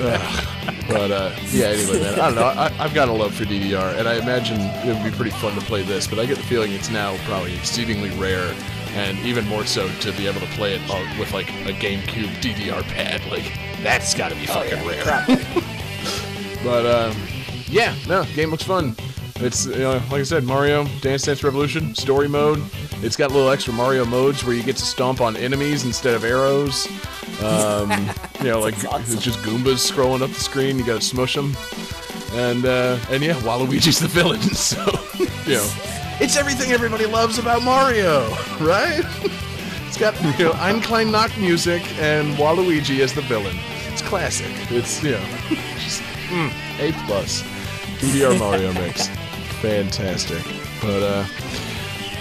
Ugh. 0.00 0.46
but 0.88 1.10
uh, 1.10 1.34
yeah, 1.50 1.66
anyway, 1.66 2.00
man, 2.00 2.14
I 2.14 2.26
don't 2.26 2.34
know. 2.36 2.42
I, 2.44 2.72
I've 2.78 2.94
got 2.94 3.08
a 3.08 3.12
love 3.12 3.34
for 3.34 3.44
DDR, 3.44 3.98
and 3.98 4.08
I 4.08 4.14
imagine 4.14 4.58
it 4.60 4.94
would 4.94 5.04
be 5.04 5.10
pretty 5.16 5.30
fun 5.32 5.54
to 5.54 5.60
play 5.62 5.82
this. 5.82 6.06
But 6.06 6.18
I 6.18 6.26
get 6.26 6.36
the 6.38 6.42
feeling 6.44 6.72
it's 6.72 6.90
now 6.90 7.16
probably 7.26 7.54
exceedingly 7.54 8.10
rare, 8.10 8.54
and 8.94 9.18
even 9.20 9.46
more 9.48 9.64
so 9.64 9.88
to 10.00 10.12
be 10.12 10.26
able 10.26 10.40
to 10.40 10.46
play 10.48 10.74
it 10.74 10.80
uh, 10.90 11.04
with 11.18 11.32
like 11.32 11.48
a 11.50 11.72
GameCube 11.72 12.28
DDR 12.40 12.82
pad. 12.84 13.20
Like 13.32 13.50
that's 13.82 14.14
got 14.14 14.28
to 14.30 14.34
be 14.36 14.42
Oh, 14.42 14.52
fucking 14.54 14.84
yeah, 14.84 15.26
rare. 15.26 15.38
But 16.64 16.86
um, 16.86 17.16
yeah, 17.66 17.94
no, 18.06 18.24
game 18.36 18.50
looks 18.50 18.62
fun. 18.62 18.94
It's 19.36 19.66
you 19.66 19.78
know, 19.78 19.94
like 19.94 20.12
I 20.12 20.22
said, 20.22 20.44
Mario 20.44 20.84
Dance 21.00 21.22
Dance 21.24 21.42
Revolution 21.42 21.94
story 21.96 22.28
mode. 22.28 22.62
It's 23.02 23.16
got 23.16 23.32
little 23.32 23.50
extra 23.50 23.72
Mario 23.72 24.04
modes 24.04 24.44
where 24.44 24.54
you 24.54 24.62
get 24.62 24.76
to 24.76 24.84
stomp 24.84 25.20
on 25.20 25.36
enemies 25.36 25.84
instead 25.84 26.14
of 26.14 26.22
arrows. 26.24 26.86
Um, 27.42 27.90
you 28.40 28.44
know, 28.50 28.60
like 28.60 28.76
awesome. 28.84 29.02
it's 29.14 29.24
just 29.24 29.40
Goombas 29.40 29.90
scrolling 29.90 30.22
up 30.22 30.28
the 30.30 30.38
screen. 30.40 30.78
You 30.78 30.84
got 30.86 31.00
to 31.00 31.06
smush 31.06 31.34
them, 31.34 31.56
and 32.34 32.64
uh, 32.64 32.98
and 33.10 33.22
yeah, 33.24 33.34
Waluigi's 33.40 33.98
the 33.98 34.06
villain. 34.08 34.40
So 34.42 34.84
you 35.46 35.54
know, 35.56 35.68
it's 36.22 36.36
everything 36.36 36.70
everybody 36.70 37.04
loves 37.04 37.38
about 37.38 37.64
Mario, 37.64 38.28
right? 38.60 39.04
It's 39.88 39.98
got 39.98 40.14
you 40.38 40.44
know 40.44 40.52
Eine 40.52 40.80
kleine 40.80 41.10
Nachtmusik 41.10 41.82
and 41.98 42.34
Waluigi 42.36 43.00
as 43.00 43.12
the 43.12 43.22
villain. 43.22 43.56
It's 43.88 44.02
classic. 44.02 44.52
It's 44.70 45.02
you 45.02 45.12
know 45.12 45.26
just 45.78 46.00
mm, 46.30 46.52
A 46.78 46.92
plus. 47.06 47.42
DDR 47.98 48.38
Mario 48.38 48.72
mix, 48.74 49.08
fantastic. 49.60 50.44
But 50.80 51.02
uh, 51.02 51.24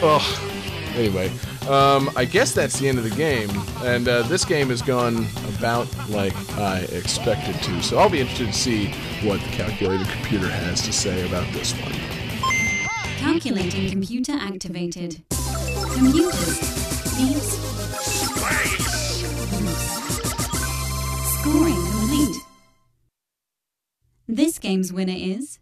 oh, 0.01 0.93
anyway, 0.95 1.31
um, 1.69 2.09
I 2.15 2.25
guess 2.25 2.53
that's 2.53 2.79
the 2.79 2.89
end 2.89 2.97
of 2.97 3.03
the 3.03 3.15
game, 3.15 3.51
and 3.83 4.07
uh, 4.07 4.23
this 4.23 4.45
game 4.45 4.69
has 4.69 4.81
gone 4.81 5.27
about 5.59 5.87
like 6.09 6.33
I 6.57 6.79
expected 6.91 7.53
to. 7.63 7.83
So 7.83 7.99
I'll 7.99 8.09
be 8.09 8.19
interested 8.19 8.47
to 8.47 8.53
see 8.53 8.87
what 9.21 9.39
the 9.41 9.49
calculated 9.49 10.07
computer 10.07 10.49
has 10.49 10.81
to 10.81 10.91
say 10.91 11.23
about 11.27 11.45
this 11.53 11.73
one. 11.73 12.20
Calculating 13.21 13.87
computer 13.87 14.31
activated. 14.33 15.21
Computers, 15.93 16.59
please. 17.13 17.51
Scoring 21.39 21.75
complete. 21.75 22.35
This 24.27 24.57
game's 24.57 24.91
winner 24.91 25.13
is. 25.15 25.59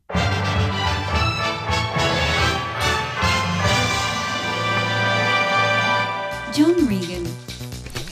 John 6.53 6.87
Regan. 6.87 7.25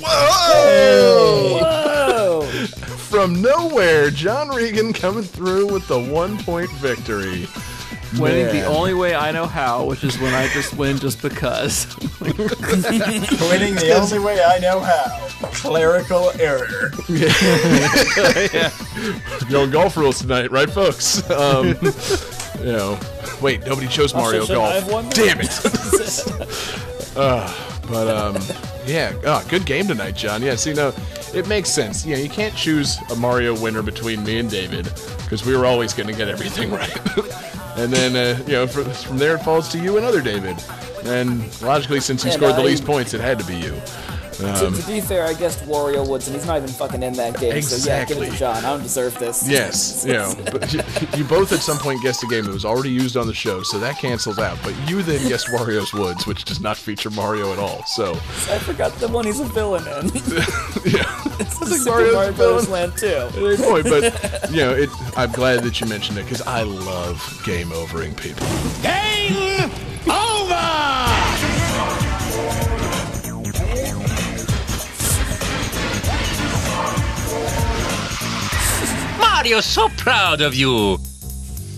Whoa! 0.01 1.59
Whoa! 1.61 2.41
From 3.09 3.41
nowhere, 3.41 4.11
John 4.11 4.49
Regan 4.49 4.91
coming 4.91 5.23
through 5.23 5.67
with 5.67 5.87
the 5.87 6.01
one 6.01 6.37
point 6.39 6.69
victory. 6.71 7.47
Winning 8.19 8.45
Man. 8.47 8.55
the 8.55 8.65
only 8.65 8.93
way 8.93 9.15
I 9.15 9.31
know 9.31 9.45
how, 9.45 9.85
which 9.85 10.03
is 10.03 10.19
when 10.19 10.33
I 10.33 10.47
just 10.49 10.75
win 10.75 10.97
just 10.97 11.21
because. 11.21 11.87
Winning 12.21 13.75
the 13.75 13.97
only 13.99 14.19
way 14.19 14.43
I 14.43 14.59
know 14.59 14.79
how. 14.79 15.27
Clerical 15.53 16.31
error. 16.39 16.91
Yeah. 17.09 18.71
Yo, 19.49 19.67
golf 19.69 19.97
rules 19.97 20.19
tonight, 20.19 20.51
right, 20.51 20.69
folks? 20.69 21.29
Um, 21.29 21.67
you 22.59 22.73
know, 22.73 22.99
wait, 23.41 23.65
nobody 23.65 23.87
chose 23.87 24.13
Mario 24.13 24.45
should 24.45 24.57
I 24.57 24.79
have 24.79 24.91
won 24.91 25.03
Golf. 25.03 25.15
then? 25.15 25.37
Damn 25.37 25.41
it! 25.41 27.13
uh, 27.17 27.53
but 27.89 28.07
um, 28.07 28.35
yeah, 28.85 29.13
oh, 29.25 29.45
good 29.49 29.65
game 29.65 29.87
tonight, 29.87 30.15
John. 30.15 30.41
Yeah, 30.41 30.55
see, 30.55 30.73
no, 30.73 30.93
it 31.33 31.47
makes 31.47 31.69
sense. 31.69 32.05
Yeah, 32.05 32.17
you 32.17 32.29
can't 32.29 32.55
choose 32.55 32.97
a 33.11 33.15
Mario 33.15 33.59
winner 33.59 33.81
between 33.81 34.23
me 34.23 34.39
and 34.39 34.49
David 34.49 34.85
because 35.23 35.45
we 35.45 35.55
were 35.55 35.65
always 35.65 35.93
going 35.93 36.07
to 36.07 36.15
get 36.15 36.27
everything 36.27 36.71
right. 36.71 36.97
And 37.77 37.91
then 37.91 38.15
uh, 38.15 38.43
you 38.45 38.53
know 38.53 38.67
fr- 38.67 38.81
from 38.81 39.17
there 39.17 39.35
it 39.35 39.39
falls 39.39 39.69
to 39.69 39.79
you 39.79 39.97
and 39.97 40.05
other 40.05 40.21
David. 40.21 40.61
And 41.05 41.61
logically, 41.61 42.01
since 42.01 42.25
you 42.25 42.31
scored 42.31 42.55
the 42.55 42.63
least 42.63 42.83
points, 42.85 43.13
it 43.13 43.21
had 43.21 43.39
to 43.39 43.45
be 43.45 43.55
you. 43.55 43.79
To, 44.37 44.43
to 44.43 44.67
um, 44.67 44.73
be 44.87 45.01
fair, 45.01 45.25
I 45.25 45.33
guessed 45.33 45.59
Wario 45.65 46.07
Woods, 46.07 46.27
and 46.27 46.35
he's 46.35 46.45
not 46.45 46.57
even 46.57 46.69
fucking 46.69 47.03
in 47.03 47.13
that 47.13 47.39
game. 47.39 47.61
So 47.61 47.89
yeah, 47.89 48.05
give 48.05 48.17
it 48.17 48.21
Exactly. 48.23 48.29
to 48.29 48.35
John. 48.37 48.57
I 48.57 48.69
don't 48.69 48.83
deserve 48.83 49.17
this. 49.19 49.47
Yes, 49.47 50.05
you 50.05 50.13
know, 50.13 50.33
but 50.51 50.71
you, 50.73 50.81
you 51.15 51.23
both 51.23 51.51
at 51.51 51.59
some 51.59 51.77
point 51.77 52.01
guessed 52.03 52.23
a 52.23 52.27
game 52.27 52.45
that 52.45 52.53
was 52.53 52.65
already 52.65 52.89
used 52.91 53.17
on 53.17 53.27
the 53.27 53.33
show, 53.33 53.63
so 53.63 53.79
that 53.79 53.97
cancels 53.97 54.39
out. 54.39 54.57
But 54.63 54.75
you 54.89 55.01
then 55.01 55.27
guessed 55.27 55.47
Wario's 55.47 55.93
Woods, 55.93 56.25
which 56.27 56.45
does 56.45 56.59
not 56.61 56.77
feature 56.77 57.09
Mario 57.09 57.51
at 57.53 57.59
all. 57.59 57.83
So, 57.85 58.13
I 58.13 58.59
forgot 58.59 58.93
the 58.99 59.07
one 59.07 59.25
he's 59.25 59.39
a 59.39 59.45
villain 59.45 59.83
in. 59.87 60.05
yeah, 60.85 61.21
it's 61.39 61.57
think 61.59 61.81
Super 61.81 61.89
Mario 61.91 62.29
a 62.29 62.31
Bros. 62.33 62.65
villain. 62.65 62.71
Land 62.71 62.97
2. 62.97 63.07
at 63.07 63.35
any 63.35 63.57
point. 63.57 63.83
But 63.85 64.51
you 64.51 64.57
know, 64.57 64.73
it. 64.73 64.89
I'm 65.17 65.31
glad 65.31 65.63
that 65.63 65.79
you 65.81 65.87
mentioned 65.87 66.17
it 66.19 66.23
because 66.23 66.41
I 66.41 66.61
love 66.63 67.41
game 67.45 67.71
overing 67.71 68.13
people. 68.15 68.45
Game 68.81 69.71
Mario's 79.37 79.65
so 79.65 79.87
proud 79.89 80.41
of 80.41 80.55
you. 80.55 80.97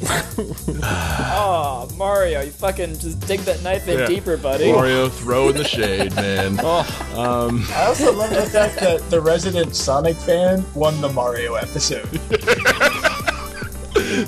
Oh, 0.81 1.89
Mario, 1.97 2.41
you 2.41 2.51
fucking 2.51 2.97
just 2.99 3.19
dig 3.27 3.41
that 3.41 3.61
knife 3.63 3.85
in 3.87 3.99
Yeah. 3.99 4.05
deeper, 4.05 4.37
buddy. 4.37 4.71
Mario, 4.71 5.09
throw 5.09 5.49
in 5.49 5.57
the 5.57 5.65
shade, 5.65 6.15
man. 6.15 6.57
Oh. 6.63 7.47
Um, 7.49 7.65
I 7.71 7.85
also 7.87 8.13
love 8.13 8.29
the 8.29 8.43
fact 8.43 8.79
that 8.79 9.09
the 9.09 9.19
resident 9.19 9.75
Sonic 9.75 10.15
fan 10.15 10.63
won 10.73 11.01
the 11.01 11.09
Mario 11.09 11.55
episode. 11.55 12.07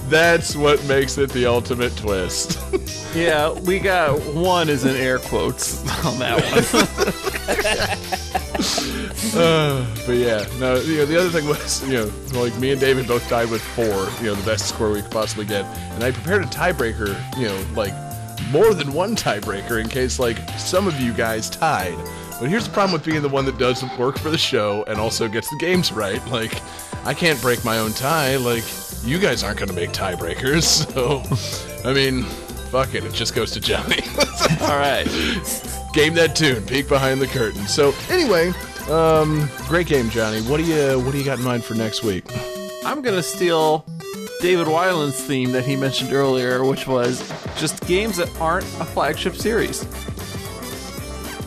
That's 0.09 0.55
what 0.55 0.83
makes 0.85 1.17
it 1.17 1.29
the 1.31 1.45
ultimate 1.45 1.95
twist. 1.97 2.59
Yeah, 3.13 3.51
we 3.51 3.79
got 3.79 4.21
one 4.33 4.69
is 4.69 4.85
in 4.85 4.95
air 4.95 5.19
quotes 5.19 5.81
on 6.05 6.17
that 6.19 6.41
one. 6.41 6.63
Uh, 9.33 9.85
but 10.05 10.13
yeah, 10.13 10.45
no. 10.59 10.75
You 10.75 10.97
know, 10.97 11.05
the 11.05 11.17
other 11.17 11.29
thing 11.29 11.47
was, 11.47 11.87
you 11.87 11.93
know, 11.93 12.11
like 12.33 12.57
me 12.57 12.71
and 12.71 12.81
David 12.81 13.07
both 13.07 13.29
died 13.29 13.49
with 13.49 13.61
four. 13.61 13.85
You 14.19 14.31
know, 14.31 14.35
the 14.35 14.45
best 14.45 14.67
score 14.67 14.91
we 14.91 15.01
could 15.01 15.11
possibly 15.11 15.45
get, 15.45 15.63
and 15.93 16.03
I 16.03 16.11
prepared 16.11 16.43
a 16.43 16.47
tiebreaker. 16.47 17.15
You 17.37 17.47
know, 17.47 17.65
like 17.75 17.93
more 18.51 18.73
than 18.73 18.91
one 18.93 19.15
tiebreaker 19.15 19.79
in 19.79 19.87
case 19.87 20.19
like 20.19 20.37
some 20.57 20.87
of 20.87 20.99
you 20.99 21.13
guys 21.13 21.49
tied. 21.49 21.95
But 22.39 22.49
here's 22.49 22.65
the 22.65 22.73
problem 22.73 22.93
with 22.93 23.05
being 23.05 23.21
the 23.21 23.29
one 23.29 23.45
that 23.45 23.57
does 23.59 23.83
work 23.97 24.17
for 24.17 24.31
the 24.31 24.37
show 24.37 24.83
and 24.87 24.99
also 24.99 25.27
gets 25.27 25.49
the 25.49 25.57
games 25.57 25.91
right. 25.91 26.25
Like, 26.27 26.59
I 27.05 27.13
can't 27.13 27.39
break 27.41 27.63
my 27.65 27.79
own 27.79 27.93
tie. 27.93 28.35
Like, 28.37 28.63
you 29.03 29.17
guys 29.19 29.43
aren't 29.43 29.57
going 29.59 29.69
to 29.69 29.75
make 29.75 29.91
tiebreakers. 29.91 30.85
So, 30.93 31.23
I 31.89 31.93
mean, 31.93 32.23
fuck 32.71 32.93
it. 32.93 33.03
It 33.03 33.13
just 33.13 33.33
goes 33.33 33.51
to 33.51 33.59
Johnny. 33.59 34.01
All 34.61 34.77
right. 34.77 35.05
game 35.93 36.13
that 36.13 36.35
tune, 36.35 36.63
peek 36.65 36.87
behind 36.87 37.19
the 37.21 37.27
curtain. 37.27 37.67
So 37.67 37.93
anyway, 38.09 38.53
um, 38.89 39.49
great 39.67 39.87
game, 39.87 40.09
Johnny. 40.11 40.41
What 40.43 40.57
do 40.57 40.63
you 40.63 40.99
what 41.03 41.11
do 41.11 41.17
you 41.17 41.23
got 41.25 41.39
in 41.39 41.43
mind 41.43 41.63
for 41.63 41.73
next 41.73 42.03
week? 42.03 42.23
I'm 42.85 43.01
gonna 43.01 43.23
steal 43.23 43.83
David 44.41 44.67
Weiland's 44.67 45.19
theme 45.21 45.51
that 45.53 45.65
he 45.65 45.75
mentioned 45.75 46.13
earlier, 46.13 46.63
which 46.63 46.87
was 46.87 47.27
just 47.57 47.85
games 47.87 48.17
that 48.17 48.29
aren't 48.39 48.65
a 48.79 48.85
flagship 48.85 49.35
series. 49.35 49.83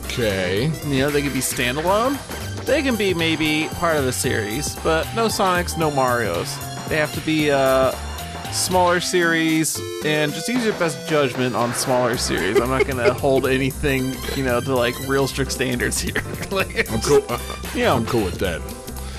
Okay, 0.07 0.71
You 0.87 0.99
know, 1.01 1.11
they 1.11 1.23
could 1.23 1.33
be 1.33 1.41
standalone. 1.41 2.19
They 2.67 2.83
can 2.83 2.97
be 2.97 3.13
maybe 3.13 3.69
part 3.75 3.97
of 3.97 4.05
the 4.05 4.13
series, 4.13 4.75
but 4.77 5.05
no 5.15 5.27
Sonics, 5.27 5.77
no 5.79 5.91
Mario's. 5.91 6.57
They 6.89 6.97
have 6.97 7.13
to 7.15 7.21
be 7.21 7.51
uh, 7.51 7.93
smaller 8.53 9.01
series, 9.01 9.79
and 10.05 10.33
just 10.33 10.49
use 10.49 10.65
your 10.65 10.73
best 10.75 11.07
judgment 11.09 11.55
on 11.55 11.75
smaller 11.75 12.17
series. 12.17 12.59
I'm 12.59 12.71
not 12.71 12.87
gonna 12.87 13.13
hold 13.25 13.47
anything, 13.47 14.15
you 14.35 14.45
know, 14.45 14.61
to 14.63 14.75
like 14.75 14.95
real 15.07 15.27
strict 15.27 15.53
standards 15.53 16.01
here. 16.01 16.15
like, 16.51 16.91
I'm 16.91 17.01
cool. 17.03 17.23
Uh, 17.29 17.39
you 17.75 17.83
know, 17.83 17.97
I'm 17.97 18.07
cool 18.07 18.25
with 18.25 18.39
that. 18.39 18.63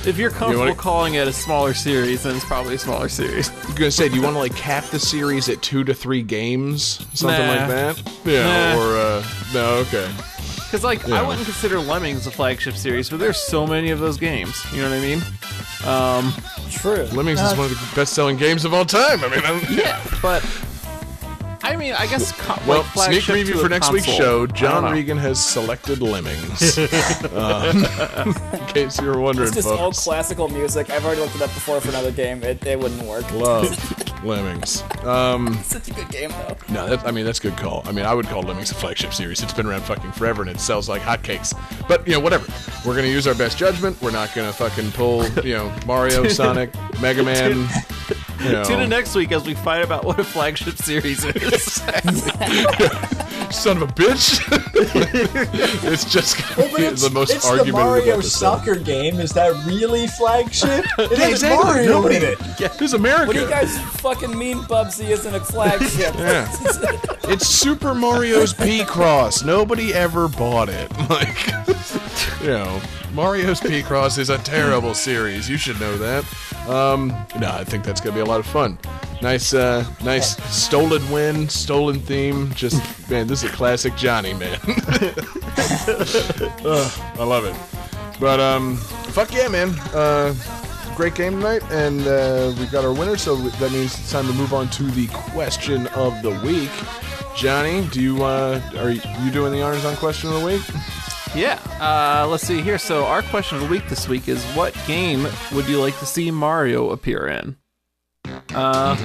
if 0.07 0.17
you're 0.17 0.31
comfortable 0.31 0.61
wanna- 0.65 0.76
calling 0.76 1.13
it 1.13 1.27
a 1.27 1.34
smaller 1.34 1.76
series, 1.76 2.23
then 2.23 2.35
it's 2.38 2.45
probably 2.45 2.76
a 2.76 2.80
smaller 2.80 3.09
series. 3.09 3.49
I'm 3.67 3.76
gonna 3.76 3.91
say, 3.91 4.09
do 4.09 4.15
you 4.15 4.23
want 4.23 4.35
to 4.35 4.39
like 4.39 4.55
cap 4.55 4.85
the 4.85 4.99
series 4.99 5.49
at 5.49 5.61
two 5.61 5.84
to 5.84 5.93
three 5.93 6.23
games, 6.23 7.05
something 7.13 7.45
Nah. 7.45 7.53
like 7.55 7.67
that? 7.69 8.11
Yeah, 8.26 8.73
Nah. 8.73 8.81
or 8.81 8.97
uh, 8.97 9.26
no? 9.53 9.65
Okay, 9.88 10.11
Because, 10.76 10.84
like, 10.84 11.07
Yeah. 11.07 11.22
I 11.22 11.26
wouldn't 11.26 11.45
consider 11.45 11.80
Lemmings 11.80 12.27
a 12.27 12.31
flagship 12.31 12.76
series, 12.76 13.10
but 13.10 13.18
there's 13.18 13.38
so 13.38 13.65
many 13.65 13.91
of 13.91 13.99
those 14.02 14.18
games. 14.18 14.61
You 14.73 14.81
know 14.81 14.89
what 14.89 14.97
I 14.97 14.99
mean? 14.99 15.23
Um, 15.85 16.34
True. 16.69 17.07
Lemmings 17.14 17.39
is 17.39 17.56
one 17.57 17.68
of 17.68 17.72
the 17.72 17.95
best-selling 17.95 18.35
games 18.35 18.65
of 18.65 18.73
all 18.73 18.84
time. 18.84 19.23
I 19.23 19.30
mean, 19.30 19.39
I'm, 19.45 19.61
yeah, 19.73 20.03
but 20.22 20.43
I 21.64 21.77
mean, 21.77 21.93
I 21.93 22.07
guess 22.07 22.34
co- 22.34 22.61
Well, 22.68 22.85
like 22.93 23.10
sneak 23.14 23.23
preview 23.23 23.53
to 23.53 23.60
for 23.60 23.65
a 23.68 23.69
next 23.69 23.89
week's 23.93 24.06
show. 24.06 24.47
John 24.47 24.84
know. 24.84 24.91
Regan 24.91 25.18
has 25.18 25.41
selected 25.41 26.02
Lemmings. 26.02 26.77
um, 27.34 27.85
in 28.53 28.65
case 28.68 28.99
you 28.99 29.07
were 29.07 29.22
wondering, 29.22 29.47
It's 29.47 29.56
just 29.56 29.69
all 29.69 29.77
folks. 29.77 30.03
classical 30.03 30.49
music. 30.49 30.89
I've 30.89 31.06
already 31.06 31.22
looked 31.22 31.35
it 31.38 31.41
up 31.41 31.53
before 31.53 31.80
for 31.80 31.88
another 31.88 32.11
game. 32.11 32.43
It, 32.43 32.65
it 32.68 32.77
wouldn't 32.77 33.03
work. 33.03 33.31
Love 33.31 33.64
Lemmings. 34.24 34.82
Um, 35.04 35.54
Such 35.64 35.88
a 35.90 35.94
good 35.94 36.10
game, 36.10 36.30
though. 36.30 36.56
no, 36.70 36.88
that, 36.90 37.06
I 37.08 37.12
mean 37.12 37.26
that's 37.26 37.40
a 37.40 37.44
good 37.44 37.58
call. 37.58 37.84
I 37.86 37.92
mean, 37.92 38.06
I 38.06 38.14
would 38.14 38.26
call 38.28 38.42
Lemmings 38.42 38.72
a 38.72 38.76
flagship 38.76 39.14
series. 39.14 39.42
It's 39.44 39.54
been 39.54 39.66
around 39.68 39.82
fucking 39.84 40.12
forever 40.14 40.42
and 40.42 40.50
it 40.50 40.60
sells 40.60 40.90
like 40.90 41.02
hotcakes. 41.02 41.54
But 41.88 42.08
you 42.08 42.14
know, 42.14 42.20
whatever. 42.20 42.52
We're 42.86 42.96
gonna 42.96 43.08
use 43.08 43.28
our 43.28 43.36
best 43.36 43.58
judgment. 43.58 44.02
We're 44.02 44.12
not 44.12 44.34
gonna 44.34 44.54
fucking 44.54 44.92
pull, 44.94 45.28
you 45.42 45.56
know, 45.56 45.74
Mario, 45.86 46.28
Sonic, 46.28 46.72
Mega 47.02 47.24
Man. 47.26 47.68
You 48.44 48.52
know, 48.52 48.64
Tune 48.64 48.82
in 48.82 48.90
next 48.90 49.16
week 49.16 49.32
as 49.32 49.46
we 49.46 49.54
fight 49.56 49.82
about 49.84 50.04
what 50.04 50.20
a 50.20 50.24
flagship 50.24 50.78
series 50.78 51.24
is. 51.24 51.64
son 53.52 53.78
of 53.78 53.84
a 53.84 53.88
bitch. 53.94 54.42
it's 55.84 56.06
just 56.06 56.58
Well, 56.58 56.70
it's, 56.76 57.02
the 57.02 57.10
most 57.10 57.34
it's 57.34 57.44
the 57.46 57.50
argumentative 57.52 57.74
Mario 57.74 58.14
episode. 58.16 58.30
soccer 58.38 58.76
game. 58.76 59.20
Is 59.20 59.32
that 59.34 59.52
really 59.66 60.08
flagship? 60.08 60.86
It 61.00 61.18
has 61.18 61.32
exactly. 61.44 61.64
Mario 61.66 61.90
Nobody- 61.92 62.16
in 62.18 62.24
it. 62.24 62.40
This 62.78 62.94
America. 62.94 63.28
What 63.28 63.36
do 63.36 63.42
you 63.42 63.50
guys 63.50 63.78
fucking 64.02 64.15
mean 64.22 64.60
Bubsy 64.64 65.10
isn't 65.10 65.34
a 65.34 65.40
flagship? 65.40 66.16
Yeah. 66.18 66.52
It's 67.28 67.48
Super 67.48 67.96
Mario's 67.96 68.54
Picross. 68.54 69.44
Nobody 69.44 69.94
ever 69.96 70.28
bought 70.28 70.70
it. 70.70 70.92
Like, 71.10 71.48
you 72.42 72.48
know, 72.50 72.82
Mario's 73.14 73.60
Picross 73.60 74.20
is 74.20 74.30
a 74.30 74.38
terrible 74.40 74.94
series. 74.94 75.50
You 75.50 75.58
should 75.58 75.80
know 75.80 75.98
that. 75.98 76.24
Um, 76.70 77.08
no, 77.40 77.50
I 77.50 77.64
think 77.64 77.84
that's 77.84 78.00
gonna 78.02 78.16
be 78.16 78.22
a 78.22 78.26
lot 78.26 78.40
of 78.40 78.46
fun. 78.46 78.78
Nice, 79.22 79.54
uh, 79.56 79.86
nice 80.04 80.36
stolen 80.56 81.10
win, 81.10 81.50
stolen 81.50 82.00
theme. 82.00 82.52
Just 82.54 82.80
man, 83.10 83.26
this 83.28 83.44
is 83.44 83.50
a 83.50 83.54
classic 83.54 83.96
Johnny 83.96 84.34
man. 84.34 84.60
Ugh, 86.66 86.92
I 87.20 87.24
love 87.24 87.46
it. 87.46 87.56
But 88.20 88.40
um, 88.40 88.78
fuck 88.78 89.34
yeah, 89.34 89.48
man. 89.48 89.70
Uh, 89.94 90.34
great 90.95 91.15
game 91.15 91.34
tonight, 91.34 91.61
and 91.72 92.07
uh, 92.07 92.53
we 92.59 92.65
got 92.67 92.84
our 92.85 92.93
winner. 92.93 93.17
So 93.17 93.35
that 93.35 93.72
means 93.72 93.97
it's 93.99 94.11
time 94.11 94.26
to 94.27 94.34
move 94.34 94.53
on 94.53 94.69
to 94.72 94.84
the 94.84 95.07
question 95.07 95.88
of 95.88 96.22
the 96.22 96.31
week. 96.45 96.69
Johnny, 97.35 97.85
do 97.89 98.01
you 98.01 98.23
uh, 98.23 98.61
are 98.77 98.91
you 98.91 99.31
doing 99.31 99.51
the 99.51 99.61
honors 99.61 99.85
on 99.85 99.95
question 99.97 100.30
of 100.31 100.39
the 100.39 100.45
week? 100.45 100.61
yeah. 101.35 101.59
Uh, 101.80 102.27
let's 102.27 102.43
see 102.47 102.61
here. 102.61 102.77
So 102.77 103.05
our 103.05 103.22
question 103.23 103.57
of 103.57 103.63
the 103.63 103.69
week 103.69 103.88
this 103.89 104.07
week 104.07 104.27
is: 104.27 104.43
What 104.53 104.73
game 104.88 105.27
would 105.53 105.67
you 105.67 105.80
like 105.81 105.97
to 105.99 106.05
see 106.05 106.31
Mario 106.31 106.91
appear 106.91 107.27
in? 107.27 107.57
Uh, 108.53 108.95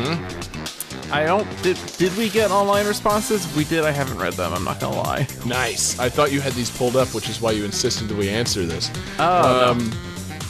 I 1.12 1.24
don't. 1.24 1.46
Did 1.62 1.76
did 1.98 2.16
we 2.16 2.28
get 2.30 2.50
online 2.52 2.86
responses? 2.86 3.52
We 3.56 3.64
did. 3.64 3.84
I 3.84 3.90
haven't 3.90 4.18
read 4.18 4.34
them. 4.34 4.54
I'm 4.54 4.64
not 4.64 4.78
gonna 4.80 4.96
lie. 4.96 5.26
Nice. 5.44 5.98
I 5.98 6.08
thought 6.08 6.30
you 6.32 6.40
had 6.40 6.52
these 6.52 6.70
pulled 6.70 6.96
up, 6.96 7.12
which 7.14 7.28
is 7.28 7.40
why 7.40 7.50
you 7.50 7.64
insisted 7.64 8.08
that 8.08 8.16
we 8.16 8.28
answer 8.28 8.64
this. 8.64 8.90
Oh, 9.18 9.70
Um, 9.72 9.92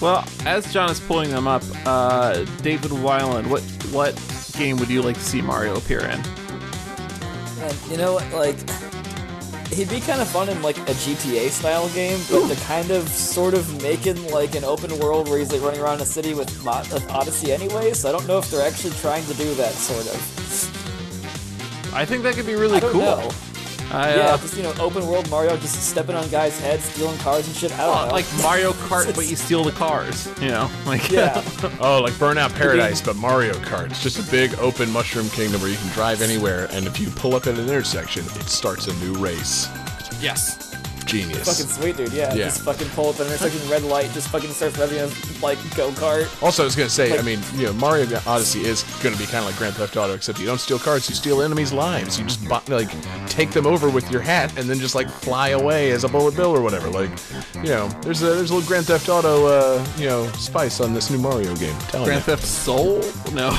Well, 0.00 0.24
as 0.46 0.72
John 0.72 0.90
is 0.90 0.98
pulling 0.98 1.30
them 1.30 1.46
up, 1.46 1.62
uh, 1.84 2.44
David 2.62 2.90
Weiland, 2.90 3.48
what 3.48 3.62
what 3.92 4.14
game 4.56 4.78
would 4.78 4.88
you 4.88 5.02
like 5.02 5.16
to 5.16 5.22
see 5.22 5.42
Mario 5.42 5.76
appear 5.76 6.00
in? 6.00 6.20
And 7.60 7.76
you 7.90 7.98
know? 7.98 8.14
Like, 8.32 8.56
he'd 9.68 9.90
be 9.90 10.00
kind 10.00 10.20
of 10.22 10.28
fun 10.28 10.48
in 10.48 10.62
like 10.62 10.78
a 10.78 10.94
GTA 10.94 11.50
style 11.50 11.88
game, 11.90 12.18
but 12.30 12.48
to 12.48 12.64
kind 12.64 12.90
of 12.90 13.08
sort 13.08 13.52
of 13.52 13.82
making 13.82 14.30
like 14.30 14.54
an 14.54 14.64
open 14.64 14.98
world 14.98 15.28
where 15.28 15.38
he's 15.38 15.52
like 15.52 15.62
running 15.62 15.80
around 15.80 16.00
a 16.00 16.06
city 16.06 16.32
with, 16.32 16.64
Mo- 16.64 16.82
with 16.92 17.08
Odyssey 17.10 17.52
anyway. 17.52 17.92
So 17.92 18.08
I 18.08 18.12
don't 18.12 18.26
know 18.26 18.38
if 18.38 18.50
they're 18.50 18.66
actually 18.66 18.94
trying 18.96 19.24
to 19.26 19.34
do 19.34 19.54
that 19.54 19.72
sort 19.72 20.06
of. 20.06 21.94
I 21.94 22.06
think 22.06 22.22
that 22.22 22.34
could 22.34 22.46
be 22.46 22.54
really 22.54 22.80
cool. 22.80 23.00
know. 23.00 23.30
I, 23.90 24.14
Yeah, 24.14 24.22
uh, 24.22 24.38
just 24.38 24.56
you 24.56 24.62
know, 24.62 24.72
open 24.78 25.06
world 25.06 25.28
Mario 25.30 25.56
just 25.56 25.88
stepping 25.88 26.14
on 26.16 26.28
guys' 26.28 26.58
heads, 26.60 26.84
stealing 26.84 27.18
cars 27.18 27.46
and 27.46 27.56
shit. 27.56 27.72
I 27.72 27.78
don't 27.78 27.88
well, 27.94 28.06
know. 28.06 28.12
like 28.12 28.26
Mario 28.42 28.72
Kart, 28.88 29.14
but 29.14 29.28
you 29.28 29.36
steal 29.36 29.64
the 29.64 29.72
cars. 29.72 30.28
You 30.40 30.48
know, 30.48 30.70
like 30.86 31.10
yeah, 31.10 31.42
oh, 31.80 32.00
like 32.00 32.12
Burnout 32.14 32.54
Paradise, 32.54 33.00
but 33.00 33.16
Mario 33.16 33.54
Kart. 33.54 33.86
It's 33.90 34.02
just 34.02 34.18
a 34.18 34.30
big 34.30 34.54
open 34.58 34.90
mushroom 34.90 35.28
kingdom 35.30 35.60
where 35.60 35.70
you 35.70 35.76
can 35.76 35.88
drive 35.88 36.22
anywhere, 36.22 36.68
and 36.70 36.86
if 36.86 37.00
you 37.00 37.10
pull 37.10 37.34
up 37.34 37.46
at 37.46 37.58
an 37.58 37.68
intersection, 37.68 38.24
it 38.24 38.48
starts 38.48 38.86
a 38.86 38.94
new 39.04 39.14
race. 39.14 39.68
yes. 40.20 40.69
Genius. 41.10 41.46
Fucking 41.48 41.70
sweet, 41.72 41.96
dude. 41.96 42.12
Yeah, 42.12 42.32
Yeah. 42.34 42.44
just 42.44 42.62
fucking 42.62 42.88
pull 42.90 43.08
up 43.10 43.18
an 43.20 43.26
intersecting 43.26 43.68
red 43.68 43.82
light, 43.82 44.10
just 44.12 44.28
fucking 44.28 44.50
starts 44.50 44.76
revving 44.76 45.00
a 45.00 45.44
like 45.44 45.58
go 45.76 45.90
kart. 45.92 46.26
Also, 46.42 46.62
I 46.62 46.66
was 46.66 46.76
gonna 46.76 46.88
say, 46.90 47.18
I 47.18 47.22
mean, 47.22 47.40
you 47.56 47.66
know, 47.66 47.72
Mario 47.74 48.06
Odyssey 48.26 48.64
is 48.64 48.82
gonna 49.02 49.16
be 49.16 49.24
kind 49.24 49.38
of 49.38 49.46
like 49.46 49.56
Grand 49.56 49.74
Theft 49.74 49.96
Auto, 49.96 50.14
except 50.14 50.38
you 50.38 50.46
don't 50.46 50.60
steal 50.60 50.78
cars, 50.78 51.08
you 51.08 51.14
steal 51.14 51.42
enemies' 51.42 51.72
lives. 51.72 52.18
You 52.18 52.24
just 52.26 52.42
bu- 52.48 52.72
like 52.74 52.90
take 53.28 53.50
them 53.50 53.66
over 53.66 53.88
with 53.88 54.10
your 54.10 54.20
hat 54.20 54.56
and 54.58 54.68
then 54.68 54.78
just 54.78 54.94
like 54.94 55.08
fly 55.10 55.48
away 55.50 55.90
as 55.92 56.04
a 56.04 56.08
bullet 56.08 56.36
bill 56.36 56.54
or 56.54 56.60
whatever. 56.62 56.88
Like, 56.88 57.10
you 57.56 57.70
know, 57.70 57.88
there's 58.02 58.22
a 58.22 58.26
there's 58.34 58.50
a 58.50 58.54
little 58.54 58.68
Grand 58.68 58.86
Theft 58.86 59.08
Auto, 59.08 59.46
uh, 59.46 59.84
you 59.98 60.06
know, 60.06 60.26
spice 60.32 60.80
on 60.80 60.94
this 60.94 61.10
new 61.10 61.18
Mario 61.18 61.54
game. 61.56 61.74
I'm 61.74 61.86
telling 61.88 62.06
Grand 62.06 62.20
you. 62.26 62.36
Theft 62.36 62.44
Soul? 62.44 63.00
No. 63.32 63.50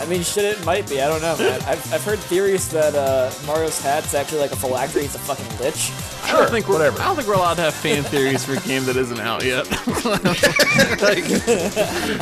I 0.00 0.06
mean, 0.06 0.22
shit, 0.22 0.44
it 0.44 0.64
might 0.66 0.88
be. 0.88 1.00
I 1.00 1.08
don't 1.08 1.22
know, 1.22 1.36
man. 1.38 1.60
I've, 1.62 1.92
I've 1.94 2.04
heard 2.04 2.18
theories 2.18 2.68
that 2.70 2.94
uh, 2.94 3.30
Mario's 3.46 3.80
hat's 3.80 4.12
actually 4.14 4.40
like 4.40 4.52
a 4.52 4.56
phylactery. 4.56 5.02
It's 5.04 5.14
a 5.14 5.18
fucking 5.18 5.43
lich. 5.60 5.92
I 6.24 6.32
don't 6.32 6.50
think 6.50 6.68
we're, 6.68 6.74
whatever. 6.74 7.00
I 7.00 7.04
don't 7.04 7.16
think 7.16 7.28
we're 7.28 7.34
allowed 7.34 7.54
to 7.54 7.62
have 7.62 7.74
fan 7.74 8.02
theories 8.02 8.44
for 8.44 8.54
a 8.54 8.60
game 8.60 8.84
that 8.84 8.96
isn't 8.96 9.20
out 9.20 9.44
yet. 9.44 9.68
like, 11.02 11.24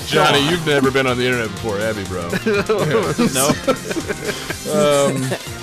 Johnny, 0.07 0.49
you've 0.51 0.67
never 0.67 0.91
been 0.91 1.07
on 1.07 1.17
the 1.17 1.25
internet 1.25 1.51
before, 1.51 1.79
have 1.79 1.97
you, 1.99 2.05
bro? 2.07 2.29
no. 3.35 3.53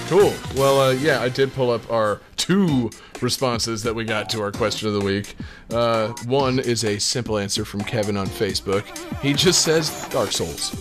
Cool. 0.10 0.34
Well, 0.56 0.81
uh, 0.81 0.91
yeah, 0.94 1.22
I 1.22 1.30
did 1.30 1.53
pull 1.53 1.69
up 1.69 1.91
our 1.91 2.19
two 2.36 2.90
responses 3.22 3.84
that 3.84 3.94
we 3.94 4.06
got 4.06 4.30
to 4.31 4.41
our 4.41 4.52
question 4.52 4.88
of 4.88 4.95
the 4.95 5.02
week. 5.02 5.36
Uh, 5.72 6.07
one 6.26 6.57
is 6.57 6.84
a 6.84 6.98
simple 6.98 7.38
answer 7.38 7.64
from 7.64 7.81
Kevin 7.81 8.18
on 8.18 8.26
Facebook. 8.26 8.86
He 9.22 9.34
just 9.34 9.61
says 9.61 10.07
Dark 10.10 10.31
Souls. 10.31 10.72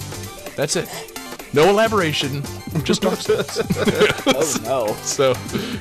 That's 0.57 0.77
it. 0.77 1.18
No 1.53 1.69
elaboration, 1.71 2.43
just 2.85 3.03
Dark 3.03 3.21
Souls. 3.21 3.61
Oh 4.27 4.87
no. 4.89 4.95
so, 5.03 5.35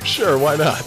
sure, 0.04 0.38
why 0.38 0.56
not? 0.56 0.82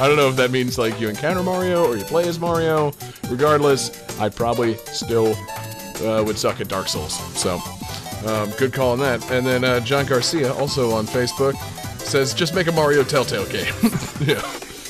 I 0.00 0.08
don't 0.08 0.16
know 0.16 0.28
if 0.28 0.36
that 0.36 0.50
means 0.50 0.78
like 0.78 1.00
you 1.00 1.08
encounter 1.08 1.42
Mario 1.42 1.86
or 1.86 1.96
you 1.96 2.04
play 2.04 2.28
as 2.28 2.38
Mario. 2.38 2.92
Regardless, 3.30 3.90
I 4.18 4.28
probably 4.28 4.74
still 4.92 5.34
uh, 6.04 6.22
would 6.24 6.38
suck 6.38 6.60
at 6.60 6.68
Dark 6.68 6.88
Souls. 6.88 7.14
So, 7.38 7.60
um, 8.26 8.50
good 8.58 8.72
call 8.72 8.92
on 8.92 8.98
that. 8.98 9.30
And 9.30 9.46
then 9.46 9.64
uh, 9.64 9.80
John 9.80 10.04
Garcia, 10.06 10.52
also 10.54 10.90
on 10.90 11.06
Facebook, 11.06 11.54
says 11.98 12.34
just 12.34 12.54
make 12.54 12.66
a 12.66 12.72
Mario 12.72 13.04
Telltale 13.04 13.46
game. 13.46 13.72
yeah. 14.20 14.40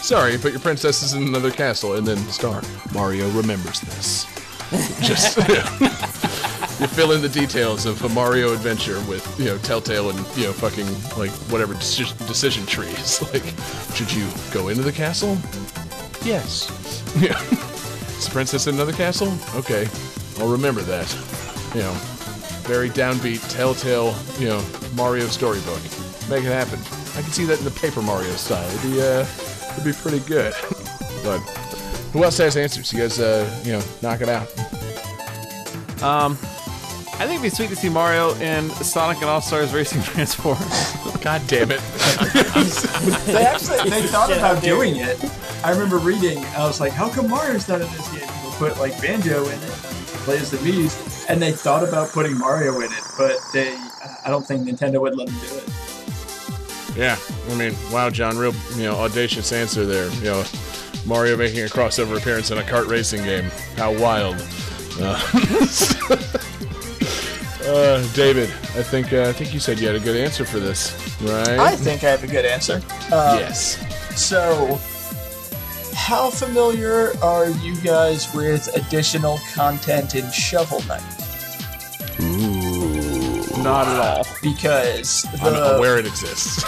Sorry, 0.06 0.36
but 0.36 0.52
your 0.52 0.60
princess 0.60 1.02
is 1.02 1.14
in 1.14 1.22
another 1.24 1.50
castle, 1.50 1.96
and 1.96 2.06
then 2.06 2.18
star 2.28 2.62
Mario 2.92 3.28
remembers 3.30 3.80
this. 3.80 4.24
Just 5.00 5.36
yeah. 5.48 5.64
You 6.80 6.86
fill 6.86 7.12
in 7.12 7.22
the 7.22 7.28
details 7.28 7.86
of 7.86 8.02
a 8.04 8.08
Mario 8.10 8.52
adventure 8.52 9.00
with 9.08 9.24
you 9.38 9.46
know 9.46 9.58
Telltale 9.58 10.10
and 10.10 10.18
you 10.36 10.44
know 10.44 10.52
fucking 10.52 10.86
like 11.18 11.30
whatever 11.50 11.74
deci- 11.74 12.16
decision 12.26 12.66
trees. 12.66 13.22
Like, 13.32 13.44
should 13.94 14.12
you 14.12 14.28
go 14.52 14.68
into 14.68 14.82
the 14.82 14.92
castle? 14.92 15.36
Yes. 16.24 16.70
Yeah. 17.16 17.40
Is 18.18 18.26
the 18.26 18.30
princess 18.30 18.66
in 18.66 18.74
another 18.74 18.92
castle? 18.92 19.32
Okay, 19.54 19.88
I'll 20.38 20.50
remember 20.50 20.82
that. 20.82 21.10
You 21.74 21.80
know, 21.80 21.92
very 22.68 22.90
downbeat 22.90 23.40
Telltale 23.50 24.14
you 24.38 24.48
know 24.48 24.62
Mario 24.94 25.26
storybook. 25.28 25.80
Make 26.28 26.44
it 26.44 26.52
happen. 26.52 26.78
I 27.16 27.22
can 27.22 27.32
see 27.32 27.44
that 27.46 27.58
in 27.58 27.64
the 27.64 27.70
Paper 27.70 28.02
Mario 28.02 28.32
style. 28.32 28.68
It'd 28.68 28.82
be 28.82 29.00
uh, 29.00 29.26
it'd 29.72 29.84
be 29.84 29.92
pretty 29.94 30.20
good. 30.26 30.52
but 31.24 31.38
who 32.12 32.22
else 32.22 32.36
has 32.38 32.56
answers? 32.58 32.92
You 32.92 33.00
guys, 33.00 33.18
uh, 33.18 33.48
you 33.64 33.72
know, 33.72 33.82
knock 34.02 34.20
it 34.20 34.28
out. 34.28 34.48
Um, 36.02 36.36
I 37.18 37.20
think 37.20 37.40
it'd 37.40 37.42
be 37.42 37.48
sweet 37.48 37.70
to 37.70 37.76
see 37.76 37.88
Mario 37.88 38.34
in 38.34 38.68
Sonic 38.70 39.16
and 39.18 39.26
All 39.30 39.40
Stars 39.40 39.72
Racing 39.72 40.02
Transform. 40.04 40.58
God 41.22 41.42
damn 41.46 41.70
it. 41.70 41.80
They 43.26 43.44
actually 43.44 43.88
they 43.90 44.02
thought 44.02 44.28
Get 44.28 44.38
about 44.38 44.62
doing 44.62 44.96
it. 44.96 45.18
I 45.64 45.70
remember 45.70 45.98
reading. 45.98 46.38
I 46.56 46.66
was 46.66 46.80
like, 46.80 46.92
"How 46.92 47.08
come 47.08 47.28
Mario's 47.28 47.68
not 47.68 47.80
in 47.80 47.88
this 47.88 48.08
game?" 48.10 48.28
People 48.28 48.50
put 48.58 48.78
like 48.78 49.00
Banjo 49.00 49.44
in 49.46 49.58
it, 49.62 49.70
plays 50.24 50.50
the 50.50 50.58
Mii's, 50.58 51.26
and 51.28 51.40
they 51.40 51.52
thought 51.52 51.86
about 51.86 52.10
putting 52.10 52.38
Mario 52.38 52.76
in 52.80 52.92
it, 52.92 53.04
but 53.18 53.36
they. 53.52 53.74
I 54.24 54.28
don't 54.30 54.46
think 54.46 54.68
Nintendo 54.68 55.00
would 55.00 55.16
let 55.16 55.26
them 55.28 55.36
do 55.40 55.56
it. 55.56 56.96
Yeah, 56.96 57.18
I 57.50 57.54
mean, 57.56 57.74
wow, 57.90 58.10
John, 58.10 58.36
real 58.38 58.54
you 58.76 58.84
know 58.84 58.94
audacious 58.96 59.52
answer 59.52 59.84
there. 59.84 60.10
You 60.14 60.24
know, 60.24 60.44
Mario 61.04 61.36
making 61.36 61.60
a 61.60 61.68
crossover 61.68 62.16
appearance 62.16 62.50
in 62.50 62.58
a 62.58 62.62
kart 62.62 62.88
racing 62.88 63.22
game. 63.24 63.50
How 63.76 63.92
wild. 63.98 64.36
Uh, 64.98 65.20
uh, 67.66 68.06
David, 68.14 68.48
I 68.48 68.82
think 68.82 69.12
uh, 69.12 69.22
I 69.22 69.32
think 69.32 69.52
you 69.52 69.60
said 69.60 69.78
you 69.78 69.86
had 69.86 69.96
a 69.96 70.00
good 70.00 70.16
answer 70.16 70.44
for 70.44 70.58
this, 70.58 70.92
right? 71.22 71.58
I 71.58 71.76
think 71.76 72.04
I 72.04 72.10
have 72.10 72.24
a 72.24 72.26
good 72.26 72.44
answer. 72.44 72.80
Uh, 73.10 73.36
yes. 73.40 73.76
So, 74.18 74.78
how 75.94 76.30
familiar 76.30 77.12
are 77.22 77.48
you 77.50 77.76
guys 77.82 78.32
with 78.34 78.68
additional 78.76 79.38
content 79.54 80.14
in 80.14 80.30
Shovel 80.30 80.82
Knight? 80.84 81.02
Not 83.62 83.88
at 83.88 83.98
all. 83.98 84.26
Because 84.42 85.26
I'm 85.42 85.52
the, 85.52 85.76
aware 85.76 85.98
it 85.98 86.06
exists. 86.06 86.62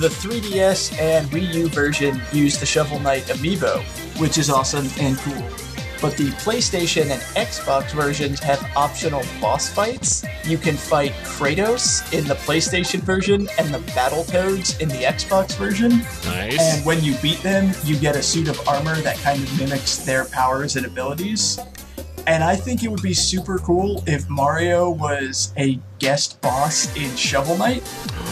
the 0.00 0.08
3DS 0.08 0.98
and 0.98 1.28
Wii 1.28 1.54
U 1.54 1.68
version 1.68 2.20
use 2.32 2.58
the 2.58 2.66
Shovel 2.66 2.98
Knight 2.98 3.22
amiibo, 3.24 3.82
which 4.20 4.36
is 4.36 4.50
awesome 4.50 4.88
and 4.98 5.16
cool. 5.18 5.69
But 6.00 6.16
the 6.16 6.30
PlayStation 6.42 7.10
and 7.10 7.20
Xbox 7.36 7.90
versions 7.92 8.40
have 8.40 8.64
optional 8.74 9.22
boss 9.40 9.68
fights. 9.68 10.24
You 10.44 10.56
can 10.56 10.76
fight 10.76 11.12
Kratos 11.24 12.12
in 12.16 12.26
the 12.26 12.34
PlayStation 12.34 13.00
version 13.00 13.48
and 13.58 13.72
the 13.72 13.80
Battletoads 13.92 14.80
in 14.80 14.88
the 14.88 15.02
Xbox 15.02 15.56
version. 15.56 15.98
nice. 16.24 16.58
And 16.58 16.84
when 16.86 17.04
you 17.04 17.16
beat 17.18 17.42
them, 17.42 17.72
you 17.84 17.96
get 17.98 18.16
a 18.16 18.22
suit 18.22 18.48
of 18.48 18.66
armor 18.66 18.96
that 19.02 19.18
kind 19.18 19.42
of 19.42 19.58
mimics 19.58 19.98
their 19.98 20.24
powers 20.24 20.76
and 20.76 20.86
abilities. 20.86 21.58
And 22.30 22.44
I 22.44 22.54
think 22.54 22.84
it 22.84 22.88
would 22.88 23.02
be 23.02 23.12
super 23.12 23.58
cool 23.58 24.04
if 24.06 24.28
Mario 24.30 24.88
was 24.88 25.52
a 25.56 25.80
guest 25.98 26.40
boss 26.40 26.86
in 26.96 27.16
Shovel 27.16 27.56
Knight. 27.58 27.82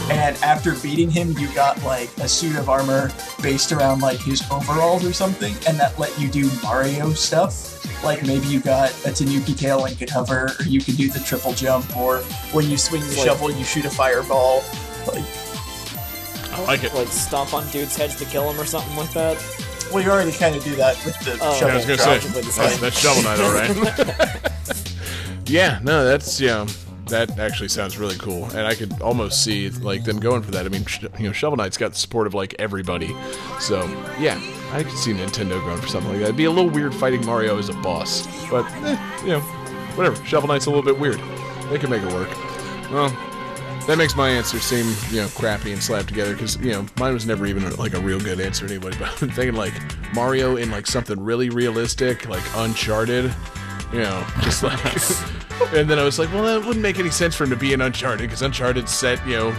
And 0.09 0.37
after 0.37 0.73
beating 0.75 1.11
him, 1.11 1.37
you 1.37 1.53
got 1.53 1.83
like 1.83 2.09
a 2.19 2.27
suit 2.29 2.55
of 2.55 2.69
armor 2.69 3.11
based 3.43 3.73
around 3.73 3.99
like 3.99 4.17
his 4.19 4.41
overalls 4.49 5.03
or 5.05 5.11
something, 5.11 5.53
and 5.67 5.77
that 5.81 5.99
let 5.99 6.17
you 6.17 6.29
do 6.29 6.49
Mario 6.63 7.11
stuff. 7.11 7.75
Like 8.01 8.25
maybe 8.25 8.47
you 8.47 8.61
got 8.61 8.91
a 9.05 9.11
Tanuki 9.11 9.53
tail 9.53 9.83
and 9.83 9.99
could 9.99 10.09
hover, 10.09 10.55
or 10.57 10.63
you 10.65 10.79
could 10.79 10.95
do 10.95 11.09
the 11.09 11.19
triple 11.19 11.51
jump, 11.51 11.97
or 11.97 12.19
when 12.53 12.69
you 12.69 12.77
swing 12.77 13.01
the 13.01 13.07
Like- 13.17 13.25
shovel, 13.25 13.51
you 13.51 13.65
shoot 13.65 13.83
a 13.83 13.89
fireball. 13.89 14.63
Like, 15.07 15.25
I 16.53 16.63
like 16.65 16.85
it. 16.85 16.93
Like 16.93 17.09
stomp 17.09 17.53
on 17.53 17.69
dudes' 17.71 17.97
heads 17.97 18.15
to 18.15 18.23
kill 18.25 18.47
them 18.49 18.61
or 18.61 18.65
something 18.65 18.95
like 18.95 19.11
that. 19.11 19.35
Well, 19.91 20.03
you 20.03 20.09
already 20.09 20.31
kind 20.31 20.55
of 20.55 20.63
do 20.63 20.75
that 20.75 20.95
with 21.05 21.19
the 21.19 21.37
Oh, 21.41 21.49
Yeah, 21.49 21.49
I 21.49 21.59
shovel 21.59 21.75
was 21.75 21.85
gonna 21.85 21.97
say 21.97 22.19
Probably 22.19 22.41
that's, 22.41 22.79
that's 22.79 22.99
Shovel 22.99 23.23
Knight, 23.23 23.39
all 23.39 23.53
right. 23.53 24.99
yeah, 25.49 25.79
no, 25.83 26.05
that's 26.05 26.39
yeah, 26.39 26.65
that 27.07 27.37
actually 27.39 27.69
sounds 27.69 27.97
really 27.97 28.15
cool, 28.17 28.45
and 28.45 28.59
I 28.61 28.75
could 28.75 29.01
almost 29.01 29.43
see 29.43 29.69
like 29.69 30.03
them 30.03 30.19
going 30.19 30.41
for 30.41 30.51
that. 30.51 30.65
I 30.65 30.69
mean, 30.69 30.85
sh- 30.85 31.05
you 31.17 31.27
know, 31.27 31.31
Shovel 31.31 31.57
Knight's 31.57 31.77
got 31.77 31.91
the 31.91 31.97
support 31.97 32.27
of 32.27 32.33
like 32.33 32.55
everybody, 32.59 33.15
so 33.59 33.85
yeah, 34.19 34.39
I 34.71 34.83
could 34.83 34.97
see 34.97 35.13
Nintendo 35.13 35.59
going 35.63 35.77
for 35.79 35.87
something 35.87 36.11
like 36.11 36.19
that. 36.19 36.25
It'd 36.25 36.37
be 36.37 36.45
a 36.45 36.51
little 36.51 36.69
weird 36.71 36.93
fighting 36.93 37.25
Mario 37.25 37.57
as 37.57 37.69
a 37.69 37.73
boss, 37.73 38.27
but 38.49 38.65
eh, 38.83 39.21
you 39.23 39.29
know, 39.29 39.39
whatever. 39.95 40.23
Shovel 40.25 40.47
Knight's 40.47 40.67
a 40.67 40.69
little 40.69 40.83
bit 40.85 40.99
weird. 40.99 41.19
They 41.69 41.77
can 41.77 41.89
make 41.89 42.03
it 42.03 42.13
work. 42.13 42.29
Well, 42.91 43.09
that 43.89 43.97
makes 43.97 44.15
my 44.15 44.29
answer 44.29 44.59
seem, 44.59 44.93
you 45.09 45.21
know, 45.21 45.27
crappy 45.29 45.73
and 45.73 45.81
slapped 45.81 46.09
together 46.09 46.33
because, 46.33 46.57
you 46.57 46.71
know, 46.71 46.85
mine 46.99 47.11
was 47.11 47.25
never 47.25 47.47
even 47.47 47.75
like 47.77 47.95
a 47.95 47.99
real 47.99 48.19
good 48.19 48.39
answer 48.39 48.67
to 48.67 48.73
anybody. 48.73 48.95
But 48.99 49.21
I'm 49.21 49.31
thinking 49.31 49.55
like 49.55 49.73
Mario 50.13 50.57
in 50.57 50.69
like 50.69 50.85
something 50.85 51.19
really 51.19 51.49
realistic, 51.49 52.29
like 52.29 52.43
Uncharted, 52.55 53.33
you 53.91 53.99
know, 54.01 54.25
just 54.41 54.61
like. 54.61 54.79
and 55.73 55.89
then 55.89 55.97
I 55.97 56.03
was 56.03 56.19
like, 56.19 56.31
well, 56.31 56.43
that 56.43 56.65
wouldn't 56.65 56.83
make 56.83 56.99
any 56.99 57.09
sense 57.09 57.35
for 57.35 57.45
him 57.45 57.49
to 57.49 57.55
be 57.55 57.73
in 57.73 57.81
Uncharted 57.81 58.21
because 58.21 58.43
Uncharted's 58.43 58.93
set, 58.93 59.25
you 59.27 59.35
know, 59.35 59.51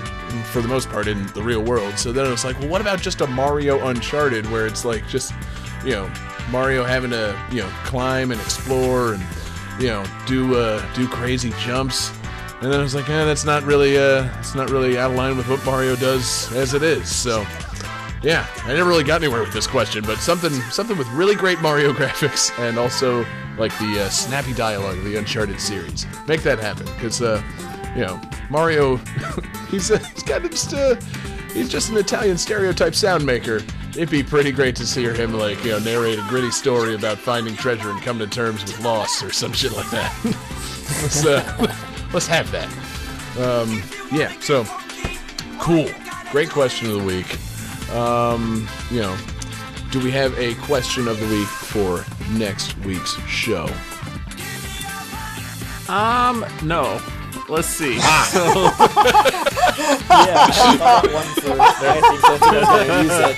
for 0.52 0.62
the 0.62 0.68
most 0.68 0.88
part 0.88 1.08
in 1.08 1.26
the 1.28 1.42
real 1.42 1.62
world. 1.62 1.98
So 1.98 2.12
then 2.12 2.24
I 2.24 2.30
was 2.30 2.44
like, 2.44 2.58
well, 2.60 2.68
what 2.68 2.80
about 2.80 3.00
just 3.00 3.20
a 3.20 3.26
Mario 3.26 3.84
Uncharted 3.88 4.48
where 4.50 4.66
it's 4.66 4.84
like 4.84 5.06
just, 5.08 5.34
you 5.84 5.90
know, 5.90 6.10
Mario 6.50 6.84
having 6.84 7.10
to, 7.10 7.36
you 7.50 7.62
know, 7.62 7.68
climb 7.84 8.30
and 8.30 8.40
explore 8.40 9.14
and, 9.14 9.22
you 9.80 9.88
know, 9.88 10.04
do 10.26 10.54
uh, 10.54 10.94
do 10.94 11.08
crazy 11.08 11.52
jumps. 11.58 12.12
And 12.62 12.70
then 12.70 12.78
I 12.78 12.82
was 12.82 12.94
like, 12.94 13.08
eh, 13.08 13.24
that's 13.24 13.46
not 13.46 13.62
really, 13.62 13.96
uh, 13.96 14.28
it's 14.38 14.54
not 14.54 14.68
really 14.68 14.98
out 14.98 15.12
of 15.12 15.16
line 15.16 15.36
with 15.36 15.48
what 15.48 15.64
Mario 15.64 15.96
does 15.96 16.52
as 16.52 16.74
it 16.74 16.82
is. 16.82 17.08
So, 17.08 17.46
yeah, 18.22 18.46
I 18.64 18.74
never 18.74 18.90
really 18.90 19.04
got 19.04 19.22
anywhere 19.22 19.40
with 19.40 19.54
this 19.54 19.66
question, 19.66 20.04
but 20.04 20.18
something, 20.18 20.52
something 20.70 20.98
with 20.98 21.08
really 21.08 21.34
great 21.34 21.60
Mario 21.60 21.92
graphics 21.94 22.56
and 22.58 22.78
also 22.78 23.24
like 23.56 23.76
the 23.78 24.02
uh, 24.02 24.08
snappy 24.10 24.52
dialogue 24.52 24.98
of 24.98 25.04
the 25.04 25.16
Uncharted 25.16 25.58
series. 25.58 26.06
Make 26.28 26.42
that 26.42 26.58
happen, 26.58 26.84
because, 26.96 27.22
uh, 27.22 27.42
you 27.96 28.02
know, 28.02 28.20
Mario, 28.50 28.96
he's, 29.70 29.90
uh, 29.90 29.98
he's 29.98 30.22
kind 30.22 30.44
of 30.44 30.50
just, 30.50 30.74
uh, 30.74 30.96
he's 31.54 31.70
just 31.70 31.88
an 31.88 31.96
Italian 31.96 32.36
stereotype 32.36 32.94
sound 32.94 33.24
maker. 33.24 33.62
It'd 33.92 34.10
be 34.10 34.22
pretty 34.22 34.52
great 34.52 34.76
to 34.76 34.86
see 34.86 35.04
him 35.04 35.32
like, 35.32 35.64
you 35.64 35.70
know, 35.70 35.78
narrate 35.78 36.18
a 36.18 36.26
gritty 36.28 36.50
story 36.50 36.94
about 36.94 37.16
finding 37.16 37.56
treasure 37.56 37.90
and 37.90 38.02
coming 38.02 38.28
to 38.28 38.34
terms 38.34 38.62
with 38.62 38.78
loss 38.80 39.22
or 39.22 39.32
some 39.32 39.54
shit 39.54 39.72
like 39.72 39.90
that. 39.90 40.14
let's, 41.02 41.24
uh, 41.24 41.86
let's 42.12 42.26
have 42.26 42.50
that. 42.52 42.68
Um, 43.38 43.82
yeah, 44.12 44.32
so 44.40 44.64
cool. 45.60 45.88
Great 46.30 46.50
question 46.50 46.90
of 46.90 46.98
the 46.98 47.04
week. 47.04 47.38
Um, 47.94 48.68
you 48.90 49.00
know, 49.00 49.16
do 49.90 49.98
we 50.00 50.10
have 50.12 50.38
a 50.38 50.54
question 50.56 51.08
of 51.08 51.18
the 51.18 51.26
week 51.26 51.48
for 51.48 52.04
next 52.30 52.76
week's 52.78 53.16
show? 53.26 53.66
Um, 55.88 56.44
no. 56.62 57.00
Let's 57.48 57.68
see. 57.68 57.96
Ah. 58.00 58.26
So, 58.30 58.70
Yeah, 60.10 60.46
I 60.48 60.76
thought 60.76 61.12
one 61.12 61.26
for 61.40 61.60
I 61.60 62.00
think 62.00 62.20
so 62.20 62.38
too. 62.38 62.44
I 62.44 62.58
was 62.58 62.68
gonna 62.68 63.02
use 63.02 63.18
it. 63.22 63.36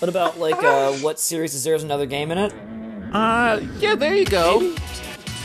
what 0.00 0.08
about 0.08 0.38
like 0.38 0.62
uh, 0.62 0.92
what 0.94 1.20
series 1.20 1.52
deserves 1.52 1.82
another 1.84 2.06
game 2.06 2.30
in 2.30 2.38
it? 2.38 2.52
Uh, 3.12 3.60
yeah, 3.78 3.94
there 3.94 4.14
you 4.14 4.26
go. 4.26 4.60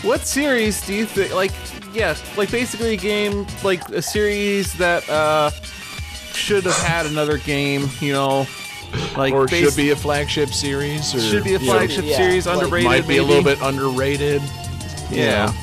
What 0.02 0.22
series 0.22 0.86
do 0.86 0.94
you 0.94 1.06
think? 1.06 1.34
Like, 1.34 1.52
yeah, 1.94 2.16
like 2.38 2.52
basically 2.52 2.94
a 2.94 2.98
game, 2.98 3.46
like 3.64 3.88
a 3.90 4.02
series 4.02 4.74
that 4.74 5.08
uh 5.10 5.50
should 6.34 6.64
have 6.66 6.78
had 6.78 7.06
another 7.06 7.38
game. 7.38 7.90
You 8.02 8.14
know, 8.14 8.48
like 9.18 9.34
Or 9.34 9.46
bas- 9.48 9.60
should 9.70 9.76
be 9.76 9.90
a 9.92 9.96
flagship 9.96 10.50
series? 10.50 11.16
Or 11.16 11.20
should 11.20 11.44
be 11.44 11.56
a 11.56 11.60
flagship 11.60 12.06
Yeah, 12.06 12.18
series, 12.18 12.46
like- 12.46 12.58
underrated. 12.58 12.86
might 12.90 13.02
be 13.02 13.08
maybe. 13.08 13.18
a 13.18 13.24
little 13.24 13.44
bit 13.44 13.60
underrated. 13.62 14.42
you 15.10 15.22
Yeah. 15.22 15.46
know, 15.48 15.54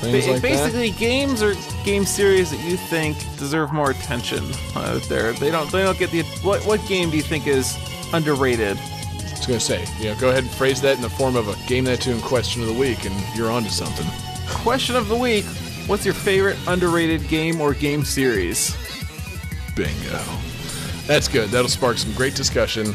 Ba- 0.00 0.12
like 0.12 0.24
that. 0.26 0.42
basically, 0.42 0.90
games 0.92 1.42
or 1.42 1.54
game 1.84 2.04
series 2.04 2.50
that 2.50 2.60
you 2.60 2.76
think 2.76 3.16
deserve 3.38 3.72
more 3.72 3.90
attention. 3.90 4.44
out 4.76 5.02
they're, 5.08 5.32
they 5.34 5.50
don't. 5.50 5.70
They 5.70 5.82
don't 5.82 5.98
get 5.98 6.10
the. 6.10 6.22
What 6.42 6.64
what 6.66 6.84
game 6.88 7.10
do 7.10 7.16
you 7.16 7.22
think 7.22 7.46
is 7.46 7.76
underrated? 8.12 8.78
I 9.38 9.40
was 9.40 9.46
gonna 9.46 9.60
say, 9.60 9.86
you 10.00 10.06
know, 10.12 10.20
go 10.20 10.30
ahead 10.30 10.42
and 10.42 10.52
phrase 10.52 10.80
that 10.80 10.96
in 10.96 11.02
the 11.02 11.08
form 11.08 11.36
of 11.36 11.46
a 11.48 11.54
game 11.68 11.84
that 11.84 12.00
tune 12.00 12.20
question 12.20 12.60
of 12.60 12.68
the 12.68 12.74
week, 12.74 13.04
and 13.06 13.14
you're 13.36 13.50
onto 13.50 13.70
something. 13.70 14.06
Question 14.48 14.96
of 14.96 15.08
the 15.08 15.16
week: 15.16 15.44
What's 15.86 16.04
your 16.04 16.12
favorite 16.14 16.58
underrated 16.66 17.28
game 17.28 17.60
or 17.60 17.72
game 17.72 18.04
series? 18.04 18.76
Bingo. 19.76 20.20
That's 21.06 21.28
good. 21.28 21.50
That'll 21.50 21.68
spark 21.70 21.98
some 21.98 22.12
great 22.14 22.34
discussion, 22.34 22.94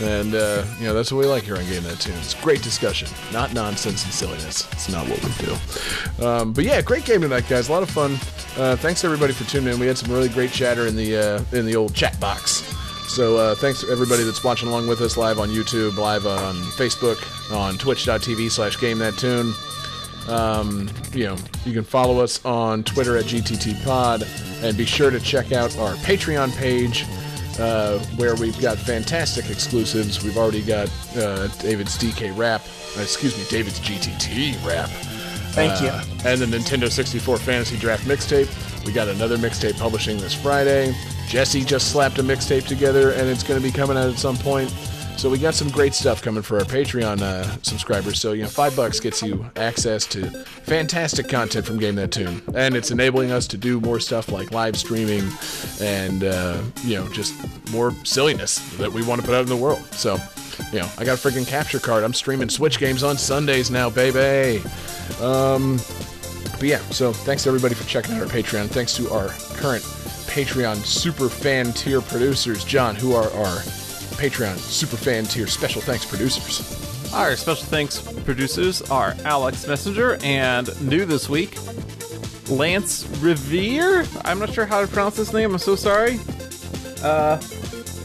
and 0.00 0.34
uh, 0.34 0.64
you 0.78 0.86
know 0.86 0.94
that's 0.94 1.12
what 1.12 1.18
we 1.18 1.26
like 1.26 1.42
here 1.44 1.56
on 1.56 1.64
Game 1.66 1.82
That 1.82 2.00
Tunes. 2.00 2.34
Great 2.34 2.62
discussion, 2.62 3.08
not 3.32 3.52
nonsense 3.52 4.02
and 4.04 4.12
silliness. 4.12 4.66
It's 4.72 4.88
not 4.88 5.06
what 5.06 5.22
we 5.22 5.30
do. 5.46 6.26
Um, 6.26 6.52
but 6.54 6.64
yeah, 6.64 6.80
great 6.80 7.04
game 7.04 7.20
tonight, 7.20 7.44
guys. 7.48 7.68
A 7.68 7.72
lot 7.72 7.82
of 7.82 7.90
fun. 7.90 8.14
Uh, 8.56 8.76
thanks 8.76 9.04
everybody 9.04 9.34
for 9.34 9.44
tuning 9.44 9.74
in. 9.74 9.78
We 9.78 9.86
had 9.86 9.98
some 9.98 10.10
really 10.10 10.30
great 10.30 10.50
chatter 10.52 10.86
in 10.86 10.96
the 10.96 11.16
uh, 11.16 11.44
in 11.56 11.66
the 11.66 11.76
old 11.76 11.94
chat 11.94 12.18
box. 12.18 12.62
So 13.08 13.36
uh, 13.36 13.54
thanks 13.54 13.80
to 13.80 13.88
everybody 13.88 14.24
that's 14.24 14.44
watching 14.44 14.68
along 14.68 14.88
with 14.88 15.00
us 15.00 15.16
live 15.16 15.38
on 15.38 15.48
YouTube, 15.48 15.96
live 15.96 16.26
on 16.26 16.54
Facebook, 16.76 17.16
on 17.54 17.78
twitch.tv 17.78 18.50
slash 18.50 18.78
game 18.78 18.98
that 18.98 19.16
tune. 19.16 19.54
Um, 20.28 20.90
you 21.14 21.24
know, 21.24 21.36
you 21.64 21.72
can 21.72 21.84
follow 21.84 22.18
us 22.20 22.44
on 22.44 22.82
Twitter 22.84 23.16
at 23.16 23.24
GTT 23.26 23.82
Pod, 23.84 24.26
and 24.62 24.76
be 24.76 24.84
sure 24.84 25.10
to 25.10 25.20
check 25.20 25.52
out 25.52 25.76
our 25.78 25.94
Patreon 25.96 26.54
page, 26.56 27.04
uh, 27.60 27.98
where 28.16 28.34
we've 28.34 28.60
got 28.60 28.76
fantastic 28.76 29.48
exclusives. 29.50 30.22
We've 30.24 30.36
already 30.36 30.62
got 30.62 30.90
uh, 31.16 31.46
David's 31.58 31.96
DK 31.96 32.36
rap, 32.36 32.62
uh, 32.98 33.02
excuse 33.02 33.38
me, 33.38 33.44
David's 33.48 33.78
GTT 33.80 34.62
rap, 34.66 34.88
Thank 35.52 35.80
you. 35.80 35.88
uh, 35.88 36.04
and 36.24 36.40
the 36.40 36.46
Nintendo 36.46 36.90
64 36.90 37.36
Fantasy 37.38 37.76
Draft 37.78 38.04
mixtape. 38.04 38.84
We 38.84 38.92
got 38.92 39.06
another 39.08 39.36
mixtape 39.38 39.78
publishing 39.78 40.18
this 40.18 40.34
Friday. 40.34 40.92
Jesse 41.26 41.64
just 41.64 41.90
slapped 41.90 42.18
a 42.18 42.22
mixtape 42.22 42.66
together, 42.66 43.10
and 43.10 43.28
it's 43.28 43.42
going 43.42 43.60
to 43.60 43.66
be 43.66 43.72
coming 43.72 43.96
out 43.96 44.08
at 44.08 44.18
some 44.18 44.36
point. 44.36 44.72
So 45.16 45.30
we 45.30 45.38
got 45.38 45.54
some 45.54 45.70
great 45.70 45.94
stuff 45.94 46.20
coming 46.20 46.42
for 46.42 46.58
our 46.58 46.64
Patreon 46.64 47.22
uh, 47.22 47.42
subscribers. 47.62 48.20
So 48.20 48.32
you 48.32 48.42
know, 48.42 48.48
five 48.48 48.76
bucks 48.76 49.00
gets 49.00 49.22
you 49.22 49.46
access 49.56 50.04
to 50.08 50.28
fantastic 50.30 51.26
content 51.26 51.64
from 51.64 51.78
Game 51.78 51.94
That 51.94 52.12
Tune, 52.12 52.42
and 52.54 52.76
it's 52.76 52.90
enabling 52.90 53.32
us 53.32 53.46
to 53.48 53.56
do 53.56 53.80
more 53.80 53.98
stuff 53.98 54.30
like 54.30 54.52
live 54.52 54.76
streaming, 54.76 55.26
and 55.80 56.22
uh, 56.22 56.60
you 56.84 56.96
know, 56.96 57.08
just 57.08 57.34
more 57.70 57.92
silliness 58.04 58.58
that 58.76 58.92
we 58.92 59.02
want 59.04 59.22
to 59.22 59.26
put 59.26 59.34
out 59.34 59.42
in 59.42 59.48
the 59.48 59.56
world. 59.56 59.82
So, 59.94 60.18
you 60.70 60.80
know, 60.80 60.88
I 60.98 61.04
got 61.04 61.18
a 61.18 61.28
freaking 61.28 61.46
capture 61.46 61.78
card. 61.78 62.04
I'm 62.04 62.14
streaming 62.14 62.50
Switch 62.50 62.78
games 62.78 63.02
on 63.02 63.16
Sundays 63.16 63.70
now, 63.70 63.88
baby. 63.88 64.62
Um, 65.22 65.78
but 66.52 66.64
yeah, 66.64 66.80
so 66.90 67.14
thanks 67.14 67.46
everybody 67.46 67.74
for 67.74 67.88
checking 67.88 68.16
out 68.16 68.20
our 68.20 68.28
Patreon. 68.28 68.66
Thanks 68.68 68.94
to 68.96 69.10
our 69.10 69.28
current 69.56 69.82
Patreon 70.26 70.76
super 70.76 71.28
fan 71.28 71.72
tier 71.72 72.00
producers, 72.00 72.64
John, 72.64 72.94
who 72.94 73.14
are 73.14 73.30
our 73.32 73.56
Patreon 74.16 74.56
super 74.56 74.96
fan 74.96 75.24
tier 75.24 75.46
special 75.46 75.80
thanks 75.82 76.04
producers. 76.04 77.12
Our 77.12 77.36
special 77.36 77.64
thanks 77.66 78.00
producers 78.24 78.82
are 78.90 79.14
Alex 79.24 79.66
Messenger 79.66 80.18
and 80.22 80.68
new 80.82 81.04
this 81.04 81.28
week, 81.28 81.56
Lance 82.48 83.06
Revere. 83.20 84.04
I'm 84.24 84.38
not 84.38 84.52
sure 84.52 84.66
how 84.66 84.80
to 84.80 84.86
pronounce 84.86 85.16
this 85.16 85.32
name. 85.32 85.52
I'm 85.52 85.58
so 85.58 85.76
sorry. 85.76 86.18
Uh, 87.02 87.40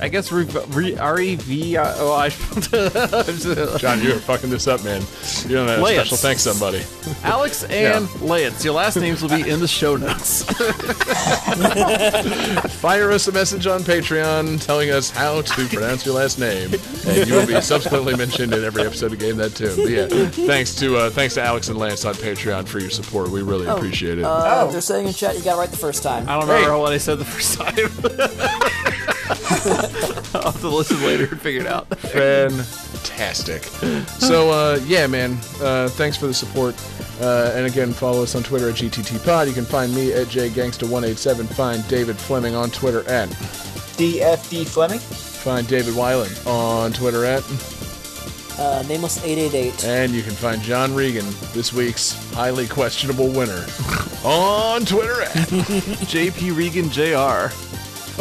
I 0.02 0.10
guess 0.10 0.32
Re- 0.32 0.48
Re- 0.70 0.98
R-E-V. 0.98 1.78
uh, 1.78 1.94
Oh, 1.98 2.14
I. 2.14 2.30
John, 3.78 4.02
you 4.02 4.16
are 4.16 4.20
fucking 4.20 4.50
this 4.50 4.68
up, 4.68 4.84
man. 4.84 5.02
You 5.48 5.56
don't 5.56 5.68
have 5.68 5.78
to 5.78 5.84
Lance. 5.84 6.08
special 6.08 6.18
thanks 6.18 6.42
somebody. 6.42 6.82
Alex 7.24 7.64
and 7.66 8.10
Lance. 8.22 8.66
Your 8.66 8.74
last 8.74 8.98
names 8.98 9.22
will 9.22 9.30
be 9.30 9.48
in 9.48 9.60
the 9.60 9.68
show 9.68 9.96
notes. 9.98 10.44
Fire 12.82 13.12
us 13.12 13.28
a 13.28 13.32
message 13.32 13.68
on 13.68 13.82
Patreon 13.82 14.64
telling 14.66 14.90
us 14.92 15.10
how 15.10 15.42
to 15.42 15.68
pronounce 15.68 16.06
your 16.06 16.16
last 16.16 16.40
name, 16.40 16.72
and 17.08 17.28
you 17.28 17.36
will 17.36 17.48
be 17.48 17.60
subsequently 17.62 18.16
mentioned 18.16 18.54
in 18.54 18.64
every 18.64 18.84
episode 18.84 19.12
of 19.14 19.20
Game 19.20 19.38
That 19.38 19.56
Tune. 19.56 19.76
But 19.76 19.90
yeah, 19.90 20.08
thanks 20.48 20.76
to 20.76 20.98
uh, 20.98 21.10
thanks 21.10 21.36
to 21.36 21.44
Alex 21.44 21.70
and 21.70 21.78
Lance 21.78 22.06
on 22.06 22.14
Patreon 22.16 22.68
for 22.68 22.80
your 22.80 22.90
support. 22.90 23.30
We 23.30 23.42
really 23.44 23.68
appreciate 23.68 24.18
it. 24.18 24.24
Uh, 24.24 24.40
Oh. 24.52 24.72
They're 24.72 24.82
saying 24.82 25.08
in 25.08 25.14
chat 25.14 25.36
you 25.38 25.44
got 25.44 25.56
it 25.56 25.60
right 25.60 25.70
the 25.70 25.78
first 25.78 26.04
time. 26.04 26.28
I 26.28 26.38
don't 26.40 26.48
remember 26.50 26.78
what 26.78 26.92
I 26.94 26.98
said 26.98 27.20
the 27.20 27.26
first 27.26 27.58
time. 27.60 29.11
I'll 30.34 30.52
have 30.52 30.62
to 30.62 30.70
listen 30.70 31.02
later 31.04 31.26
and 31.26 31.40
figure 31.42 31.62
it 31.62 31.68
out. 31.68 31.88
Fantastic. 32.00 33.64
So 34.20 34.50
uh, 34.52 34.80
yeah, 34.86 35.08
man. 35.08 35.34
Uh, 35.62 35.90
thanks 35.90 36.18
for 36.18 36.28
the 36.28 36.34
support. 36.34 36.76
Uh, 37.20 37.52
and 37.54 37.68
again, 37.68 37.92
follow 37.94 38.24
us 38.24 38.34
on 38.36 38.42
Twitter 38.44 38.70
at 38.70 38.76
GTT 38.76 39.24
Pod. 39.24 39.48
You 39.48 39.54
can 39.54 39.66
find 39.66 39.94
me 39.94 40.12
at 40.14 40.28
JGangsta187. 40.28 41.54
Find 41.54 41.88
David 41.88 42.18
Fleming 42.18 42.56
on 42.56 42.72
Twitter 42.72 43.08
at. 43.08 43.30
DFD 43.98 44.66
Fleming. 44.68 45.00
Find 45.00 45.68
David 45.68 45.94
Weiland 45.94 46.48
on 46.48 46.94
Twitter 46.94 47.26
at. 47.26 47.44
Uh, 48.60 48.84
nameless 48.88 49.24
eight 49.24 49.38
eight 49.38 49.54
eight. 49.54 49.86
And 49.86 50.12
you 50.14 50.22
can 50.24 50.34
find 50.34 50.62
John 50.62 50.94
Regan, 50.94 51.26
this 51.54 51.74
week's 51.74 52.14
highly 52.34 52.68
questionable 52.68 53.28
winner, 53.30 53.66
on 54.24 54.86
Twitter 54.86 55.22
at. 55.24 55.30
JP 56.10 56.56
Regan 56.58 56.90
Jr. 56.90 57.54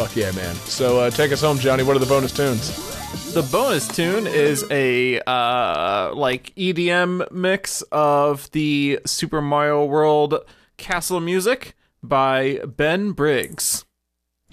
Fuck 0.01 0.15
yeah, 0.15 0.31
man. 0.31 0.55
So 0.55 0.99
uh, 0.99 1.11
take 1.11 1.31
us 1.31 1.41
home, 1.41 1.59
Johnny. 1.59 1.83
What 1.83 1.95
are 1.95 1.99
the 1.99 2.07
bonus 2.07 2.31
tunes? 2.31 3.33
The 3.35 3.43
bonus 3.43 3.87
tune 3.87 4.25
is 4.25 4.65
a 4.71 5.19
uh, 5.27 6.11
like 6.15 6.55
EDM 6.55 7.31
mix 7.31 7.83
of 7.91 8.49
the 8.49 8.99
Super 9.05 9.43
Mario 9.43 9.85
World 9.85 10.39
castle 10.77 11.19
music 11.19 11.75
by 12.01 12.61
Ben 12.65 13.11
Briggs. 13.11 13.85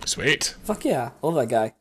Sweet. 0.04 0.54
Fuck 0.64 0.84
yeah, 0.84 1.12
love 1.22 1.36
that 1.36 1.48
guy. 1.48 1.72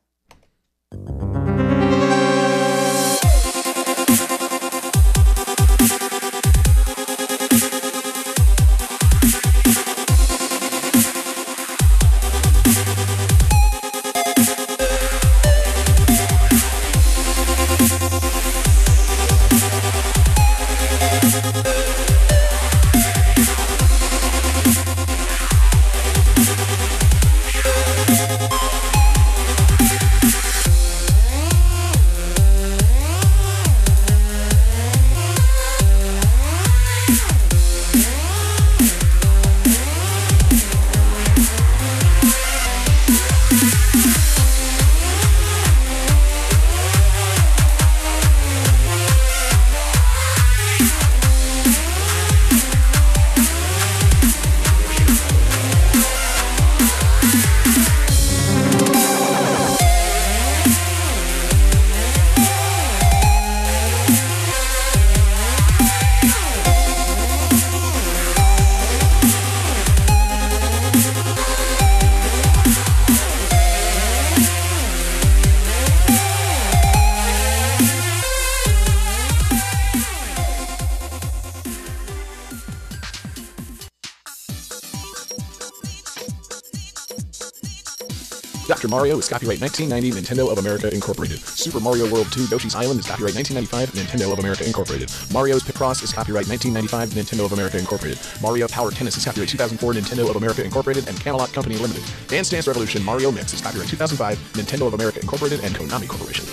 Mario 89.08 89.20
is 89.20 89.28
copyright 89.30 89.58
1990 89.62 90.20
Nintendo 90.20 90.52
of 90.52 90.58
America 90.58 90.92
Incorporated. 90.92 91.38
Super 91.40 91.80
Mario 91.80 92.12
World 92.12 92.30
2 92.30 92.44
Yoshi's 92.52 92.74
Island 92.74 93.00
is 93.00 93.06
copyright 93.06 93.34
1995 93.34 93.96
Nintendo 93.96 94.30
of 94.30 94.38
America 94.38 94.66
Incorporated. 94.66 95.10
Mario's 95.32 95.62
Picross 95.62 96.02
is 96.02 96.12
copyright 96.12 96.46
1995 96.46 97.16
Nintendo 97.16 97.46
of 97.46 97.52
America 97.52 97.78
Incorporated. 97.78 98.20
Mario 98.42 98.68
Power 98.68 98.90
Tennis 98.90 99.16
is 99.16 99.24
copyright 99.24 99.48
2004 99.48 99.94
Nintendo 99.94 100.28
of 100.28 100.36
America 100.36 100.62
Incorporated 100.62 101.08
and 101.08 101.18
Camelot 101.18 101.50
Company 101.54 101.76
Limited. 101.76 102.04
Dance 102.28 102.50
Dance 102.50 102.68
Revolution 102.68 103.02
Mario 103.02 103.32
Mix 103.32 103.54
is 103.54 103.62
copyright 103.62 103.88
2005 103.88 104.36
Nintendo 104.52 104.86
of 104.88 104.92
America 104.92 105.20
Incorporated 105.20 105.64
and 105.64 105.74
Konami 105.74 106.06
Corporation. 106.06 106.44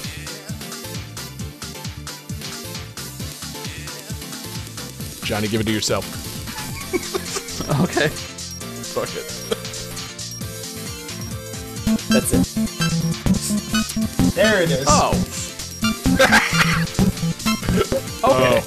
Johnny, 5.28 5.50
give 5.50 5.60
it 5.60 5.66
to 5.66 5.74
yourself. 5.74 6.08
Okay. 7.82 8.10
Fuck 8.10 9.10
it. 9.16 9.58
That's 12.16 12.32
it. 12.32 12.48
There 14.36 14.62
it 14.62 14.72
is. 14.72 14.86
Oh. 14.88 15.12
okay. 18.24 18.64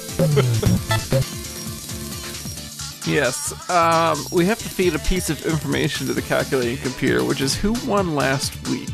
Yes. 3.11 3.51
Um, 3.67 4.23
we 4.31 4.45
have 4.45 4.59
to 4.59 4.69
feed 4.69 4.93
a 4.93 4.99
piece 4.99 5.31
of 5.31 5.43
information 5.47 6.05
to 6.05 6.13
the 6.13 6.21
calculating 6.21 6.77
computer, 6.77 7.23
which 7.23 7.41
is 7.41 7.55
who 7.55 7.73
won 7.87 8.13
last 8.13 8.53
week. 8.67 8.89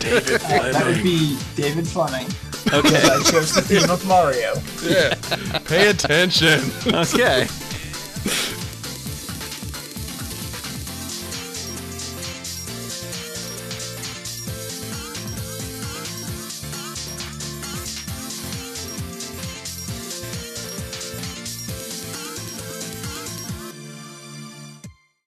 David 0.00 0.40
Uh, 0.44 0.72
that 0.72 0.86
would 0.86 1.02
be 1.02 1.36
David 1.54 1.86
Fleming. 1.86 2.28
Okay. 2.72 2.96
I 2.96 3.22
chose 3.30 3.54
the 3.54 3.60
theme 3.60 3.90
of 3.90 4.06
Mario. 4.06 4.54
Yeah. 4.82 5.12
Pay 5.66 5.88
attention. 5.88 6.62
okay. 6.94 7.46